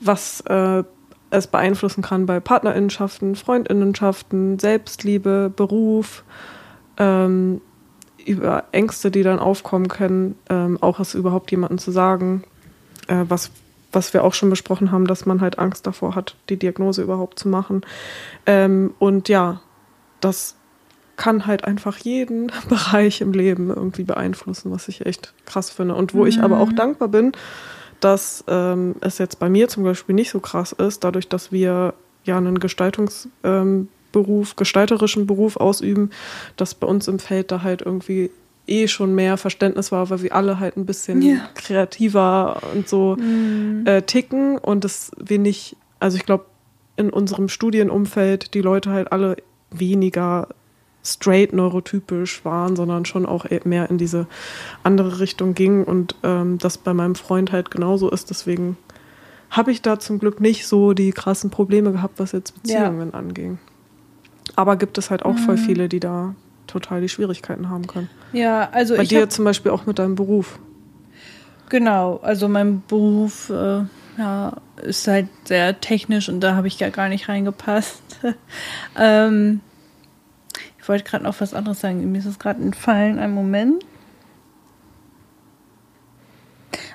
was 0.00 0.40
äh, 0.42 0.84
es 1.30 1.46
beeinflussen 1.46 2.02
kann 2.02 2.26
bei 2.26 2.40
Partnerinnenschaften, 2.40 3.36
Freundinnenschaften, 3.36 4.58
Selbstliebe, 4.58 5.52
Beruf, 5.54 6.24
ähm, 6.96 7.60
über 8.24 8.64
Ängste, 8.72 9.10
die 9.10 9.22
dann 9.22 9.38
aufkommen 9.38 9.88
können, 9.88 10.36
ähm, 10.50 10.78
auch 10.80 11.00
es 11.00 11.14
überhaupt 11.14 11.50
jemandem 11.50 11.78
zu 11.78 11.90
sagen, 11.90 12.44
äh, 13.08 13.24
was, 13.28 13.50
was 13.92 14.12
wir 14.12 14.24
auch 14.24 14.34
schon 14.34 14.50
besprochen 14.50 14.92
haben, 14.92 15.06
dass 15.06 15.26
man 15.26 15.40
halt 15.40 15.58
Angst 15.58 15.86
davor 15.86 16.14
hat, 16.14 16.36
die 16.48 16.58
Diagnose 16.58 17.02
überhaupt 17.02 17.38
zu 17.38 17.48
machen. 17.48 17.82
Ähm, 18.44 18.94
und 18.98 19.28
ja, 19.28 19.60
das 20.20 20.56
kann 21.16 21.46
halt 21.46 21.64
einfach 21.64 21.98
jeden 21.98 22.52
Bereich 22.68 23.20
im 23.20 23.32
Leben 23.32 23.70
irgendwie 23.70 24.04
beeinflussen, 24.04 24.70
was 24.70 24.88
ich 24.88 25.06
echt 25.06 25.34
krass 25.46 25.70
finde. 25.70 25.94
Und 25.94 26.14
wo 26.14 26.22
mhm. 26.22 26.28
ich 26.28 26.40
aber 26.40 26.60
auch 26.60 26.72
dankbar 26.72 27.08
bin, 27.08 27.32
dass 28.00 28.44
ähm, 28.48 28.96
es 29.00 29.18
jetzt 29.18 29.38
bei 29.38 29.48
mir 29.48 29.68
zum 29.68 29.84
Beispiel 29.84 30.14
nicht 30.14 30.30
so 30.30 30.40
krass 30.40 30.72
ist, 30.72 31.04
dadurch, 31.04 31.28
dass 31.28 31.52
wir 31.52 31.94
ja 32.24 32.36
einen 32.36 32.58
Gestaltungsberuf, 32.58 33.32
ähm, 33.44 33.88
gestalterischen 34.56 35.26
Beruf 35.26 35.56
ausüben, 35.56 36.10
dass 36.56 36.74
bei 36.74 36.86
uns 36.86 37.08
im 37.08 37.18
Feld 37.18 37.50
da 37.50 37.62
halt 37.62 37.82
irgendwie 37.82 38.30
eh 38.66 38.86
schon 38.86 39.14
mehr 39.14 39.36
Verständnis 39.36 39.90
war, 39.90 40.10
weil 40.10 40.22
wir 40.22 40.34
alle 40.34 40.60
halt 40.60 40.76
ein 40.76 40.86
bisschen 40.86 41.22
ja. 41.22 41.48
kreativer 41.54 42.60
und 42.74 42.88
so 42.88 43.16
mhm. 43.16 43.84
äh, 43.86 44.02
ticken 44.02 44.58
und 44.58 44.84
dass 44.84 45.10
wir 45.16 45.38
nicht, 45.38 45.76
also 45.98 46.16
ich 46.16 46.26
glaube, 46.26 46.44
in 46.96 47.10
unserem 47.10 47.48
Studienumfeld 47.48 48.54
die 48.54 48.60
Leute 48.60 48.90
halt 48.90 49.12
alle 49.12 49.36
weniger 49.70 50.48
straight 51.04 51.52
neurotypisch 51.52 52.44
waren, 52.44 52.76
sondern 52.76 53.04
schon 53.04 53.26
auch 53.26 53.44
e- 53.46 53.60
mehr 53.64 53.88
in 53.90 53.98
diese 53.98 54.26
andere 54.82 55.20
Richtung 55.20 55.54
ging 55.54 55.84
und 55.84 56.14
ähm, 56.22 56.58
das 56.58 56.78
bei 56.78 56.92
meinem 56.92 57.14
Freund 57.14 57.52
halt 57.52 57.70
genauso 57.70 58.10
ist. 58.10 58.30
Deswegen 58.30 58.76
habe 59.50 59.70
ich 59.70 59.82
da 59.82 59.98
zum 59.98 60.18
Glück 60.18 60.40
nicht 60.40 60.66
so 60.66 60.92
die 60.92 61.12
krassen 61.12 61.50
Probleme 61.50 61.92
gehabt, 61.92 62.18
was 62.18 62.32
jetzt 62.32 62.60
Beziehungen 62.62 63.10
ja. 63.12 63.18
anging. 63.18 63.58
Aber 64.56 64.76
gibt 64.76 64.98
es 64.98 65.10
halt 65.10 65.24
auch 65.24 65.34
mhm. 65.34 65.38
voll 65.38 65.56
viele, 65.56 65.88
die 65.88 66.00
da 66.00 66.34
total 66.66 67.00
die 67.00 67.08
Schwierigkeiten 67.08 67.70
haben 67.70 67.86
können. 67.86 68.10
Ja, 68.32 68.68
also 68.70 68.96
bei 68.96 69.04
dir 69.04 69.28
zum 69.30 69.44
Beispiel 69.44 69.72
auch 69.72 69.86
mit 69.86 69.98
deinem 69.98 70.14
Beruf. 70.14 70.58
Genau, 71.70 72.18
also 72.22 72.48
mein 72.48 72.82
Beruf 72.86 73.50
äh, 73.50 73.82
ja, 74.18 74.56
ist 74.82 75.06
halt 75.06 75.28
sehr 75.44 75.80
technisch 75.80 76.28
und 76.28 76.40
da 76.40 76.54
habe 76.54 76.66
ich 76.66 76.78
ja 76.80 76.90
gar 76.90 77.08
nicht 77.08 77.28
reingepasst. 77.28 78.02
ähm, 78.98 79.60
ich 80.88 80.90
wollte 80.90 81.04
gerade 81.04 81.24
noch 81.24 81.38
was 81.42 81.52
anderes 81.52 81.80
sagen. 81.80 82.10
Mir 82.10 82.16
ist 82.16 82.24
es 82.24 82.38
gerade 82.38 82.62
entfallen. 82.62 83.18
Einen 83.18 83.34
Moment. 83.34 83.84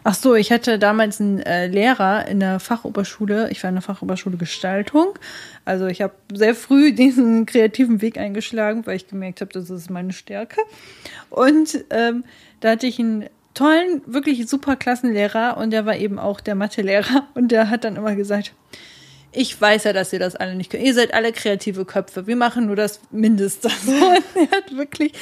Ach 0.04 0.16
so, 0.16 0.34
ich 0.34 0.52
hatte 0.52 0.80
damals 0.80 1.22
einen 1.22 1.42
äh, 1.42 1.68
Lehrer 1.68 2.28
in 2.28 2.40
der 2.40 2.60
Fachoberschule. 2.60 3.52
Ich 3.52 3.62
war 3.62 3.70
in 3.70 3.76
der 3.76 3.84
Fachoberschule 3.84 4.38
Gestaltung. 4.38 5.14
Also 5.64 5.86
ich 5.86 6.02
habe 6.02 6.16
sehr 6.34 6.56
früh 6.56 6.92
diesen 6.96 7.46
kreativen 7.46 8.02
Weg 8.02 8.18
eingeschlagen, 8.18 8.84
weil 8.88 8.96
ich 8.96 9.08
gemerkt 9.08 9.42
habe, 9.42 9.54
das 9.54 9.70
ist 9.70 9.92
meine 9.92 10.12
Stärke. 10.12 10.60
Und 11.30 11.86
ähm, 11.92 12.24
da 12.62 12.72
hatte 12.72 12.88
ich 12.88 12.98
einen 12.98 13.30
tollen, 13.54 14.02
wirklich 14.08 14.50
super 14.50 14.76
Klassenlehrer 14.76 15.58
und 15.58 15.70
der 15.70 15.86
war 15.86 15.96
eben 15.98 16.18
auch 16.18 16.42
der 16.42 16.56
Mathelehrer 16.56 17.28
und 17.36 17.52
der 17.52 17.70
hat 17.70 17.84
dann 17.84 17.96
immer 17.96 18.16
gesagt, 18.16 18.54
ich 19.34 19.60
weiß 19.60 19.86
ja, 19.86 19.94
dass 19.94 20.14
ihr 20.14 20.20
das 20.20 20.36
alle 20.36 20.56
nicht 20.56 20.70
könnt. 20.70 20.84
Ihr 20.84 20.94
seid 20.94 21.14
alle 21.14 21.32
kreative 21.32 21.86
Köpfe. 21.86 22.28
Wir 22.28 22.36
machen 22.36 22.68
nur 22.68 22.76
das 22.76 23.00
Mindeste. 23.12 23.70
Er 24.36 24.52
hat 24.52 24.76
wirklich, 24.76 25.14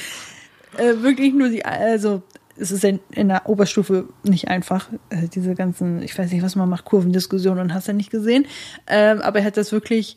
äh, 0.76 1.02
wirklich 1.02 1.34
nur 1.34 1.48
die, 1.48 1.64
also 1.64 2.22
es 2.56 2.70
ist 2.70 2.84
in, 2.84 3.00
in 3.10 3.28
der 3.28 3.48
Oberstufe 3.48 4.08
nicht 4.22 4.48
einfach, 4.48 4.88
äh, 5.10 5.28
diese 5.28 5.54
ganzen, 5.54 6.02
ich 6.02 6.16
weiß 6.16 6.30
nicht, 6.30 6.42
was 6.42 6.56
man 6.56 6.68
macht, 6.68 6.84
Kurvendiskussionen 6.84 7.60
und 7.60 7.74
hast 7.74 7.88
ja 7.88 7.92
nicht 7.92 8.10
gesehen. 8.10 8.46
Ähm, 8.86 9.20
aber 9.20 9.40
er 9.40 9.46
hat 9.46 9.56
das 9.56 9.72
wirklich, 9.72 10.16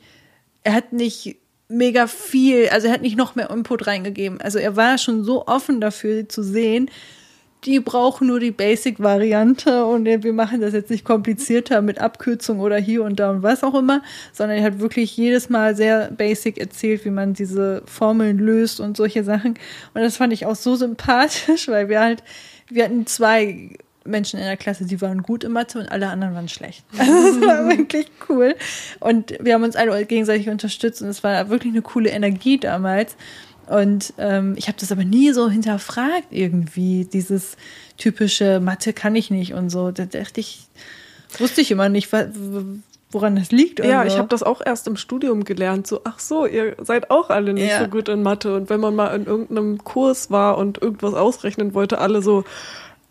er 0.63 0.73
hat 0.73 0.93
nicht 0.93 1.37
mega 1.67 2.07
viel, 2.07 2.69
also 2.69 2.87
er 2.87 2.93
hat 2.93 3.01
nicht 3.01 3.17
noch 3.17 3.35
mehr 3.35 3.49
Input 3.49 3.87
reingegeben. 3.87 4.41
Also 4.41 4.59
er 4.59 4.75
war 4.75 4.97
schon 4.97 5.23
so 5.23 5.47
offen 5.47 5.81
dafür 5.81 6.29
zu 6.29 6.43
sehen, 6.43 6.89
die 7.65 7.79
brauchen 7.79 8.27
nur 8.27 8.39
die 8.39 8.51
Basic-Variante 8.51 9.85
und 9.85 10.05
wir 10.05 10.33
machen 10.33 10.61
das 10.61 10.73
jetzt 10.73 10.91
nicht 10.91 11.03
komplizierter 11.03 11.81
mit 11.81 11.99
Abkürzung 11.99 12.59
oder 12.59 12.77
hier 12.77 13.03
und 13.03 13.19
da 13.19 13.31
und 13.31 13.43
was 13.43 13.63
auch 13.63 13.73
immer, 13.73 14.01
sondern 14.33 14.59
er 14.59 14.63
hat 14.63 14.79
wirklich 14.79 15.17
jedes 15.17 15.49
Mal 15.49 15.75
sehr 15.75 16.11
basic 16.11 16.57
erzählt, 16.59 17.05
wie 17.05 17.09
man 17.09 17.33
diese 17.33 17.81
Formeln 17.85 18.37
löst 18.37 18.79
und 18.79 18.95
solche 18.95 19.23
Sachen. 19.23 19.55
Und 19.93 20.01
das 20.01 20.17
fand 20.17 20.33
ich 20.33 20.45
auch 20.45 20.55
so 20.55 20.75
sympathisch, 20.75 21.67
weil 21.67 21.89
wir 21.89 21.99
halt, 21.99 22.23
wir 22.69 22.83
hatten 22.83 23.07
zwei 23.07 23.71
Menschen 24.05 24.39
in 24.39 24.45
der 24.45 24.57
Klasse, 24.57 24.85
die 24.85 25.01
waren 25.01 25.23
gut 25.23 25.43
in 25.43 25.51
Mathe 25.51 25.79
und 25.79 25.91
alle 25.91 26.09
anderen 26.09 26.35
waren 26.35 26.47
schlecht. 26.47 26.85
Also 26.97 27.11
das 27.39 27.41
war 27.41 27.69
wirklich 27.77 28.07
cool. 28.29 28.55
Und 28.99 29.33
wir 29.39 29.55
haben 29.55 29.63
uns 29.63 29.75
alle 29.75 30.05
gegenseitig 30.05 30.49
unterstützt 30.49 31.01
und 31.01 31.09
es 31.09 31.23
war 31.23 31.49
wirklich 31.49 31.73
eine 31.73 31.81
coole 31.81 32.09
Energie 32.09 32.59
damals. 32.59 33.15
Und 33.67 34.13
ähm, 34.17 34.55
ich 34.57 34.67
habe 34.67 34.77
das 34.79 34.91
aber 34.91 35.03
nie 35.03 35.31
so 35.33 35.49
hinterfragt 35.49 36.27
irgendwie, 36.31 37.05
dieses 37.05 37.57
typische 37.97 38.59
Mathe 38.59 38.93
kann 38.93 39.15
ich 39.15 39.31
nicht 39.31 39.53
und 39.53 39.69
so. 39.69 39.91
Da 39.91 40.05
dachte 40.05 40.39
ich, 40.39 40.67
wusste 41.39 41.61
ich 41.61 41.71
immer 41.71 41.89
nicht, 41.89 42.09
woran 43.11 43.35
das 43.35 43.51
liegt. 43.51 43.83
Ja, 43.83 44.01
so. 44.01 44.07
ich 44.07 44.17
habe 44.17 44.27
das 44.27 44.43
auch 44.43 44.61
erst 44.63 44.87
im 44.87 44.97
Studium 44.97 45.43
gelernt. 45.43 45.87
So, 45.87 46.01
ach 46.03 46.19
so, 46.19 46.45
ihr 46.45 46.75
seid 46.81 47.11
auch 47.11 47.29
alle 47.29 47.53
nicht 47.53 47.69
ja. 47.69 47.79
so 47.79 47.87
gut 47.87 48.09
in 48.09 48.23
Mathe. 48.23 48.55
Und 48.55 48.69
wenn 48.69 48.79
man 48.79 48.95
mal 48.95 49.15
in 49.15 49.25
irgendeinem 49.25 49.83
Kurs 49.83 50.29
war 50.29 50.57
und 50.57 50.81
irgendwas 50.81 51.13
ausrechnen 51.13 51.73
wollte, 51.73 51.99
alle 51.99 52.21
so, 52.21 52.43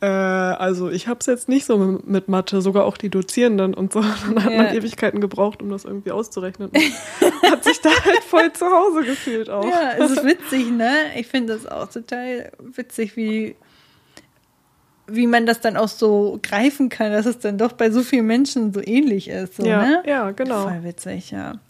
äh, 0.04 0.06
also 0.06 0.90
ich 0.90 1.08
habe 1.08 1.20
es 1.20 1.26
jetzt 1.26 1.48
nicht 1.48 1.64
so 1.64 1.78
mit 1.78 2.28
Mathe, 2.28 2.60
sogar 2.60 2.84
auch 2.84 2.96
die 2.96 3.08
Dozierenden 3.08 3.72
und 3.74 3.92
so. 3.92 4.00
Dann 4.34 4.44
hat 4.44 4.52
ja. 4.52 4.62
man 4.62 4.74
Ewigkeiten 4.74 5.20
gebraucht, 5.20 5.62
um 5.62 5.70
das 5.70 5.84
irgendwie 5.84 6.10
auszurechnen. 6.10 6.70
hat 7.50 7.64
sich 7.64 7.80
da 7.80 7.90
halt 7.90 8.22
voll 8.24 8.52
zu 8.52 8.66
Hause 8.66 9.04
gefühlt 9.04 9.48
auch. 9.48 9.64
Ja, 9.64 9.92
es 9.98 10.10
ist 10.10 10.24
witzig, 10.24 10.70
ne? 10.70 10.90
Ich 11.16 11.26
finde 11.26 11.54
das 11.54 11.66
auch 11.66 11.88
total 11.88 12.52
witzig, 12.58 13.16
wie 13.16 13.56
wie 15.06 15.26
man 15.26 15.44
das 15.44 15.60
dann 15.60 15.76
auch 15.76 15.88
so 15.88 16.38
greifen 16.42 16.88
kann, 16.88 17.12
dass 17.12 17.26
es 17.26 17.38
dann 17.38 17.58
doch 17.58 17.72
bei 17.72 17.90
so 17.90 18.02
vielen 18.02 18.26
Menschen 18.26 18.72
so 18.72 18.80
ähnlich 18.82 19.28
ist. 19.28 19.56
So, 19.56 19.66
ja, 19.66 19.82
ne? 19.82 20.02
ja, 20.06 20.30
genau. 20.30 20.62
Voll 20.62 20.82
witzig, 20.82 21.30
ja. 21.30 21.60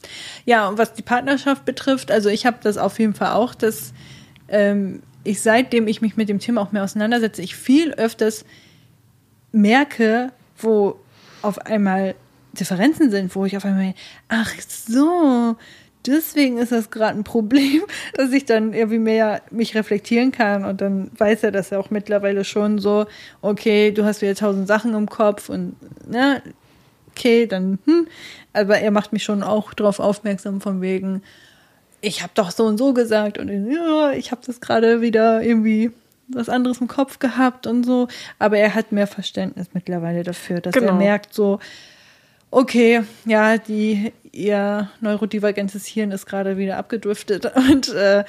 Ja, 0.44 0.68
und 0.68 0.78
was 0.78 0.94
die 0.94 1.02
Partnerschaft 1.02 1.64
betrifft, 1.64 2.12
also 2.12 2.28
ich 2.28 2.46
habe 2.46 2.58
das 2.62 2.78
auf 2.78 2.96
jeden 3.00 3.14
Fall 3.14 3.32
auch, 3.32 3.56
dass 3.56 3.92
ähm, 4.46 5.02
ich 5.24 5.40
seitdem 5.40 5.88
ich 5.88 6.00
mich 6.00 6.16
mit 6.16 6.28
dem 6.28 6.38
Thema 6.38 6.60
auch 6.60 6.72
mehr 6.72 6.84
auseinandersetze, 6.84 7.42
ich 7.42 7.56
viel 7.56 7.92
öfters 7.94 8.44
merke, 9.52 10.32
wo 10.58 10.98
auf 11.42 11.58
einmal 11.58 12.14
Differenzen 12.52 13.10
sind, 13.10 13.34
wo 13.34 13.44
ich 13.44 13.56
auf 13.56 13.64
einmal, 13.64 13.94
ach 14.28 14.52
so, 14.60 15.56
deswegen 16.06 16.58
ist 16.58 16.72
das 16.72 16.90
gerade 16.90 17.18
ein 17.18 17.24
Problem, 17.24 17.82
dass 18.14 18.32
ich 18.32 18.44
dann 18.44 18.72
irgendwie 18.72 18.98
mehr 18.98 19.42
mich 19.50 19.74
reflektieren 19.74 20.32
kann. 20.32 20.64
Und 20.64 20.80
dann 20.80 21.10
weiß 21.16 21.42
er 21.42 21.52
das 21.52 21.70
ja 21.70 21.78
auch 21.78 21.90
mittlerweile 21.90 22.44
schon 22.44 22.78
so, 22.78 23.06
okay, 23.42 23.90
du 23.92 24.04
hast 24.04 24.22
wieder 24.22 24.34
tausend 24.34 24.68
Sachen 24.68 24.94
im 24.94 25.08
Kopf 25.08 25.48
und 25.48 25.76
ne, 26.08 26.42
okay, 27.10 27.46
dann, 27.46 27.78
hm, 27.84 28.06
aber 28.52 28.78
er 28.78 28.90
macht 28.90 29.12
mich 29.12 29.24
schon 29.24 29.42
auch 29.42 29.72
darauf 29.74 30.00
aufmerksam 30.00 30.60
von 30.60 30.80
wegen, 30.80 31.22
ich 32.04 32.22
habe 32.22 32.32
doch 32.34 32.50
so 32.50 32.64
und 32.64 32.78
so 32.78 32.92
gesagt 32.92 33.38
und 33.38 33.48
ja, 33.70 34.12
ich 34.12 34.30
habe 34.30 34.42
das 34.44 34.60
gerade 34.60 35.00
wieder 35.00 35.42
irgendwie 35.42 35.90
was 36.28 36.48
anderes 36.48 36.80
im 36.80 36.88
Kopf 36.88 37.18
gehabt 37.18 37.66
und 37.66 37.84
so. 37.84 38.08
Aber 38.38 38.58
er 38.58 38.74
hat 38.74 38.92
mehr 38.92 39.06
Verständnis 39.06 39.68
mittlerweile 39.72 40.22
dafür, 40.22 40.60
dass 40.60 40.74
genau. 40.74 40.88
er 40.88 40.94
merkt 40.94 41.34
so, 41.34 41.58
okay, 42.50 43.02
ja, 43.24 43.58
die 43.58 44.12
ihr 44.32 44.90
neurodivergentes 45.00 45.86
Hirn 45.86 46.10
ist 46.12 46.26
gerade 46.26 46.56
wieder 46.56 46.76
abgedriftet 46.78 47.52
und 47.70 47.88
äh, 47.88 48.24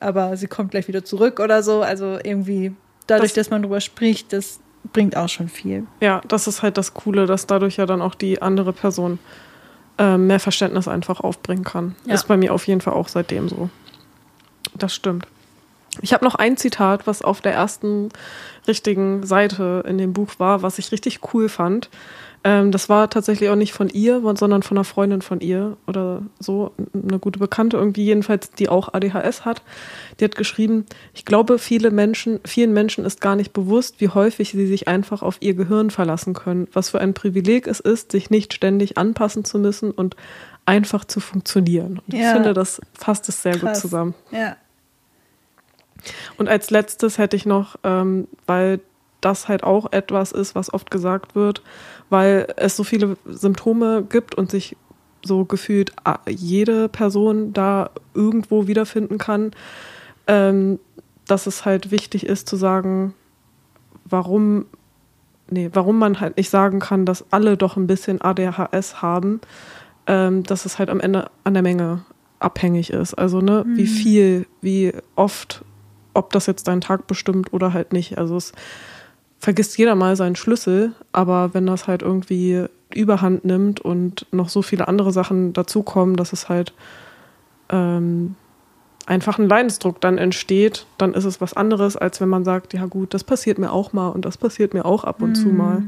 aber 0.00 0.36
sie 0.36 0.46
kommt 0.46 0.70
gleich 0.70 0.86
wieder 0.88 1.04
zurück 1.04 1.40
oder 1.40 1.62
so. 1.62 1.82
Also 1.82 2.18
irgendwie 2.22 2.72
dadurch, 3.06 3.32
das, 3.32 3.46
dass 3.46 3.50
man 3.50 3.62
drüber 3.62 3.80
spricht, 3.80 4.32
das 4.32 4.60
bringt 4.92 5.16
auch 5.16 5.28
schon 5.28 5.48
viel. 5.48 5.86
Ja, 6.00 6.20
das 6.28 6.46
ist 6.46 6.62
halt 6.62 6.78
das 6.78 6.94
Coole, 6.94 7.26
dass 7.26 7.46
dadurch 7.46 7.76
ja 7.76 7.86
dann 7.86 8.00
auch 8.00 8.14
die 8.14 8.40
andere 8.40 8.72
Person 8.72 9.18
äh, 9.98 10.16
mehr 10.16 10.40
Verständnis 10.40 10.88
einfach 10.88 11.20
aufbringen 11.20 11.64
kann. 11.64 11.94
Ja. 12.04 12.14
Ist 12.14 12.28
bei 12.28 12.36
mir 12.36 12.54
auf 12.54 12.66
jeden 12.66 12.80
Fall 12.80 12.94
auch 12.94 13.08
seitdem 13.08 13.48
so. 13.48 13.68
Das 14.74 14.94
stimmt. 14.94 15.26
Ich 16.00 16.12
habe 16.12 16.24
noch 16.24 16.34
ein 16.34 16.56
Zitat, 16.56 17.06
was 17.06 17.22
auf 17.22 17.40
der 17.40 17.54
ersten 17.54 18.10
richtigen 18.66 19.26
Seite 19.26 19.82
in 19.86 19.98
dem 19.98 20.12
Buch 20.12 20.32
war, 20.38 20.62
was 20.62 20.78
ich 20.78 20.92
richtig 20.92 21.20
cool 21.32 21.48
fand. 21.48 21.88
Ähm, 22.48 22.72
das 22.72 22.88
war 22.88 23.10
tatsächlich 23.10 23.50
auch 23.50 23.56
nicht 23.56 23.74
von 23.74 23.90
ihr, 23.90 24.22
sondern 24.36 24.62
von 24.62 24.78
einer 24.78 24.84
Freundin 24.84 25.20
von 25.20 25.40
ihr 25.40 25.76
oder 25.86 26.22
so, 26.40 26.72
eine 26.94 27.18
gute 27.18 27.38
Bekannte 27.38 27.76
irgendwie 27.76 28.04
jedenfalls, 28.04 28.52
die 28.52 28.70
auch 28.70 28.94
ADHS 28.94 29.44
hat. 29.44 29.60
Die 30.18 30.24
hat 30.24 30.34
geschrieben, 30.34 30.86
ich 31.12 31.26
glaube, 31.26 31.58
viele 31.58 31.90
Menschen, 31.90 32.40
vielen 32.46 32.72
Menschen 32.72 33.04
ist 33.04 33.20
gar 33.20 33.36
nicht 33.36 33.52
bewusst, 33.52 34.00
wie 34.00 34.08
häufig 34.08 34.52
sie 34.52 34.66
sich 34.66 34.88
einfach 34.88 35.20
auf 35.20 35.36
ihr 35.40 35.52
Gehirn 35.52 35.90
verlassen 35.90 36.32
können. 36.32 36.68
Was 36.72 36.88
für 36.88 37.02
ein 37.02 37.12
Privileg 37.12 37.66
es 37.66 37.80
ist, 37.80 38.12
sich 38.12 38.30
nicht 38.30 38.54
ständig 38.54 38.96
anpassen 38.96 39.44
zu 39.44 39.58
müssen 39.58 39.90
und 39.90 40.16
einfach 40.64 41.04
zu 41.04 41.20
funktionieren. 41.20 42.00
Und 42.06 42.14
ja. 42.14 42.20
ich 42.20 42.32
finde, 42.32 42.54
das 42.54 42.80
fasst 42.94 43.28
es 43.28 43.42
sehr 43.42 43.58
Krass. 43.58 43.62
gut 43.72 43.76
zusammen. 43.76 44.14
Ja. 44.30 44.56
Und 46.38 46.48
als 46.48 46.70
letztes 46.70 47.18
hätte 47.18 47.36
ich 47.36 47.44
noch, 47.44 47.76
ähm, 47.84 48.26
weil 48.46 48.80
das 49.20 49.48
halt 49.48 49.64
auch 49.64 49.92
etwas 49.92 50.32
ist, 50.32 50.54
was 50.54 50.72
oft 50.72 50.90
gesagt 50.90 51.34
wird, 51.34 51.62
weil 52.10 52.52
es 52.56 52.76
so 52.76 52.84
viele 52.84 53.16
Symptome 53.26 54.04
gibt 54.08 54.34
und 54.34 54.50
sich 54.50 54.76
so 55.24 55.44
gefühlt 55.44 55.92
jede 56.28 56.88
Person 56.88 57.52
da 57.52 57.90
irgendwo 58.14 58.66
wiederfinden 58.66 59.18
kann, 59.18 59.50
ähm, 60.26 60.78
dass 61.26 61.46
es 61.46 61.64
halt 61.64 61.90
wichtig 61.90 62.26
ist 62.26 62.48
zu 62.48 62.56
sagen, 62.56 63.14
warum, 64.04 64.66
nee, 65.50 65.70
warum 65.72 65.98
man 65.98 66.20
halt 66.20 66.36
nicht 66.36 66.50
sagen 66.50 66.78
kann, 66.78 67.04
dass 67.04 67.24
alle 67.30 67.56
doch 67.56 67.76
ein 67.76 67.86
bisschen 67.86 68.20
ADHS 68.20 69.02
haben, 69.02 69.40
ähm, 70.06 70.42
dass 70.44 70.64
es 70.64 70.78
halt 70.78 70.90
am 70.90 71.00
Ende 71.00 71.30
an 71.44 71.54
der 71.54 71.62
Menge 71.62 72.04
abhängig 72.38 72.90
ist. 72.90 73.14
Also, 73.14 73.40
ne, 73.40 73.64
mhm. 73.66 73.76
wie 73.76 73.86
viel, 73.86 74.46
wie 74.60 74.92
oft, 75.16 75.64
ob 76.14 76.32
das 76.32 76.46
jetzt 76.46 76.68
deinen 76.68 76.80
Tag 76.80 77.06
bestimmt 77.06 77.52
oder 77.52 77.72
halt 77.72 77.92
nicht. 77.92 78.18
Also 78.18 78.36
es 78.36 78.52
vergisst 79.38 79.78
jeder 79.78 79.94
mal 79.94 80.16
seinen 80.16 80.36
Schlüssel, 80.36 80.92
aber 81.12 81.54
wenn 81.54 81.66
das 81.66 81.86
halt 81.86 82.02
irgendwie 82.02 82.66
überhand 82.94 83.44
nimmt 83.44 83.80
und 83.80 84.26
noch 84.32 84.48
so 84.48 84.62
viele 84.62 84.88
andere 84.88 85.12
Sachen 85.12 85.52
dazukommen, 85.52 86.16
dass 86.16 86.32
es 86.32 86.48
halt 86.48 86.72
ähm, 87.70 88.34
einfach 89.06 89.38
ein 89.38 89.48
Leidensdruck 89.48 90.00
dann 90.00 90.18
entsteht, 90.18 90.86
dann 90.98 91.14
ist 91.14 91.24
es 91.24 91.40
was 91.40 91.54
anderes, 91.54 91.96
als 91.96 92.20
wenn 92.20 92.28
man 92.28 92.44
sagt, 92.44 92.74
ja 92.74 92.86
gut, 92.86 93.14
das 93.14 93.24
passiert 93.24 93.58
mir 93.58 93.72
auch 93.72 93.92
mal 93.92 94.08
und 94.08 94.24
das 94.24 94.36
passiert 94.36 94.74
mir 94.74 94.84
auch 94.84 95.04
ab 95.04 95.22
und 95.22 95.30
mhm. 95.30 95.34
zu 95.34 95.48
mal. 95.48 95.82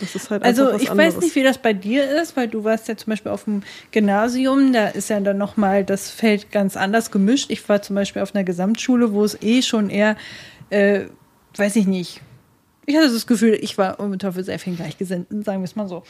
Das 0.00 0.14
ist 0.14 0.30
halt 0.30 0.42
also 0.42 0.72
ich 0.74 0.90
anderes. 0.90 1.14
weiß 1.14 1.22
nicht, 1.22 1.34
wie 1.36 1.42
das 1.42 1.58
bei 1.58 1.72
dir 1.72 2.20
ist, 2.20 2.36
weil 2.36 2.48
du 2.48 2.64
warst 2.64 2.86
ja 2.88 2.96
zum 2.96 3.10
Beispiel 3.10 3.32
auf 3.32 3.44
dem 3.44 3.62
Gymnasium, 3.92 4.72
da 4.72 4.88
ist 4.88 5.08
ja 5.08 5.20
dann 5.20 5.38
nochmal 5.38 5.84
das 5.84 6.10
Feld 6.10 6.52
ganz 6.52 6.76
anders 6.76 7.10
gemischt. 7.10 7.50
Ich 7.50 7.66
war 7.68 7.80
zum 7.80 7.96
Beispiel 7.96 8.20
auf 8.20 8.34
einer 8.34 8.44
Gesamtschule, 8.44 9.12
wo 9.12 9.24
es 9.24 9.40
eh 9.42 9.62
schon 9.62 9.88
eher, 9.88 10.16
äh, 10.68 11.06
weiß 11.56 11.76
ich 11.76 11.86
nicht, 11.86 12.20
ich 12.86 12.96
hatte 12.96 13.12
das 13.12 13.26
Gefühl, 13.26 13.58
ich 13.60 13.76
war 13.78 14.00
um 14.00 14.18
für 14.18 14.44
sehr 14.44 14.58
vielen 14.58 14.76
Gleichgesinnten, 14.76 15.42
sagen 15.42 15.60
wir 15.60 15.64
es 15.64 15.76
mal 15.76 15.88
so. 15.88 16.04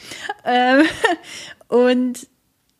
Ähm, 0.45 0.83
und 1.67 2.27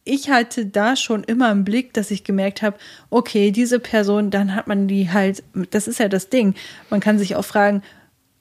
ich 0.03 0.29
hatte 0.29 0.65
da 0.65 0.95
schon 0.95 1.23
immer 1.23 1.51
im 1.51 1.65
Blick, 1.65 1.93
dass 1.93 2.11
ich 2.11 2.23
gemerkt 2.23 2.61
habe, 2.61 2.77
okay, 3.09 3.51
diese 3.51 3.79
Person, 3.79 4.31
dann 4.31 4.55
hat 4.55 4.67
man 4.67 4.87
die 4.87 5.11
halt, 5.11 5.43
das 5.71 5.87
ist 5.87 5.99
ja 5.99 6.07
das 6.07 6.29
Ding. 6.29 6.55
Man 6.89 7.01
kann 7.01 7.19
sich 7.19 7.35
auch 7.35 7.43
fragen, 7.43 7.83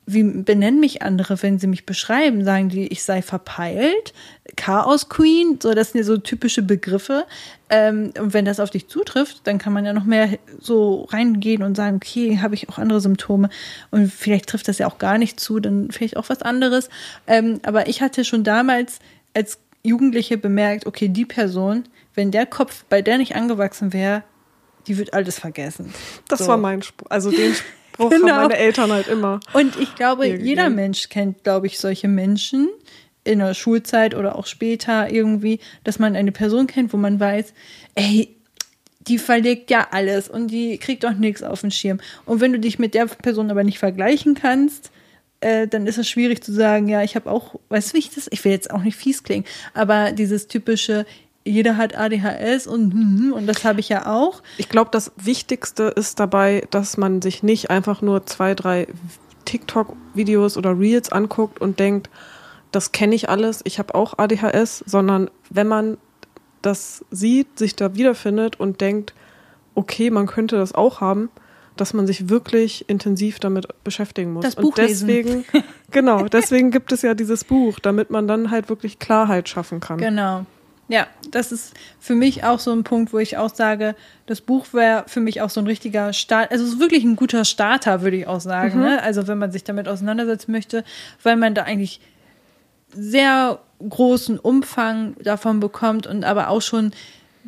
wie 0.07 0.23
benennen 0.23 0.79
mich 0.79 1.03
andere, 1.03 1.43
wenn 1.43 1.59
sie 1.59 1.67
mich 1.67 1.85
beschreiben? 1.85 2.45
Sagen 2.45 2.69
die, 2.69 2.87
ich 2.87 3.03
sei 3.03 3.23
verpeilt, 3.23 4.15
Chaos 4.55 5.09
Queen, 5.09 5.59
so 5.61 5.75
das 5.75 5.91
sind 5.91 5.99
ja 5.99 6.05
so 6.05 6.17
typische 6.17 6.63
Begriffe. 6.63 7.27
Ähm, 7.69 8.13
und 8.19 8.33
wenn 8.33 8.45
das 8.45 8.61
auf 8.61 8.71
dich 8.71 8.87
zutrifft, 8.87 9.41
dann 9.45 9.59
kann 9.59 9.73
man 9.73 9.85
ja 9.85 9.93
noch 9.93 10.05
mehr 10.05 10.39
so 10.61 11.09
reingehen 11.11 11.65
und 11.65 11.77
sagen, 11.77 11.97
okay, 11.97 12.39
habe 12.39 12.55
ich 12.55 12.69
auch 12.69 12.79
andere 12.79 13.01
Symptome 13.01 13.51
und 13.91 14.13
vielleicht 14.13 14.47
trifft 14.47 14.69
das 14.69 14.79
ja 14.79 14.87
auch 14.87 14.99
gar 14.99 15.19
nicht 15.19 15.41
zu, 15.41 15.59
dann 15.59 15.91
vielleicht 15.91 16.17
auch 16.17 16.29
was 16.29 16.43
anderes. 16.43 16.89
Ähm, 17.27 17.59
aber 17.65 17.89
ich 17.89 18.01
hatte 18.01 18.25
schon 18.25 18.45
damals 18.45 19.01
als 19.35 19.59
Jugendliche 19.83 20.39
bemerkt, 20.39 20.87
okay, 20.87 21.09
die 21.09 21.25
Person, 21.25 21.85
wenn 22.15 22.31
der 22.31 22.47
Kopf 22.47 22.85
bei 22.89 23.03
der 23.03 23.19
nicht 23.19 23.35
angewachsen 23.35 23.93
wäre, 23.93 24.23
die 24.87 24.99
wird 24.99 25.15
alles 25.15 25.41
vergessen. 25.41 25.93
Das 26.29 26.41
so. 26.41 26.49
war 26.49 26.57
mein 26.57 26.83
Spruch, 26.83 27.11
also 27.11 27.33
den 27.33 27.55
Spruch 27.97 28.11
genau. 28.11 28.29
haben 28.29 28.43
meine 28.43 28.59
Eltern 28.59 28.93
halt 28.93 29.09
immer. 29.09 29.41
Und 29.55 29.79
ich 29.81 29.95
glaube, 29.95 30.27
jeder 30.27 30.69
Mensch 30.69 31.09
kennt, 31.09 31.45
glaube 31.45 31.67
ich, 31.67 31.79
solche 31.79 32.09
Menschen 32.09 32.69
in 33.25 33.39
der 33.39 33.55
Schulzeit 33.55 34.15
oder 34.15 34.37
auch 34.37 34.47
später 34.47 35.11
irgendwie, 35.11 35.61
dass 35.83 35.99
man 35.99 36.15
eine 36.15 36.31
Person 36.31 36.67
kennt, 36.67 36.93
wo 36.93 36.99
man 36.99 37.19
weiß, 37.19 37.53
ey, 37.95 38.37
die 39.01 39.19
verlegt 39.19 39.71
ja 39.71 39.89
alles 39.93 40.29
und 40.29 40.49
die 40.49 40.79
kriegt 40.79 41.07
auch 41.07 41.13
nichts 41.13 41.43
auf 41.43 41.63
den 41.63 41.71
Schirm. 41.71 42.01
Und 42.27 42.41
wenn 42.41 42.53
du 42.53 42.59
dich 42.59 42.79
mit 42.79 42.95
der 42.95 43.07
Person 43.07 43.51
aber 43.51 43.65
nicht 43.65 43.79
vergleichen 43.79 44.35
kannst, 44.35 44.91
äh, 45.41 45.67
dann 45.67 45.87
ist 45.87 45.99
es 45.99 46.09
schwierig 46.09 46.43
zu 46.43 46.53
sagen, 46.53 46.89
ja, 46.89 47.03
ich 47.03 47.15
habe 47.17 47.31
auch, 47.31 47.57
weißt 47.69 47.91
du, 47.91 47.95
wie 47.95 47.99
ich 47.99 48.11
das, 48.11 48.29
ich 48.31 48.45
will 48.45 48.53
jetzt 48.53 48.71
auch 48.71 48.83
nicht 48.83 48.97
fies 48.97 49.23
klingen, 49.23 49.45
aber 49.75 50.13
dieses 50.13 50.49
typische, 50.49 51.07
jeder 51.47 51.77
hat 51.77 51.97
ADHS 51.97 52.67
und, 52.67 52.93
hm, 52.93 53.33
und 53.33 53.47
das 53.47 53.65
habe 53.65 53.81
ich 53.81 53.89
ja 53.89 54.07
auch. 54.07 54.43
Ich 54.59 54.69
glaube, 54.69 54.91
das 54.93 55.13
Wichtigste 55.17 55.85
ist 55.85 56.19
dabei, 56.19 56.67
dass 56.71 56.97
man 56.97 57.23
sich 57.23 57.43
nicht 57.43 57.71
einfach 57.71 58.03
nur 58.03 58.27
zwei, 58.27 58.55
drei 58.55 58.89
TikTok-Videos 59.45 60.57
oder 60.57 60.79
Reels 60.79 61.13
anguckt 61.13 61.61
und 61.61 61.79
denkt, 61.79 62.11
das 62.73 62.93
kenne 62.93 63.15
ich 63.15 63.31
alles, 63.31 63.61
ich 63.65 63.79
habe 63.79 63.95
auch 63.95 64.19
ADHS, 64.19 64.83
sondern 64.87 65.31
wenn 65.49 65.69
man 65.69 65.99
das 66.63 67.05
sieht, 67.11 67.59
sich 67.59 67.77
da 67.77 67.95
wiederfindet 67.95 68.59
und 68.59 68.81
denkt, 68.81 69.15
okay, 69.75 70.11
man 70.11 70.27
könnte 70.27 70.57
das 70.57 70.75
auch 70.75 71.01
haben, 71.01 71.31
dass 71.77 71.95
man 71.95 72.07
sich 72.07 72.29
wirklich 72.29 72.89
intensiv 72.89 73.39
damit 73.39 73.69
beschäftigen 73.85 74.33
muss. 74.33 74.45
Das 74.45 74.57
Buch 74.57 74.65
und 74.65 74.79
deswegen, 74.79 75.45
genau, 75.93 76.25
deswegen 76.25 76.71
gibt 76.71 76.91
es 76.91 77.03
ja 77.03 77.15
dieses 77.15 77.45
Buch, 77.45 77.79
damit 77.79 78.11
man 78.11 78.27
dann 78.27 78.51
halt 78.51 78.69
wirklich 78.69 78.99
Klarheit 78.99 79.49
schaffen 79.49 79.79
kann. 79.79 79.99
Genau. 79.99 80.45
Ja, 80.89 81.09
das 81.31 81.51
ist 81.51 81.75
für 81.99 82.15
mich 82.15 82.45
auch 82.45 82.61
so 82.61 82.71
ein 82.73 82.85
Punkt, 82.85 83.13
wo 83.13 83.19
ich 83.19 83.37
auch 83.37 83.53
sage, 83.53 83.97
das 84.27 84.41
Buch 84.41 84.67
wäre 84.73 85.05
für 85.09 85.21
mich 85.21 85.41
auch 85.41 85.51
so 85.51 85.61
ein 85.61 85.67
richtiger 85.67 86.13
Start, 86.13 86.53
also 86.53 86.65
es 86.65 86.75
ist 86.75 86.81
wirklich 86.81 87.03
ein 87.03 87.17
guter 87.17 87.45
Starter, 87.45 88.03
würde 88.03 88.19
ich 88.19 88.27
auch 88.29 88.41
sagen. 88.41 88.79
Mhm. 88.79 88.85
Ne? 88.85 89.03
Also 89.03 89.27
wenn 89.27 89.39
man 89.39 89.51
sich 89.51 89.65
damit 89.65 89.89
auseinandersetzen 89.89 90.53
möchte, 90.53 90.85
weil 91.23 91.37
man 91.37 91.55
da 91.55 91.63
eigentlich 91.63 92.01
sehr 92.93 93.59
großen 93.89 94.39
Umfang 94.39 95.17
davon 95.23 95.61
bekommt 95.61 96.07
und 96.07 96.25
aber 96.25 96.49
auch 96.49 96.63
schon 96.63 96.93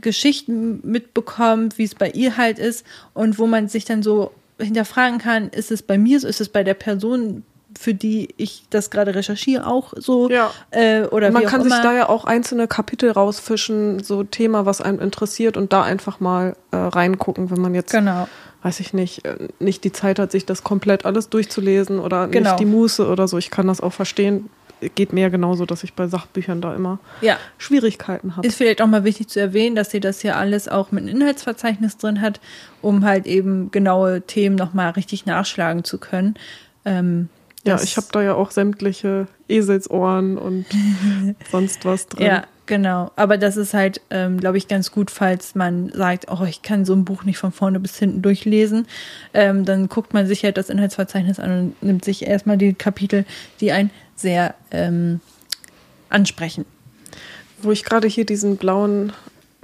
Geschichten 0.01 0.81
mitbekommt, 0.83 1.79
wie 1.79 1.85
es 1.85 1.95
bei 1.95 2.11
ihr 2.11 2.37
halt 2.37 2.59
ist 2.59 2.85
und 3.15 3.39
wo 3.39 3.47
man 3.47 3.69
sich 3.69 3.85
dann 3.85 4.03
so 4.03 4.33
hinterfragen 4.59 5.19
kann, 5.19 5.49
ist 5.51 5.71
es 5.71 5.83
bei 5.83 5.99
mir 5.99 6.19
so, 6.21 6.27
ist 6.27 6.41
es 6.41 6.49
bei 6.49 6.65
der 6.65 6.75
Person, 6.75 7.45
für 7.79 7.95
die 7.95 8.35
ich 8.37 8.65
das 8.71 8.91
gerade 8.91 9.15
recherchiere, 9.15 9.67
auch 9.67 9.93
so? 9.97 10.31
Ja. 10.31 10.51
Äh, 10.71 11.03
oder 11.03 11.31
man 11.31 11.45
kann 11.45 11.61
auch 11.61 11.65
sich 11.65 11.73
immer. 11.73 11.83
da 11.83 11.95
ja 11.95 12.09
auch 12.09 12.25
einzelne 12.25 12.67
Kapitel 12.69 13.11
rausfischen, 13.11 14.03
so 14.03 14.25
Thema, 14.25 14.67
was 14.67 14.81
einem 14.81 15.01
interessiert 15.01 15.57
und 15.57 15.73
da 15.73 15.83
einfach 15.83 16.21
mal 16.21 16.57
äh, 16.71 16.77
reingucken, 16.77 17.51
wenn 17.51 17.61
man 17.61 17.75
jetzt, 17.75 17.93
Genau. 17.93 18.27
weiß 18.63 18.81
ich 18.81 18.95
nicht, 18.95 19.25
äh, 19.27 19.49
nicht 19.59 19.85
die 19.85 19.93
Zeit 19.93 20.19
hat, 20.19 20.33
sich 20.33 20.47
das 20.47 20.65
komplett 20.65 21.05
alles 21.05 21.29
durchzulesen 21.29 21.99
oder 22.01 22.27
Genau. 22.29 22.51
nicht 22.51 22.61
die 22.61 22.65
Muße 22.67 23.07
oder 23.07 23.29
so. 23.29 23.39
Ich 23.39 23.51
kann 23.51 23.67
das 23.67 23.81
auch 23.81 23.93
verstehen. 23.93 24.49
Geht 24.95 25.13
mir 25.13 25.29
genauso, 25.29 25.67
dass 25.67 25.83
ich 25.83 25.95
bei 25.95 26.07
Sachbüchern 26.07 26.61
da 26.61 26.73
immer 26.75 27.01
Ja. 27.21 27.37
Schwierigkeiten 27.59 28.37
habe. 28.37 28.47
Ist 28.47 28.57
vielleicht 28.57 28.81
auch 28.81 28.87
mal 28.87 29.03
wichtig 29.05 29.27
zu 29.29 29.41
erwähnen, 29.41 29.75
dass 29.77 29.91
sie 29.91 29.99
das 30.01 30.21
hier 30.21 30.37
alles 30.37 30.69
auch 30.69 30.93
mit 30.93 31.03
einem 31.05 31.17
Inhaltsverzeichnis 31.17 31.97
drin 31.99 32.21
hat, 32.21 32.41
um 32.81 33.05
halt 33.05 33.27
eben 33.27 33.71
genaue 33.73 34.23
Themen 34.23 34.55
nochmal 34.57 34.91
richtig 34.93 35.27
nachschlagen 35.27 35.83
zu 35.85 35.99
können. 35.99 36.35
Ähm, 36.85 37.29
Ja, 37.69 37.83
ich 37.83 37.97
habe 37.97 38.07
da 38.13 38.23
ja 38.23 38.35
auch 38.35 38.51
sämtliche 38.51 39.27
Eselsohren 39.49 40.39
und 40.39 40.67
sonst 41.51 41.85
was 41.85 42.07
drin. 42.07 42.27
Ja, 42.27 42.45
genau. 42.67 43.11
Aber 43.17 43.39
das 43.39 43.57
ist 43.57 43.75
halt, 43.75 44.01
ähm, 44.11 44.39
glaube 44.39 44.59
ich, 44.59 44.69
ganz 44.69 44.93
gut, 44.93 45.11
falls 45.11 45.55
man 45.55 45.91
sagt, 45.91 46.27
oh, 46.31 46.45
ich 46.45 46.63
kann 46.63 46.85
so 46.85 46.95
ein 46.95 47.05
Buch 47.05 47.25
nicht 47.25 47.39
von 47.39 47.53
vorne 47.53 47.81
bis 47.81 47.99
hinten 47.99 48.23
durchlesen. 48.23 48.87
Ähm, 49.35 49.65
dann 49.65 49.89
guckt 49.89 50.15
man 50.15 50.27
sich 50.27 50.45
halt 50.45 50.57
das 50.57 50.71
Inhaltsverzeichnis 50.71 51.41
an 51.41 51.51
und 51.51 51.83
nimmt 51.83 52.05
sich 52.05 52.27
erstmal 52.27 52.59
die 52.59 52.75
Kapitel, 52.75 53.25
die 53.61 53.73
einen 53.73 53.91
sehr 54.17 54.55
ähm, 54.71 55.21
ansprechen. 56.09 56.65
Wo 57.61 57.73
ich 57.73 57.85
gerade 57.85 58.09
hier 58.09 58.25
diesen 58.25 58.57
blauen 58.57 59.13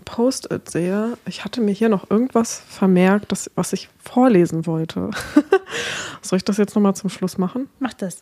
Post-it 0.04 0.70
sehe, 0.70 1.16
ich 1.26 1.44
hatte 1.44 1.60
mir 1.60 1.72
hier 1.72 1.88
noch 1.88 2.10
irgendwas 2.10 2.62
vermerkt, 2.68 3.32
das, 3.32 3.50
was 3.54 3.72
ich 3.72 3.88
vorlesen 3.98 4.66
wollte. 4.66 5.10
Soll 6.22 6.38
ich 6.38 6.44
das 6.44 6.56
jetzt 6.56 6.74
nochmal 6.74 6.94
zum 6.94 7.10
Schluss 7.10 7.38
machen? 7.38 7.68
Macht 7.78 8.02
das. 8.02 8.20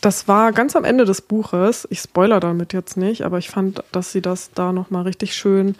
Das 0.00 0.28
war 0.28 0.52
ganz 0.52 0.76
am 0.76 0.84
Ende 0.84 1.04
des 1.04 1.22
Buches. 1.22 1.86
Ich 1.90 2.00
spoiler 2.00 2.40
damit 2.40 2.72
jetzt 2.72 2.96
nicht, 2.96 3.22
aber 3.22 3.38
ich 3.38 3.48
fand, 3.48 3.82
dass 3.92 4.12
sie 4.12 4.22
das 4.22 4.52
da 4.52 4.72
nochmal 4.72 5.02
richtig 5.02 5.34
schön 5.34 5.74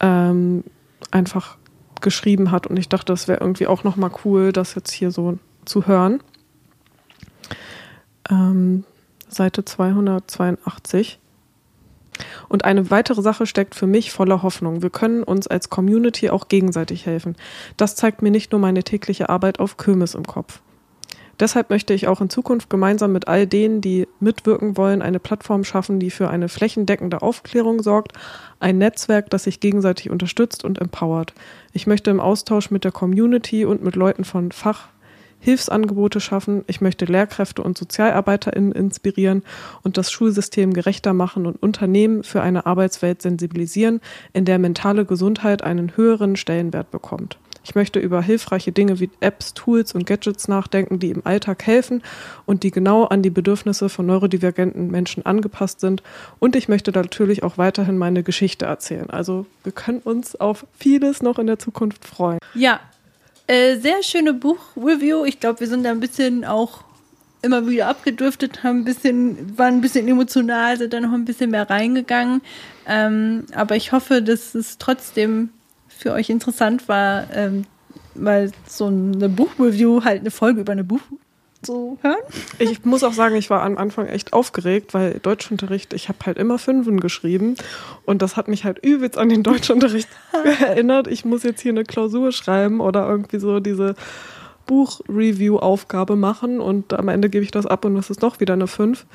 ähm, 0.00 0.64
einfach 1.10 1.56
geschrieben 2.00 2.50
hat 2.50 2.66
und 2.66 2.76
ich 2.78 2.88
dachte, 2.88 3.12
das 3.12 3.28
wäre 3.28 3.40
irgendwie 3.40 3.66
auch 3.66 3.84
nochmal 3.84 4.10
cool, 4.24 4.52
das 4.52 4.74
jetzt 4.74 4.90
hier 4.90 5.10
so 5.10 5.38
zu 5.64 5.86
hören. 5.86 6.20
Ähm, 8.28 8.84
Seite 9.28 9.64
282. 9.64 11.18
Und 12.48 12.64
eine 12.64 12.90
weitere 12.90 13.22
Sache 13.22 13.46
steckt 13.46 13.74
für 13.74 13.86
mich 13.86 14.12
voller 14.12 14.42
Hoffnung. 14.42 14.82
Wir 14.82 14.90
können 14.90 15.22
uns 15.22 15.46
als 15.46 15.70
Community 15.70 16.30
auch 16.30 16.48
gegenseitig 16.48 17.06
helfen. 17.06 17.36
Das 17.76 17.96
zeigt 17.96 18.22
mir 18.22 18.30
nicht 18.30 18.52
nur 18.52 18.60
meine 18.60 18.82
tägliche 18.82 19.28
Arbeit 19.28 19.60
auf 19.60 19.76
Kirmes 19.76 20.14
im 20.14 20.24
Kopf. 20.24 20.60
Deshalb 21.40 21.70
möchte 21.70 21.94
ich 21.94 22.06
auch 22.06 22.20
in 22.20 22.30
Zukunft 22.30 22.70
gemeinsam 22.70 23.12
mit 23.12 23.26
all 23.26 23.46
denen, 23.46 23.80
die 23.80 24.06
mitwirken 24.20 24.76
wollen, 24.76 25.02
eine 25.02 25.18
Plattform 25.18 25.64
schaffen, 25.64 25.98
die 25.98 26.10
für 26.10 26.28
eine 26.28 26.48
flächendeckende 26.48 27.22
Aufklärung 27.22 27.82
sorgt, 27.82 28.12
ein 28.60 28.78
Netzwerk, 28.78 29.30
das 29.30 29.44
sich 29.44 29.58
gegenseitig 29.58 30.10
unterstützt 30.10 30.64
und 30.64 30.80
empowert. 30.80 31.34
Ich 31.72 31.86
möchte 31.86 32.10
im 32.10 32.20
Austausch 32.20 32.70
mit 32.70 32.84
der 32.84 32.92
Community 32.92 33.64
und 33.64 33.82
mit 33.82 33.96
Leuten 33.96 34.24
von 34.24 34.52
Fach 34.52 34.88
Hilfsangebote 35.42 36.20
schaffen. 36.20 36.64
Ich 36.68 36.80
möchte 36.80 37.04
Lehrkräfte 37.04 37.62
und 37.62 37.76
SozialarbeiterInnen 37.76 38.72
inspirieren 38.72 39.42
und 39.82 39.96
das 39.96 40.12
Schulsystem 40.12 40.72
gerechter 40.72 41.12
machen 41.12 41.46
und 41.46 41.60
Unternehmen 41.60 42.22
für 42.22 42.42
eine 42.42 42.64
Arbeitswelt 42.64 43.22
sensibilisieren, 43.22 44.00
in 44.32 44.44
der 44.44 44.60
mentale 44.60 45.04
Gesundheit 45.04 45.62
einen 45.62 45.96
höheren 45.96 46.36
Stellenwert 46.36 46.92
bekommt. 46.92 47.38
Ich 47.64 47.74
möchte 47.74 47.98
über 47.98 48.22
hilfreiche 48.22 48.72
Dinge 48.72 49.00
wie 49.00 49.10
Apps, 49.20 49.54
Tools 49.54 49.94
und 49.94 50.06
Gadgets 50.06 50.48
nachdenken, 50.48 50.98
die 50.98 51.10
im 51.10 51.24
Alltag 51.24 51.64
helfen 51.66 52.02
und 52.44 52.62
die 52.62 52.70
genau 52.70 53.04
an 53.04 53.22
die 53.22 53.30
Bedürfnisse 53.30 53.88
von 53.88 54.06
neurodivergenten 54.06 54.90
Menschen 54.90 55.24
angepasst 55.26 55.80
sind. 55.80 56.02
Und 56.38 56.56
ich 56.56 56.68
möchte 56.68 56.90
natürlich 56.92 57.42
auch 57.42 57.58
weiterhin 57.58 57.98
meine 57.98 58.22
Geschichte 58.22 58.66
erzählen. 58.66 59.10
Also 59.10 59.46
wir 59.62 59.72
können 59.72 60.00
uns 60.00 60.34
auf 60.36 60.66
vieles 60.76 61.22
noch 61.22 61.38
in 61.38 61.46
der 61.46 61.58
Zukunft 61.58 62.04
freuen. 62.04 62.38
Ja, 62.54 62.80
äh, 63.46 63.76
sehr 63.76 64.02
schöne 64.02 64.34
Buchreview. 64.34 65.24
Ich 65.24 65.40
glaube, 65.40 65.60
wir 65.60 65.66
sind 65.66 65.84
da 65.84 65.90
ein 65.90 66.00
bisschen 66.00 66.44
auch 66.44 66.84
immer 67.42 67.66
wieder 67.68 67.88
abgedriftet, 67.88 68.62
haben 68.62 68.80
ein 68.80 68.84
bisschen, 68.84 69.58
waren 69.58 69.74
ein 69.74 69.80
bisschen 69.80 70.06
emotional, 70.06 70.76
sind 70.76 70.92
da 70.92 71.00
noch 71.00 71.12
ein 71.12 71.24
bisschen 71.24 71.50
mehr 71.50 71.68
reingegangen. 71.68 72.40
Ähm, 72.86 73.46
aber 73.54 73.76
ich 73.76 73.92
hoffe, 73.92 74.22
dass 74.22 74.54
es 74.54 74.78
trotzdem 74.78 75.50
für 75.88 76.12
euch 76.12 76.30
interessant 76.30 76.88
war, 76.88 77.26
ähm, 77.34 77.64
mal 78.14 78.50
so 78.68 78.86
eine 78.86 79.28
Buchreview, 79.28 80.04
halt 80.04 80.20
eine 80.20 80.30
Folge 80.30 80.60
über 80.60 80.72
eine 80.72 80.84
Buch 80.84 81.00
zu 81.62 81.98
hören. 82.02 82.16
Ich 82.58 82.84
muss 82.84 83.04
auch 83.04 83.12
sagen, 83.12 83.36
ich 83.36 83.50
war 83.50 83.62
am 83.62 83.78
Anfang 83.78 84.06
echt 84.06 84.32
aufgeregt, 84.32 84.94
weil 84.94 85.18
Deutschunterricht, 85.20 85.92
ich 85.92 86.08
habe 86.08 86.18
halt 86.26 86.38
immer 86.38 86.58
Fünfen 86.58 87.00
geschrieben 87.00 87.56
und 88.04 88.22
das 88.22 88.36
hat 88.36 88.48
mich 88.48 88.64
halt 88.64 88.78
übelst 88.84 89.18
an 89.18 89.28
den 89.28 89.42
Deutschunterricht 89.42 90.08
erinnert. 90.60 91.06
Ich 91.06 91.24
muss 91.24 91.42
jetzt 91.42 91.60
hier 91.60 91.72
eine 91.72 91.84
Klausur 91.84 92.32
schreiben 92.32 92.80
oder 92.80 93.08
irgendwie 93.08 93.38
so 93.38 93.60
diese 93.60 93.94
Buchreview-Aufgabe 94.66 96.16
machen 96.16 96.60
und 96.60 96.92
am 96.94 97.08
Ende 97.08 97.30
gebe 97.30 97.44
ich 97.44 97.50
das 97.50 97.66
ab 97.66 97.84
und 97.84 97.96
es 97.96 98.10
ist 98.10 98.22
doch 98.22 98.40
wieder 98.40 98.54
eine 98.54 98.66
Fünf. 98.66 99.06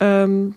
Ähm, 0.00 0.54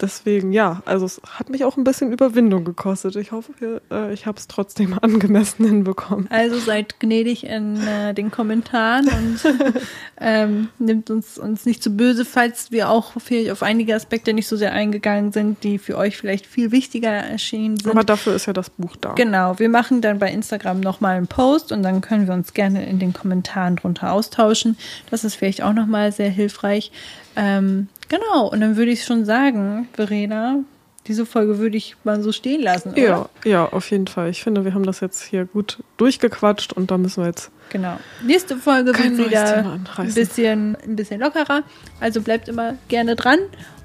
deswegen, 0.00 0.52
ja, 0.52 0.82
also 0.84 1.06
es 1.06 1.20
hat 1.26 1.50
mich 1.50 1.64
auch 1.64 1.76
ein 1.76 1.84
bisschen 1.84 2.12
Überwindung 2.12 2.64
gekostet. 2.64 3.16
Ich 3.16 3.32
hoffe, 3.32 3.80
äh, 3.90 4.12
ich 4.12 4.26
habe 4.26 4.38
es 4.38 4.48
trotzdem 4.48 4.98
angemessen 5.02 5.64
hinbekommen. 5.64 6.28
Also 6.30 6.58
seid 6.58 7.00
gnädig 7.00 7.44
in 7.44 7.76
äh, 7.86 8.14
den 8.14 8.30
Kommentaren 8.30 9.08
und 9.08 9.40
ähm, 10.20 10.68
nimmt 10.78 11.10
uns, 11.10 11.38
uns 11.38 11.66
nicht 11.66 11.82
zu 11.82 11.96
böse, 11.96 12.24
falls 12.24 12.70
wir 12.70 12.90
auch 12.90 13.12
vielleicht 13.18 13.50
auf 13.50 13.62
einige 13.62 13.94
Aspekte 13.94 14.32
nicht 14.32 14.48
so 14.48 14.56
sehr 14.56 14.72
eingegangen 14.72 15.32
sind, 15.32 15.62
die 15.64 15.78
für 15.78 15.96
euch 15.96 16.16
vielleicht 16.16 16.46
viel 16.46 16.72
wichtiger 16.72 17.10
erschienen 17.10 17.76
sind. 17.76 17.90
Aber 17.90 18.04
dafür 18.04 18.34
ist 18.34 18.46
ja 18.46 18.52
das 18.52 18.70
Buch 18.70 18.96
da. 18.96 19.12
Genau, 19.14 19.58
wir 19.58 19.68
machen 19.68 20.00
dann 20.00 20.18
bei 20.18 20.30
Instagram 20.30 20.80
nochmal 20.80 21.16
einen 21.16 21.26
Post 21.26 21.72
und 21.72 21.82
dann 21.82 22.00
können 22.00 22.26
wir 22.26 22.34
uns 22.34 22.54
gerne 22.54 22.86
in 22.86 22.98
den 22.98 23.12
Kommentaren 23.12 23.76
drunter 23.76 24.12
austauschen. 24.12 24.76
Das 25.10 25.24
ist 25.24 25.34
vielleicht 25.34 25.62
auch 25.62 25.72
nochmal 25.72 26.12
sehr 26.12 26.30
hilfreich. 26.30 26.92
Ähm, 27.36 27.88
genau, 28.08 28.48
und 28.50 28.60
dann 28.60 28.76
würde 28.76 28.90
ich 28.90 29.04
schon 29.04 29.24
sagen, 29.24 29.88
Verena, 29.92 30.58
diese 31.06 31.26
Folge 31.26 31.58
würde 31.58 31.76
ich 31.76 31.96
mal 32.04 32.22
so 32.22 32.32
stehen 32.32 32.62
lassen. 32.62 32.92
Oder? 32.92 33.00
Ja, 33.02 33.28
ja, 33.44 33.66
auf 33.66 33.90
jeden 33.90 34.06
Fall. 34.06 34.30
Ich 34.30 34.42
finde, 34.42 34.64
wir 34.64 34.72
haben 34.74 34.84
das 34.84 35.00
jetzt 35.00 35.22
hier 35.22 35.44
gut 35.44 35.78
durchgequatscht 35.98 36.72
und 36.72 36.90
da 36.90 36.96
müssen 36.98 37.22
wir 37.22 37.28
jetzt 37.28 37.50
Genau. 37.70 37.98
Nächste 38.24 38.56
Folge 38.56 38.96
wird 38.96 39.18
wieder 39.18 39.78
ein 39.96 40.14
bisschen, 40.14 40.76
ein 40.84 40.96
bisschen 40.96 41.20
lockerer. 41.20 41.62
Also 42.00 42.20
bleibt 42.20 42.48
immer 42.48 42.74
gerne 42.88 43.16
dran. 43.16 43.38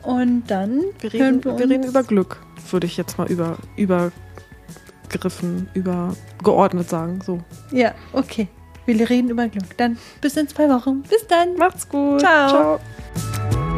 Und 0.03 0.43
dann 0.47 0.81
Wir 1.01 1.11
hören 1.11 1.21
reden, 1.39 1.43
wir 1.43 1.51
uns. 1.51 1.59
wir 1.61 1.69
reden 1.69 1.83
über 1.83 2.03
Glück, 2.03 2.37
würde 2.71 2.87
ich 2.87 2.95
jetzt 2.97 3.17
mal 3.17 3.27
über, 3.29 3.57
übergriffen, 3.75 5.69
übergeordnet 5.73 6.89
sagen. 6.89 7.19
So. 7.25 7.39
Ja, 7.71 7.93
okay. 8.13 8.47
Wir 8.85 9.09
reden 9.09 9.29
über 9.29 9.47
Glück. 9.49 9.77
Dann 9.77 9.97
bis 10.21 10.37
in 10.37 10.47
zwei 10.47 10.69
Wochen. 10.69 11.01
Bis 11.03 11.27
dann. 11.27 11.55
Macht's 11.57 11.87
gut. 11.89 12.21
Ciao. 12.21 12.79
Ciao. 13.51 13.68